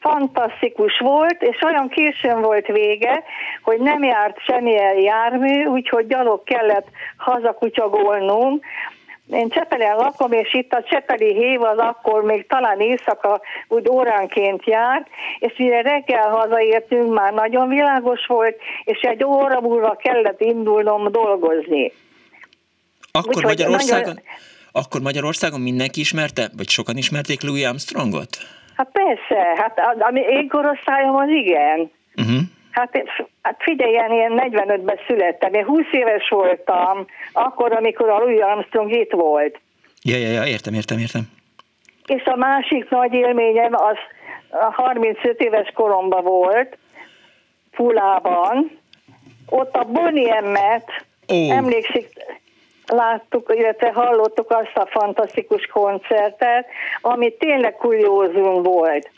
fantasztikus 0.00 0.98
volt, 0.98 1.42
és 1.42 1.62
olyan 1.62 1.88
későn 1.88 2.40
volt 2.40 2.66
vége, 2.66 3.22
hogy 3.62 3.78
nem 3.78 4.02
járt 4.02 4.38
semmilyen 4.38 4.98
jármű, 4.98 5.64
úgyhogy 5.64 6.06
gyalog 6.06 6.42
kellett 6.42 6.86
hazakutyagolnunk. 7.16 8.64
Én 9.30 9.48
Csepelen 9.48 9.96
lakom, 9.96 10.32
és 10.32 10.54
itt 10.54 10.72
a 10.72 10.82
Csepeli 10.82 11.34
hév 11.34 11.62
az 11.62 11.78
akkor 11.78 12.22
még 12.22 12.46
talán 12.46 12.80
éjszaka 12.80 13.40
úgy 13.68 13.88
óránként 13.88 14.64
járt, 14.64 15.06
és 15.38 15.52
mire 15.56 15.80
reggel 15.80 16.28
hazaértünk, 16.28 17.14
már 17.14 17.32
nagyon 17.32 17.68
világos 17.68 18.26
volt, 18.26 18.56
és 18.84 19.00
egy 19.00 19.24
óra 19.24 19.60
múlva 19.60 19.96
kellett 19.96 20.40
indulnom 20.40 21.12
dolgozni. 21.12 21.92
Akkor 23.12 23.36
Úgy, 23.36 23.42
Magyarországon, 23.42 24.04
nagyon... 24.04 24.22
akkor 24.72 25.00
Magyarországon 25.00 25.60
mindenki 25.60 26.00
ismerte, 26.00 26.50
vagy 26.56 26.68
sokan 26.68 26.96
ismerték 26.96 27.42
Louis 27.42 27.64
Armstrongot? 27.64 28.28
Hát 28.76 28.90
persze, 28.92 29.54
hát 29.56 29.80
ami 29.98 30.20
én 30.20 30.48
korosztályom 30.48 31.16
az 31.16 31.28
igen. 31.28 31.90
Uh-huh. 32.16 32.40
Hát, 32.70 33.02
hát 33.42 33.56
figyelj, 33.58 33.92
én 33.92 34.10
ilyen 34.10 34.50
45-ben 34.52 34.98
születtem, 35.06 35.54
én 35.54 35.64
20 35.64 35.84
éves 35.90 36.28
voltam, 36.28 37.06
akkor, 37.32 37.72
amikor 37.72 38.08
a 38.08 38.18
Louis 38.18 38.40
Armstrong 38.40 38.92
itt 38.92 39.12
volt. 39.12 39.60
Ja, 40.02 40.16
ja, 40.16 40.28
ja, 40.28 40.46
értem, 40.46 40.74
értem, 40.74 40.98
értem. 40.98 41.22
És 42.06 42.24
a 42.24 42.36
másik 42.36 42.88
nagy 42.90 43.12
élményem 43.12 43.74
az 43.74 43.96
a 44.50 44.82
35 44.82 45.40
éves 45.40 45.70
koromban 45.74 46.24
volt, 46.24 46.78
Fulában, 47.72 48.78
ott 49.48 49.74
a 49.74 49.84
Bonnie 49.84 50.40
M-et, 50.40 51.04
oh. 51.26 51.56
emlékszik, 51.56 52.08
láttuk, 52.86 53.52
illetve 53.54 53.92
hallottuk 53.92 54.50
azt 54.50 54.76
a 54.76 54.86
fantasztikus 54.90 55.66
koncertet, 55.66 56.66
ami 57.00 57.36
tényleg 57.36 57.76
kuriózum 57.76 58.62
volt 58.62 59.10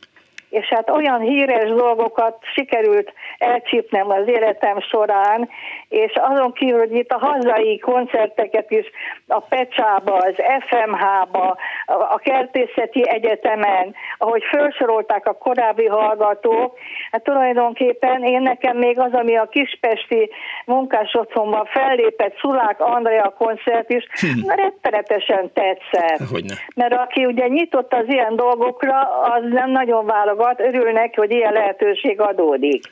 és 0.53 0.67
hát 0.69 0.91
olyan 0.91 1.21
híres 1.21 1.69
dolgokat 1.69 2.37
sikerült 2.55 3.13
elcsípnem 3.39 4.11
az 4.11 4.27
életem 4.27 4.81
során, 4.81 5.49
és 5.89 6.13
azon 6.15 6.53
kívül, 6.53 6.79
hogy 6.79 6.95
itt 6.95 7.11
a 7.11 7.27
hazai 7.27 7.79
koncerteket 7.79 8.71
is 8.71 8.87
a 9.27 9.41
Pecsába, 9.41 10.17
az 10.17 10.35
FMH-ba, 10.69 11.57
a 11.87 12.19
Kertészeti 12.19 13.09
Egyetemen, 13.09 13.95
ahogy 14.19 14.43
felsorolták 14.51 15.27
a 15.27 15.39
korábbi 15.39 15.87
hallgatók, 15.87 16.79
hát 17.11 17.23
tulajdonképpen 17.23 18.23
én 18.25 18.43
nekem 18.43 18.77
még 18.77 18.99
az, 18.99 19.13
ami 19.13 19.37
a 19.37 19.49
Kispesti 19.49 20.31
munkás 20.65 21.15
otthonban 21.15 21.65
fellépett 21.65 22.39
Szulák 22.39 22.81
Andrea 22.81 23.35
koncert 23.39 23.91
is, 23.91 24.07
hm. 24.21 24.49
rettenetesen 24.49 25.51
tetszett. 25.53 26.29
Hogyne. 26.31 26.55
Mert 26.75 26.95
aki 26.95 27.25
ugye 27.25 27.47
nyitott 27.47 27.93
az 27.93 28.05
ilyen 28.07 28.37
dolgokra, 28.37 29.01
az 29.23 29.43
nem 29.51 29.71
nagyon 29.71 30.07
válogat 30.07 30.41
magukat, 30.43 30.61
örülnek, 30.75 31.15
hogy 31.17 31.31
ilyen 31.31 31.53
lehetőség 31.53 32.21
adódik. 32.21 32.85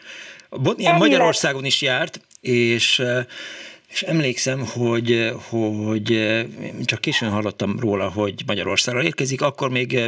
Ilyen 0.76 0.96
Magyarországon 0.96 1.64
is 1.64 1.82
járt, 1.82 2.20
és 2.40 3.02
És 3.90 4.02
emlékszem, 4.02 4.66
hogy, 4.66 5.32
hogy 5.48 6.36
csak 6.84 7.00
későn 7.00 7.30
hallottam 7.30 7.80
róla, 7.80 8.08
hogy 8.08 8.42
Magyarországra 8.46 9.02
érkezik, 9.02 9.40
akkor 9.40 9.70
még, 9.70 10.00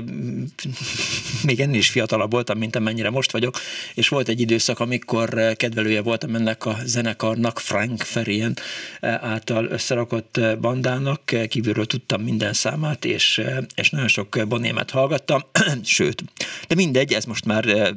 még 1.47 1.61
ennél 1.61 1.79
is 1.79 1.89
fiatalabb 1.89 2.31
voltam, 2.31 2.59
mint 2.59 2.77
amennyire 2.77 3.11
most 3.11 3.33
vagyok, 3.33 3.59
és 3.95 4.09
volt 4.09 4.29
egy 4.29 4.41
időszak, 4.41 4.79
amikor 4.81 5.55
kedvelője 5.57 6.03
voltam 6.03 6.35
ennek 6.35 6.67
a 6.67 6.77
zenekarnak, 6.85 7.59
Frank 7.59 8.03
Ferien 8.03 8.57
által 9.01 9.67
összerakott 9.67 10.41
bandának, 10.61 11.23
kívülről 11.49 11.87
tudtam 11.87 12.23
minden 12.23 12.53
számát, 12.53 13.05
és, 13.05 13.43
és 13.75 13.91
nagyon 13.91 14.09
sok 14.09 14.45
bonémet 14.49 14.91
hallgattam, 14.91 15.41
sőt, 15.83 16.25
de 16.69 16.75
mindegy, 16.75 17.13
ez 17.13 17.25
most 17.25 17.45
már 17.45 17.95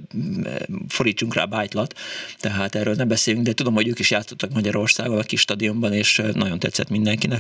forítsunk 0.88 1.34
rá 1.34 1.46
bájtlat, 1.46 1.94
tehát 2.40 2.76
erről 2.76 2.94
nem 2.94 3.08
beszélünk, 3.08 3.46
de 3.46 3.54
tudom, 3.54 3.74
hogy 3.74 3.88
ők 3.88 4.00
is 4.00 4.12
játszottak 4.12 4.54
Magyarországon 4.54 5.18
a 5.18 5.24
kis 5.24 5.40
stadion 5.40 5.75
stadionban, 5.76 5.94
és 5.94 6.22
nagyon 6.34 6.60
tetszett 6.60 6.90
mindenkinek. 6.90 7.40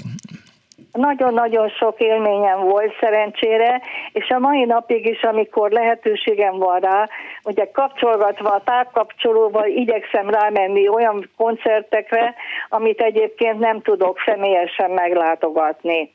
Nagyon-nagyon 0.91 1.69
sok 1.69 1.99
élményem 1.99 2.59
volt 2.59 2.95
szerencsére, 2.99 3.81
és 4.11 4.29
a 4.29 4.39
mai 4.39 4.63
napig 4.63 5.05
is, 5.05 5.21
amikor 5.21 5.71
lehetőségem 5.71 6.57
van 6.57 6.79
rá, 6.79 7.09
ugye 7.43 7.71
kapcsolgatva 7.71 8.49
a 8.49 8.63
távkapcsolóval 8.63 9.65
igyekszem 9.65 10.29
rámenni 10.29 10.87
olyan 10.87 11.29
koncertekre, 11.37 12.35
amit 12.69 13.01
egyébként 13.01 13.59
nem 13.59 13.81
tudok 13.81 14.17
személyesen 14.25 14.91
meglátogatni 14.91 16.14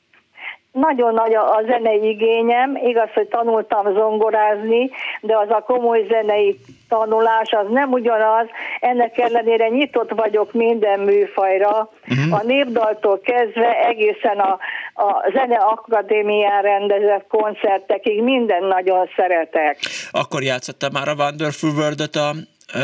nagyon 0.73 1.15
nagy 1.15 1.35
a 1.35 1.63
zenei 1.67 2.09
igényem, 2.09 2.77
igaz, 2.77 3.09
hogy 3.15 3.29
tanultam 3.29 3.95
zongorázni, 3.95 4.91
de 5.21 5.37
az 5.37 5.51
a 5.51 5.63
komoly 5.63 6.07
zenei 6.09 6.61
tanulás 6.89 7.51
az 7.51 7.67
nem 7.71 7.93
ugyanaz, 7.93 8.47
ennek 8.81 9.19
ellenére 9.19 9.69
nyitott 9.69 10.11
vagyok 10.11 10.53
minden 10.53 11.01
műfajra, 11.01 11.91
uh-huh. 12.09 12.41
a 12.41 12.43
népdaltól 12.45 13.21
kezdve 13.21 13.87
egészen 13.87 14.39
a, 14.39 14.59
a 14.95 15.31
Zene 15.33 15.57
Akadémián 15.57 16.63
rendezett 16.63 17.27
koncertekig 17.29 18.23
minden 18.23 18.65
nagyon 18.65 19.09
szeretek. 19.17 19.79
Akkor 20.11 20.43
játszotta 20.43 20.89
már 20.93 21.09
a 21.09 21.15
Wonderful 21.15 21.71
World-ot 21.71 22.17
a 22.17 22.31
uh, 22.75 22.83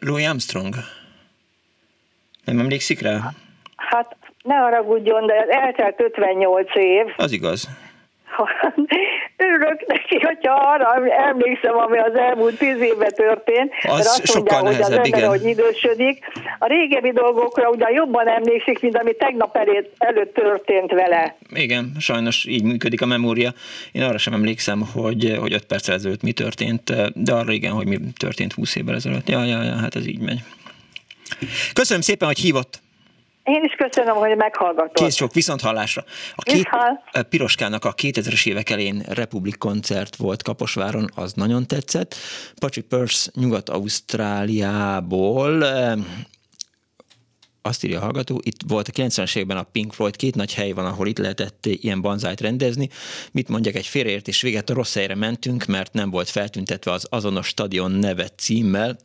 Louis 0.00 0.26
Armstrong? 0.26 0.74
Nem 2.44 2.58
emlékszik 2.58 3.00
rá? 3.00 3.18
Hát 3.76 4.16
ne 4.48 4.54
haragudjon, 4.54 5.26
de 5.26 5.46
eltelt 5.48 6.00
58 6.00 6.74
év. 6.74 7.06
Az 7.16 7.32
igaz. 7.32 7.68
Örülök 9.36 9.86
neki, 9.86 10.18
hogyha 10.20 10.52
arra 10.52 11.12
emlékszem, 11.28 11.78
ami 11.78 11.98
az 11.98 12.14
elmúlt 12.14 12.58
tíz 12.58 12.80
évben 12.80 13.10
történt, 13.14 13.72
az 13.82 13.96
mert 13.96 14.06
azt 14.06 14.34
mondja, 14.34 14.58
hogy 14.58 14.80
az 14.80 14.90
ember, 14.90 15.06
igen. 15.06 15.28
hogy 15.28 15.44
idősödik. 15.44 16.24
A 16.58 16.66
régebbi 16.66 17.12
dolgokra 17.12 17.68
ugyan 17.68 17.92
jobban 17.92 18.28
emlékszik, 18.28 18.80
mint 18.80 18.96
ami 18.96 19.12
tegnap 19.14 19.56
előtt, 19.56 19.94
előtt 19.98 20.34
történt 20.34 20.90
vele. 20.90 21.36
Igen, 21.54 21.92
sajnos 21.98 22.44
így 22.44 22.62
működik 22.62 23.02
a 23.02 23.06
memória. 23.06 23.50
Én 23.92 24.02
arra 24.02 24.18
sem 24.18 24.32
emlékszem, 24.32 24.82
hogy, 24.94 25.36
hogy 25.40 25.52
öt 25.52 25.64
perc 25.64 25.88
ezelőtt 25.88 26.22
mi 26.22 26.32
történt, 26.32 26.92
de 27.14 27.32
arra 27.32 27.52
igen, 27.52 27.72
hogy 27.72 27.86
mi 27.86 27.98
történt 28.16 28.52
20 28.52 28.76
évvel 28.76 28.94
ezelőtt. 28.94 29.28
Ja, 29.28 29.44
ja, 29.44 29.62
ja, 29.62 29.76
hát 29.76 29.94
ez 29.94 30.06
így 30.06 30.20
megy. 30.20 30.38
Köszönöm 31.72 32.02
szépen, 32.02 32.28
hogy 32.28 32.38
hívott. 32.38 32.80
Én 33.48 33.64
is 33.64 33.72
köszönöm, 33.72 34.14
hogy 34.14 34.36
meghallgatott. 34.36 34.94
Kész 34.94 35.14
sok, 35.14 35.32
viszont 35.32 35.60
hallásra. 35.60 36.04
A 36.34 36.42
két, 36.42 36.68
Piroskának 37.28 37.84
a 37.84 37.94
2000-es 37.94 38.46
évek 38.46 38.70
elén 38.70 39.02
Republik 39.08 39.58
koncert 39.58 40.16
volt 40.16 40.42
Kaposváron, 40.42 41.10
az 41.14 41.32
nagyon 41.32 41.66
tetszett. 41.66 42.14
Patrick 42.58 42.88
Purse 42.88 43.30
Nyugat-Ausztráliából 43.34 45.64
azt 47.62 47.84
írja 47.84 47.98
a 47.98 48.02
hallgató, 48.02 48.40
itt 48.44 48.60
volt 48.66 48.88
a 48.88 48.92
90-es 48.92 49.36
években 49.36 49.56
a 49.56 49.62
Pink 49.62 49.92
Floyd, 49.92 50.16
két 50.16 50.34
nagy 50.34 50.54
hely 50.54 50.72
van, 50.72 50.86
ahol 50.86 51.06
itt 51.06 51.18
lehetett 51.18 51.66
ilyen 51.66 52.00
banzájt 52.00 52.40
rendezni. 52.40 52.88
Mit 53.32 53.48
mondjak, 53.48 53.74
egy 53.74 53.86
félreértés 53.86 54.42
véget 54.42 54.70
a 54.70 54.74
rossz 54.74 54.94
helyre 54.94 55.14
mentünk, 55.14 55.64
mert 55.64 55.92
nem 55.92 56.10
volt 56.10 56.28
feltüntetve 56.28 56.92
az 56.92 57.06
azonos 57.10 57.46
stadion 57.46 57.90
neve 57.90 58.28
címmel, 58.28 58.96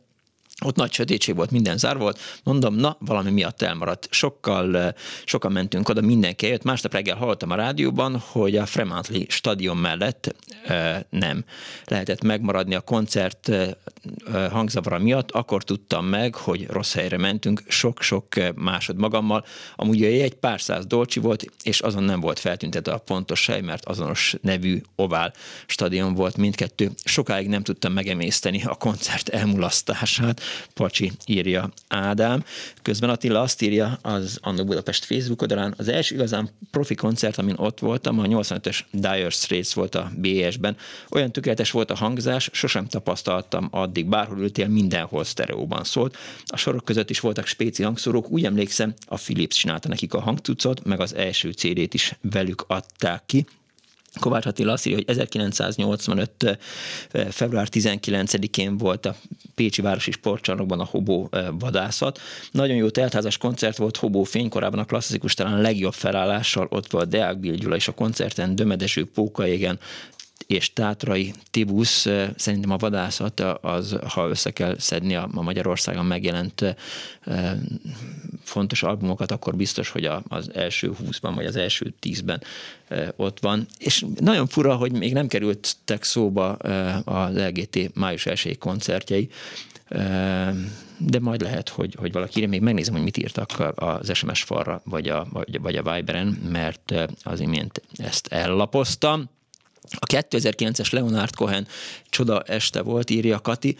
ott 0.64 0.76
nagy 0.76 0.92
sötétség 0.92 1.34
volt, 1.34 1.50
minden 1.50 1.78
zár 1.78 1.96
volt. 1.96 2.20
Mondom, 2.42 2.74
na, 2.74 2.96
valami 3.00 3.30
miatt 3.30 3.62
elmaradt. 3.62 4.08
Sokkal, 4.10 4.94
sokan 5.24 5.52
mentünk 5.52 5.88
oda, 5.88 6.00
mindenki 6.00 6.46
jött. 6.46 6.62
Másnap 6.62 6.92
reggel 6.92 7.16
hallottam 7.16 7.50
a 7.50 7.54
rádióban, 7.54 8.18
hogy 8.18 8.56
a 8.56 8.66
Fremantle 8.66 9.24
stadion 9.28 9.76
mellett 9.76 10.34
nem 11.10 11.44
lehetett 11.84 12.22
megmaradni 12.22 12.74
a 12.74 12.80
koncert 12.80 13.50
hangzavara 14.50 14.98
miatt. 14.98 15.30
Akkor 15.30 15.64
tudtam 15.64 16.06
meg, 16.06 16.34
hogy 16.34 16.66
rossz 16.66 16.94
helyre 16.94 17.18
mentünk, 17.18 17.62
sok-sok 17.68 18.26
másod 18.54 18.96
magammal. 18.96 19.44
Amúgy 19.76 20.04
egy 20.04 20.34
pár 20.34 20.60
száz 20.60 20.86
dolcsi 20.86 21.20
volt, 21.20 21.44
és 21.62 21.80
azon 21.80 22.02
nem 22.02 22.20
volt 22.20 22.38
feltüntetve 22.38 22.92
a 22.92 22.98
pontos 22.98 23.46
hely, 23.46 23.60
mert 23.60 23.84
azonos 23.84 24.34
nevű 24.40 24.82
ovál 24.96 25.32
stadion 25.66 26.14
volt 26.14 26.36
mindkettő. 26.36 26.90
Sokáig 27.04 27.48
nem 27.48 27.62
tudtam 27.62 27.92
megemészteni 27.92 28.62
a 28.64 28.74
koncert 28.74 29.28
elmulasztását, 29.28 30.40
Pacsi 30.74 31.12
írja 31.26 31.70
Ádám. 31.88 32.44
Közben 32.82 33.10
Attila 33.10 33.40
azt 33.40 33.62
írja 33.62 33.98
az 34.02 34.38
Anno 34.42 34.64
Budapest 34.64 35.04
Facebook 35.04 35.42
oldalán, 35.42 35.74
az 35.76 35.88
első 35.88 36.14
igazán 36.14 36.50
profi 36.70 36.94
koncert, 36.94 37.38
amin 37.38 37.54
ott 37.56 37.78
voltam, 37.78 38.18
a 38.18 38.24
85-ös 38.24 38.80
Dire 38.90 39.30
Straits 39.30 39.72
volt 39.72 39.94
a 39.94 40.10
BS-ben. 40.16 40.76
Olyan 41.10 41.32
tökéletes 41.32 41.70
volt 41.70 41.90
a 41.90 41.94
hangzás, 41.94 42.50
sosem 42.52 42.86
tapasztaltam 42.86 43.68
addig, 43.70 44.06
bárhol 44.06 44.38
ültél, 44.38 44.68
mindenhol 44.68 45.24
sztereóban 45.24 45.84
szólt. 45.84 46.16
A 46.46 46.56
sorok 46.56 46.84
között 46.84 47.10
is 47.10 47.20
voltak 47.20 47.46
spéci 47.46 47.82
hangszórók, 47.82 48.30
úgy 48.30 48.44
emlékszem, 48.44 48.94
a 49.06 49.16
Philips 49.16 49.56
csinálta 49.56 49.88
nekik 49.88 50.14
a 50.14 50.20
hangtucot, 50.20 50.84
meg 50.84 51.00
az 51.00 51.14
első 51.14 51.50
CD-t 51.50 51.94
is 51.94 52.16
velük 52.20 52.64
adták 52.66 53.22
ki. 53.26 53.46
Kovács 54.20 54.46
Attila 54.46 54.72
azt 54.72 54.86
írja, 54.86 54.98
hogy 54.98 55.16
1985. 55.16 56.58
február 57.30 57.68
19-én 57.70 58.76
volt 58.76 59.06
a 59.06 59.16
Pécsi 59.54 59.82
Városi 59.82 60.10
Sportcsarnokban 60.10 60.80
a 60.80 60.84
Hobó 60.84 61.30
vadászat. 61.58 62.20
Nagyon 62.50 62.76
jó 62.76 62.88
teltházas 62.88 63.38
koncert 63.38 63.76
volt 63.76 63.96
Hobó 63.96 64.22
fénykorában 64.22 64.78
a 64.78 64.84
klasszikus 64.84 65.34
talán 65.34 65.60
legjobb 65.60 65.94
felállással, 65.94 66.66
ott 66.70 66.90
volt 66.90 67.08
Deák 67.08 67.38
Bill 67.38 67.54
Gyula 67.54 67.76
és 67.76 67.88
a 67.88 67.92
koncerten 67.92 68.56
Dömedeső 68.56 69.04
Pókaégen, 69.04 69.78
és 70.46 70.72
Tátrai 70.72 71.32
Tibusz, 71.50 72.06
szerintem 72.36 72.70
a 72.70 72.76
vadászat 72.76 73.40
az, 73.60 73.96
ha 74.08 74.28
össze 74.28 74.50
kell 74.50 74.78
szedni 74.78 75.14
a, 75.14 75.28
Magyarországon 75.32 76.04
megjelent 76.04 76.76
fontos 78.44 78.82
albumokat, 78.82 79.30
akkor 79.30 79.56
biztos, 79.56 79.90
hogy 79.90 80.04
a, 80.04 80.22
az 80.28 80.50
első 80.54 80.92
húszban, 80.98 81.34
vagy 81.34 81.46
az 81.46 81.56
első 81.56 81.94
tízben 81.98 82.42
ott 83.16 83.40
van. 83.40 83.66
És 83.78 84.04
nagyon 84.20 84.46
fura, 84.46 84.76
hogy 84.76 84.92
még 84.92 85.12
nem 85.12 85.26
kerültek 85.26 86.02
szóba 86.02 86.52
az 87.04 87.36
LGT 87.36 87.94
május 87.94 88.26
1 88.26 88.58
koncertjei, 88.58 89.28
de 90.98 91.20
majd 91.20 91.40
lehet, 91.40 91.68
hogy, 91.68 91.94
hogy 91.98 92.12
valaki 92.12 92.46
még 92.46 92.60
megnézem, 92.60 92.94
hogy 92.94 93.02
mit 93.02 93.16
írtak 93.16 93.72
az 93.74 94.14
SMS 94.14 94.42
falra, 94.42 94.80
vagy 94.84 95.08
a, 95.08 95.26
vagy, 95.32 95.60
vagy 95.60 95.76
a 95.76 95.94
Viberen, 95.94 96.26
mert 96.48 96.94
az 97.22 97.40
imént 97.40 97.82
ezt 97.96 98.26
ellapoztam. 98.26 99.30
A 99.98 100.06
2009-es 100.06 100.92
Leonard 100.92 101.34
Cohen 101.34 101.66
csoda 102.08 102.42
este 102.42 102.82
volt, 102.82 103.10
írja 103.10 103.40
Kati. 103.40 103.76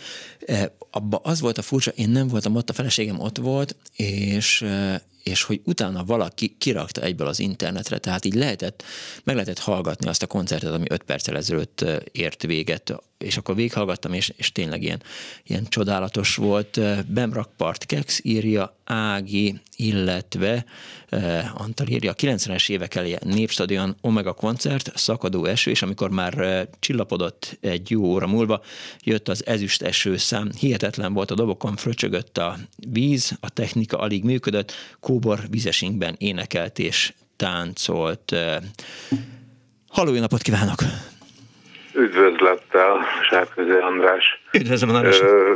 Abba 0.90 1.20
az 1.22 1.40
volt 1.40 1.58
a 1.58 1.62
furcsa, 1.62 1.90
én 1.90 2.08
nem 2.08 2.28
voltam 2.28 2.56
ott, 2.56 2.70
a 2.70 2.72
feleségem 2.72 3.20
ott 3.20 3.36
volt, 3.36 3.76
és, 3.96 4.64
és 5.22 5.42
hogy 5.42 5.60
utána 5.64 6.04
valaki 6.04 6.56
kirakta 6.58 7.00
egyből 7.00 7.26
az 7.26 7.38
internetre, 7.38 7.98
tehát 7.98 8.24
így 8.24 8.34
lehetett, 8.34 8.82
meg 9.24 9.34
lehetett 9.34 9.58
hallgatni 9.58 10.08
azt 10.08 10.22
a 10.22 10.26
koncertet, 10.26 10.72
ami 10.72 10.84
öt 10.88 11.02
perccel 11.02 11.36
ezelőtt 11.36 11.84
ért 12.12 12.42
véget, 12.42 12.94
és 13.18 13.36
akkor 13.36 13.54
végighallgattam, 13.54 14.12
és, 14.12 14.32
és 14.36 14.52
tényleg 14.52 14.82
ilyen, 14.82 15.02
ilyen 15.44 15.66
csodálatos 15.68 16.36
volt. 16.36 16.80
Bemrakpart 17.06 17.86
Kex 17.86 18.20
írja, 18.22 18.76
Ági, 18.84 19.60
illetve 19.76 20.64
eh, 21.08 21.60
Antal 21.60 21.86
írja, 21.86 22.10
a 22.10 22.14
90-es 22.14 22.70
évek 22.70 22.94
elé 22.94 23.16
Népstadion 23.24 23.96
Omega 24.00 24.32
koncert, 24.32 24.90
szakadó 24.94 25.44
eső, 25.44 25.70
és 25.70 25.82
amikor 25.82 26.10
már 26.10 26.38
eh, 26.38 26.62
csillapodott 26.80 27.58
egy 27.60 27.90
jó 27.90 28.02
óra 28.02 28.26
múlva, 28.26 28.62
jött 29.04 29.28
az 29.28 29.46
ezüst 29.46 29.82
eső 29.82 30.16
szám, 30.16 30.50
hihetetlen 30.58 31.12
volt, 31.12 31.30
a 31.30 31.34
dobokon 31.34 31.76
fröcsögött 31.76 32.38
a 32.38 32.56
víz, 32.92 33.38
a 33.40 33.50
technika 33.50 33.98
alig 33.98 34.24
működött, 34.24 34.72
Kóbor 35.00 35.38
vizesinkben 35.50 36.14
énekelt 36.18 36.78
és 36.78 37.12
táncolt. 37.36 38.36
Halló, 39.88 40.18
napot 40.18 40.42
kívánok! 40.42 40.82
Üdvözlettel, 41.94 43.04
Sárközi 43.30 43.70
András. 43.70 44.24
Üdvözlöm, 44.52 44.94
András. 44.94 45.20
Ö, 45.20 45.54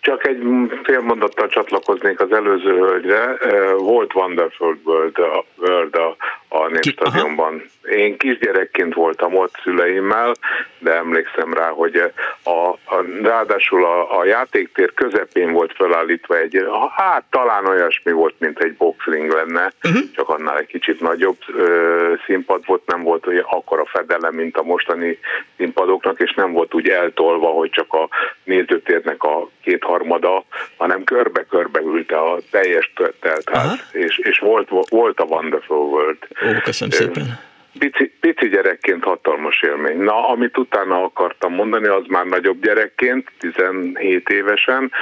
csak 0.00 0.26
egy 0.26 0.42
fél 0.82 1.00
mondattal 1.00 1.48
csatlakoznék 1.48 2.20
az 2.20 2.32
előző 2.32 2.78
hölgyre. 2.78 3.36
Volt 3.76 4.14
Wonderful 4.14 4.78
World 4.84 5.18
a, 5.18 5.44
World 5.56 5.94
a, 5.94 6.16
a 6.48 6.68
Népstadionban, 6.68 7.62
én 7.90 8.16
kisgyerekként 8.16 8.94
voltam 8.94 9.34
ott 9.34 9.54
szüleimmel, 9.62 10.34
de 10.78 10.94
emlékszem 10.94 11.54
rá, 11.54 11.68
hogy 11.68 12.12
a, 12.42 12.50
a, 12.50 13.04
ráadásul 13.22 13.84
a, 13.84 14.18
a 14.18 14.24
játéktér 14.24 14.94
közepén 14.94 15.52
volt 15.52 15.72
felállítva 15.74 16.38
egy, 16.38 16.66
hát 16.96 17.24
talán 17.30 17.66
olyasmi 17.66 18.12
volt, 18.12 18.34
mint 18.38 18.58
egy 18.58 18.74
boxring 18.74 19.32
lenne, 19.32 19.72
uh-huh. 19.84 20.02
csak 20.14 20.28
annál 20.28 20.58
egy 20.58 20.66
kicsit 20.66 21.00
nagyobb 21.00 21.38
ö, 21.48 22.12
színpad 22.26 22.66
volt, 22.66 22.82
nem 22.86 23.02
volt 23.02 23.26
olyan 23.26 23.46
akkora 23.48 23.84
fedelem, 23.84 24.34
mint 24.34 24.56
a 24.56 24.62
mostani 24.62 25.18
színpadoknak, 25.56 26.20
és 26.20 26.32
nem 26.34 26.52
volt 26.52 26.74
úgy 26.74 26.88
eltolva, 26.88 27.46
hogy 27.46 27.70
csak 27.70 27.92
a 27.92 28.08
nézőtérnek 28.44 29.22
a 29.22 29.48
kétharmada, 29.62 30.44
hanem 30.76 31.04
körbe-körbe 31.04 31.80
ülte 31.80 32.16
a 32.16 32.38
teljes 32.50 32.92
teltház, 33.20 33.88
és, 33.92 34.18
és 34.18 34.38
volt, 34.38 34.68
volt 34.88 35.20
a 35.20 35.24
Wonderful 35.24 35.76
World. 35.76 36.18
Ó, 36.46 36.60
köszönöm 36.64 36.90
szépen 36.90 37.48
pici, 37.78 38.12
pici 38.20 38.48
gyerekként 38.48 39.04
hatalmas 39.04 39.62
élmény. 39.62 39.98
Na, 39.98 40.28
amit 40.28 40.58
utána 40.58 41.02
akartam 41.02 41.54
mondani, 41.54 41.86
az 41.86 42.04
már 42.08 42.26
nagyobb 42.26 42.62
gyerekként, 42.62 43.30
17 43.38 44.28
évesen, 44.28 44.92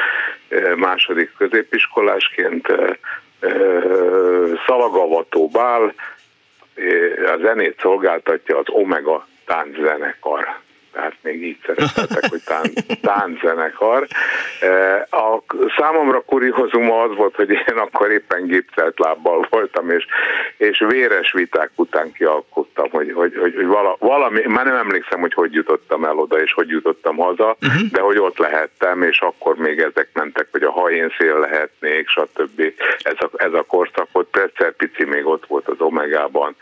második 0.77 1.33
középiskolásként 1.39 2.67
szalagavató 4.67 5.49
bál, 5.49 5.95
a 7.25 7.39
zenét 7.43 7.79
szolgáltatja 7.81 8.59
az 8.59 8.67
Omega 8.69 9.27
tánczenekar 9.47 10.61
tehát 10.99 11.17
még 11.23 11.43
így 11.43 11.59
szeretetek, 11.67 12.31
hogy 12.31 12.43
tán, 12.45 12.73
tánczenekar. 13.01 14.07
E, 14.61 15.07
a 15.11 15.43
számomra 15.77 16.21
kuriózum 16.21 16.91
az 16.91 17.17
volt, 17.17 17.35
hogy 17.35 17.51
én 17.51 17.77
akkor 17.77 18.11
éppen 18.11 18.47
gipszelt 18.47 18.99
lábbal 18.99 19.47
voltam, 19.51 19.91
és, 19.91 20.07
és 20.57 20.85
véres 20.89 21.33
viták 21.33 21.71
után 21.75 22.13
kialkottam, 22.13 22.91
hogy, 22.91 23.13
hogy, 23.13 23.37
hogy, 23.37 23.55
hogy 23.55 23.67
vala, 23.67 23.97
valami, 23.99 24.43
már 24.47 24.65
nem 24.65 24.77
emlékszem, 24.77 25.21
hogy 25.21 25.35
hogy 25.35 25.53
jutottam 25.53 26.05
el 26.05 26.19
oda, 26.19 26.43
és 26.43 26.53
hogy 26.53 26.69
jutottam 26.69 27.17
haza, 27.17 27.57
uh-huh. 27.61 27.91
de 27.93 28.01
hogy 28.01 28.19
ott 28.19 28.39
lehettem, 28.39 29.03
és 29.03 29.21
akkor 29.21 29.57
még 29.57 29.79
ezek 29.79 30.09
mentek, 30.13 30.49
hogy 30.51 30.63
a 30.63 30.71
hajén 30.71 31.15
szél 31.19 31.39
lehetnék, 31.39 32.09
stb. 32.09 32.63
Ez 32.99 33.17
a, 33.19 33.31
ez 33.37 33.53
a 33.53 33.63
korszak 33.63 34.09
volt, 34.13 34.29
Pretszer 34.31 34.73
Pici 34.73 35.05
még 35.05 35.27
ott 35.27 35.47
volt 35.47 35.69
az 35.69 35.81
Omegában. 35.81 36.57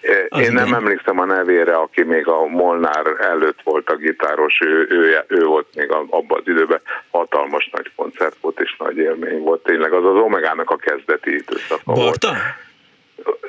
E, 0.00 0.26
az 0.28 0.40
én 0.40 0.52
nem 0.52 0.74
emlékszem 0.74 1.18
a 1.18 1.24
nevére, 1.24 1.74
aki 1.74 2.02
még 2.02 2.28
a 2.28 2.46
Molnár 2.46 3.06
előtt 3.20 3.60
volt 3.62 3.81
volt 3.86 4.00
a 4.00 4.02
gitáros, 4.02 4.60
ő, 4.60 4.86
ő, 4.90 5.24
ő 5.28 5.44
volt 5.44 5.66
még 5.74 5.90
abban 5.90 6.38
az 6.40 6.48
időben, 6.48 6.80
hatalmas 7.10 7.70
nagy 7.72 7.90
koncert 7.96 8.36
volt 8.40 8.60
és 8.60 8.76
nagy 8.78 8.96
élmény 8.96 9.38
volt. 9.38 9.62
Tényleg 9.62 9.92
az 9.92 10.04
az 10.04 10.20
Omegának 10.22 10.70
a 10.70 10.76
kezdeti 10.76 11.30
időszaka 11.34 11.92
Barta? 11.92 12.28
volt. 12.28 12.36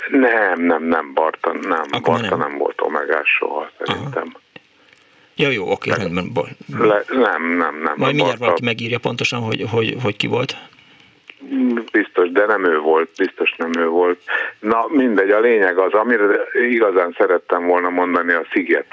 Nem, 0.09 0.61
nem, 0.61 0.83
nem, 0.83 1.13
Barta, 1.13 1.53
nem. 1.53 1.83
Akkor 1.91 2.01
Barta 2.01 2.35
nem. 2.35 2.39
nem 2.39 2.57
volt 2.57 2.81
Omegás 2.81 3.29
soha, 3.39 3.71
szerintem. 3.77 4.27
Aha. 4.33 4.41
Ja, 5.35 5.49
jó, 5.49 5.71
oké, 5.71 5.89
rendben. 5.89 6.31
Le, 6.79 7.03
nem, 7.09 7.57
nem, 7.57 7.81
nem. 7.83 7.93
Majd 7.95 8.15
mindjárt 8.15 8.39
valaki 8.39 8.63
megírja 8.63 8.99
pontosan, 8.99 9.41
hogy, 9.41 9.65
hogy, 9.71 9.95
hogy 10.01 10.15
ki 10.17 10.27
volt. 10.27 10.55
Mm, 11.51 11.77
biztos, 11.91 12.31
de 12.31 12.45
nem 12.45 12.65
ő 12.65 12.79
volt, 12.79 13.09
biztos 13.17 13.53
nem 13.57 13.71
ő 13.77 13.87
volt. 13.87 14.19
Na 14.59 14.85
mindegy, 14.89 15.29
a 15.29 15.39
lényeg 15.39 15.77
az, 15.77 15.93
amire 15.93 16.23
igazán 16.53 17.15
szerettem 17.17 17.65
volna 17.65 17.89
mondani 17.89 18.33
a 18.33 18.45
Sziget. 18.51 18.87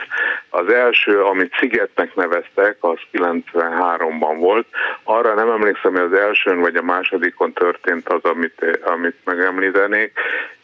Az 0.48 0.72
első, 0.72 1.22
amit 1.22 1.56
Szigetnek 1.58 2.14
neveztek, 2.14 2.76
az 2.80 2.98
93-ban 3.12 4.36
volt. 4.38 4.66
Arra 5.02 5.34
nem 5.34 5.50
emlékszem, 5.50 5.92
hogy 5.92 6.12
az 6.12 6.18
elsőn 6.18 6.60
vagy 6.60 6.76
a 6.76 6.82
másodikon 6.82 7.52
történt 7.52 8.08
az, 8.08 8.22
amit, 8.22 8.78
amit 8.84 9.16
megemlítenék. 9.24 10.12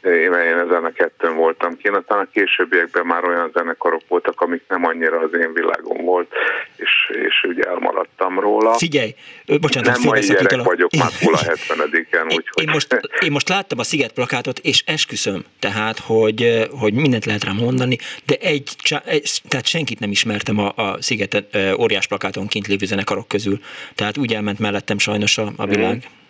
Én, 0.02 0.32
én 0.32 0.58
ezen 0.58 0.84
a 0.84 0.92
kettőn 0.92 1.36
voltam 1.36 1.76
kint, 1.76 1.96
aztán 1.96 2.18
a 2.18 2.28
későbbiekben 2.32 3.06
már 3.06 3.24
olyan 3.24 3.50
zenekarok 3.54 4.02
voltak, 4.08 4.40
amik 4.40 4.62
nem 4.68 4.86
annyira 4.86 5.18
az 5.18 5.34
én 5.40 5.52
világom 5.52 6.04
volt, 6.04 6.32
és, 6.76 7.10
és 7.26 7.44
ugye 7.48 7.62
elmaradtam 7.62 8.40
róla. 8.40 8.74
Figyelj, 8.74 9.14
bocsánat, 9.60 9.92
nem 9.92 10.02
mai 10.04 10.20
gyerek 10.20 10.62
vagyok, 10.62 10.90
már 10.98 11.10
70 11.46 11.75
Benedéken. 11.76 12.26
Úgy, 12.26 12.32
én, 12.32 12.66
én, 12.66 12.70
most, 12.72 13.00
én 13.20 13.32
most 13.32 13.48
láttam 13.48 13.78
a 13.78 13.82
Sziget 13.82 14.12
plakátot, 14.12 14.58
és 14.58 14.82
esküszöm, 14.86 15.44
tehát, 15.58 15.98
hogy, 15.98 16.68
hogy 16.70 16.94
mindent 16.94 17.24
lehet 17.24 17.44
rám 17.44 17.56
mondani, 17.56 17.98
de 18.24 18.34
egy, 18.34 18.68
egy 19.04 19.40
tehát 19.48 19.66
senkit 19.66 19.98
nem 19.98 20.10
ismertem 20.10 20.58
a, 20.58 20.72
a 20.76 20.96
Sziget 21.02 21.44
óriás 21.78 22.06
plakáton 22.06 22.46
kint 22.46 22.66
lévő 22.66 22.86
zenekarok 22.86 23.28
közül. 23.28 23.60
Tehát 23.94 24.16
úgy 24.16 24.34
elment 24.34 24.58
mellettem 24.58 24.98
sajnos 24.98 25.38
a, 25.38 25.52
a 25.56 25.66
világ. 25.66 25.94
Mm. 25.96 26.24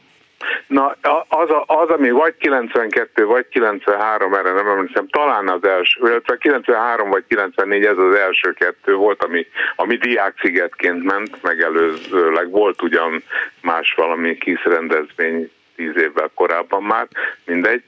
Na, 0.66 0.96
az, 1.28 1.50
a, 1.50 1.64
az, 1.66 1.88
ami 1.88 2.10
vagy 2.10 2.36
92, 2.36 3.24
vagy 3.24 3.48
93, 3.48 4.34
erre 4.34 4.52
nem 4.52 4.68
emlékszem, 4.68 5.08
talán 5.08 5.48
az 5.48 5.64
első, 5.64 6.00
illetve 6.02 6.36
93 6.36 7.08
vagy 7.08 7.24
94, 7.28 7.84
ez 7.84 7.98
az 7.98 8.14
első 8.14 8.52
kettő 8.52 8.94
volt, 8.94 9.24
ami, 9.24 9.46
ami 9.76 9.96
diákszigetként 9.96 11.02
ment, 11.02 11.42
megelőzőleg 11.42 12.50
volt 12.50 12.82
ugyan 12.82 13.22
más 13.62 13.94
valami 13.96 14.38
kis 14.38 14.64
rendezvény 14.64 15.50
tíz 15.76 15.96
évvel 15.96 16.30
korábban 16.34 16.82
már, 16.82 17.06
mindegy. 17.44 17.82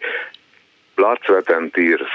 And 1.46 1.70
Tears 1.72 2.10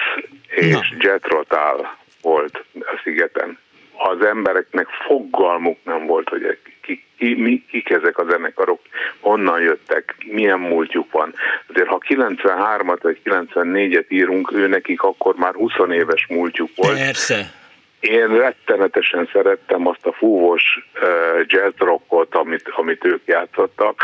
és 0.50 0.94
Jet 0.98 1.28
Rotal 1.28 1.96
volt 2.22 2.64
a 2.74 3.00
szigeten. 3.04 3.58
Az 3.98 4.26
embereknek 4.26 4.88
fogalmuk 4.88 5.78
nem 5.84 6.06
volt, 6.06 6.30
hogy 6.30 6.44
ki, 6.84 7.04
ki, 7.18 7.34
mi, 7.34 7.64
kik 7.70 7.90
ezek 7.90 8.18
a 8.18 8.26
zenekarok, 8.30 8.80
honnan 9.20 9.62
jöttek, 9.62 10.16
milyen 10.26 10.60
múltjuk 10.60 11.12
van. 11.12 11.34
Azért 11.68 11.88
ha 11.88 12.02
93-at 12.08 13.00
vagy 13.02 13.20
94-et 13.24 14.06
írunk, 14.12 14.52
ő 14.52 14.68
nekik 14.68 15.02
akkor 15.02 15.36
már 15.36 15.54
20 15.54 15.72
éves 15.90 16.28
múltjuk 16.28 16.70
volt. 16.76 16.98
Persze. 16.98 17.52
Én 18.00 18.28
rettenetesen 18.28 19.30
szerettem 19.32 19.88
azt 19.88 20.06
a 20.06 20.14
fúvós 20.14 20.88
uh, 20.96 21.44
jazz 21.46 21.74
rockot, 21.78 22.36
amit, 22.36 22.70
amit 22.76 23.06
ők 23.06 23.22
játszottak. 23.26 24.04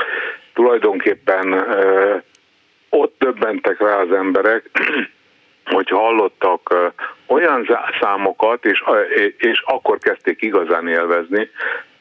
Tulajdonképpen 0.53 1.53
uh, 1.53 2.21
ott 2.89 3.15
döbbentek 3.19 3.79
rá 3.79 3.95
az 3.95 4.11
emberek, 4.11 4.69
hogy 5.75 5.89
hallottak 5.89 6.75
olyan 7.27 7.67
számokat, 8.01 8.65
és, 8.65 8.83
és 9.37 9.63
akkor 9.65 9.97
kezdték 9.97 10.41
igazán 10.41 10.87
élvezni, 10.87 11.49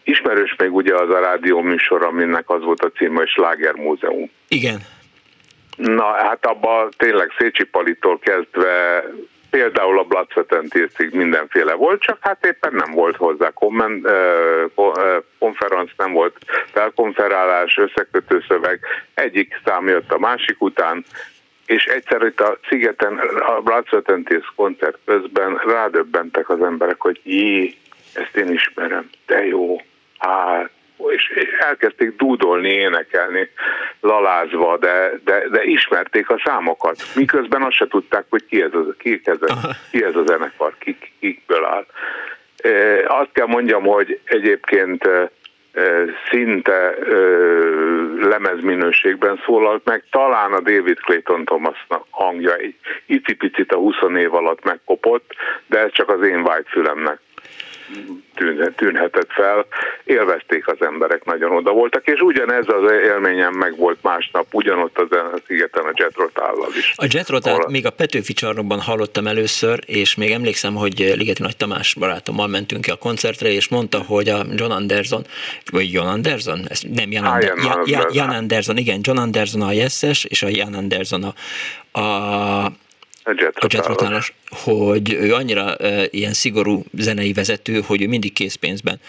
Ismerős 0.08 0.54
még 0.58 0.74
ugye 0.74 0.94
az 0.94 1.10
a 1.10 1.20
rádió 1.20 1.60
műsor, 1.60 2.04
aminek 2.04 2.50
az 2.50 2.62
volt 2.62 2.82
a 2.82 2.90
címe, 2.90 3.16
hogy 3.16 3.28
Sláger 3.28 3.74
Múzeum. 3.74 4.30
Igen. 4.48 4.78
Na, 5.76 6.04
hát 6.04 6.46
abban 6.46 6.88
tényleg 6.96 7.30
Szécsi 7.38 7.64
Palitól 7.64 8.18
kezdve 8.18 9.04
például 9.50 9.98
a 9.98 10.04
Blattvetentészig 10.04 11.10
mindenféle 11.12 11.74
volt, 11.74 12.00
csak 12.00 12.18
hát 12.20 12.46
éppen 12.46 12.74
nem 12.74 12.92
volt 12.92 13.16
hozzá 13.16 13.50
komment, 13.50 14.08
konferenc, 15.38 15.90
nem 15.96 16.12
volt 16.12 16.36
felkonferálás, 16.72 17.76
összekötő 17.76 18.44
szöveg, 18.48 18.80
egyik 19.14 19.60
szám 19.64 19.88
jött 19.88 20.12
a 20.12 20.18
másik 20.18 20.62
után, 20.62 21.04
és 21.66 21.84
egyszer 21.84 22.22
itt 22.22 22.40
a 22.40 22.58
Szigeten, 22.68 23.18
a 23.46 23.60
Blattvetentész 23.60 24.48
koncert 24.56 24.98
közben 25.04 25.60
rádöbbentek 25.66 26.48
az 26.48 26.62
emberek, 26.62 27.00
hogy 27.00 27.20
jé, 27.22 27.74
ezt 28.14 28.36
én 28.36 28.52
ismerem, 28.52 29.10
de 29.26 29.46
jó, 29.46 29.76
hát, 30.18 30.70
és 31.06 31.48
elkezdték 31.58 32.16
dúdolni, 32.16 32.68
énekelni, 32.68 33.50
lalázva, 34.00 34.76
de, 34.76 35.12
de, 35.24 35.48
de 35.50 35.64
ismerték 35.64 36.30
a 36.30 36.40
számokat, 36.44 37.02
miközben 37.14 37.62
azt 37.62 37.76
se 37.76 37.86
tudták, 37.86 38.24
hogy 38.28 38.44
ki 38.46 38.62
ez, 38.62 38.74
az, 38.74 38.94
ki 38.98 39.20
ez, 39.24 39.38
ki 39.90 40.04
ez 40.04 40.16
a 40.16 40.22
zenekar, 40.26 40.74
ki, 40.78 40.96
kikből 41.20 41.64
áll. 41.64 41.86
E, 42.56 43.04
azt 43.06 43.32
kell 43.32 43.46
mondjam, 43.46 43.82
hogy 43.82 44.20
egyébként 44.24 45.06
e, 45.06 45.30
szinte 46.30 46.72
e, 46.72 47.16
lemezminőségben 48.20 49.40
szólalt 49.44 49.84
meg, 49.84 50.04
talán 50.10 50.52
a 50.52 50.60
David 50.60 50.98
Clayton 50.98 51.44
Thomas 51.44 51.86
hangja 52.10 52.54
egy 52.54 52.74
icipicit 53.06 53.72
a 53.72 53.76
20 53.76 53.94
év 54.16 54.34
alatt 54.34 54.64
megkopott, 54.64 55.30
de 55.66 55.78
ez 55.78 55.92
csak 55.92 56.08
az 56.08 56.22
én 56.26 56.42
vágyfülemnek 56.42 57.18
tűnhetett 58.76 59.32
fel. 59.32 59.66
Élvezték 60.04 60.68
az 60.68 60.76
emberek, 60.80 61.24
nagyon 61.24 61.50
oda 61.50 61.72
voltak, 61.72 62.06
és 62.06 62.20
ugyanez 62.20 62.64
az 62.68 62.90
élményem 62.90 63.54
meg 63.54 63.76
volt 63.76 63.98
másnap, 64.02 64.46
ugyanott 64.50 64.98
az 64.98 65.12
a 65.12 65.38
szigeten 65.46 65.84
a 65.84 65.92
Jetrotállal 65.94 66.68
is. 66.78 66.94
A 66.96 67.06
Jetrotált 67.10 67.68
még 67.68 67.86
a 67.86 67.90
Petőfi 67.90 68.32
csarnokban 68.32 68.80
hallottam 68.80 69.26
először, 69.26 69.78
és 69.86 70.14
még 70.14 70.30
emlékszem, 70.30 70.74
hogy 70.74 70.98
Ligeti 70.98 71.42
Nagy 71.42 71.56
Tamás 71.56 71.94
barátommal 71.94 72.46
mentünk 72.46 72.84
ki 72.84 72.90
a 72.90 72.96
koncertre, 72.96 73.48
és 73.48 73.68
mondta, 73.68 73.98
hogy 74.02 74.28
a 74.28 74.44
John 74.54 74.70
Anderson, 74.70 75.24
vagy 75.70 75.92
John 75.92 76.06
Anderson? 76.06 76.60
Ez 76.68 76.80
nem 76.94 77.12
Jan, 77.12 77.24
Ander, 77.24 77.52
Jan, 77.56 77.82
Jan, 77.86 78.06
Jan 78.12 78.30
Anderson, 78.30 78.76
igen, 78.76 79.00
John 79.02 79.18
Anderson 79.18 79.62
a 79.62 79.72
Yeses, 79.72 80.24
és 80.24 80.42
a 80.42 80.48
Jan 80.48 80.74
Anderson 80.74 81.22
a, 81.22 82.00
a 82.00 82.72
a 83.60 83.66
jetrotános, 83.70 84.32
hogy 84.50 85.12
ő 85.12 85.34
annyira 85.34 85.76
ilyen 86.10 86.32
szigorú 86.32 86.84
zenei 86.92 87.32
vezető, 87.32 87.82
hogy 87.86 88.02
ő 88.02 88.08
mindig 88.08 88.32
készpénzben 88.32 89.00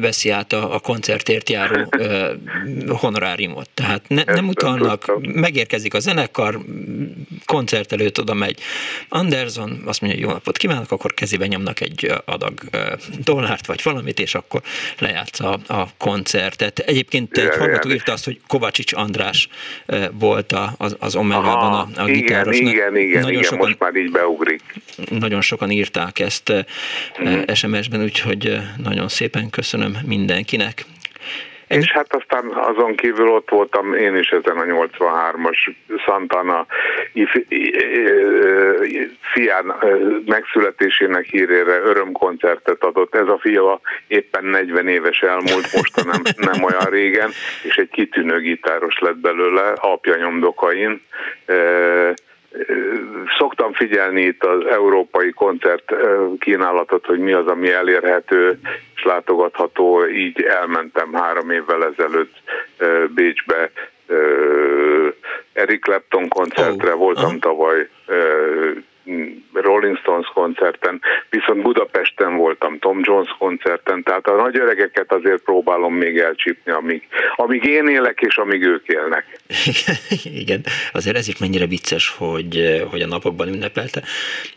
veszi 0.00 0.30
át 0.30 0.52
a, 0.52 0.74
a 0.74 0.78
koncertért 0.78 1.50
járó 1.50 1.88
honoráriumot. 2.88 3.70
Tehát 3.74 4.08
ne, 4.08 4.22
nem 4.24 4.48
utalnak, 4.48 5.12
megérkezik 5.20 5.94
a 5.94 6.00
zenekar, 6.00 6.58
koncert 7.46 7.92
előtt 7.92 8.20
oda 8.20 8.34
megy 8.34 8.60
Anderson, 9.08 9.82
azt 9.84 10.00
mondja, 10.00 10.20
jó 10.20 10.28
napot 10.28 10.56
kívánok, 10.56 10.90
akkor 10.90 11.14
kezébe 11.14 11.46
nyomnak 11.46 11.80
egy 11.80 12.12
adag 12.24 12.60
dollárt 13.24 13.66
vagy 13.66 13.80
valamit, 13.82 14.20
és 14.20 14.34
akkor 14.34 14.62
lejátsza 14.98 15.58
a, 15.66 15.86
koncertet. 15.96 16.78
Egyébként 16.78 17.38
egy 17.38 17.56
hallgató 17.56 17.90
írta 17.90 18.12
azt, 18.12 18.24
hogy 18.24 18.40
Kovacsics 18.46 18.92
András 18.92 19.48
volt 20.12 20.54
az, 20.76 20.96
az 20.98 21.16
Omegában 21.16 21.72
a, 21.72 22.02
a. 22.02 22.08
Igen, 22.08 22.52
igen, 22.52 22.96
igen, 22.96 23.20
nagyon 23.20 23.30
igen 23.30 23.42
sokan, 23.42 23.58
most 23.58 23.78
már 23.78 23.94
így 23.94 24.10
beugrik. 24.10 24.67
Nagyon 25.10 25.40
sokan 25.40 25.70
írták 25.70 26.18
ezt 26.18 26.52
mm. 27.22 27.40
SMS-ben, 27.54 28.02
úgyhogy 28.02 28.58
nagyon 28.76 29.08
szépen 29.08 29.50
köszönöm 29.50 29.96
mindenkinek. 30.06 30.84
És 31.68 31.92
hát 31.92 32.14
aztán 32.14 32.44
azon 32.54 32.94
kívül 32.94 33.28
ott 33.28 33.50
voltam 33.50 33.94
én 33.94 34.16
is 34.16 34.28
ezen 34.28 34.56
a 34.56 34.64
83-as 34.64 35.74
Santana 36.04 36.66
fián 39.32 39.74
megszületésének 40.26 41.24
hírére 41.24 41.78
örömkoncertet 41.78 42.84
adott. 42.84 43.14
Ez 43.14 43.26
a 43.26 43.38
fia 43.40 43.80
éppen 44.06 44.44
40 44.44 44.88
éves 44.88 45.20
elmúlt, 45.20 45.72
most 45.72 46.04
nem, 46.04 46.22
nem 46.36 46.62
olyan 46.62 46.90
régen, 46.90 47.30
és 47.62 47.76
egy 47.76 47.88
kitűnő 47.88 48.40
gitáros 48.40 48.98
lett 48.98 49.18
belőle, 49.18 49.72
apja 49.76 50.16
nyomdokain 50.16 51.02
szoktam 53.38 53.72
figyelni 53.72 54.22
itt 54.22 54.44
az 54.44 54.66
európai 54.66 55.30
koncert 55.30 55.94
kínálatot, 56.38 57.06
hogy 57.06 57.18
mi 57.18 57.32
az, 57.32 57.46
ami 57.46 57.72
elérhető 57.72 58.58
és 58.94 59.04
látogatható. 59.04 60.06
Így 60.06 60.42
elmentem 60.42 61.12
három 61.12 61.50
évvel 61.50 61.84
ezelőtt 61.84 62.34
Bécsbe 63.14 63.70
Eric 65.52 65.82
Clapton 65.82 66.28
koncertre, 66.28 66.92
voltam 66.92 67.38
tavaly 67.38 67.88
Rolling 69.52 69.96
Stones 69.98 70.26
koncerten, 70.34 71.00
viszont 71.30 71.62
Budapesten 71.62 72.36
voltam 72.36 72.78
Tom 72.78 73.00
Jones 73.02 73.34
koncerten, 73.38 74.02
tehát 74.02 74.26
a 74.26 74.34
nagy 74.34 74.58
öregeket 74.58 75.12
azért 75.12 75.42
próbálom 75.42 75.94
még 75.94 76.18
elcsípni, 76.18 76.72
amíg, 76.72 77.08
amíg 77.36 77.64
én 77.64 77.88
élek 77.88 78.20
és 78.20 78.36
amíg 78.36 78.62
ők 78.62 78.86
élnek. 78.86 79.24
Igen, 80.42 80.64
azért 80.92 81.16
ez 81.16 81.28
is 81.28 81.38
mennyire 81.38 81.66
vicces, 81.66 82.14
hogy, 82.18 82.84
hogy 82.90 83.02
a 83.02 83.06
napokban 83.06 83.48
ünnepelte 83.48 84.02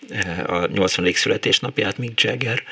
eh, 0.10 0.62
a 0.62 0.68
80. 0.68 1.12
születésnapját 1.12 1.98
Mick 1.98 2.22
Jagger, 2.22 2.64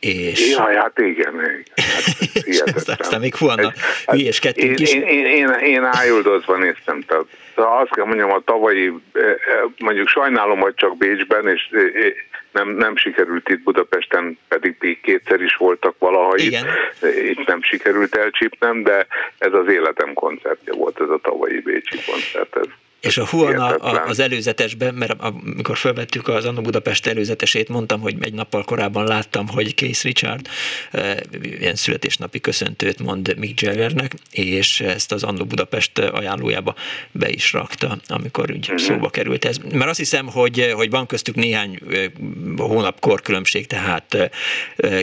és... 0.00 0.50
Ja, 0.50 0.80
hát 0.80 0.98
igen, 0.98 1.64
hát 1.76 3.00
aztán 3.00 3.20
még 3.20 3.34
Huana 3.34 3.72
hülyéskedtünk 4.06 4.80
is. 4.80 4.94
Én, 4.94 5.02
én, 5.02 5.26
én, 5.26 5.48
én 5.48 5.84
ájuldozva 5.84 6.56
néztem, 6.56 7.00
tehát 7.00 7.26
azt 7.56 7.94
kell 7.94 8.04
mondjam, 8.04 8.30
a 8.30 8.42
tavalyi, 8.44 8.92
eh, 9.12 9.22
eh, 9.22 9.36
mondjuk 9.78 10.08
sajnálom, 10.08 10.58
hogy 10.58 10.74
csak 10.74 10.96
Bécsben, 10.96 11.48
és 11.48 11.68
eh, 11.72 12.12
nem, 12.52 12.68
nem 12.68 12.96
sikerült 12.96 13.48
itt 13.48 13.62
Budapesten, 13.62 14.38
pedig 14.48 15.00
kétszer 15.02 15.40
is 15.40 15.56
voltak 15.56 15.94
valaha 15.98 16.36
itt, 16.36 16.66
itt 17.02 17.46
nem 17.46 17.62
sikerült 17.62 18.16
elcsípnem, 18.16 18.82
de 18.82 19.06
ez 19.38 19.52
az 19.52 19.68
életem 19.68 20.12
koncertje 20.12 20.72
volt, 20.72 21.00
ez 21.00 21.08
a 21.08 21.18
tavalyi 21.22 21.60
Bécsi 21.60 21.98
koncert. 22.06 22.56
Ez 22.56 22.66
és 23.06 23.18
a 23.18 23.26
Huana 23.26 23.66
az 24.06 24.18
előzetesben, 24.18 24.94
mert 24.94 25.14
amikor 25.20 25.76
felvettük 25.76 26.28
az 26.28 26.44
Anno 26.44 26.60
Budapest 26.60 27.06
előzetesét, 27.06 27.68
mondtam, 27.68 28.00
hogy 28.00 28.16
egy 28.20 28.32
nappal 28.32 28.64
korábban 28.64 29.06
láttam, 29.06 29.48
hogy 29.48 29.74
Case 29.74 30.00
Richard 30.02 30.48
e, 30.90 31.22
ilyen 31.42 31.74
születésnapi 31.74 32.40
köszöntőt 32.40 32.98
mond 32.98 33.34
Mick 33.38 33.60
Jaggernek, 33.60 34.14
és 34.30 34.80
ezt 34.80 35.12
az 35.12 35.22
Anno 35.22 35.44
Budapest 35.44 35.98
ajánlójába 35.98 36.74
be 37.12 37.28
is 37.30 37.52
rakta, 37.52 37.98
amikor 38.06 38.50
úgy 38.50 38.70
uh-huh. 38.70 38.78
szóba 38.78 39.10
került 39.10 39.44
ez. 39.44 39.56
Mert 39.72 39.90
azt 39.90 39.98
hiszem, 39.98 40.26
hogy, 40.26 40.72
hogy 40.74 40.90
van 40.90 41.06
köztük 41.06 41.34
néhány 41.34 41.78
e, 41.90 42.10
hónap 42.56 43.00
korkülönbség, 43.00 43.66
tehát 43.66 44.30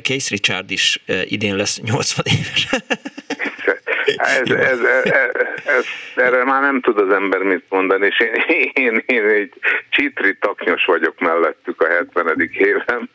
Case 0.01 0.27
Richard 0.29 0.71
is 0.71 1.03
idén 1.25 1.55
lesz 1.55 1.79
80 1.81 2.25
éves. 2.25 2.67
Ez, 4.15 4.49
ez, 4.49 4.79
ez, 4.79 4.79
ez, 5.65 5.85
erre 6.15 6.43
már 6.43 6.61
nem 6.61 6.81
tud 6.81 6.97
az 6.97 7.09
ember 7.09 7.41
mit 7.41 7.63
mondani, 7.69 8.05
és 8.05 8.19
én, 8.19 8.71
én, 8.73 9.03
én 9.05 9.23
egy 9.25 9.53
csitri 9.89 10.37
taknyos 10.39 10.85
vagyok 10.85 11.19
mellettük 11.19 11.81
a 11.81 11.87
70. 11.87 12.49
éven. 12.57 13.09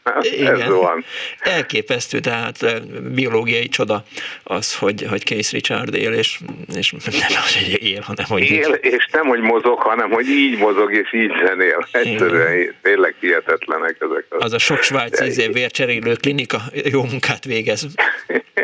Ez 0.45 0.69
van. 0.69 1.05
Elképesztő, 1.41 2.21
tehát 2.21 2.63
eh, 2.63 2.77
biológiai 3.15 3.69
csoda 3.69 4.05
az, 4.43 4.79
hogy, 4.79 5.07
hogy 5.09 5.25
Case 5.25 5.51
Richard 5.53 5.95
él, 5.95 6.13
és, 6.13 6.39
és 6.77 6.91
nem 6.91 7.01
az, 7.45 7.55
hogy 7.55 7.83
él, 7.83 8.01
hanem 8.01 8.27
hogy 8.29 8.51
él, 8.51 8.79
így. 8.83 8.93
és 8.93 9.09
nem, 9.13 9.27
hogy 9.27 9.41
mozog, 9.41 9.79
hanem, 9.79 10.11
hogy 10.11 10.29
így 10.29 10.59
mozog, 10.59 10.93
és 10.93 11.13
így 11.13 11.33
zenél. 11.47 11.89
Egyszerűen 11.93 12.75
tényleg 12.83 13.15
hihetetlenek 13.21 13.97
ezek. 14.01 14.25
Az, 14.29 14.45
az 14.45 14.53
a 14.53 14.59
sok 14.59 14.83
svájci 14.83 15.25
izé 15.25 15.47
vércserélő 15.47 16.15
klinika 16.15 16.61
jó 16.73 17.03
munkát 17.03 17.45
végez. 17.45 17.87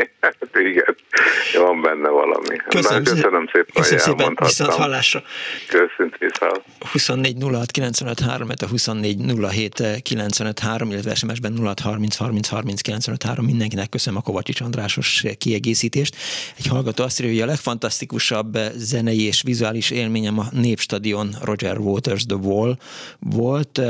van 1.59 1.81
benne 1.81 2.09
valami. 2.09 2.57
Köszönöm, 2.69 3.05
köszönöm 3.05 3.47
szépen, 3.53 3.73
köszönöm 3.75 3.99
szépen 3.99 4.37
viszont 4.41 4.71
hallásra. 4.71 5.23
Köszönöm 5.69 6.13
viszont. 6.19 6.63
24 6.93 7.37
06 7.41 7.71
95 7.71 8.21
3, 8.21 8.49
a 8.61 8.67
24 8.67 9.19
07 9.51 10.03
95 10.03 10.59
3, 10.59 10.91
illetve 10.91 11.15
SMS-ben 11.15 11.59
06 11.59 11.81
30 11.81 12.17
30 12.17 12.49
30 12.49 12.81
95 12.81 13.23
3. 13.23 13.45
Mindenkinek 13.45 13.89
köszönöm 13.89 14.19
a 14.19 14.23
Kovacsics 14.23 14.61
Andrásos 14.61 15.25
kiegészítést. 15.39 16.17
Egy 16.59 16.67
hallgató 16.67 17.05
azt 17.05 17.21
írja, 17.21 17.33
hogy 17.33 17.43
a 17.43 17.47
legfantasztikusabb 17.47 18.59
zenei 18.75 19.23
és 19.23 19.43
vizuális 19.43 19.91
élményem 19.91 20.39
a 20.39 20.45
Népstadion 20.53 21.35
Roger 21.43 21.79
Waters 21.79 22.27
The 22.27 22.37
Wall 22.37 22.77
volt. 23.19 23.81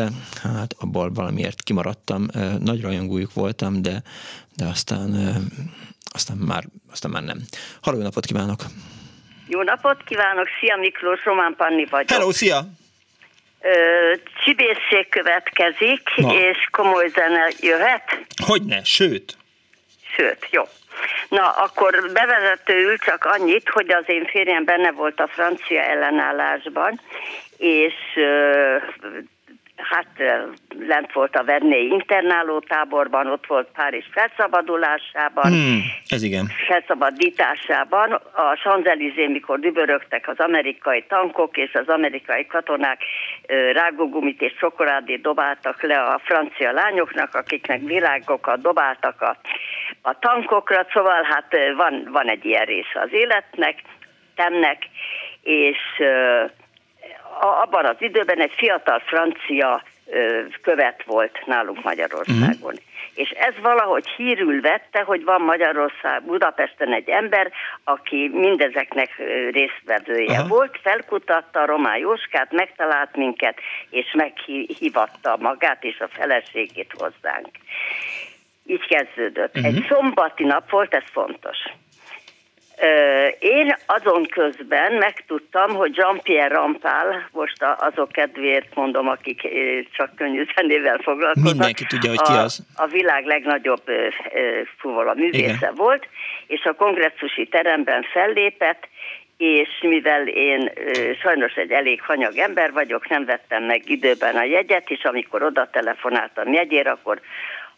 Hát 0.42 0.74
abból 0.78 1.12
valamiért 1.12 1.62
kimaradtam. 1.62 2.26
Nagy 2.60 2.80
rajongójuk 2.80 3.32
voltam, 3.32 3.82
de, 3.82 4.02
de 4.56 4.64
aztán 4.66 5.12
aztán 6.14 6.36
már, 6.36 6.68
aztán 6.94 7.10
már 7.10 7.22
nem. 7.22 7.38
Halló, 7.82 8.02
napot 8.02 8.26
kívánok! 8.26 8.60
Jó 9.48 9.62
napot 9.62 10.02
kívánok! 10.04 10.48
Szia 10.60 10.76
Miklós, 10.76 11.24
Román 11.24 11.54
Panni 11.56 11.84
vagyok. 11.84 12.10
Hello, 12.10 12.32
szia! 12.32 12.60
Csibészség 14.44 15.08
következik, 15.08 16.08
Na. 16.16 16.34
és 16.34 16.68
komoly 16.70 17.08
zene 17.08 17.52
jöhet? 17.60 18.18
Hogyne, 18.46 18.84
sőt. 18.84 19.36
Sőt, 20.16 20.48
jó. 20.50 20.62
Na, 21.28 21.50
akkor 21.50 22.10
bevezetőül 22.12 22.98
csak 22.98 23.24
annyit, 23.24 23.68
hogy 23.68 23.90
az 23.90 24.04
én 24.06 24.26
férjem 24.26 24.64
benne 24.64 24.90
volt 24.90 25.20
a 25.20 25.28
francia 25.28 25.80
ellenállásban, 25.80 27.00
és 27.56 27.94
hát 29.76 30.06
lent 30.88 31.12
volt 31.12 31.36
a 31.36 31.44
Verné 31.44 31.82
internáló 31.82 32.58
táborban, 32.58 33.26
ott 33.26 33.46
volt 33.46 33.68
Párizs 33.72 34.06
felszabadulásában, 34.10 35.52
hmm, 35.52 35.80
ez 36.08 36.22
igen. 36.22 36.46
felszabadításában, 36.66 38.12
a 38.12 38.56
Sanzelizé, 38.62 39.26
mikor 39.26 39.58
dübörögtek 39.58 40.28
az 40.28 40.38
amerikai 40.38 41.04
tankok, 41.08 41.56
és 41.56 41.74
az 41.74 41.88
amerikai 41.88 42.46
katonák 42.46 43.02
rágógumit 43.72 44.40
és 44.40 44.54
csokoládét 44.58 45.22
dobáltak 45.22 45.82
le 45.82 46.02
a 46.02 46.20
francia 46.24 46.72
lányoknak, 46.72 47.34
akiknek 47.34 47.80
világokat 47.80 48.60
dobáltak 48.60 49.20
a, 49.20 49.36
a 50.02 50.18
tankokra, 50.18 50.86
szóval 50.92 51.22
hát 51.22 51.56
van, 51.76 52.08
van 52.12 52.28
egy 52.28 52.44
ilyen 52.44 52.64
része 52.64 53.00
az 53.00 53.12
életnek, 53.12 53.82
tennek, 54.34 54.78
és 55.42 55.78
abban 57.40 57.84
az 57.84 57.96
időben 57.98 58.40
egy 58.40 58.52
fiatal 58.56 58.98
francia 58.98 59.82
követ 60.62 61.02
volt 61.06 61.46
nálunk 61.46 61.82
Magyarországon. 61.82 62.72
Uh-huh. 62.72 62.78
És 63.14 63.30
ez 63.30 63.54
valahogy 63.62 64.08
hírül 64.08 64.60
vette, 64.60 65.00
hogy 65.00 65.24
van 65.24 65.40
Magyarország, 65.40 66.22
Budapesten 66.22 66.92
egy 66.92 67.08
ember, 67.08 67.50
aki 67.84 68.30
mindezeknek 68.32 69.10
résztvevője 69.50 70.32
uh-huh. 70.32 70.48
volt, 70.48 70.78
felkutatta 70.82 71.60
a 71.60 71.66
Román 71.66 71.98
Jóskát, 71.98 72.52
megtalált 72.52 73.16
minket, 73.16 73.58
és 73.90 74.12
meghívatta 74.12 75.36
magát 75.40 75.84
és 75.84 76.00
a 76.00 76.08
feleségét 76.08 76.92
hozzánk. 76.98 77.48
Így 78.66 78.86
kezdődött. 78.86 79.56
Uh-huh. 79.56 79.74
Egy 79.74 79.86
szombati 79.88 80.44
nap 80.44 80.70
volt, 80.70 80.94
ez 80.94 81.04
fontos. 81.12 81.58
Én 83.38 83.76
azon 83.86 84.26
közben 84.26 84.92
megtudtam, 84.92 85.74
hogy 85.74 85.96
Jean-Pierre 85.96 86.54
Rampál, 86.54 87.28
most 87.32 87.64
azok 87.78 88.12
kedvéért 88.12 88.74
mondom, 88.74 89.08
akik 89.08 89.48
csak 89.96 90.14
könnyű 90.16 90.44
zenével 90.54 90.98
foglalkoznak. 91.02 91.52
Mindenki 91.52 91.84
tudja, 91.84 92.10
hogy 92.10 92.20
ki 92.20 92.32
az. 92.32 92.66
A, 92.76 92.82
a 92.82 92.86
világ 92.86 93.24
legnagyobb 93.24 93.82
fuvola 94.78 95.14
művésze 95.14 95.56
Igen. 95.56 95.74
volt, 95.74 96.08
és 96.46 96.64
a 96.64 96.72
kongresszusi 96.72 97.46
teremben 97.46 98.02
fellépett, 98.02 98.88
és 99.36 99.68
mivel 99.80 100.26
én 100.26 100.72
sajnos 101.22 101.54
egy 101.54 101.70
elég 101.70 102.02
hanyag 102.02 102.36
ember 102.36 102.72
vagyok, 102.72 103.08
nem 103.08 103.24
vettem 103.24 103.62
meg 103.62 103.90
időben 103.90 104.36
a 104.36 104.44
jegyet, 104.44 104.90
és 104.90 105.04
amikor 105.04 105.42
oda 105.42 105.68
telefonáltam 105.70 106.52
jegyére, 106.52 106.90
akkor 106.90 107.20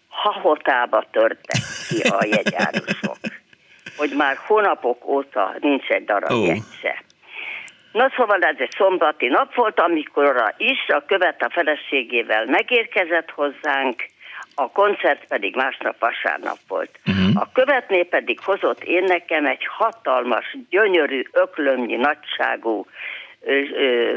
hahotába 0.08 1.04
törtek 1.10 1.60
ki 1.88 2.08
a 2.08 2.24
jegyárusok 2.36 3.16
hogy 3.96 4.10
már 4.16 4.36
hónapok 4.46 5.06
óta 5.06 5.54
nincs 5.60 5.88
egy 5.88 6.04
darab 6.04 6.30
oh. 6.30 6.54
se. 6.80 7.04
Na 7.92 8.12
szóval 8.16 8.42
ez 8.42 8.56
egy 8.58 8.70
szombati 8.76 9.26
nap 9.26 9.54
volt, 9.54 9.80
amikor 9.80 10.54
is 10.56 10.88
a 10.88 11.04
követ 11.06 11.42
a 11.42 11.50
feleségével 11.50 12.46
megérkezett 12.46 13.30
hozzánk, 13.30 14.04
a 14.54 14.70
koncert 14.70 15.26
pedig 15.26 15.56
másnap 15.56 15.98
vasárnap 15.98 16.58
volt. 16.68 16.98
Uh-huh. 17.06 17.42
A 17.42 17.48
követné 17.52 18.02
pedig 18.02 18.40
hozott 18.40 18.84
én 18.84 19.04
nekem 19.04 19.46
egy 19.46 19.66
hatalmas, 19.66 20.56
gyönyörű, 20.70 21.22
öklömnyi 21.32 21.96
nagyságú 21.96 22.86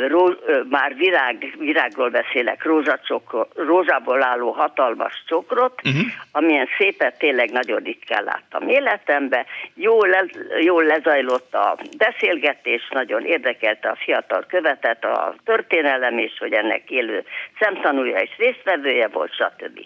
ró, 0.07 0.29
már 0.69 0.95
virág, 0.95 1.55
virágról 1.57 2.09
beszélek, 2.09 2.63
rózsacsokro, 2.63 3.45
rózsából 3.55 4.23
álló 4.23 4.51
hatalmas 4.51 5.23
csokrot, 5.27 5.81
uh-huh. 5.83 6.01
amilyen 6.31 6.67
szépet 6.77 7.17
tényleg 7.17 7.51
nagyon 7.51 7.83
ritkán 7.83 8.23
láttam 8.23 8.67
életemben. 8.67 9.45
Jól, 9.73 10.07
le, 10.07 10.25
jól 10.59 10.83
lezajlott 10.83 11.53
a 11.53 11.77
beszélgetés, 11.97 12.89
nagyon 12.91 13.25
érdekelte 13.25 13.89
a 13.89 13.95
fiatal 13.95 14.45
követet, 14.47 15.05
a 15.05 15.35
történelem, 15.45 16.17
és 16.17 16.37
hogy 16.39 16.53
ennek 16.53 16.89
élő 16.89 17.23
szemtanúja 17.59 18.17
és 18.17 18.37
résztvevője 18.37 19.07
volt, 19.07 19.33
stb. 19.33 19.79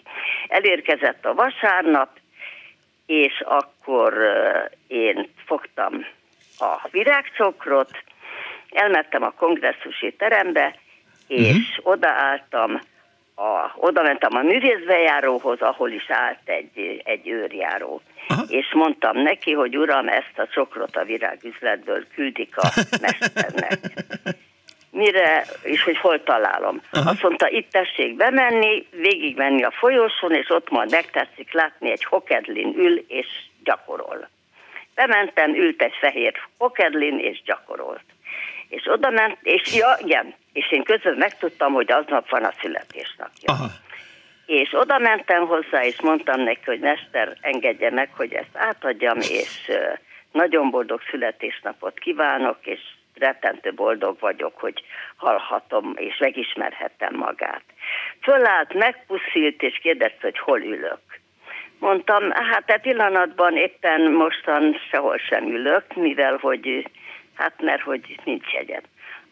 Elérkezett 0.48 1.24
a 1.24 1.34
vasárnap, 1.34 2.08
és 3.06 3.42
akkor 3.46 4.14
én 4.86 5.28
fogtam 5.46 6.06
a 6.58 6.88
virágcsokrot, 6.90 7.90
elmentem 8.74 9.22
a 9.22 9.30
kongresszusi 9.30 10.12
terembe, 10.12 10.74
és 11.26 11.56
uh-huh. 11.56 11.92
odaálltam, 11.92 12.80
a, 13.34 13.72
oda 13.76 14.02
mentem 14.02 14.36
a 14.36 14.42
művészbejáróhoz, 14.42 15.60
ahol 15.60 15.90
is 15.90 16.10
állt 16.10 16.38
egy, 16.44 17.02
egy 17.04 17.28
őrjáró. 17.28 18.00
Aha. 18.28 18.42
És 18.48 18.72
mondtam 18.72 19.18
neki, 19.18 19.52
hogy 19.52 19.76
uram, 19.76 20.08
ezt 20.08 20.32
a 20.38 20.46
csokrot 20.46 20.96
a 20.96 21.04
virágüzletből 21.04 22.06
küldik 22.14 22.56
a 22.56 22.68
mesternek. 23.00 23.78
Mire, 24.90 25.44
és 25.62 25.82
hogy 25.82 25.96
hol 25.96 26.22
találom. 26.22 26.80
Aha. 26.90 27.10
Azt 27.10 27.22
mondta, 27.22 27.48
itt 27.48 27.70
tessék 27.70 28.16
bemenni, 28.16 28.86
végigmenni 28.90 29.62
a 29.62 29.70
folyosón, 29.70 30.32
és 30.32 30.50
ott 30.50 30.70
majd 30.70 30.90
megtetszik 30.90 31.52
látni, 31.52 31.90
egy 31.90 32.04
hokedlin 32.04 32.74
ül 32.76 33.04
és 33.08 33.26
gyakorol. 33.64 34.28
Bementem, 34.94 35.54
ült 35.54 35.82
egy 35.82 35.94
fehér 36.00 36.34
hokedlin 36.58 37.18
és 37.18 37.42
gyakorolt. 37.42 38.04
És 38.68 38.86
oda 38.86 39.10
ment, 39.10 39.38
és 39.42 39.74
ja, 39.74 39.96
igen, 40.04 40.34
és 40.52 40.72
én 40.72 40.82
közben 40.82 41.14
megtudtam, 41.14 41.72
hogy 41.72 41.92
aznap 41.92 42.28
van 42.30 42.44
a 42.44 42.52
születésnapja. 42.60 43.52
Aha. 43.52 43.66
És 44.46 44.72
oda 44.72 44.98
mentem 44.98 45.46
hozzá, 45.46 45.84
és 45.84 46.00
mondtam 46.00 46.40
neki, 46.40 46.60
hogy 46.64 46.78
mester, 46.78 47.36
engedje 47.40 47.90
meg, 47.90 48.10
hogy 48.16 48.32
ezt 48.32 48.56
átadjam, 48.56 49.18
és 49.18 49.70
nagyon 50.32 50.70
boldog 50.70 51.00
születésnapot 51.10 51.98
kívánok, 51.98 52.58
és 52.62 52.80
rettentő 53.14 53.72
boldog 53.72 54.16
vagyok, 54.20 54.58
hogy 54.60 54.84
hallhatom, 55.16 55.94
és 55.96 56.18
megismerhettem 56.18 57.14
magát. 57.14 57.62
Fölállt, 58.22 58.74
megpuszílt, 58.74 59.62
és 59.62 59.78
kérdezte, 59.82 60.18
hogy 60.20 60.38
hol 60.38 60.60
ülök. 60.60 61.00
Mondtam, 61.78 62.30
hát 62.30 62.70
e 62.70 62.78
pillanatban 62.78 63.56
éppen 63.56 64.00
mostan 64.00 64.76
sehol 64.90 65.18
sem 65.18 65.46
ülök, 65.46 65.94
mivel 65.94 66.36
hogy 66.40 66.88
Hát 67.34 67.62
mert 67.62 67.82
hogy 67.82 68.20
nincs 68.24 68.52
jegyem. 68.52 68.82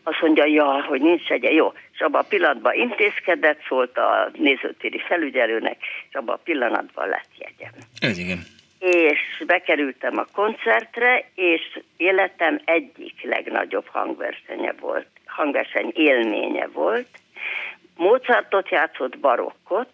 Azt 0.03 0.21
mondja, 0.21 0.45
ja, 0.45 0.85
hogy 0.85 1.01
nincs 1.01 1.29
jegye, 1.29 1.51
jó. 1.51 1.73
És 1.93 2.01
abban 2.01 2.21
a 2.21 2.29
pillanatban 2.29 2.75
intézkedett, 2.75 3.61
szólt 3.69 3.99
a 3.99 4.31
nézőtéri 4.35 4.99
felügyelőnek, 4.99 5.77
és 6.09 6.15
abban 6.15 6.35
a 6.35 6.41
pillanatban 6.45 7.09
lett 7.09 7.31
jegyem. 7.39 7.73
Ez 8.01 8.19
igen. 8.19 8.39
És 8.79 9.43
bekerültem 9.47 10.19
a 10.19 10.27
koncertre, 10.33 11.25
és 11.35 11.81
életem 11.97 12.61
egyik 12.65 13.23
legnagyobb 13.23 13.87
hangversenye 13.87 14.73
volt, 14.81 15.07
hangverseny 15.27 15.93
élménye 15.95 16.67
volt. 16.67 17.09
Mozartot 17.97 18.69
játszott 18.69 19.19
barokkot, 19.19 19.91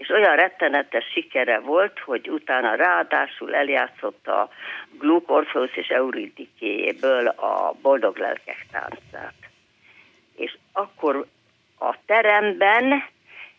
és 0.00 0.08
olyan 0.08 0.36
rettenetes 0.36 1.04
sikere 1.12 1.58
volt, 1.58 1.98
hogy 1.98 2.28
utána 2.28 2.74
ráadásul 2.74 3.54
eljátszotta 3.54 4.50
Gluck, 4.98 5.30
Orpheus 5.30 5.76
és 5.76 5.88
Euridikéjéből 5.88 7.26
a 7.26 7.74
Boldog 7.82 8.16
Lelkek 8.16 8.66
táncát. 8.72 9.34
És 10.36 10.56
akkor 10.72 11.26
a 11.78 11.94
teremben 12.06 13.04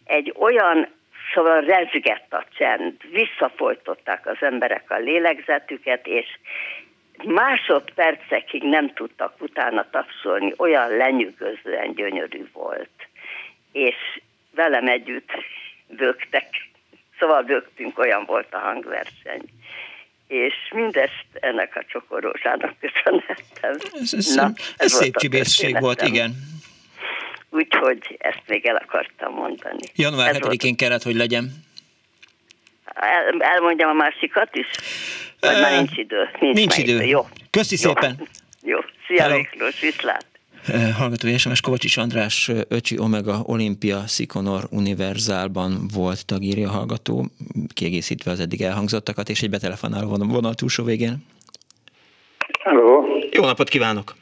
egy 0.06 0.34
olyan, 0.38 0.88
szóval 1.34 1.62
rezgett 1.62 2.34
a 2.34 2.46
csend, 2.58 2.96
visszafolytották 3.12 4.28
az 4.28 4.38
emberek 4.40 4.92
a 4.92 4.98
lélegzetüket, 4.98 6.08
és 6.08 6.28
másodpercekig 7.24 8.64
nem 8.64 8.94
tudtak 8.94 9.34
utána 9.40 9.90
tapsolni, 9.90 10.54
olyan 10.58 10.98
lenyűgözően 10.98 11.94
gyönyörű 11.94 12.46
volt. 12.54 13.08
És 13.72 13.96
velem 14.56 14.88
együtt 14.88 15.32
bögtek. 15.96 16.48
Szóval 17.20 17.44
bögtünk, 17.44 18.00
olyan 18.00 18.24
volt 18.26 18.54
a 18.54 18.58
hangverseny. 18.58 19.42
És 20.28 20.54
mindezt 20.74 21.26
ennek 21.34 21.76
a 21.76 21.84
csokorózsának 21.88 22.74
köszönhettem. 22.80 23.76
Ez, 24.02 24.14
ez, 24.14 24.36
Na, 24.36 24.52
ez 24.78 24.92
szép 24.92 25.16
csibészség 25.16 25.80
volt, 25.80 26.02
igen. 26.02 26.32
Úgyhogy 27.50 28.18
ezt 28.20 28.42
még 28.48 28.66
el 28.66 28.76
akartam 28.76 29.34
mondani. 29.34 29.84
Január 29.96 30.36
7-én 30.36 30.76
kellett, 30.76 31.04
hogy 31.04 31.16
legyen. 31.16 31.52
El, 32.86 33.42
elmondjam 33.42 33.90
a 33.90 33.94
másikat 33.94 34.56
is? 34.56 34.68
Vagy 35.40 35.56
e, 35.56 35.60
már 35.60 35.72
nincs 35.72 35.98
idő? 35.98 36.30
Nincs, 36.40 36.56
nincs 36.56 36.78
idő. 36.78 36.94
idő. 36.94 37.04
Jó. 37.04 37.28
Köszi 37.50 37.78
Jó. 37.82 37.90
szépen. 37.90 38.28
Jó. 38.62 38.80
Szia 39.08 39.22
Hello. 39.22 39.38
Miklós, 39.38 39.80
viszlát. 39.80 40.26
Eh, 40.68 40.96
hallgatói 40.98 41.38
SMS 41.38 41.62
Kovacsics 41.62 41.98
András 41.98 42.50
eh, 42.50 42.60
Öcsi 42.70 43.00
Omega 43.00 43.42
Olimpia 43.46 44.08
Sikonor 44.08 44.64
Univerzálban 44.72 45.72
volt 45.94 46.26
tagírja 46.26 46.70
hallgató, 46.70 47.26
kiegészítve 47.74 48.32
az 48.32 48.40
eddig 48.40 48.62
elhangzottakat, 48.62 49.30
és 49.30 49.42
egy 49.42 49.50
betelefonáló 49.50 50.08
vonal 50.18 50.54
túlsó 50.54 50.84
végén. 50.84 51.16
Hello. 52.64 53.04
Jó 53.32 53.46
napot 53.46 53.70
kívánok! 53.70 54.14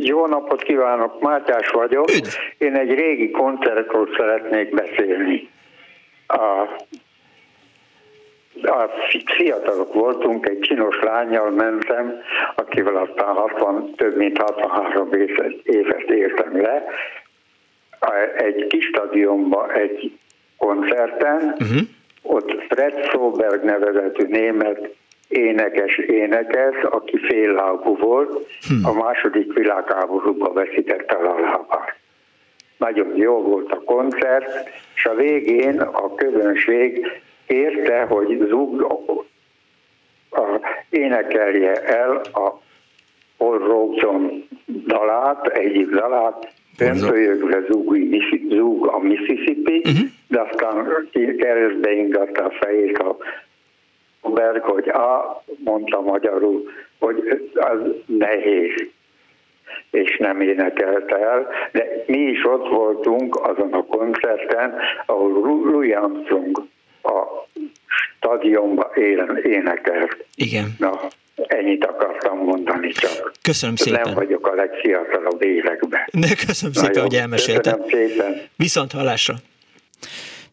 Jó 0.00 0.26
napot 0.26 0.62
kívánok, 0.62 1.20
Mátyás 1.20 1.70
vagyok. 1.70 2.10
Üdv. 2.10 2.34
Én 2.58 2.74
egy 2.74 2.90
régi 2.90 3.30
koncertről 3.30 4.08
szeretnék 4.16 4.74
beszélni. 4.74 5.48
A 6.26 6.68
a 8.62 8.90
fiatalok 9.36 9.94
voltunk, 9.94 10.48
egy 10.48 10.58
csinos 10.58 11.00
lányjal 11.00 11.50
mentem, 11.50 12.20
akivel 12.56 12.96
aztán 12.96 13.34
60, 13.34 13.94
több 13.96 14.16
mint 14.16 14.38
63 14.38 15.08
évet 15.62 16.10
értem 16.10 16.60
le, 16.60 16.84
egy 18.36 18.66
kis 18.66 18.84
stadionba 18.84 19.72
egy 19.72 20.18
koncerten, 20.56 21.36
uh-huh. 21.36 21.80
ott 22.22 22.62
Fred 22.68 23.04
Soberg 23.04 23.64
nevezetű 23.64 24.26
német 24.26 24.94
énekes 25.28 25.96
énekes, 25.96 26.82
aki 26.82 27.18
féllábú 27.18 27.96
volt, 27.96 28.46
hmm. 28.68 28.84
a 28.84 28.92
második 28.92 29.52
világháborúban 29.52 30.54
veszítette 30.54 31.14
a 31.14 31.40
lábát. 31.40 31.96
Nagyon 32.76 33.16
jó 33.16 33.42
volt 33.42 33.72
a 33.72 33.82
koncert, 33.84 34.68
és 34.94 35.04
a 35.04 35.14
végén 35.14 35.80
a 35.80 36.14
közönség 36.14 37.06
kérte, 37.52 38.02
hogy 38.02 38.46
Zug 38.48 38.82
a, 40.30 40.42
énekelje 40.90 41.72
el 41.84 42.20
a 42.32 42.60
Robeson 43.38 44.48
dalát, 44.66 45.46
egyik 45.46 45.88
dalát, 45.88 46.52
Pömpölyögve 46.76 47.60
zúg, 47.70 47.96
zúg 48.50 48.86
a 48.86 48.98
Mississippi, 48.98 49.76
uh-huh. 49.76 50.08
de 50.28 50.40
aztán 50.40 51.08
keresztbe 51.38 51.92
ingatta 51.92 52.44
a 52.44 52.50
fejét 52.50 52.98
a 54.22 54.28
Berg, 54.28 54.62
hogy 54.62 54.88
a, 54.88 55.42
mondta 55.64 56.00
magyarul, 56.00 56.62
hogy 56.98 57.50
az 57.54 57.78
nehéz, 58.06 58.72
és 59.90 60.16
nem 60.18 60.40
énekelte 60.40 61.16
el, 61.16 61.48
de 61.72 62.04
mi 62.06 62.18
is 62.18 62.44
ott 62.44 62.68
voltunk 62.68 63.36
azon 63.36 63.72
a 63.72 63.84
koncerten, 63.84 64.74
ahol 65.06 65.30
Louis 65.30 65.94
Armstrong 65.94 66.70
a 67.02 67.48
stadionba 67.86 68.90
élen, 68.94 69.40
énekelt. 69.44 70.24
Igen. 70.34 70.74
Na, 70.78 71.00
ennyit 71.46 71.84
akartam 71.84 72.38
mondani 72.38 72.92
csak. 72.92 73.32
Köszönöm 73.42 73.76
szépen. 73.76 74.00
Nem 74.04 74.14
vagyok 74.14 74.46
a 74.46 74.54
legfiatalabb 74.54 75.42
években. 75.42 76.00
De 76.12 76.28
köszönöm 76.46 76.72
szépen, 76.72 76.90
Nagyon, 76.90 77.04
hogy 77.04 77.14
elmeséltem. 77.14 77.80
Köszönöm 77.82 78.08
szépen. 78.08 78.40
Viszont 78.56 78.92
hallásra. 78.92 79.34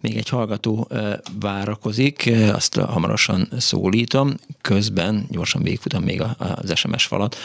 Még 0.02 0.18
egy 0.18 0.30
hallgató 0.30 0.88
várakozik, 1.40 2.32
azt 2.54 2.76
hamarosan 2.76 3.48
szólítom, 3.58 4.34
közben 4.62 5.26
gyorsan 5.30 5.64
végigfutom 5.64 6.04
még 6.04 6.22
az 6.38 6.78
SMS 6.78 7.06
falat. 7.06 7.38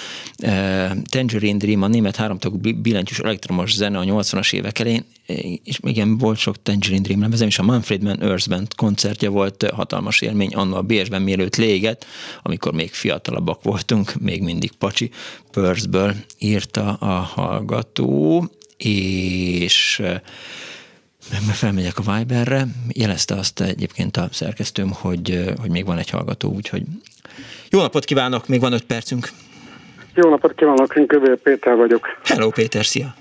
Tangerine 1.04 1.58
Dream, 1.58 1.82
a 1.82 1.86
német 1.86 2.16
háromtagú 2.16 2.58
billentyűs 2.76 3.18
elektromos 3.18 3.74
zene 3.74 3.98
a 3.98 4.02
80-as 4.02 4.52
évek 4.52 4.78
elején, 4.78 5.04
és 5.64 5.78
igen, 5.82 6.18
volt 6.18 6.38
sok 6.38 6.62
Tangerine 6.62 7.00
Dream 7.00 7.20
lemezem, 7.20 7.46
és 7.46 7.58
a 7.58 7.62
Manfred 7.62 8.02
Mann 8.02 8.22
Earth 8.22 8.48
Band 8.48 8.74
koncertje 8.74 9.28
volt 9.28 9.70
hatalmas 9.70 10.20
élmény, 10.20 10.54
anna 10.54 10.76
a 10.76 10.82
BS-ben 10.82 11.22
mielőtt 11.22 11.56
léget, 11.56 12.06
amikor 12.42 12.72
még 12.72 12.92
fiatalabbak 12.92 13.62
voltunk, 13.62 14.14
még 14.20 14.42
mindig 14.42 14.72
Pacsi, 14.72 15.10
Perthből 15.50 16.14
írta 16.38 16.92
a 16.92 17.12
hallgató, 17.12 18.50
és 18.76 20.02
felmegyek 21.52 21.98
a 21.98 22.12
Viberre, 22.12 22.62
jelezte 22.92 23.34
azt 23.34 23.60
egyébként 23.60 24.16
a 24.16 24.28
szerkesztőm, 24.30 24.90
hogy, 25.02 25.44
hogy 25.60 25.70
még 25.70 25.86
van 25.86 25.98
egy 25.98 26.10
hallgató, 26.10 26.48
úgyhogy 26.48 26.82
jó 27.70 27.80
napot 27.80 28.04
kívánok, 28.04 28.48
még 28.48 28.60
van 28.60 28.72
öt 28.72 28.84
percünk. 28.84 29.28
Jó 30.14 30.30
napot 30.30 30.54
kívánok, 30.54 30.96
én 30.96 31.06
Kövér 31.06 31.36
Péter 31.36 31.76
vagyok. 31.76 32.06
Hello 32.24 32.50
Péter, 32.50 32.84
szia! 32.84 33.14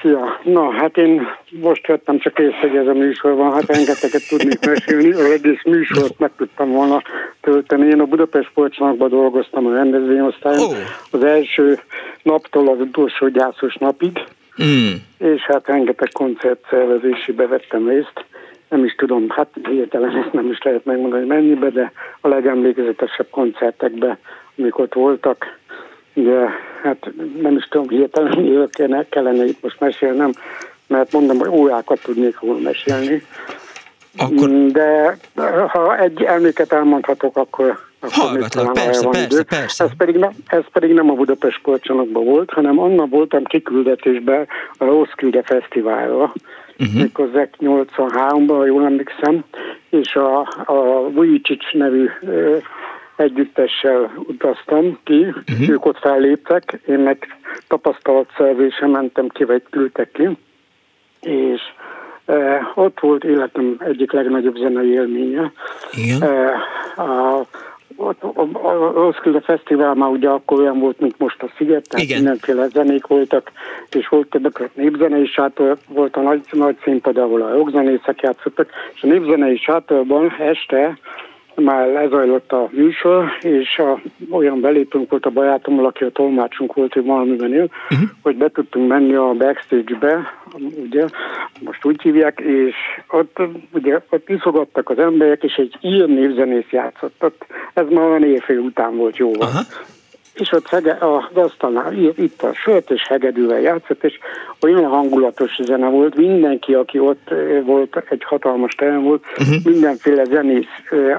Szia! 0.00 0.40
Na, 0.44 0.70
hát 0.72 0.96
én 0.96 1.22
most 1.50 1.86
vettem 1.86 2.18
csak 2.18 2.38
észre, 2.38 2.68
hogy 2.68 2.76
ez 2.76 2.86
a 2.86 2.92
műsor 2.92 3.34
van, 3.34 3.52
hát 3.52 3.66
rengeteget 3.66 4.28
tudnék 4.28 4.66
mesélni, 4.66 5.12
az 5.12 5.30
egész 5.30 5.62
műsort 5.64 6.18
meg 6.18 6.30
tudtam 6.36 6.70
volna 6.70 7.02
tölteni. 7.40 7.86
Én 7.86 8.00
a 8.00 8.04
Budapest 8.04 8.48
Sportcsarnokban 8.48 9.08
dolgoztam 9.08 9.66
a 9.66 9.74
rendezvényosztályon, 9.74 10.62
oh. 10.62 10.76
az 11.10 11.24
első 11.24 11.78
naptól 12.22 12.68
az 12.68 12.80
utolsó 12.80 13.28
gyászos 13.28 13.74
napig, 13.74 14.18
mm. 14.62 14.94
és 15.18 15.42
hát 15.42 15.66
rengeteg 15.66 16.08
koncertszervezésébe 16.12 17.46
vettem 17.46 17.88
részt. 17.88 18.24
Nem 18.68 18.84
is 18.84 18.94
tudom, 18.94 19.28
hát 19.28 19.48
hirtelen 19.68 20.16
ezt 20.16 20.32
nem 20.32 20.50
is 20.50 20.62
lehet 20.62 20.84
megmondani 20.84 21.26
mennyibe, 21.26 21.70
de 21.70 21.92
a 22.20 22.28
legemlékezetesebb 22.28 23.30
koncertekbe, 23.30 24.18
amik 24.56 24.78
ott 24.78 24.94
voltak, 24.94 25.46
Ugye, 26.14 26.46
hát 26.82 27.10
nem 27.40 27.56
is 27.56 27.68
tudom, 27.68 27.88
hirtelen 27.88 28.38
miről 28.38 28.68
kellene, 29.08 29.44
itt 29.44 29.62
most 29.62 29.80
mesélnem, 29.80 30.32
mert 30.86 31.12
mondom, 31.12 31.38
hogy 31.38 31.48
órákat 31.48 32.02
tudnék 32.02 32.38
volna 32.38 32.60
mesélni. 32.60 33.22
Akkor... 34.16 34.48
De 34.50 35.16
ha 35.68 35.98
egy 35.98 36.22
emléket 36.22 36.72
elmondhatok, 36.72 37.36
akkor 37.36 37.78
Hallgatlak, 38.10 38.72
persze, 38.72 39.08
persze, 39.08 39.26
idő. 39.26 39.42
persze. 39.42 39.84
Ez 39.84 39.90
pedig, 39.96 40.16
nem, 40.16 40.30
ez 40.46 40.64
pedig 40.72 40.92
nem 40.92 41.10
a 41.10 41.14
Budapest 41.14 41.56
sportcsarnokban 41.56 42.24
volt, 42.24 42.50
hanem 42.50 42.78
annak 42.78 43.10
voltam 43.10 43.44
kiküldetésben 43.44 44.46
a 44.78 44.84
Roskilde 44.84 45.42
Fesztiválra, 45.42 46.32
uh-huh. 46.78 46.94
méghozzá 46.94 47.48
83-ban, 47.58 48.54
ha 48.56 48.66
jól 48.66 48.84
emlékszem, 48.84 49.44
és 49.90 50.14
a, 50.14 50.38
a 50.64 51.10
Vujicic 51.10 51.72
nevű 51.72 52.08
együttessel 53.16 54.12
utaztam 54.16 54.98
ki, 55.04 55.24
uh-huh. 55.24 55.68
ők 55.68 55.86
ott 55.86 55.98
felléptek, 55.98 56.80
én 56.86 56.98
meg 56.98 57.38
tapasztalatszerzésre 57.68 58.86
mentem 58.86 59.28
ki, 59.28 59.44
vagy 59.44 59.62
küldtek 59.70 60.10
ki, 60.12 60.28
és 61.20 61.60
eh, 62.24 62.78
ott 62.78 63.00
volt 63.00 63.24
életem 63.24 63.76
egyik 63.78 64.12
legnagyobb 64.12 64.56
zenei 64.56 64.90
élménye. 64.90 65.52
Igen. 65.92 66.22
Eh, 66.22 66.52
a 66.98 67.46
Roskilde 68.94 69.40
Fesztivál 69.40 69.94
már 69.94 70.10
ugye 70.10 70.28
akkor 70.28 70.60
olyan 70.60 70.78
volt, 70.78 71.00
mint 71.00 71.18
most 71.18 71.42
a 71.42 71.50
Sziget, 71.56 71.88
tehát 71.88 72.06
Igen. 72.06 72.16
mindenféle 72.16 72.68
zenék 72.68 73.06
voltak, 73.06 73.52
és 73.90 74.08
volt 74.08 74.28
többek 74.28 74.70
népzenei 74.74 75.26
sátor, 75.26 75.76
volt 75.88 76.16
a 76.16 76.20
nagy, 76.20 76.40
nagy 76.50 76.76
színpad, 76.82 77.16
ahol 77.16 77.42
a 77.42 77.54
rockzenészek 77.54 78.20
játszottak, 78.20 78.70
és 78.94 79.02
a 79.02 79.06
népzenei 79.06 79.56
sátorban 79.56 80.34
este 80.38 80.98
már 81.56 81.86
lezajlott 81.86 82.52
a 82.52 82.68
műsor, 82.72 83.24
és 83.40 83.78
a, 83.78 84.00
olyan 84.30 84.60
belépünk 84.60 85.10
volt 85.10 85.26
a 85.26 85.30
barátommal, 85.30 85.86
aki 85.86 86.04
a 86.04 86.10
tolmácsunk 86.10 86.74
volt, 86.74 86.92
hogy 86.92 87.04
valamiben 87.04 87.52
él, 87.52 87.68
uh-huh. 87.90 88.08
hogy 88.22 88.36
be 88.36 88.48
tudtunk 88.48 88.88
menni 88.88 89.14
a 89.14 89.32
backstage-be, 89.38 90.18
ugye, 90.76 91.04
most 91.60 91.84
úgy 91.84 92.02
hívják, 92.02 92.40
és 92.40 92.74
ott 93.08 93.40
ugye 93.72 94.00
ott 94.10 94.28
iszogattak 94.28 94.90
az 94.90 94.98
emberek, 94.98 95.42
és 95.42 95.54
egy 95.54 95.76
ír 95.80 96.06
névzenész 96.06 96.70
játszott. 96.70 97.14
Ott, 97.20 97.46
ez 97.74 97.86
már 97.90 98.04
olyan 98.04 98.24
éjfél 98.24 98.58
után 98.58 98.96
volt 98.96 99.16
jóval. 99.16 99.48
Uh-huh 99.48 99.66
és 100.34 100.52
ott 100.52 100.68
hege, 100.68 100.96
az 101.00 101.42
asztalnál 101.42 101.92
itt 102.16 102.42
a 102.42 102.52
sört, 102.52 102.90
és 102.90 103.06
hegedűvel 103.08 103.60
játszott, 103.60 104.04
és 104.04 104.18
olyan 104.60 104.84
hangulatos 104.84 105.58
zene 105.62 105.88
volt, 105.88 106.14
mindenki, 106.14 106.74
aki 106.74 106.98
ott 106.98 107.34
volt, 107.64 108.04
egy 108.08 108.24
hatalmas 108.24 108.74
terem 108.74 109.02
volt, 109.02 109.24
uh-huh. 109.38 109.64
mindenféle 109.64 110.24
zenész 110.24 110.66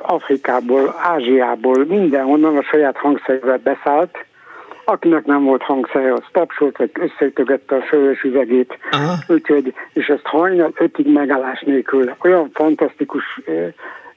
Afrikából, 0.02 0.96
Ázsiából, 0.98 1.86
mindenhonnan 1.86 2.58
a 2.58 2.64
saját 2.64 2.98
hangszerével 2.98 3.60
beszállt, 3.64 4.26
akinek 4.86 5.26
nem 5.26 5.44
volt 5.44 5.62
hangszerе, 5.62 6.14
az 6.14 6.24
tapsolt, 6.32 6.78
vagy 6.78 6.92
összeütögette 6.94 7.76
a 7.76 7.82
sörös 7.82 8.22
üvegét, 8.22 8.78
uh-huh. 8.92 9.36
úgyhogy, 9.36 9.74
és 9.94 10.08
ezt 10.08 10.26
hajnal 10.26 10.72
ötig 10.76 11.14
megállás 11.14 11.62
nélkül, 11.62 12.16
olyan 12.22 12.50
fantasztikus 12.54 13.42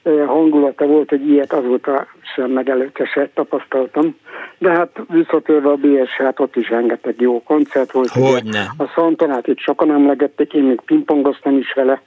hangulata 0.03 0.85
volt, 0.85 1.09
hogy 1.09 1.29
ilyet 1.29 1.53
azóta 1.53 2.07
sem 2.35 2.63
se 3.13 3.29
tapasztaltam. 3.33 4.15
De 4.57 4.71
hát 4.71 4.89
visszatérve 5.07 5.69
a 5.69 5.75
BS, 5.75 6.11
hát 6.17 6.39
ott 6.39 6.55
is 6.55 6.69
rengeteg 6.69 7.21
jó 7.21 7.43
koncert 7.43 7.91
volt. 7.91 8.09
Hogyne. 8.09 8.71
A 8.77 8.91
Szantonát 8.95 9.47
itt 9.47 9.59
sokan 9.59 9.91
emlegették, 9.91 10.53
én 10.53 10.63
még 10.63 10.81
pingpongoztam 10.85 11.57
is 11.57 11.73
vele. 11.73 12.01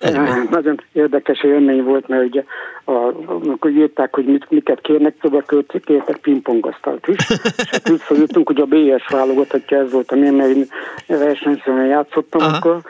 Egyben. 0.00 0.48
Nagyon 0.50 0.80
érdekes 0.92 1.42
élmény 1.42 1.82
volt, 1.82 2.08
mert 2.08 2.24
ugye 2.24 2.44
a, 2.84 3.12
amikor 3.26 3.70
írták, 3.70 4.14
hogy 4.14 4.24
mit, 4.24 4.50
miket 4.50 4.80
kérnek, 4.80 5.14
szóval 5.22 5.44
kértek 5.84 6.16
pingpongasztalt 6.16 7.08
is. 7.08 7.30
és 7.56 7.68
hát 7.70 7.88
visszajöttünk, 7.88 8.46
hogy 8.46 8.60
a 8.60 8.64
BS 8.64 9.08
válogatottja 9.08 9.78
ez 9.78 9.92
volt, 9.92 10.12
ami 10.12 10.26
én 10.26 10.66
versenyszerűen 11.06 11.86
játszottam 11.86 12.40
Aha. 12.40 12.56
akkor, 12.56 12.80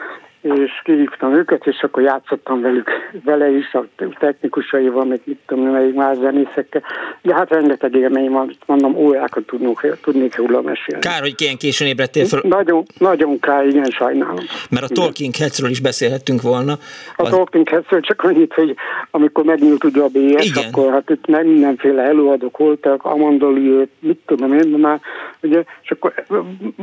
és 0.41 0.81
kihívtam 0.83 1.35
őket, 1.35 1.65
és 1.65 1.81
akkor 1.81 2.03
játszottam 2.03 2.61
velük, 2.61 2.89
vele 3.23 3.49
is, 3.49 3.73
a 3.73 3.85
technikusaival, 4.19 5.05
meg 5.05 5.21
mit 5.23 5.39
tudom, 5.45 5.63
melyik 5.63 5.93
más 5.93 6.17
zenészekkel. 6.17 6.81
De 7.21 7.33
hát 7.33 7.49
rengeteg 7.49 7.95
élmény 7.95 8.29
van, 8.29 8.57
mondom, 8.65 8.95
órákat 8.95 9.45
tudnunk, 9.45 9.97
tudnék 10.01 10.35
róla 10.35 10.61
mesélni. 10.61 11.01
Kár, 11.01 11.21
hogy 11.21 11.33
ilyen 11.37 11.57
későn 11.57 11.87
ébredtél 11.87 12.25
fel. 12.25 12.41
Nagyon, 12.43 12.83
nagyon 12.97 13.39
kár, 13.39 13.65
igen, 13.65 13.89
sajnálom. 13.89 14.45
Mert 14.69 14.83
a 14.83 14.93
Talking 14.93 15.35
Headsről 15.35 15.69
is 15.69 15.81
beszélhettünk 15.81 16.41
volna. 16.41 16.71
A 17.15 17.23
az... 17.23 17.29
Talking 17.29 17.69
Headsről 17.69 18.01
csak 18.01 18.21
annyit, 18.23 18.53
hogy 18.53 18.75
amikor 19.11 19.43
megnyílt 19.43 19.83
ugye 19.83 20.01
a 20.01 20.07
BS, 20.07 20.45
igen. 20.45 20.63
akkor 20.67 20.91
hát 20.91 21.09
itt 21.09 21.25
nem 21.25 21.45
mindenféle 21.47 22.01
előadók 22.01 22.57
voltak, 22.57 23.05
Amanda 23.05 23.49
Lear, 23.49 23.87
mit 23.99 24.19
tudom 24.25 24.53
én, 24.53 24.67
már 24.67 24.99
ugye, 25.41 25.63
és 25.81 25.91
akkor 25.91 26.13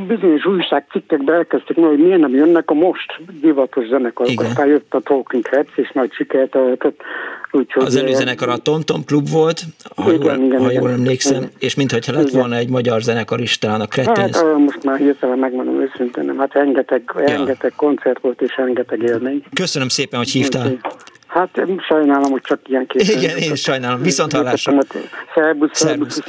bizonyos 0.07 0.45
újságcikkekbe 0.47 1.33
elkezdték, 1.33 1.77
hogy 1.77 1.99
miért 1.99 2.21
nem 2.21 2.35
jönnek 2.35 2.71
a 2.71 2.75
most 2.75 3.21
divatos 3.49 3.87
zenekarok. 3.87 4.41
Aztán 4.41 4.67
jött 4.67 4.95
a 4.95 5.01
Talking 5.01 5.47
Heads, 5.47 5.77
és 5.77 5.91
nagy 5.91 6.13
sikert. 6.13 6.57
Úgyhogy 7.51 7.85
az 7.85 7.97
előzenekar 7.97 8.49
a 8.49 8.57
Tom 8.57 8.81
Tom 8.81 9.05
Klub 9.05 9.29
volt, 9.29 9.63
ha, 9.97 10.13
igen, 10.13 10.37
jól, 10.37 10.47
igen, 10.47 10.59
ha 10.59 10.71
jól 10.71 10.89
igen, 10.89 10.93
emlékszem, 10.93 11.37
igen. 11.37 11.51
és 11.59 11.75
mintha 11.75 12.13
lett 12.13 12.31
volna 12.31 12.57
egy 12.57 12.69
magyar 12.69 13.01
zenekar 13.01 13.41
is, 13.41 13.59
talán 13.59 13.81
a 13.81 13.87
Cretins. 13.87 14.37
Hát, 14.37 14.59
most 14.59 14.85
már 14.85 14.99
hirtelen 14.99 15.39
megmondom 15.39 15.81
őszintén, 15.81 16.25
nem, 16.25 16.39
hát 16.39 16.53
rengeteg, 16.53 17.03
ja. 17.15 17.25
rengeteg 17.25 17.73
koncert 17.77 18.21
volt, 18.21 18.41
és 18.41 18.57
rengeteg 18.57 19.03
élmény. 19.03 19.43
Köszönöm 19.55 19.89
szépen, 19.89 20.19
hogy 20.19 20.29
hívtál. 20.29 20.79
Hát 21.29 21.61
sajnálom, 21.89 22.31
hogy 22.31 22.41
csak 22.45 22.61
ilyen 22.65 22.87
két. 22.87 23.03
Igen, 23.03 23.37
én 23.37 23.53
is 23.53 23.61
sajnálom. 23.61 24.03
Viszont 24.03 24.33
hallásra. 24.33 24.79
Szerbusz, 25.35 25.71
szerbusz. 25.73 26.21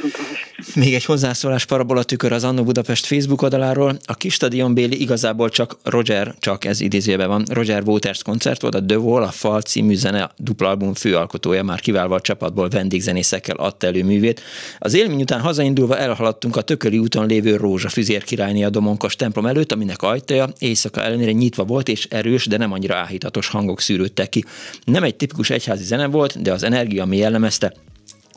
Még 0.74 0.94
egy 0.94 1.04
hozzászólás 1.04 1.64
parabola 1.64 2.02
tükör 2.02 2.32
az 2.32 2.44
Annó 2.44 2.62
Budapest 2.62 3.06
Facebook 3.06 3.42
oldaláról. 3.42 3.96
A 4.04 4.14
kis 4.14 4.34
stadion 4.34 4.74
Béli 4.74 5.00
igazából 5.00 5.48
csak 5.48 5.76
Roger, 5.84 6.34
csak 6.38 6.64
ez 6.64 6.80
idézőben 6.80 7.28
van, 7.28 7.44
Roger 7.52 7.82
Waters 7.86 8.22
koncert 8.22 8.60
volt, 8.60 8.74
a 8.74 8.84
The 8.84 8.98
Wall, 8.98 9.22
a 9.22 9.30
Fal 9.30 9.60
című 9.60 9.94
zene 9.94 10.30
dupla 10.36 10.68
album 10.68 10.94
főalkotója, 10.94 11.62
már 11.62 11.80
kiválva 11.80 12.14
a 12.14 12.20
csapatból 12.20 12.68
vendégzenészekkel 12.68 13.56
adta 13.56 13.86
elő 13.86 14.04
művét. 14.04 14.42
Az 14.78 14.94
élmény 14.94 15.20
után 15.20 15.40
hazaindulva 15.40 15.96
elhaladtunk 15.96 16.56
a 16.56 16.62
Tököli 16.62 16.98
úton 16.98 17.26
lévő 17.26 17.56
Rózsa 17.56 17.88
Füzér 17.88 18.24
királyné 18.24 18.62
a 18.62 18.70
Domonkos 18.70 19.16
templom 19.16 19.46
előtt, 19.46 19.72
aminek 19.72 20.02
ajtaja 20.02 20.48
éjszaka 20.58 21.02
ellenére 21.02 21.32
nyitva 21.32 21.64
volt, 21.64 21.88
és 21.88 22.06
erős, 22.10 22.46
de 22.46 22.56
nem 22.56 22.72
annyira 22.72 22.94
áhítatos 22.94 23.48
hangok 23.48 23.80
szűrődtek 23.80 24.28
ki. 24.28 24.44
Nem 24.90 25.02
egy 25.02 25.16
tipikus 25.16 25.50
egyházi 25.50 25.84
zene 25.84 26.06
volt, 26.06 26.42
de 26.42 26.52
az 26.52 26.62
energia, 26.62 27.02
ami 27.02 27.16
jellemezte, 27.16 27.72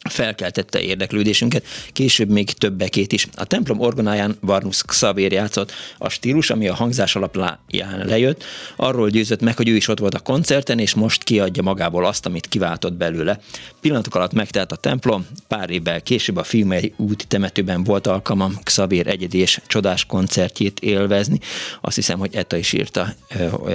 felkeltette 0.09 0.81
érdeklődésünket, 0.81 1.65
később 1.91 2.29
még 2.29 2.51
többekét 2.51 3.11
is. 3.11 3.27
A 3.35 3.45
templom 3.45 3.79
orgonáján 3.79 4.37
Varnus 4.39 4.81
Xavér 4.83 5.31
játszott, 5.31 5.71
a 5.97 6.09
stílus, 6.09 6.49
ami 6.49 6.67
a 6.67 6.73
hangzás 6.73 7.15
alapján 7.15 8.05
lejött, 8.05 8.43
arról 8.75 9.09
győzött 9.09 9.41
meg, 9.41 9.57
hogy 9.57 9.69
ő 9.69 9.75
is 9.75 9.87
ott 9.87 9.99
volt 9.99 10.13
a 10.13 10.19
koncerten, 10.19 10.79
és 10.79 10.93
most 10.93 11.23
kiadja 11.23 11.63
magából 11.63 12.05
azt, 12.05 12.25
amit 12.25 12.47
kiváltott 12.47 12.93
belőle. 12.93 13.39
Pillanatok 13.81 14.15
alatt 14.15 14.33
megtelt 14.33 14.71
a 14.71 14.75
templom, 14.75 15.27
pár 15.47 15.69
évvel 15.69 16.01
később 16.01 16.37
a 16.37 16.43
filmei 16.43 16.93
úti 16.97 17.25
temetőben 17.25 17.83
volt 17.83 18.07
alkalmam 18.07 18.59
Xavér 18.63 19.07
egyedi 19.07 19.37
és 19.37 19.61
csodás 19.67 20.05
koncertjét 20.05 20.79
élvezni. 20.79 21.39
Azt 21.81 21.95
hiszem, 21.95 22.19
hogy 22.19 22.35
Etta 22.35 22.57
is 22.57 22.73
írta, 22.73 23.13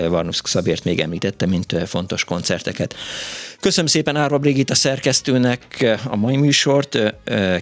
Varnus 0.09 0.43
Xavért 0.43 0.85
még 0.85 1.01
említette, 1.01 1.47
mint 1.47 1.75
fontos 1.87 2.25
koncerteket. 2.25 2.95
Köszönöm 3.61 3.87
szépen 3.87 4.17
Árva 4.17 4.39
Brigitta 4.39 4.75
szerkesztőnek 4.75 5.97
a 6.05 6.17
mai 6.19 6.37
műsort. 6.37 6.99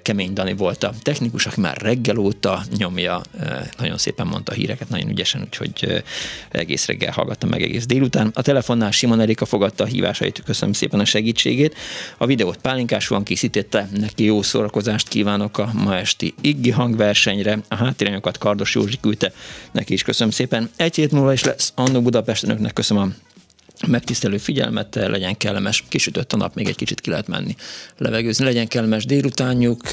Kemény 0.02 0.32
Dani 0.32 0.54
volt 0.54 0.84
a 0.84 0.92
technikus, 1.02 1.46
aki 1.46 1.60
már 1.60 1.76
reggel 1.76 2.16
óta 2.16 2.62
nyomja, 2.76 3.20
nagyon 3.78 3.98
szépen 3.98 4.26
mondta 4.26 4.52
a 4.52 4.54
híreket, 4.54 4.88
nagyon 4.88 5.08
ügyesen, 5.08 5.40
úgyhogy 5.40 6.02
egész 6.50 6.86
reggel 6.86 7.12
hallgattam 7.12 7.48
meg 7.48 7.62
egész 7.62 7.86
délután. 7.86 8.30
A 8.34 8.42
telefonnál 8.42 8.90
Simon 8.90 9.20
Erika 9.20 9.44
fogadta 9.44 9.84
a 9.84 9.86
hívásait, 9.86 10.42
köszönöm 10.44 10.74
szépen 10.74 11.00
a 11.00 11.04
segítségét. 11.04 11.74
A 12.18 12.26
videót 12.26 12.56
Pálinkásúan 12.56 13.22
készítette, 13.22 13.88
neki 13.92 14.24
jó 14.24 14.42
szórakozást 14.42 15.08
kívánok 15.08 15.58
a 15.58 15.70
ma 15.74 15.96
esti 15.96 16.34
Iggi 16.40 16.70
hangversenyre. 16.70 17.58
A 17.68 17.74
háttéranyokat 17.74 18.38
Kardos 18.38 18.74
Józsi 18.74 18.98
küldte, 19.00 19.32
neki 19.72 19.92
is 19.92 20.02
köszönöm 20.02 20.32
szépen. 20.32 20.70
Egy 20.76 20.94
hét 20.94 21.12
múlva 21.12 21.32
is 21.32 21.44
lesz 21.44 21.72
Annó 21.74 22.02
Budapestenöknek 22.02 22.72
köszönöm 22.72 23.02
a 23.02 23.25
megtisztelő 23.86 24.36
figyelmet, 24.38 24.94
legyen 24.94 25.36
kellemes, 25.36 25.84
kisütött 25.88 26.32
a 26.32 26.36
nap, 26.36 26.54
még 26.54 26.68
egy 26.68 26.76
kicsit 26.76 27.00
ki 27.00 27.10
lehet 27.10 27.28
menni 27.28 27.56
levegőzni, 27.98 28.44
legyen 28.44 28.68
kellemes 28.68 29.04
délutánjuk, 29.04 29.88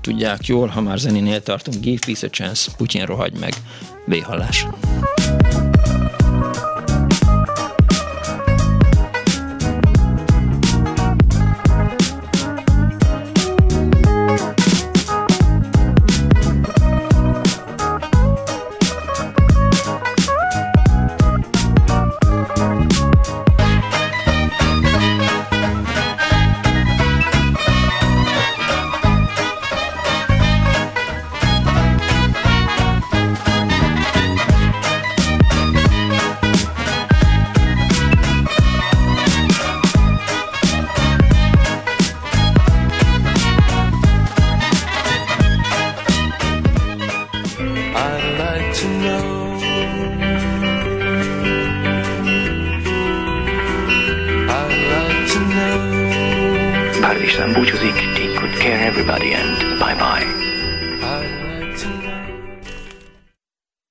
tudják 0.00 0.46
jól, 0.46 0.66
ha 0.66 0.80
már 0.80 0.98
zenénél 0.98 1.42
tartunk, 1.42 1.80
give 1.80 1.98
peace 2.06 2.26
a 2.26 2.30
chance, 2.30 2.70
Putyin 2.76 3.04
rohagy 3.04 3.38
meg, 3.38 3.52
véhallás. 4.04 4.66